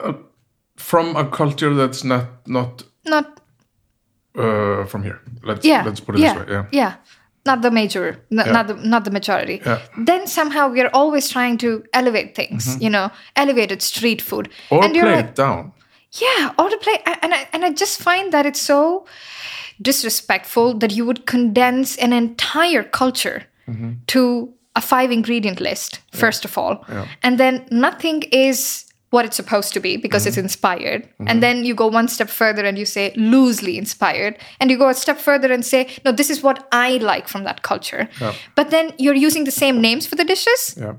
uh, 0.01 0.15
from 0.77 1.17
a 1.17 1.25
culture 1.41 1.75
that's 1.75 2.03
not 2.05 2.27
not 2.47 2.85
not 3.05 3.27
uh, 4.37 4.85
from 4.87 5.03
here. 5.03 5.21
Let's 5.43 5.65
yeah 5.65 5.85
let's 5.85 6.01
put 6.01 6.15
it 6.17 6.21
yeah, 6.21 6.35
this 6.35 6.47
way. 6.47 6.53
Yeah. 6.55 6.67
yeah 6.73 6.93
not 7.47 7.61
the 7.63 7.71
major 7.71 8.07
n- 8.33 8.39
Yeah. 8.39 8.53
not 8.53 8.67
the 8.69 8.75
not 8.75 9.05
the 9.05 9.11
majority 9.11 9.61
Yeah. 9.67 9.79
then 10.07 10.27
somehow 10.27 10.69
we're 10.75 10.91
always 10.93 11.29
trying 11.29 11.59
to 11.59 11.69
elevate 11.93 12.35
things 12.35 12.77
you 12.81 12.91
know 12.91 13.11
elevated 13.37 13.83
street 13.83 14.23
food 14.23 14.49
Mm-hmm. 14.49 14.75
Or 14.77 14.85
and 14.85 14.95
you're 14.97 15.05
play 15.07 15.17
like 15.17 15.31
it 15.31 15.35
down. 15.37 15.73
yeah 16.25 16.51
or 16.59 16.71
to 16.71 16.79
play 16.79 16.99
and 17.23 17.35
I, 17.35 17.49
and 17.53 17.65
I 17.65 17.71
just 17.71 18.01
find 18.03 18.33
that 18.33 18.47
it's 18.47 18.61
so 18.63 19.07
disrespectful 19.83 20.75
that 20.79 20.93
you 20.93 21.05
would 21.05 21.27
condense 21.27 21.97
an 21.97 22.13
entire 22.13 22.83
culture 22.85 23.43
Mm-hmm. 23.69 23.93
to 24.09 24.53
a 24.77 24.81
five 24.83 25.11
ingredient 25.11 25.59
list 25.59 26.01
first 26.13 26.45
of 26.45 26.59
all 26.59 26.85
and 27.23 27.39
then 27.39 27.65
nothing 27.71 28.23
is 28.31 28.85
what 29.15 29.25
it's 29.29 29.37
supposed 29.43 29.73
to 29.77 29.81
be 29.87 29.93
because 30.05 30.23
Mm-hmm. 30.23 30.29
it's 30.41 30.45
inspired 30.47 31.03
and 31.31 31.43
then 31.47 31.57
you 31.69 31.75
go 31.83 31.87
one 31.99 32.09
step 32.17 32.31
further 32.41 32.65
and 32.69 32.77
you 32.83 32.87
say 32.97 33.05
loosely 33.35 33.75
inspired 33.85 34.35
and 34.61 34.71
you 34.71 34.77
go 34.85 34.89
a 34.89 34.95
step 35.05 35.19
further 35.29 35.51
and 35.57 35.65
say 35.73 35.81
no 36.05 36.13
this 36.21 36.31
is 36.35 36.39
what 36.47 36.59
i 36.85 36.89
like 37.13 37.27
from 37.33 37.43
that 37.49 37.59
culture 37.71 38.03
but 38.61 38.67
then 38.75 38.93
you're 39.05 39.21
using 39.29 39.45
the 39.51 39.57
same 39.63 39.77
names 39.89 40.07
for 40.13 40.17
the 40.23 40.29
dishes 40.35 40.63
Yeah. 40.85 40.95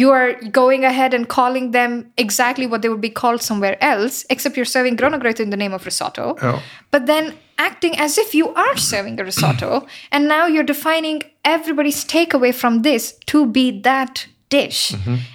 you 0.00 0.08
are 0.18 0.32
going 0.62 0.82
ahead 0.84 1.12
and 1.18 1.24
calling 1.28 1.66
them 1.78 1.92
exactly 2.24 2.66
what 2.70 2.80
they 2.82 2.88
would 2.92 3.00
be 3.10 3.14
called 3.20 3.40
somewhere 3.42 3.76
else, 3.92 4.14
except 4.34 4.56
you're 4.56 4.72
serving 4.76 4.96
grjónagrautur 5.00 5.40
in 5.46 5.50
the 5.54 5.56
name 5.62 5.74
of 5.78 5.84
risotto. 5.90 6.26
Yeah. 6.42 6.60
But 6.94 7.06
then 7.06 7.24
acting 7.68 7.94
as 8.06 8.18
if 8.24 8.34
you 8.38 8.46
are 8.64 8.76
serving 8.76 9.18
a 9.20 9.24
risotto, 9.30 9.70
and 10.12 10.28
now 10.28 10.44
you're 10.52 10.68
defining 10.74 11.22
everybody's 11.56 12.04
takeaway 12.04 12.52
from 12.62 12.82
this 12.82 13.02
to 13.32 13.38
be 13.46 13.64
that 13.90 14.26
dish. 14.50 14.80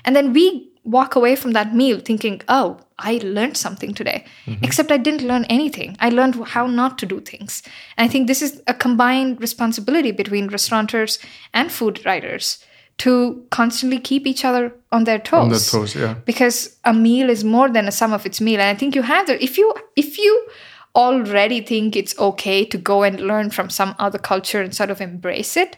And 0.05 0.15
then 0.15 0.31
we 0.37 0.45
walk 0.83 1.15
away 1.15 1.35
from 1.35 1.51
that 1.51 1.73
meal 1.73 1.99
thinking, 1.99 2.41
oh, 2.47 2.79
I 2.99 3.19
learned 3.23 3.57
something 3.57 3.93
today. 3.93 4.25
Mm-hmm. 4.45 4.63
Except 4.63 4.91
I 4.91 4.97
didn't 4.97 5.27
learn 5.27 5.45
anything. 5.45 5.95
I 5.99 6.09
learned 6.09 6.35
how 6.47 6.67
not 6.67 6.97
to 6.99 7.05
do 7.05 7.19
things. 7.21 7.63
And 7.97 8.05
I 8.05 8.11
think 8.11 8.27
this 8.27 8.41
is 8.41 8.61
a 8.67 8.73
combined 8.73 9.39
responsibility 9.41 10.11
between 10.11 10.47
restaurateurs 10.47 11.19
and 11.53 11.71
food 11.71 12.05
writers 12.05 12.63
to 12.99 13.45
constantly 13.49 13.99
keep 13.99 14.27
each 14.27 14.45
other 14.45 14.73
on 14.91 15.05
their 15.05 15.19
toes. 15.19 15.41
On 15.41 15.49
their 15.49 15.59
toes, 15.59 15.95
yeah. 15.95 16.13
Because 16.25 16.77
a 16.83 16.93
meal 16.93 17.29
is 17.29 17.43
more 17.43 17.69
than 17.69 17.87
a 17.87 17.91
sum 17.91 18.13
of 18.13 18.25
its 18.25 18.39
meal. 18.39 18.59
And 18.59 18.69
I 18.69 18.75
think 18.75 18.95
you 18.95 19.01
have 19.01 19.27
that. 19.27 19.41
If 19.41 19.57
you 19.57 19.73
if 19.95 20.17
you 20.17 20.47
already 20.95 21.59
think 21.61 21.95
it's 21.95 22.17
okay 22.19 22.63
to 22.65 22.77
go 22.77 23.01
and 23.01 23.19
learn 23.19 23.49
from 23.49 23.69
some 23.69 23.95
other 23.97 24.19
culture 24.19 24.61
and 24.61 24.75
sort 24.75 24.91
of 24.91 25.01
embrace 25.01 25.57
it, 25.57 25.77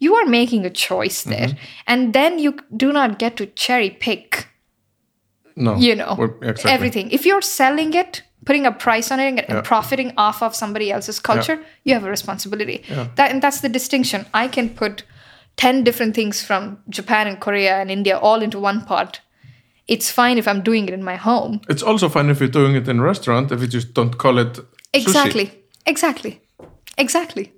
you 0.00 0.14
are 0.16 0.26
making 0.26 0.66
a 0.66 0.70
choice 0.70 1.22
there. 1.22 1.48
Mm-hmm. 1.48 1.64
And 1.86 2.12
then 2.12 2.38
you 2.38 2.58
do 2.76 2.92
not 2.92 3.18
get 3.18 3.36
to 3.36 3.46
cherry 3.46 3.90
pick 3.90 4.48
No. 5.56 5.76
you 5.76 5.94
know 5.94 6.34
exactly. 6.42 6.72
everything. 6.72 7.10
If 7.10 7.26
you're 7.26 7.42
selling 7.42 7.94
it 7.94 8.22
putting 8.46 8.64
a 8.64 8.72
price 8.72 9.10
on 9.12 9.20
it 9.20 9.28
and, 9.28 9.50
and 9.50 9.64
profiting 9.64 10.12
off 10.16 10.42
of 10.42 10.56
somebody 10.56 10.90
else's 10.90 11.20
culture 11.20 11.62
you 11.84 11.92
have 11.94 12.04
a 12.04 12.10
responsibility. 12.10 12.82
That 13.16 13.30
and 13.30 13.42
that's 13.42 13.60
the 13.60 13.68
distinction. 13.68 14.26
I 14.32 14.48
can 14.48 14.70
put 14.70 15.04
10 15.56 15.84
different 15.84 16.14
things 16.14 16.42
from 16.42 16.78
japan 16.88 17.26
and 17.26 17.38
korea 17.38 17.74
and 17.80 17.90
india 17.90 18.16
all 18.18 18.42
into 18.42 18.58
one 18.58 18.84
pot. 18.86 19.20
It's 19.86 20.10
fine 20.10 20.38
if 20.38 20.48
i'm 20.48 20.62
doing 20.62 20.88
it 20.88 20.94
in 20.94 21.04
my 21.04 21.16
home. 21.16 21.60
It's 21.68 21.82
also 21.82 22.08
fine 22.08 22.30
if 22.30 22.40
you're 22.40 22.48
doing 22.48 22.74
it 22.76 22.88
in 22.88 23.00
a 23.00 23.02
restaurant 23.02 23.52
if 23.52 23.60
you 23.60 23.66
just 23.66 23.92
don't 23.92 24.16
call 24.16 24.38
it 24.38 24.54
sushi. 24.54 24.66
exactly. 24.94 25.50
Exactly. 25.86 26.40
Exactly 26.96 27.52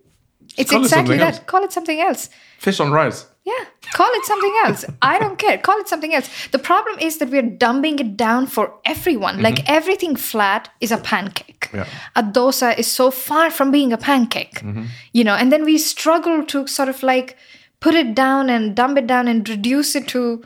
it's 0.57 0.71
call 0.71 0.83
exactly 0.83 0.89
something 0.89 1.19
that 1.19 1.35
else. 1.35 1.45
call 1.47 1.65
it 1.65 1.73
something 1.73 2.01
else 2.01 2.29
Fish 2.63 2.79
on 2.79 2.93
rice. 2.93 3.27
Yeah, 3.45 3.65
call 3.93 4.09
it 4.13 4.25
something 4.25 4.55
else. 4.65 4.85
I 5.03 5.19
don't 5.19 5.37
care. 5.37 5.59
Call 5.59 5.77
it 5.81 5.89
something 5.89 6.15
else. 6.15 6.31
The 6.53 6.61
problem 6.61 6.97
is 7.01 7.19
that 7.19 7.29
we're 7.29 7.43
dumbing 7.43 7.99
it 7.99 8.17
down 8.17 8.47
for 8.47 8.75
everyone. 8.85 9.43
Like 9.43 9.57
mm-hmm. 9.57 9.75
everything 9.75 10.15
flat 10.15 10.69
is 10.81 10.93
a 10.93 10.97
pancake. 10.97 11.69
Yeah. 11.75 11.89
A 12.15 12.23
dosa 12.23 12.79
is 12.79 12.87
so 12.87 13.11
far 13.11 13.51
from 13.51 13.73
being 13.73 13.93
a 13.93 13.99
pancake. 13.99 14.61
Mm-hmm. 14.61 14.85
You 15.13 15.25
know, 15.25 15.35
and 15.35 15.51
then 15.51 15.65
we 15.65 15.77
struggle 15.77 16.45
to 16.45 16.69
sort 16.69 16.89
of 16.89 17.03
like 17.03 17.37
put 17.81 17.95
it 17.95 18.15
down 18.15 18.49
and 18.49 18.77
dumb 18.77 18.97
it 18.97 19.09
down 19.09 19.27
and 19.27 19.49
reduce 19.49 19.97
it 19.97 20.07
to 20.09 20.45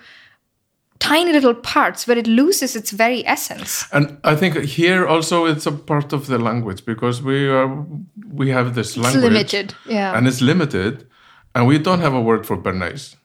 tiny 0.98 1.32
little 1.32 1.54
parts 1.54 2.06
where 2.06 2.18
it 2.18 2.26
loses 2.26 2.74
its 2.76 2.90
very 2.90 3.26
essence. 3.26 3.84
And 3.92 4.18
I 4.24 4.34
think 4.36 4.56
here 4.64 5.06
also 5.06 5.46
it's 5.46 5.66
a 5.66 5.72
part 5.72 6.12
of 6.12 6.26
the 6.26 6.38
language 6.38 6.84
because 6.84 7.22
we 7.22 7.48
are 7.48 7.84
we 8.32 8.50
have 8.50 8.74
this 8.74 8.96
language 8.96 9.22
limited, 9.32 9.74
yeah. 9.86 10.16
and 10.16 10.26
it's 10.26 10.40
limited, 10.40 11.06
and 11.54 11.66
we 11.66 11.78
don't 11.78 12.00
have 12.00 12.14
a 12.14 12.20
word 12.20 12.46
for 12.46 12.56
bernays. 12.56 13.16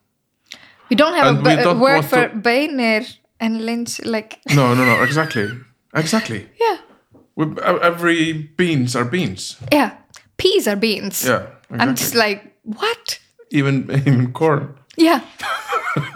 We 0.90 0.96
don't 0.96 1.16
have 1.16 1.28
And 1.38 1.48
a 1.48 1.64
don't 1.64 1.80
word 1.80 2.04
for 2.04 2.28
to- 2.28 2.36
beiner 2.36 3.06
and 3.40 3.66
lynch, 3.66 4.00
like, 4.06 4.40
No, 4.56 4.74
no, 4.74 4.86
no, 4.86 5.04
exactly, 5.04 5.50
exactly. 5.96 6.48
yeah, 6.60 6.78
We, 7.36 7.46
every 7.82 8.34
beans 8.58 8.96
are 8.96 9.06
beans. 9.06 9.58
yeah. 9.72 9.92
Peas 10.38 10.68
are 10.68 10.76
beans. 10.76 11.24
Yeah, 11.24 11.46
I'm 11.70 11.96
just 11.96 12.16
like, 12.16 12.56
what? 12.64 13.20
even 13.52 13.90
even 14.08 14.32
corn. 14.34 14.74
Yeah. 14.98 15.22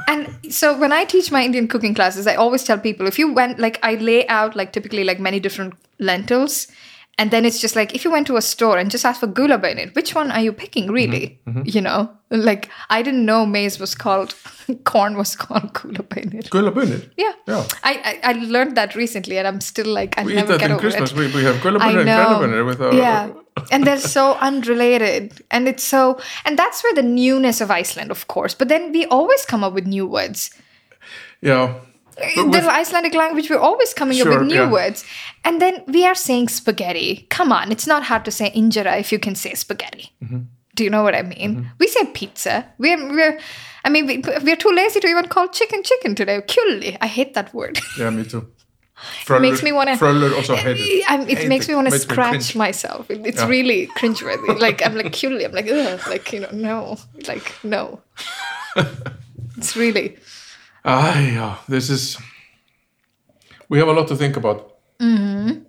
and 0.07 0.53
so 0.53 0.77
when 0.77 0.91
I 0.91 1.05
teach 1.05 1.31
my 1.31 1.43
Indian 1.43 1.67
cooking 1.67 1.95
classes, 1.95 2.27
I 2.27 2.35
always 2.35 2.63
tell 2.63 2.77
people 2.77 3.07
if 3.07 3.17
you 3.17 3.31
went 3.31 3.59
like 3.59 3.79
I 3.83 3.95
lay 3.95 4.27
out 4.27 4.55
like 4.55 4.73
typically 4.73 5.03
like 5.03 5.19
many 5.19 5.39
different 5.39 5.75
lentils, 5.99 6.67
and 7.17 7.31
then 7.31 7.45
it's 7.45 7.59
just 7.61 7.75
like 7.75 7.95
if 7.95 8.03
you 8.03 8.11
went 8.11 8.27
to 8.27 8.35
a 8.35 8.41
store 8.41 8.77
and 8.77 8.91
just 8.91 9.05
asked 9.05 9.21
for 9.21 9.27
gula 9.27 9.55
in 9.69 9.79
it, 9.79 9.95
which 9.95 10.13
one 10.13 10.31
are 10.31 10.41
you 10.41 10.51
picking 10.51 10.85
mm-hmm. 10.85 10.93
really? 10.93 11.39
Mm-hmm. 11.47 11.61
You 11.65 11.81
know, 11.81 12.09
like 12.29 12.69
I 12.89 13.01
didn't 13.01 13.25
know 13.25 13.45
maize 13.45 13.79
was 13.79 13.95
called 13.95 14.35
corn 14.83 15.15
was 15.15 15.35
called 15.35 15.73
gula 15.73 16.05
in 16.17 16.37
it. 16.37 16.49
gular 16.49 16.71
baunir. 16.71 17.09
Yeah. 17.15 17.31
Yeah. 17.47 17.65
I, 17.83 18.19
I 18.23 18.31
I 18.31 18.33
learned 18.33 18.75
that 18.75 18.95
recently, 18.95 19.37
and 19.37 19.47
I'm 19.47 19.61
still 19.61 19.87
like 19.87 20.17
I 20.17 20.25
We 20.25 20.33
eat 20.33 20.35
never 20.35 20.53
that 20.53 20.59
get 20.59 20.69
in 20.69 20.71
over 20.73 20.81
Christmas. 20.81 21.11
it. 21.11 21.17
We, 21.17 21.33
we 21.33 21.43
have 21.43 21.61
gulla 21.61 21.79
I 21.79 21.93
bunir 21.93 22.43
and 22.43 22.65
with 22.65 22.81
our 22.81 22.93
yeah, 22.93 23.31
and 23.71 23.85
they're 23.85 23.97
so 23.97 24.35
unrelated, 24.35 25.43
and 25.51 25.67
it's 25.67 25.83
so, 25.83 26.19
and 26.45 26.57
that's 26.57 26.83
where 26.83 26.93
the 26.93 27.03
newness 27.03 27.61
of 27.61 27.71
Iceland, 27.71 28.11
of 28.11 28.27
course. 28.27 28.53
But 28.53 28.67
then 28.67 28.91
we 28.91 29.05
always 29.05 29.45
come 29.45 29.63
up 29.63 29.73
with 29.73 29.85
new 29.87 30.07
words. 30.07 30.51
yeah. 31.41 31.75
But 32.17 32.51
the 32.51 32.71
Icelandic 32.71 33.13
language, 33.13 33.49
we're 33.49 33.59
always 33.59 33.93
coming 33.93 34.21
up 34.21 34.27
with 34.27 34.47
new 34.47 34.55
yeah. 34.55 34.71
words, 34.71 35.03
and 35.43 35.61
then 35.61 35.83
we 35.87 36.05
are 36.05 36.15
saying 36.15 36.47
spaghetti. 36.47 37.27
Come 37.29 37.51
on, 37.51 37.71
it's 37.73 37.87
not 37.87 38.03
hard 38.03 38.23
to 38.25 38.31
say 38.31 38.51
injera 38.51 38.97
if 38.99 39.11
you 39.11 39.19
can 39.19 39.35
say 39.35 39.53
spaghetti. 39.53 40.13
Mm-hmm. 40.23 40.39
Do 40.75 40.83
you 40.83 40.89
know 40.89 41.03
what 41.03 41.15
I 41.15 41.23
mean? 41.23 41.71
We 41.79 41.87
say 41.87 42.05
pizza. 42.05 42.65
We're, 42.77 42.97
we're 43.09 43.39
I 43.85 43.89
mean, 43.89 44.07
we, 44.07 44.21
we're 44.43 44.55
too 44.55 44.71
lazy 44.71 44.99
to 44.99 45.07
even 45.07 45.27
call 45.27 45.47
chicken 45.47 45.83
chicken 45.83 46.15
today. 46.15 46.41
Kjúlli. 46.41 46.97
I 47.01 47.07
hate 47.07 47.33
that 47.35 47.53
word. 47.53 47.79
Yeah, 47.97 48.09
me 48.09 48.23
too. 48.25 48.51
Makes 49.39 49.63
me 49.63 49.71
wanna- 49.71 49.97
Fröller 49.97 50.31
also 50.35 50.55
hate 50.55 50.77
it. 50.79 51.29
It 51.29 51.47
makes 51.49 51.67
me 51.67 51.75
want 51.75 51.89
to 51.89 51.99
scratch 51.99 52.29
cringe. 52.29 52.55
myself. 52.55 53.09
It- 53.09 53.25
It's 53.25 53.41
Yeah. 53.41 53.47
really 53.49 53.87
cringeworthy. 53.97 54.59
Like 54.59 54.85
I'm 54.85 54.95
like 54.95 55.11
Kjúlli. 55.11 55.45
I'm 55.45 55.51
like 55.53 55.69
ugh. 55.71 55.99
Like 56.07 56.31
you 56.33 56.39
know, 56.41 56.51
no. 56.51 56.97
Like 57.27 57.47
no. 57.63 58.01
it's 59.57 59.75
really 59.75 60.17
Ah, 60.87 61.19
yeah. 61.19 61.55
This 61.67 61.89
is. 61.89 62.17
We 63.69 63.79
have 63.79 63.87
a 63.87 63.93
lot 63.93 64.07
to 64.09 64.15
think 64.15 64.37
about. 64.37 64.59
Mm-hmm. 64.99 65.63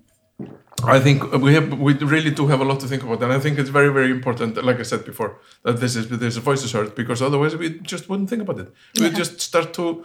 I 0.85 1.01
think 1.01 1.33
we 1.33 1.55
have 1.55 1.73
we 1.79 1.95
really 1.95 2.31
do 2.31 2.47
have 2.49 2.61
a 2.61 2.65
lot 2.65 2.81
to 2.81 2.87
think 2.87 3.03
about, 3.03 3.23
and 3.23 3.33
I 3.33 3.39
think 3.41 3.59
it's 3.59 3.71
very 3.71 3.89
very 3.89 4.11
important. 4.11 4.63
Like 4.63 4.79
I 4.79 4.83
said 4.85 5.05
before, 5.07 5.31
that 5.63 5.81
this 5.81 5.97
is 5.97 6.09
this 6.09 6.37
voice 6.37 6.63
is 6.65 6.73
heard 6.73 6.95
because 6.95 7.23
otherwise 7.23 7.57
we 7.57 7.79
just 7.93 8.09
wouldn't 8.11 8.29
think 8.29 8.43
about 8.43 8.59
it. 8.61 8.69
We 8.99 9.05
would 9.05 9.17
just 9.17 9.41
start 9.41 9.73
to, 9.75 10.05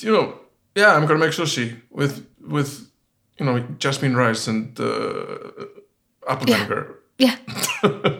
you 0.00 0.12
know, 0.12 0.34
yeah, 0.74 0.94
I'm 0.94 1.06
gonna 1.06 1.18
make 1.20 1.32
sushi 1.32 1.80
with 1.90 2.26
with 2.40 2.90
you 3.38 3.46
know 3.46 3.58
jasmine 3.78 4.16
rice 4.16 4.46
and 4.48 4.78
uh, 4.80 5.34
apple 6.28 6.48
Yeah. 6.48 6.56
vinegar. 6.58 6.96
yeah. 7.18 7.36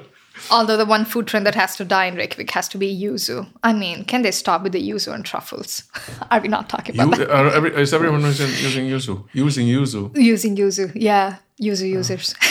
Although 0.51 0.78
the 0.78 0.86
one 0.86 1.05
food 1.05 1.27
trend 1.27 1.47
that 1.47 1.55
has 1.55 1.77
to 1.77 1.85
die 1.85 2.06
in 2.06 2.16
Reykjavik 2.16 2.51
has 2.52 2.66
to 2.68 2.78
be 2.78 2.89
yuzu. 3.02 3.47
I 3.62 3.72
mean, 3.72 4.05
can 4.05 4.22
they 4.22 4.31
stop 4.32 4.62
with 4.62 4.72
the 4.72 4.81
yuzu 4.90 5.12
and 5.14 5.24
truffles? 5.24 5.85
Are 6.31 6.40
we 6.40 6.48
not 6.48 6.68
talking 6.68 6.94
about 6.94 7.10
You, 7.18 7.24
that? 7.27 7.31
are 7.31 7.51
every, 7.52 7.70
is 7.74 7.93
everyone 7.93 8.22
using, 8.22 8.48
using 8.48 8.86
yuzu? 8.89 9.24
Using 9.35 9.66
yuzu. 9.66 10.10
Using 10.16 10.56
yuzu, 10.56 10.93
yeah, 10.94 11.36
yuzu 11.62 11.89
users. 11.89 12.35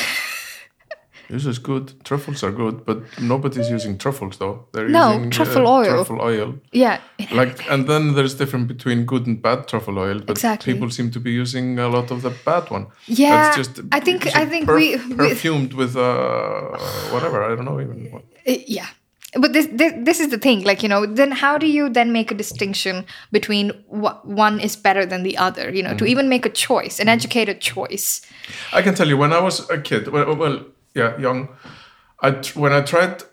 Yuzu 1.29 1.47
is 1.47 1.59
good. 1.59 1.93
Truffles 2.03 2.43
are 2.43 2.51
good, 2.51 2.85
but 2.85 2.97
nobody's 3.21 3.69
using 3.69 3.97
truffles 3.97 4.37
though. 4.37 4.65
They're 4.71 4.89
No, 4.89 5.13
using 5.13 5.29
truffle 5.29 5.67
uh, 5.67 5.71
oil. 5.79 5.85
Truffle 5.85 6.21
oil. 6.21 6.55
yeah, 6.71 6.99
Like, 7.31 7.69
and 7.69 7.87
then 7.87 8.13
there's 8.15 8.33
difference 8.33 8.67
between 8.67 9.05
good 9.05 9.27
and 9.27 9.39
bad 9.41 9.67
truffle 9.67 9.99
oil. 9.99 10.19
But 10.19 10.31
Exactly. 10.31 10.73
people 10.73 10.89
seem 10.89 11.11
to 11.11 11.19
be 11.19 11.31
using 11.31 11.77
a 11.79 11.87
lot 11.87 12.09
of 12.11 12.21
the 12.23 12.31
bad 12.45 12.69
one. 12.71 12.87
Yeah, 13.05 13.29
That's 13.29 13.57
just 13.57 13.79
I 13.91 13.99
think- 13.99 14.25
I 14.35 14.45
think 14.45 14.67
we- 14.67 14.95
we- 14.97 15.15
perfumed 15.29 15.73
with 15.73 15.95
uh, 15.95 16.77
whatever. 17.13 17.43
I 17.43 17.55
don't 17.55 17.65
know 17.65 17.79
even. 17.79 18.09
What. 18.11 18.23
Uh, 18.47 18.53
yeah 18.67 18.87
but 19.37 19.53
this, 19.53 19.67
this 19.71 19.93
this 20.07 20.19
is 20.19 20.29
the 20.29 20.39
thing 20.39 20.63
like 20.63 20.81
you 20.81 20.89
know 20.89 21.05
then 21.05 21.31
how 21.31 21.55
do 21.55 21.67
you 21.67 21.87
then 21.87 22.11
make 22.11 22.31
a 22.31 22.35
distinction 22.35 23.05
between 23.31 23.69
what 23.85 24.25
one 24.25 24.59
is 24.59 24.75
better 24.75 25.05
than 25.05 25.21
the 25.21 25.37
other 25.37 25.69
you 25.69 25.83
know 25.83 25.93
to 25.95 26.05
even 26.05 26.27
make 26.27 26.47
a 26.47 26.49
choice 26.49 26.99
an 26.99 27.07
educated 27.07 27.61
choice 27.61 28.21
I 28.73 28.81
can 28.81 28.95
tell 28.95 29.07
you 29.07 29.17
when 29.17 29.31
I 29.31 29.39
was 29.39 29.69
a 29.69 29.77
kid. 29.77 30.07
Well, 30.07 30.35
well 30.35 30.65
yeah, 30.95 31.17
young. 31.19 31.49
I 32.21 32.31
when 32.55 32.73
I 32.73 32.81
tried. 32.81 33.23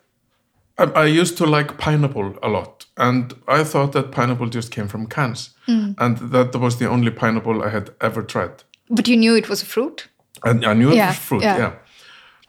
I, 0.78 0.84
I 0.84 1.06
used 1.20 1.38
to 1.38 1.46
like 1.46 1.78
pineapple 1.78 2.34
a 2.42 2.48
lot, 2.48 2.86
and 2.96 3.32
I 3.48 3.64
thought 3.64 3.92
that 3.92 4.10
pineapple 4.12 4.48
just 4.48 4.70
came 4.70 4.88
from 4.88 5.06
cans, 5.06 5.54
Hmm. 5.66 5.92
and 5.98 6.18
that 6.32 6.54
was 6.54 6.76
the 6.78 6.88
only 6.90 7.10
pineapple 7.10 7.62
I 7.62 7.70
had 7.70 7.90
ever 8.00 8.22
tried. 8.22 8.64
but 8.90 9.08
you 9.08 9.16
knew 9.16 9.34
it 9.36 9.48
was 9.48 9.62
a 9.62 9.66
fruit 9.66 10.08
And 10.44 10.64
I 10.64 10.74
knew 10.74 10.90
it 10.90 10.96
Yeah, 10.96 11.08
was 11.08 11.18
fruit, 11.18 11.42
yeah. 11.42 11.58
yeah. 11.58 11.72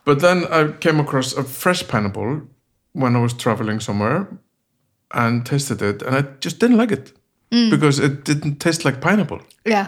But 0.06 0.20
then 0.20 0.44
I 0.52 0.72
came 0.80 1.00
across 1.02 1.34
a 1.38 1.44
fresh 1.44 1.88
pineapple 1.88 2.42
when 2.94 3.16
I 3.16 3.20
was 3.22 3.34
traveling 3.34 3.80
somewhere 3.82 4.28
and 5.14 5.46
tasted 5.46 5.82
it, 5.82 6.02
and 6.04 6.16
I 6.16 6.22
just 6.42 6.60
didn't 6.60 6.78
like 6.78 6.92
it 6.94 7.14
Mm. 7.52 7.70
because 7.70 8.04
it 8.04 8.26
didn't 8.26 8.60
taste 8.60 8.84
like 8.86 9.00
pineapple. 9.00 9.40
yeah 9.66 9.88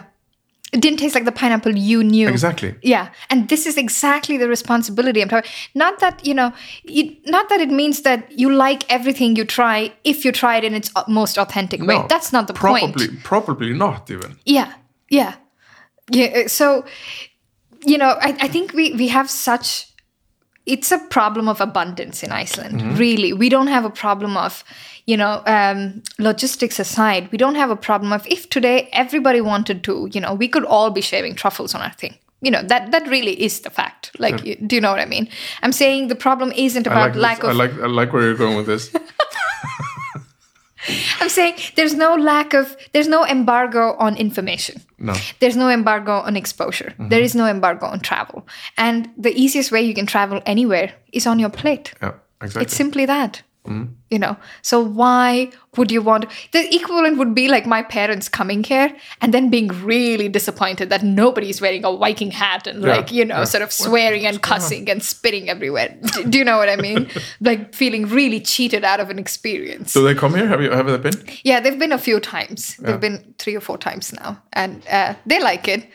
it 0.72 0.82
didn't 0.82 1.00
taste 1.00 1.16
like 1.16 1.26
the 1.26 1.32
pineapple 1.32 1.76
you 1.76 2.04
knew 2.04 2.28
Exactly. 2.30 2.76
yeah 2.84 3.10
and 3.30 3.50
this 3.50 3.66
is 3.66 3.76
exactly 3.78 4.38
the 4.38 4.48
responsibility 4.48 5.22
i'm 5.22 5.30
talking 5.30 5.50
not 5.74 6.00
that 6.00 6.26
you 6.26 6.34
know 6.34 6.52
it, 6.84 7.18
not 7.28 7.50
that 7.50 7.60
it 7.60 7.70
means 7.70 8.02
that 8.04 8.32
you 8.40 8.52
like 8.54 8.84
everything 8.92 9.36
you 9.36 9.46
try 9.46 9.92
if 10.04 10.24
you 10.26 10.32
try 10.32 10.58
it 10.58 10.64
in 10.64 10.74
its 10.76 10.92
most 11.08 11.38
authentic 11.38 11.82
way 11.82 12.04
that's 12.08 12.32
not 12.32 12.48
the 12.48 12.54
probably, 12.54 13.08
point 13.08 13.24
Probably 13.24 13.74
not 13.74 14.10
even. 14.12 14.38
Yeah, 14.46 14.74
yeah, 15.10 15.34
yeah. 16.12 16.44
uh, 16.46 16.48
So, 16.48 16.86
you 17.86 17.98
know, 17.98 18.12
I, 18.22 18.36
I 18.42 18.48
think 18.48 18.74
we 18.74 18.94
we 18.94 19.08
have 19.10 19.30
such. 19.30 19.88
It's 20.66 20.92
a 20.92 21.00
problem 21.10 21.48
of 21.50 21.62
abundance 21.62 22.22
in 22.24 22.32
Iceland. 22.32 22.82
Really, 23.00 23.34
we 23.34 23.50
don't 23.50 23.68
have 23.68 23.86
a 23.86 23.90
problem 23.90 24.38
of, 24.38 24.64
you 25.10 25.18
know, 25.18 25.42
um, 25.48 26.04
logistics 26.20 26.80
aside. 26.80 27.32
We 27.32 27.40
don't 27.40 27.56
have 27.56 27.72
a 27.72 27.76
problem 27.76 28.14
of 28.14 28.28
if 28.28 28.48
today 28.48 28.90
everybody 28.94 29.42
wanted 29.42 29.84
to, 29.86 30.08
you 30.14 30.22
know, 30.22 30.36
we 30.36 30.48
could 30.48 30.66
all 30.66 30.92
be 30.92 31.02
shaving 31.02 31.34
truffles 31.34 31.74
on 31.74 31.82
our 31.82 31.94
thing. 31.94 32.16
You 32.42 32.52
know 32.52 32.64
that 32.64 32.92
that 32.92 33.08
really 33.08 33.34
is 33.44 33.62
the 33.62 33.70
fact. 33.70 34.12
Like, 34.18 34.46
you, 34.46 34.56
do 34.56 34.76
you 34.76 34.82
know 34.82 34.92
what 34.92 35.02
I 35.02 35.06
mean? 35.06 35.28
I'm 35.64 35.74
saying 35.74 36.08
the 36.08 36.16
problem 36.16 36.54
isn't 36.56 36.88
about 36.88 37.14
like, 37.14 37.14
this. 37.14 37.22
lack 37.22 37.44
of 37.44 37.50
I 37.50 37.54
like 37.54 37.74
I 37.74 37.88
like 37.88 38.14
where 38.14 38.22
you're 38.22 38.36
going 38.36 38.56
with 38.56 38.68
this. 38.68 38.94
I'm 41.20 41.28
saying 41.28 41.56
there's 41.76 41.94
no 41.94 42.16
lack 42.16 42.54
of, 42.54 42.78
there's 42.94 43.10
no 43.10 43.26
embargo 43.26 43.96
on 44.00 44.16
information. 44.16 44.82
No. 44.98 45.14
There's 45.40 45.58
no 45.58 45.70
embargo 45.70 46.14
on 46.14 46.38
exposure. 46.38 46.94
There 46.98 47.22
is 47.22 47.36
no 47.36 47.46
embargo 47.46 47.88
on 47.88 48.00
travel. 48.00 48.48
And 48.78 49.10
the 49.18 49.34
easiest 49.36 49.72
way 49.72 49.82
you 49.82 49.94
can 49.94 50.06
travel 50.06 50.42
anywhere 50.46 50.94
is 51.12 51.28
on 51.28 51.38
your 51.38 51.50
plate. 51.50 51.94
Yeah, 52.02 52.14
exactly. 52.42 52.64
It's 52.64 52.76
simply 52.76 53.06
that. 53.06 53.44
You 54.10 54.20
know, 54.20 54.38
so 54.62 54.80
why 54.82 55.52
would 55.78 55.92
you 55.92 56.02
want 56.02 56.26
the 56.52 56.76
equivalent 56.76 57.20
would 57.20 57.36
be 57.36 57.48
like 57.48 57.68
my 57.68 57.84
parents 57.84 58.28
coming 58.28 58.64
here 58.64 58.94
and 59.22 59.34
then 59.34 59.50
being 59.50 59.68
really 59.84 60.28
disappointed 60.28 60.90
that 60.90 61.04
nobody's 61.04 61.62
wearing 61.62 61.86
a 61.86 61.96
Viking 61.96 62.32
hat 62.32 62.66
and 62.66 62.82
Yeah, 62.82 62.96
like, 62.96 63.12
you 63.12 63.24
know, 63.24 63.38
yeah. 63.38 63.44
sort 63.44 63.62
of 63.62 63.72
swearing 63.72 64.26
and 64.26 64.42
cussing 64.42 64.90
and 64.90 65.04
spitting 65.04 65.48
everywhere. 65.48 65.96
Do, 66.14 66.24
do 66.26 66.38
you 66.40 66.44
know 66.44 66.58
what 66.58 66.70
I 66.70 66.76
mean? 66.76 67.08
like 67.42 67.76
feeling 67.76 68.08
really 68.08 68.40
cheated 68.42 68.84
out 68.84 69.00
of 69.00 69.12
an 69.12 69.20
experience. 69.20 69.94
Do 69.94 70.04
they 70.04 70.16
come 70.16 70.34
here? 70.34 70.48
Have 70.48 70.62
you 70.62 70.72
have 70.72 70.88
they 70.88 70.98
been? 70.98 71.24
Yeah, 71.44 71.60
they've 71.60 71.78
been 71.78 71.92
a 71.92 71.98
few 72.00 72.20
times. 72.20 72.78
Yeah. 72.80 72.92
They've 72.92 73.02
been 73.02 73.36
three 73.38 73.56
or 73.56 73.62
four 73.62 73.78
times 73.78 74.12
now, 74.12 74.42
and 74.54 74.82
uh, 74.90 75.14
they 75.26 75.40
like 75.40 75.68
it. 75.68 75.88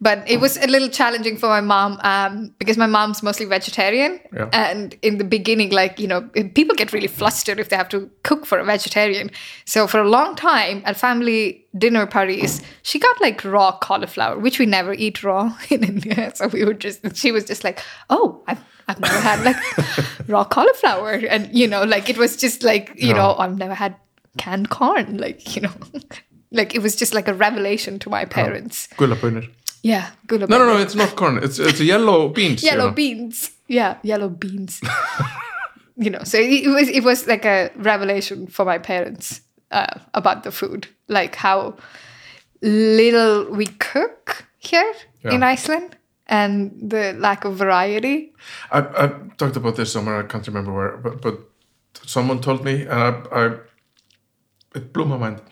But 0.00 0.28
it 0.28 0.38
was 0.40 0.58
a 0.58 0.66
little 0.66 0.88
challenging 0.88 1.38
for 1.38 1.48
my 1.48 1.60
mom 1.62 1.98
um, 2.02 2.54
because 2.58 2.76
my 2.76 2.86
mom's 2.86 3.22
mostly 3.22 3.46
vegetarian, 3.46 4.20
and 4.52 4.94
in 5.02 5.18
the 5.18 5.24
beginning, 5.24 5.70
like 5.70 5.98
you 5.98 6.06
know, 6.06 6.22
people 6.54 6.74
get 6.76 6.92
really 6.92 7.08
flustered 7.08 7.53
if 7.60 7.68
they 7.68 7.76
have 7.76 7.88
to 7.90 8.10
cook 8.22 8.46
for 8.46 8.58
a 8.58 8.64
vegetarian. 8.64 9.30
So 9.64 9.86
for 9.86 10.00
a 10.00 10.08
long 10.08 10.36
time 10.36 10.82
at 10.84 10.96
family 10.96 11.64
dinner 11.76 12.06
parties, 12.06 12.62
she 12.82 12.98
got 12.98 13.20
like 13.20 13.44
raw 13.44 13.78
cauliflower, 13.78 14.38
which 14.38 14.58
we 14.58 14.66
never 14.66 14.92
eat 14.94 15.22
raw 15.22 15.56
in 15.70 15.84
India. 15.84 16.32
So 16.34 16.48
we 16.48 16.64
would 16.64 16.80
just, 16.80 17.16
she 17.16 17.32
was 17.32 17.44
just 17.44 17.64
like, 17.64 17.80
"Oh, 18.10 18.42
I've." 18.46 18.60
I've 18.86 19.00
never 19.00 19.18
had 19.18 19.42
like 19.46 19.56
raw 20.28 20.44
cauliflower, 20.44 21.12
and 21.12 21.48
you 21.56 21.66
know, 21.66 21.84
like 21.84 22.10
it 22.10 22.18
was 22.18 22.36
just 22.36 22.62
like 22.62 22.92
you 22.96 23.14
No. 23.14 23.16
know, 23.16 23.34
oh, 23.38 23.42
I've 23.42 23.56
never 23.56 23.72
had 23.72 23.96
canned 24.36 24.68
corn 24.68 25.16
like 25.16 25.56
you 25.56 25.62
know 25.62 25.72
like 26.52 26.74
it 26.74 26.82
was 26.82 26.94
just 26.94 27.14
like 27.14 27.26
a 27.26 27.32
revelation 27.32 27.98
to 28.00 28.10
my 28.10 28.24
oh, 28.24 28.26
parents 28.26 28.88
Gular 28.98 29.16
baunir. 29.16 29.48
yeah 29.82 30.10
good 30.26 30.40
No, 30.50 30.58
no, 30.58 30.66
no. 30.66 30.76
It's 30.76 30.94
not 30.94 31.16
corn. 31.16 31.38
It's 31.42 31.58
it's 31.58 31.80
yellow 31.80 32.28
beans. 32.28 32.62
you 32.62 32.68
yellow 32.70 32.88
know. 32.88 32.92
beans 32.94 33.52
yeah 33.68 33.96
yellow 34.02 34.28
beans 34.28 34.82
you 35.96 36.10
know 36.10 36.22
so 36.24 36.38
it 36.38 36.66
was 36.66 36.88
it 36.88 37.04
was 37.04 37.26
like 37.26 37.44
a 37.44 37.70
revelation 37.76 38.46
for 38.46 38.64
my 38.64 38.78
parents 38.78 39.40
uh, 39.74 39.98
about 40.14 40.44
the 40.44 40.52
food, 40.52 40.86
like 41.08 41.34
how 41.34 41.76
little 42.62 43.50
we 43.50 43.66
cook 43.66 44.46
here 44.58 44.94
in 45.24 45.42
Iceland 45.42 45.96
and 46.26 46.72
the 46.90 47.14
lack 47.18 47.44
of 47.44 47.56
variety. 47.56 48.32
I, 48.70 48.78
I 48.78 49.12
talked 49.36 49.56
about 49.56 49.76
this 49.76 49.92
somewhere. 49.92 50.20
I 50.20 50.26
can't 50.26 50.46
remember 50.46 50.72
where, 50.72 50.96
but, 50.96 51.20
but 51.20 51.40
someone 52.06 52.40
told 52.40 52.64
me, 52.64 52.82
and 52.82 52.92
I, 52.92 53.22
I 53.32 53.56
it 54.74 54.92
blew 54.92 55.04
my 55.04 55.16
mind 55.16 55.42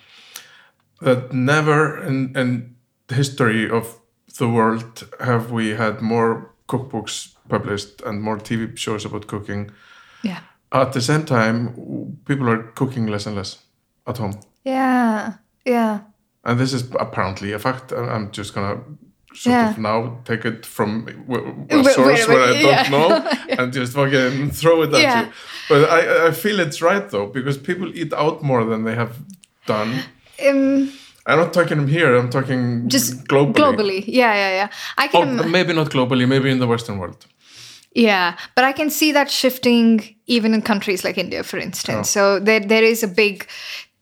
that 1.01 1.33
never 1.33 2.03
in 2.03 2.37
in 2.37 2.77
the 3.09 3.15
history 3.15 3.69
of 3.69 3.99
the 4.39 4.49
world 4.49 5.09
have 5.21 5.51
we 5.51 5.71
had 5.71 6.01
more 6.01 6.55
cookbooks 6.69 7.35
published 7.49 8.01
and 8.07 8.23
more 8.23 8.39
TV 8.39 8.77
shows 8.77 9.05
about 9.05 9.27
cooking. 9.27 9.71
Yeah. 10.23 10.41
At 10.73 10.93
the 10.93 11.01
same 11.01 11.25
time, 11.25 12.17
people 12.25 12.49
are 12.49 12.63
cooking 12.75 13.07
less 13.07 13.27
and 13.27 13.37
less 13.37 13.59
at 14.07 14.19
home, 14.19 14.35
Yeah. 14.65 15.33
Yeah. 15.67 16.01
and 16.45 16.59
this 16.59 16.73
is 16.73 16.83
apparently 16.99 17.53
a 17.53 17.59
fact. 17.59 17.93
I'm 17.93 18.31
just 18.33 18.55
gonna. 18.55 18.81
Sort 19.35 19.53
Yeah. 19.55 19.71
of 19.71 19.79
now 19.79 20.19
take 20.25 20.45
it 20.45 20.67
from 20.67 21.07
a 21.09 21.79
Wait, 21.83 21.95
source 21.95 22.07
wait, 22.07 22.29
where 22.29 22.43
I 22.43 22.53
don't 22.53 22.65
yeah. 22.65 22.89
know 22.91 23.09
and 23.59 23.73
just 23.79 23.95
fucking 23.95 24.51
throw 24.51 24.83
it 24.83 24.93
at 24.95 25.01
Yeah. 25.01 25.21
you. 25.23 25.33
But 25.71 25.89
I, 25.91 26.27
I 26.29 26.31
feel 26.33 26.61
it's 26.61 26.83
right 26.83 27.09
though 27.11 27.27
because 27.29 27.57
people 27.59 27.89
eat 27.95 28.13
out 28.13 28.43
more 28.43 28.63
than 28.65 28.85
they 28.85 28.95
have 28.95 29.17
done. 29.67 30.03
Um, 30.47 30.93
I'm 31.27 31.39
not 31.39 31.53
talking 31.55 31.89
here. 31.89 32.15
I'm 32.15 32.29
talking 32.29 32.89
just 32.91 33.25
globally. 33.29 33.55
globally. 33.55 34.05
Yeah, 34.07 34.35
yeah, 34.35 34.51
yeah. 34.61 34.69
I 34.99 35.09
Oh, 35.15 35.23
can. 35.25 35.51
maybe 35.51 35.73
not 35.73 35.89
globally. 35.91 36.27
Maybe 36.29 36.51
in 36.51 36.59
the 36.59 36.67
Western 36.67 36.99
world. 36.99 37.25
Yeah, 37.95 38.37
but 38.55 38.65
I 38.65 38.73
can 38.73 38.91
see 38.91 39.13
that 39.13 39.31
shifting 39.31 40.17
even 40.27 40.55
in 40.55 40.63
countries 40.63 41.05
like 41.05 41.19
India, 41.19 41.43
for 41.43 41.59
instance. 41.59 42.09
Oh. 42.17 42.39
So 42.39 42.41
there 42.41 42.61
there 42.61 42.83
is 42.83 43.03
a 43.03 43.09
big 43.09 43.47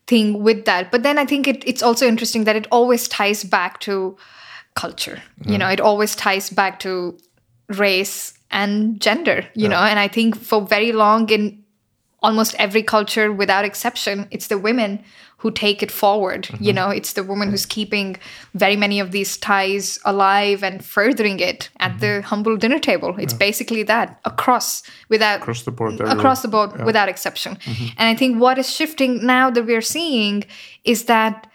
thing 0.07 0.43
with 0.43 0.65
that. 0.65 0.91
But 0.91 1.03
then 1.03 1.17
I 1.17 1.25
think 1.25 1.47
it, 1.47 1.63
it's 1.67 1.83
also 1.83 2.07
interesting 2.07 2.45
that 2.45 2.55
it 2.55 2.67
always 2.71 3.07
ties 3.07 3.43
back 3.43 3.79
to 3.81 4.17
culture. 4.75 5.21
You 5.45 5.57
know, 5.57 5.67
it 5.67 5.81
always 5.81 6.15
ties 6.15 6.49
back 6.49 6.79
to 6.79 7.17
race 7.67 8.33
and 8.49 8.99
gender. 9.01 9.45
You 9.53 9.67
know, 9.67 9.79
and 9.79 9.99
I 9.99 10.07
think 10.07 10.37
for 10.37 10.61
very 10.61 10.91
long 10.91 11.29
in 11.29 11.61
almost 12.21 12.55
every 12.59 12.83
culture 12.83 13.33
without 13.33 13.65
exception 13.65 14.27
it's 14.29 14.47
the 14.47 14.57
women 14.57 15.03
who 15.41 15.49
take 15.49 15.81
it 15.81 15.91
forward 15.91 16.47
you 16.51 16.57
mm-hmm. 16.57 16.75
know? 16.75 16.89
It's 16.89 17.13
the 17.13 17.23
woman 17.23 17.49
who's 17.49 17.65
keeping 17.65 18.17
very 18.53 18.75
many 18.75 18.99
of 18.99 19.11
these 19.11 19.37
ties 19.37 19.97
alive 20.05 20.63
and 20.63 20.85
furthering 20.85 21.39
it 21.39 21.69
at 21.79 21.99
the 21.99 22.05
mm-hmm. 22.05 22.27
humble 22.27 22.57
dinner 22.57 22.77
table. 22.77 23.15
It's 23.17 23.33
basically 23.33 23.83
that 23.83 24.19
across 24.23 24.83
without 25.09 25.41
Across 25.41 25.63
the 25.63 25.71
board. 25.71 25.99
across 25.99 26.41
the 26.43 26.47
board 26.47 26.85
without 26.85 27.09
exception. 27.09 27.55
Mm-hmm. 27.55 27.87
And 27.97 28.07
i 28.09 28.15
think 28.15 28.39
what 28.39 28.57
is 28.57 28.69
shifting 28.69 29.25
now 29.25 29.49
that 29.49 29.65
we're 29.65 29.81
seeing 29.97 30.43
is 30.83 31.05
that 31.05 31.47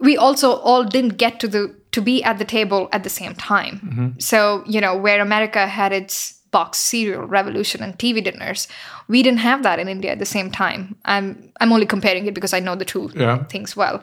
we 0.00 0.16
also 0.16 0.52
all 0.52 0.84
didn't 0.84 1.16
get 1.16 1.40
to 1.40 1.48
the 1.48 1.74
to 1.90 2.00
be 2.00 2.22
at 2.22 2.38
the 2.38 2.44
table 2.44 2.88
at 2.92 3.02
the 3.02 3.10
same 3.10 3.34
time. 3.34 4.16
So 4.18 4.62
you 4.66 4.80
know 4.80 4.96
where 4.96 5.20
america 5.20 5.66
had 5.66 5.92
its 5.92 6.37
box 6.58 6.78
cereal 6.92 7.26
revolution 7.38 7.82
and 7.82 7.98
tv 7.98 8.24
dinners. 8.28 8.68
We 9.08 9.22
didn't 9.22 9.44
have 9.50 9.62
that 9.66 9.78
in 9.82 9.88
india 9.96 10.10
at 10.12 10.18
the 10.24 10.32
same 10.36 10.50
time. 10.62 10.82
I'm 11.14 11.26
i'm 11.60 11.72
only 11.72 11.86
comparing 11.94 12.26
it 12.26 12.34
because 12.38 12.54
i 12.58 12.60
know 12.66 12.76
the 12.76 12.90
two 12.94 13.04
Yeah. 13.14 13.44
things 13.54 13.76
well. 13.82 13.98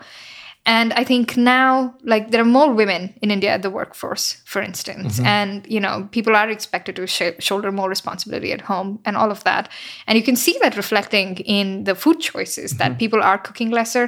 And 0.74 0.94
i 1.02 1.04
think 1.10 1.28
now 1.38 1.70
like 2.12 2.24
there 2.32 2.42
are 2.46 2.54
more 2.60 2.70
women 2.82 3.02
in 3.24 3.30
india 3.36 3.52
at 3.56 3.62
the 3.66 3.74
workforce 3.80 4.26
for 4.54 4.62
instance. 4.70 5.12
Mm-hmm. 5.12 5.34
And 5.34 5.68
you 5.76 5.82
know 5.86 5.96
people 6.18 6.34
are 6.42 6.50
expected 6.56 6.94
to 7.00 7.06
sh- 7.16 7.38
shoulder 7.48 7.72
more 7.80 7.90
responsibility 7.96 8.52
at 8.58 8.62
home 8.72 8.90
and 9.06 9.14
all 9.20 9.32
of 9.36 9.44
that. 9.50 9.64
And 10.08 10.18
you 10.18 10.24
can 10.30 10.38
see 10.46 10.56
that 10.62 10.82
reflecting 10.84 11.30
in 11.58 11.68
the 11.90 11.96
food 12.04 12.20
choices 12.32 12.70
that 12.80 12.92
mm-hmm. 12.92 13.04
people 13.04 13.22
are 13.30 13.38
cooking 13.48 13.72
lesser. 13.80 14.06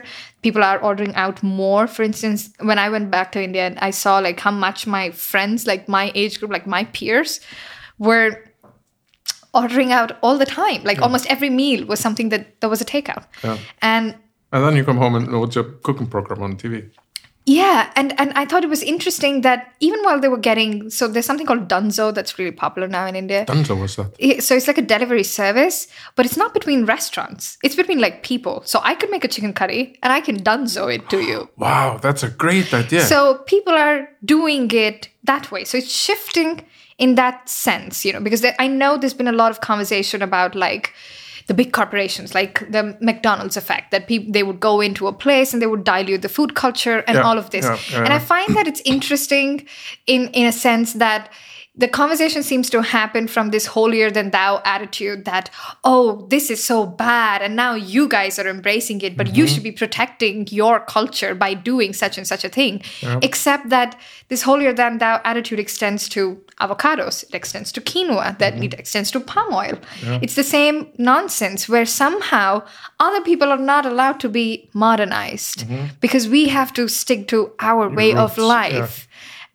People 0.47 0.63
are 0.71 0.79
ordering 0.89 1.13
out 1.23 1.37
more. 1.61 1.83
For 1.95 2.03
instance 2.09 2.39
when 2.69 2.79
i 2.85 2.89
went 2.95 3.07
back 3.15 3.27
to 3.33 3.39
india 3.49 3.65
i 3.89 3.91
saw 4.03 4.13
like 4.27 4.39
how 4.47 4.55
much 4.67 4.79
my 4.97 5.05
friends 5.29 5.59
like 5.71 5.83
my 5.99 6.05
age 6.21 6.33
group 6.39 6.51
like 6.57 6.67
my 6.77 6.83
peers 6.97 7.39
were 7.99 8.43
ordering 9.53 9.91
out 9.91 10.17
all 10.21 10.37
the 10.37 10.45
time 10.45 10.83
like 10.83 11.01
almost 11.01 11.25
every 11.27 11.49
meal 11.49 11.85
was 11.85 11.99
something 11.99 12.29
that 12.29 12.59
there 12.61 12.69
was 12.69 12.81
a 12.81 12.85
takeout 12.85 13.23
Yeah. 13.43 13.57
and 13.81 14.15
And 14.51 14.63
then 14.63 14.75
you 14.77 14.83
come 14.85 14.97
home 14.97 15.15
and 15.15 15.39
watch 15.39 15.57
a 15.57 15.63
cooking 15.63 16.07
program 16.07 16.41
on 16.43 16.55
TV. 16.57 16.89
Yeah, 17.49 17.89
and 17.95 18.13
and 18.19 18.29
I 18.41 18.43
thought 18.45 18.63
it 18.65 18.69
was 18.69 18.81
interesting 18.83 19.41
that 19.41 19.59
even 19.79 19.99
while 20.05 20.19
they 20.21 20.27
were 20.35 20.43
getting 20.49 20.89
so 20.89 21.07
there's 21.07 21.25
something 21.25 21.47
called 21.49 21.67
Dunzo 21.73 22.13
that's 22.13 22.33
really 22.39 22.51
popular 22.51 22.87
now 22.89 23.05
in 23.07 23.15
India. 23.15 23.45
Dunzo 23.45 23.75
was 23.81 23.95
that? 23.95 24.09
Yeah, 24.19 24.39
So 24.41 24.55
it's 24.57 24.67
like 24.67 24.77
a 24.77 24.87
delivery 24.95 25.23
service, 25.23 25.87
but 26.15 26.25
it's 26.25 26.37
not 26.43 26.53
between 26.53 26.85
restaurants. 26.85 27.57
It's 27.63 27.75
between 27.81 27.99
like 28.05 28.15
people. 28.31 28.55
So 28.65 28.79
I 28.91 28.95
could 28.99 29.11
make 29.15 29.23
a 29.29 29.31
chicken 29.35 29.53
curry 29.53 29.81
and 30.03 30.11
I 30.17 30.19
can 30.27 30.37
Dunzo 30.43 30.83
it 30.95 31.03
to 31.09 31.17
you. 31.29 31.39
Wow, 31.67 31.99
that's 32.05 32.23
a 32.23 32.29
great 32.29 32.73
idea. 32.73 33.01
So 33.13 33.19
people 33.53 33.73
are 33.73 33.99
doing 34.35 34.69
it 34.87 35.09
that 35.23 35.51
way. 35.51 35.63
So 35.65 35.77
it's 35.77 35.91
shifting 36.05 36.51
in 36.97 37.15
that 37.15 37.47
sense, 37.47 38.03
you 38.05 38.13
know, 38.13 38.19
because 38.21 38.41
there, 38.41 38.55
I 38.59 38.67
know 38.67 38.97
there's 38.97 39.13
been 39.13 39.27
a 39.27 39.31
lot 39.43 39.51
of 39.51 39.61
conversation 39.61 40.21
about 40.21 40.55
like 40.55 40.93
the 41.45 41.53
big 41.53 41.71
corporations, 41.71 42.33
like 42.35 42.59
the 42.71 42.97
McDonald's 42.99 43.55
effect, 43.55 43.91
that 43.91 44.07
people 44.07 44.31
they 44.33 44.43
would 44.43 44.59
go 44.59 44.81
into 44.81 45.07
a 45.07 45.13
place 45.13 45.53
and 45.53 45.61
they 45.61 45.67
would 45.67 45.83
dilute 45.83 46.21
the 46.21 46.29
food 46.29 46.55
culture 46.55 47.03
and 47.07 47.15
Yeah, 47.15 47.23
all 47.23 47.37
of 47.37 47.49
this. 47.51 47.65
yeah, 47.65 47.77
yeah, 47.91 48.03
and 48.03 48.13
I 48.13 48.19
find 48.19 48.55
that 48.55 48.67
it's 48.67 48.81
interesting 48.81 49.65
in 50.07 50.29
in 50.33 50.45
a 50.45 50.51
sense 50.51 50.93
that 50.93 51.29
the 51.79 51.87
conversation 51.87 52.41
seems 52.41 52.69
to 52.71 52.81
happen 52.81 53.27
from 53.27 53.49
this 53.51 53.67
holier 53.67 54.09
than 54.09 54.31
thou 54.31 54.61
attitude 54.65 55.25
that 55.25 55.49
oh 55.83 56.25
this 56.29 56.49
is 56.49 56.63
so 56.63 56.85
bad 56.85 57.41
and 57.41 57.55
now 57.55 57.73
you 57.75 58.07
guys 58.07 58.39
are 58.39 58.47
embracing 58.47 58.99
it 59.01 59.15
but 59.15 59.27
you 59.35 59.43
Mm-hmm. 59.45 59.53
should 59.53 59.63
be 59.63 59.71
protecting 59.71 60.47
your 60.49 60.79
culture 60.79 61.33
by 61.35 61.53
doing 61.53 61.93
such 61.93 62.17
and 62.17 62.27
such 62.27 62.43
a 62.43 62.49
thing 62.49 62.81
except 63.21 63.69
that 63.69 63.95
this 64.29 64.41
holier 64.41 64.73
than 64.73 64.97
thou 64.97 65.21
attitude 65.23 65.59
extends 65.59 66.09
to 66.09 66.21
avocados 66.59 67.23
it 67.29 67.35
extends 67.41 67.71
to 67.71 67.81
quinoa 67.81 68.37
that 68.39 68.53
Mm-hmm. 68.53 68.63
it 68.63 68.73
extends 68.73 69.11
to 69.11 69.19
palm 69.19 69.53
oil 69.53 69.77
it's 70.23 70.35
the 70.35 70.43
same 70.57 70.87
nonsense 70.97 71.69
where 71.69 71.85
somehow 71.85 72.63
other 72.99 73.21
people 73.21 73.49
are 73.51 73.65
not 73.73 73.85
allowed 73.85 74.19
to 74.25 74.29
be 74.29 74.47
modernized 74.73 75.65
because 76.01 76.27
we 76.27 76.47
have 76.47 76.73
to 76.73 76.87
stick 76.87 77.27
to 77.27 77.51
our 77.59 77.87
way 77.89 78.13
of 78.13 78.31
Mm-hmm. 78.31 78.41
yeah. 78.41 78.47
life 78.47 79.07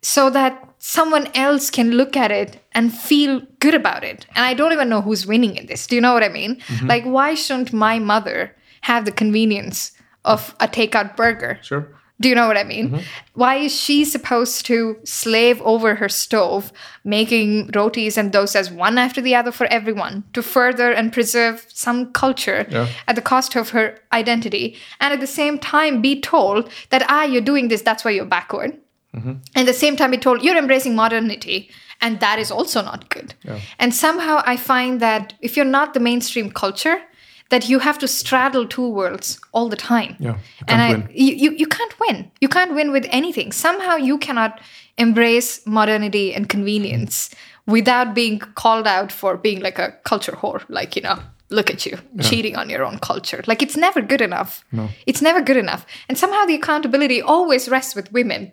so 0.02 0.30
that 0.30 0.52
someone 0.84 1.28
else 1.36 1.70
can 1.70 1.92
look 1.92 2.16
at 2.16 2.32
it 2.32 2.60
and 2.72 2.92
feel 2.92 3.40
good 3.60 3.72
about 3.72 4.02
it. 4.02 4.26
And 4.34 4.44
I 4.44 4.52
don't 4.52 4.72
even 4.72 4.88
know 4.88 5.00
who's 5.00 5.24
winning 5.28 5.54
in 5.56 5.66
this. 5.66 5.86
Do 5.86 5.94
you 5.94 6.00
know 6.00 6.12
what 6.12 6.24
I 6.24 6.28
mean? 6.28 6.56
Mm-hmm. 6.56 6.88
Like, 6.88 7.04
why 7.04 7.34
shouldn't 7.34 7.72
my 7.72 8.00
mother 8.00 8.56
have 8.80 9.04
the 9.04 9.12
convenience 9.12 9.92
of 10.24 10.56
a 10.59 10.66
takeout 10.66 11.14
burger? 11.16 11.60
Sure. 11.62 11.86
Do 12.20 12.28
you 12.28 12.34
know 12.34 12.48
what 12.48 12.56
I 12.56 12.64
mean? 12.64 12.90
Mm-hmm. 12.90 13.02
Why 13.34 13.54
is 13.56 13.72
she 13.80 14.04
supposed 14.04 14.66
to 14.66 14.96
slave 15.04 15.62
over 15.62 15.94
her 15.94 16.09
stove, 16.09 16.72
making 17.04 17.70
rotis 17.76 18.16
and 18.16 18.32
dosas 18.32 18.74
one 18.74 18.98
after 18.98 19.20
the 19.20 19.36
other 19.36 19.52
for 19.52 19.66
everyone 19.66 20.24
to 20.32 20.42
further 20.42 20.90
and 20.90 21.12
preserve 21.12 21.64
some 21.68 22.12
culture 22.12 22.66
Yeah. 22.70 22.88
at 23.06 23.14
the 23.14 23.22
cost 23.22 23.54
of 23.54 23.70
her 23.70 23.98
identity? 24.12 24.76
And 25.00 25.14
at 25.14 25.20
the 25.20 25.28
same 25.28 25.59
time, 25.60 26.02
be 26.02 26.20
told 26.20 26.68
that, 26.90 27.04
ah, 27.09 27.22
you're 27.22 27.40
doing 27.40 27.68
this, 27.68 27.82
that's 27.82 28.04
why 28.04 28.10
you're 28.10 28.24
backward. 28.24 28.78
And 29.14 29.40
at 29.55 29.66
the 29.66 29.74
same 29.74 29.97
time, 29.97 30.10
be 30.10 30.18
told 30.18 30.43
you're 30.43 30.56
embracing 30.56 30.94
modernity, 30.94 31.70
and 32.01 32.20
that 32.20 32.39
is 32.39 32.51
also 32.51 32.82
not 32.82 33.09
good. 33.10 33.34
And 33.78 33.94
somehow 33.94 34.43
I 34.47 34.56
find 34.56 35.01
that 35.01 35.34
if 35.40 35.56
you're 35.56 35.66
not 35.66 35.94
the 35.94 36.01
mainstream 36.01 36.51
culture, 36.51 37.02
that 37.51 37.68
you 37.68 37.80
have 37.80 37.98
to 37.98 38.09
straddle 38.09 38.66
two 38.66 38.89
worlds 38.89 39.39
all 39.52 39.68
the 39.68 39.76
time. 39.76 40.16
Yeah, 40.18 40.39
and 40.66 40.80
I, 40.80 41.09
you, 41.12 41.34
you, 41.34 41.51
you 41.52 41.66
can't 41.66 42.01
win. 42.01 42.30
You 42.40 42.48
can't 42.48 42.74
win 42.74 42.93
with 42.93 43.06
anything. 43.10 43.52
Somehow 43.52 43.97
you 43.97 44.16
cannot 44.16 44.60
embrace 44.97 45.60
modernity 45.66 46.34
and 46.34 46.48
convenience 46.48 47.28
without 47.66 48.14
being 48.14 48.39
called 48.39 48.86
out 48.86 49.12
for 49.12 49.36
being 49.36 49.60
like 49.60 49.78
a 49.78 49.93
culture 50.05 50.32
whore. 50.32 50.64
Like, 50.70 50.97
you 50.97 51.02
know, 51.02 51.18
look 51.51 51.70
at 51.70 51.84
you 51.84 51.98
cheating 52.22 52.56
on 52.56 52.70
your 52.70 52.84
own 52.84 52.98
culture. 52.98 53.44
Like, 53.47 53.62
it's 53.62 53.76
never 53.76 54.01
good 54.01 54.22
enough. 54.22 54.64
No. 54.72 54.89
It's 55.06 55.20
never 55.20 55.43
good 55.43 55.59
enough. 55.59 55.84
And 56.09 56.16
somehow 56.16 56.47
the 56.47 56.55
accountability 56.55 57.20
always 57.20 57.68
rests 57.68 57.94
with 57.94 58.10
women 58.12 58.52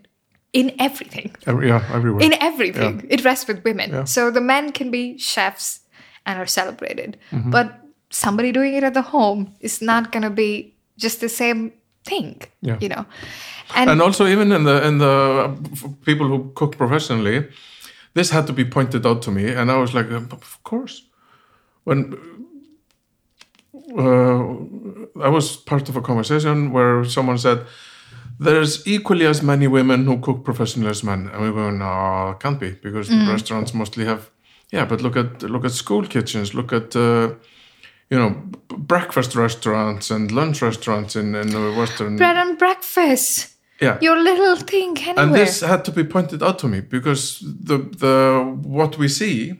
in 0.53 0.71
everything. 0.79 1.35
Every, 1.45 1.67
yeah, 1.67 1.83
everywhere. 1.93 2.23
In 2.23 2.33
everything. 2.41 3.05
It 3.09 3.23
rests 3.23 3.47
with 3.47 3.63
women. 3.63 3.91
Yeah. 3.91 4.03
So 4.05 4.31
the 4.31 4.41
men 4.41 4.71
can 4.71 4.91
be 4.91 5.17
chefs 5.17 5.81
and 6.25 6.39
are 6.39 6.47
celebrated. 6.47 7.17
Mm-hmm. 7.31 7.51
But 7.51 7.79
somebody 8.09 8.51
doing 8.51 8.73
it 8.73 8.83
at 8.83 8.93
the 8.93 9.01
home 9.01 9.53
is 9.59 9.81
not 9.81 10.11
going 10.11 10.23
to 10.23 10.29
be 10.29 10.75
just 10.97 11.21
the 11.21 11.29
same 11.29 11.71
thing, 12.03 12.41
Yeah. 12.61 12.77
you 12.81 12.89
know. 12.89 13.05
And, 13.75 13.89
and 13.89 14.01
also 14.01 14.25
even 14.25 14.51
in 14.51 14.63
the 14.63 14.87
in 14.87 14.97
the 14.97 15.05
uh, 15.05 15.55
people 16.03 16.27
who 16.27 16.51
cook 16.55 16.75
professionally 16.77 17.47
this 18.15 18.31
had 18.31 18.47
to 18.47 18.53
be 18.53 18.65
pointed 18.65 19.05
out 19.05 19.21
to 19.21 19.31
me 19.31 19.51
and 19.51 19.69
i 19.69 19.77
was 19.77 19.93
like 19.93 20.09
of 20.09 20.63
course 20.63 21.03
when 21.83 22.15
uh, 23.97 24.39
i 25.23 25.29
was 25.29 25.55
part 25.57 25.89
of 25.89 25.95
a 25.95 26.01
conversation 26.01 26.71
where 26.71 27.05
someone 27.05 27.37
said 27.37 27.59
there's 28.39 28.87
equally 28.87 29.25
as 29.25 29.41
many 29.41 29.67
women 29.67 30.05
who 30.05 30.17
cook 30.19 30.43
professionally 30.45 30.89
as 30.89 31.03
men 31.03 31.29
and 31.33 31.41
we 31.43 31.49
go 31.51 31.69
no 31.71 32.35
can't 32.39 32.59
be 32.59 32.71
because 32.83 33.09
restaurants 33.27 33.73
mostly 33.73 34.05
have 34.05 34.21
yeah 34.71 34.85
but 34.85 35.01
look 35.01 35.15
at 35.17 35.43
look 35.43 35.65
at 35.65 35.71
school 35.71 36.03
kitchens 36.05 36.53
look 36.53 36.71
at 36.73 36.95
uh, 36.95 37.29
you 38.09 38.17
know 38.19 38.29
b- 38.29 38.75
breakfast 38.77 39.35
restaurants 39.35 40.11
and 40.11 40.31
lunch 40.31 40.61
restaurants 40.61 41.15
in, 41.15 41.35
in 41.35 41.49
the 41.49 41.73
western 41.77 42.15
Bread 42.17 42.37
and 42.37 42.57
breakfast. 42.57 43.55
yeah 43.81 43.97
Your 44.01 44.17
little 44.23 44.55
thing 44.71 44.97
anywhere. 44.97 45.23
and 45.25 45.33
this 45.35 45.61
had 45.61 45.83
to 45.85 45.91
be 45.91 46.03
pointed 46.03 46.41
out 46.41 46.57
to 46.59 46.67
me 46.67 46.79
because 46.81 47.39
the 47.65 47.77
the 48.03 48.15
what 48.79 48.97
we 48.97 49.07
see 49.07 49.53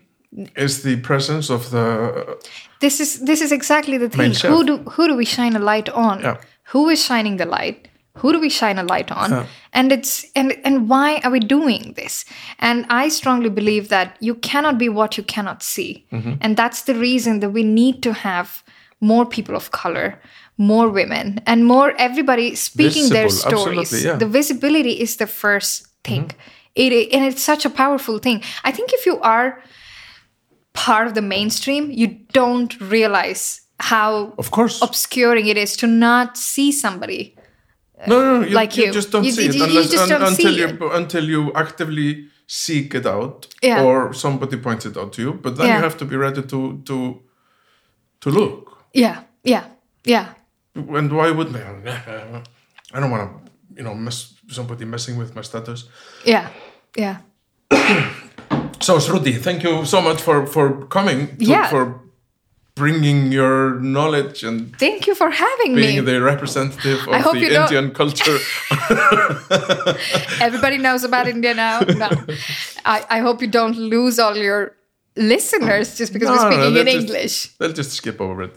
is 0.55 0.81
the 0.83 0.95
presence 1.01 1.49
of 1.53 1.69
the 1.71 2.37
this 2.79 2.99
is 2.99 3.19
this 3.25 3.41
is 3.41 3.51
exactly 3.51 3.97
the 3.97 4.09
thing. 4.09 4.33
Who 4.51 4.63
do 4.63 4.77
who 4.93 5.07
do 5.07 5.15
we 5.17 5.25
shine 5.25 5.55
a 5.55 5.59
light 5.73 5.89
on? 5.89 6.21
Yeah. 6.21 6.37
Who 6.73 6.89
is 6.89 7.03
shining 7.03 7.37
the 7.37 7.45
light? 7.45 7.87
Who 8.19 8.31
do 8.33 8.39
we 8.39 8.49
shine 8.49 8.77
a 8.77 8.83
light 8.83 9.11
on? 9.11 9.31
Yeah. 9.31 9.45
And 9.73 9.91
it's 9.91 10.25
and 10.35 10.57
and 10.63 10.89
why 10.89 11.19
are 11.23 11.31
we 11.31 11.39
doing 11.39 11.93
this? 11.95 12.25
And 12.59 12.85
I 12.89 13.09
strongly 13.09 13.49
believe 13.49 13.89
that 13.89 14.17
you 14.19 14.35
cannot 14.35 14.77
be 14.77 14.89
what 14.89 15.17
you 15.17 15.23
cannot 15.23 15.63
see. 15.63 16.05
Mm-hmm. 16.11 16.33
And 16.41 16.57
that's 16.57 16.83
the 16.83 16.95
reason 16.95 17.39
that 17.39 17.51
we 17.51 17.63
need 17.63 18.01
to 18.03 18.13
have 18.13 18.63
more 19.01 19.25
people 19.25 19.55
of 19.55 19.71
color, 19.71 20.19
more 20.57 20.89
women, 20.89 21.41
and 21.45 21.65
more 21.65 21.93
everybody 21.97 22.55
speaking 22.55 23.09
their 23.09 23.29
stories. 23.29 23.91
yeah. 23.91 24.11
Mm-hmm. 24.11 24.19
The 24.19 24.27
visibility 24.27 24.99
is 24.99 25.17
the 25.17 25.27
first 25.27 25.87
thing. 26.03 26.31
It, 26.75 27.13
and 27.13 27.25
it's 27.25 27.43
such 27.43 27.65
a 27.65 27.69
powerful 27.69 28.19
thing. 28.19 28.43
I 28.63 28.71
think 28.71 28.93
if 28.93 29.05
you 29.05 29.19
are 29.21 29.61
part 30.73 31.07
of 31.07 31.13
the 31.13 31.21
mainstream, 31.21 31.91
you 31.91 32.07
don't 32.33 32.79
realize 32.79 33.61
how 33.79 34.33
of 34.37 34.51
course 34.51 34.81
obscuring 34.81 35.47
it 35.47 35.57
is 35.57 35.75
to 35.77 35.87
not 35.87 36.37
see 36.37 36.71
somebody. 36.71 37.35
No 38.07 38.15
no, 38.23 38.39
no 38.41 38.47
you, 38.47 38.53
like 38.53 38.77
you 38.77 38.85
you. 38.85 38.93
just 38.93 39.11
don't 39.11 39.23
You- 39.25 39.31
see 39.31 39.45
it 39.47 39.55
unless, 39.61 39.91
don't 39.91 40.21
until 40.31 40.53
you 40.57 40.67
it. 40.67 40.81
until 41.01 41.23
you 41.29 41.51
actively 41.53 42.25
seek 42.47 42.95
it 42.95 43.05
out 43.05 43.47
Yeah. 43.61 43.83
or 43.83 44.13
somebody 44.13 44.57
points 44.57 44.85
it 44.85 44.97
out 44.97 45.11
to 45.13 45.21
you 45.21 45.33
but 45.33 45.55
then 45.57 45.67
Yeah. 45.67 45.77
you 45.77 45.83
have 45.83 45.97
to 45.97 46.05
be 46.05 46.15
ready 46.15 46.41
to 46.41 46.81
to 46.85 46.97
to 48.21 48.29
look 48.29 48.77
Yeah, 48.93 49.17
yeah, 49.43 49.63
yeah. 50.05 50.25
and 50.75 51.11
why 51.11 51.31
wouldn't 51.31 51.55
I? 51.57 52.41
I 52.95 52.99
don't 52.99 53.11
want 53.11 53.23
to, 53.29 53.51
you 53.77 53.83
know, 53.83 53.93
mess 53.95 54.33
somebody 54.49 54.85
messing 54.85 55.17
with 55.19 55.35
my 55.35 55.43
status. 55.43 55.83
Yeah, 56.25 56.47
yeah. 56.97 57.17
So, 58.81 58.97
Shruthi, 58.97 59.33
thank 59.41 59.63
you 59.63 59.85
so 59.85 60.01
much 60.01 60.21
for 60.21 60.47
for 60.47 60.85
coming. 60.87 61.27
To, 61.37 61.45
Yeah. 61.45 61.67
For 61.69 61.99
bringing 62.83 63.19
your 63.39 63.55
knowledge 63.95 64.37
and 64.47 64.57
Thank 64.85 65.01
you 65.07 65.13
for 65.21 65.29
having 65.45 65.71
being 65.75 65.87
me. 65.87 66.01
Being 66.01 66.05
the 66.05 66.21
representative 66.33 66.99
of 67.07 67.21
hope 67.27 67.35
the 67.43 67.49
Indian 67.61 67.87
culture. 68.01 68.37
Everybody 70.47 70.77
knows 70.77 71.03
about 71.03 71.27
India 71.27 71.53
now. 71.53 71.79
No, 72.03 72.09
I, 72.95 72.97
I 73.15 73.19
hope 73.25 73.37
you 73.43 73.47
don't 73.59 73.77
lose 73.95 74.15
all 74.23 74.35
your 74.37 74.61
listeners 75.15 75.97
just 75.97 76.11
because 76.13 76.29
No, 76.29 76.35
we're 76.35 76.49
no, 76.49 76.55
speaking 76.55 76.77
in 76.77 76.85
just- 76.85 76.97
English. 77.01 77.35
They'll 77.57 77.73
just 77.81 77.91
skip 77.91 78.19
over 78.21 78.43
it. 78.47 78.53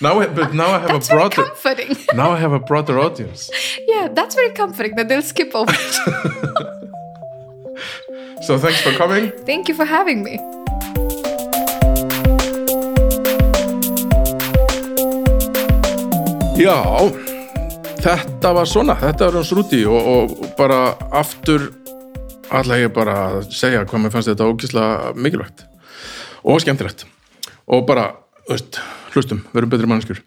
Now, 0.00 0.20
I- 0.20 0.26
but 0.38 0.54
now 0.54 0.68
I 0.76 0.78
have 0.84 0.88
That's 0.92 1.08
a 1.08 1.12
very 1.16 1.20
broader. 1.28 1.42
comforting. 1.48 1.96
Now 2.20 2.30
I 2.36 2.38
have 2.44 2.52
a 2.52 2.60
broader 2.70 2.96
audience. 3.06 3.50
yeah, 3.92 4.04
that's 4.16 4.34
very 4.40 4.52
comforting 4.62 4.94
that 4.96 5.08
they'll 5.08 5.22
skip 5.34 5.52
over 5.54 5.72
it. 5.74 5.94
So 8.46 8.56
thanks 8.56 8.80
for 8.80 8.92
coming. 8.92 9.32
Thank 9.50 9.68
you 9.68 9.74
for 9.74 9.84
having 9.84 10.22
me. 10.22 10.38
Já, 16.58 16.74
þetta 18.02 18.50
var 18.50 18.66
svona, 18.66 18.96
þetta 18.98 19.28
var 19.28 19.36
hans 19.38 19.50
rúti 19.54 19.84
og, 19.86 20.08
og 20.10 20.48
bara 20.58 20.96
aftur 21.14 21.68
ætla 22.50 22.80
ég 22.80 22.90
bara 22.96 23.14
að 23.28 23.52
segja 23.54 23.84
hvað 23.86 24.02
mér 24.02 24.10
fannst 24.10 24.32
þetta 24.32 24.48
ógislega 24.50 25.12
mikilvægt 25.14 25.62
og 26.42 26.58
skemmtilegt 26.64 27.04
og 27.70 27.86
bara, 27.86 28.08
veist, 28.50 28.80
hlustum, 29.14 29.44
verum 29.54 29.70
betri 29.70 29.86
mannskjur. 29.86 30.24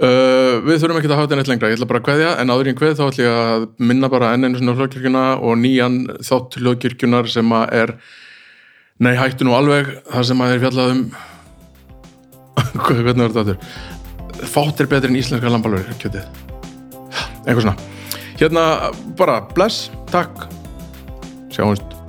Uh, 0.00 0.64
við 0.64 0.80
þurfum 0.80 1.02
ekki 1.02 1.12
að 1.12 1.16
hafa 1.18 1.28
þetta 1.28 1.40
neitt 1.42 1.52
lengra, 1.52 1.68
ég 1.74 1.76
ætla 1.76 1.90
bara 1.92 2.00
að 2.00 2.08
kveðja 2.08 2.34
en 2.40 2.56
áður 2.56 2.72
en 2.72 2.80
kveð 2.80 2.96
þá 2.96 3.06
ætla 3.10 3.26
ég 3.26 3.40
að 3.44 3.70
minna 3.92 4.12
bara 4.16 4.32
enn 4.32 4.48
einu 4.48 4.56
svona 4.56 4.78
hljóðkirkjuna 4.80 5.28
og 5.36 5.60
nýjan 5.60 6.02
þátt 6.24 6.62
hljóðkirkjunar 6.62 7.28
sem 7.36 7.56
að 7.60 7.80
er 7.82 7.98
nei 9.04 9.12
hættu 9.20 9.44
nú 9.44 9.52
alveg 9.58 9.98
það 10.08 10.30
sem 10.32 10.46
að 10.46 10.56
er 10.56 10.64
fjallað 10.64 10.94
um 10.96 11.08
hvað, 12.56 13.02
hvernig 13.04 13.26
var 13.26 13.34
þetta 13.34 13.44
aftur? 13.44 13.91
Fátt 14.42 14.80
er 14.80 14.90
betri 14.90 15.12
en 15.12 15.18
íslenska 15.20 15.50
lambalur 15.52 15.86
kjötið. 16.02 16.26
Eitthvað 17.46 17.64
svona. 17.64 17.76
Hérna 18.40 18.66
bara 19.18 19.40
bless, 19.54 19.90
takk. 20.10 20.46
Sjáumst 21.52 22.01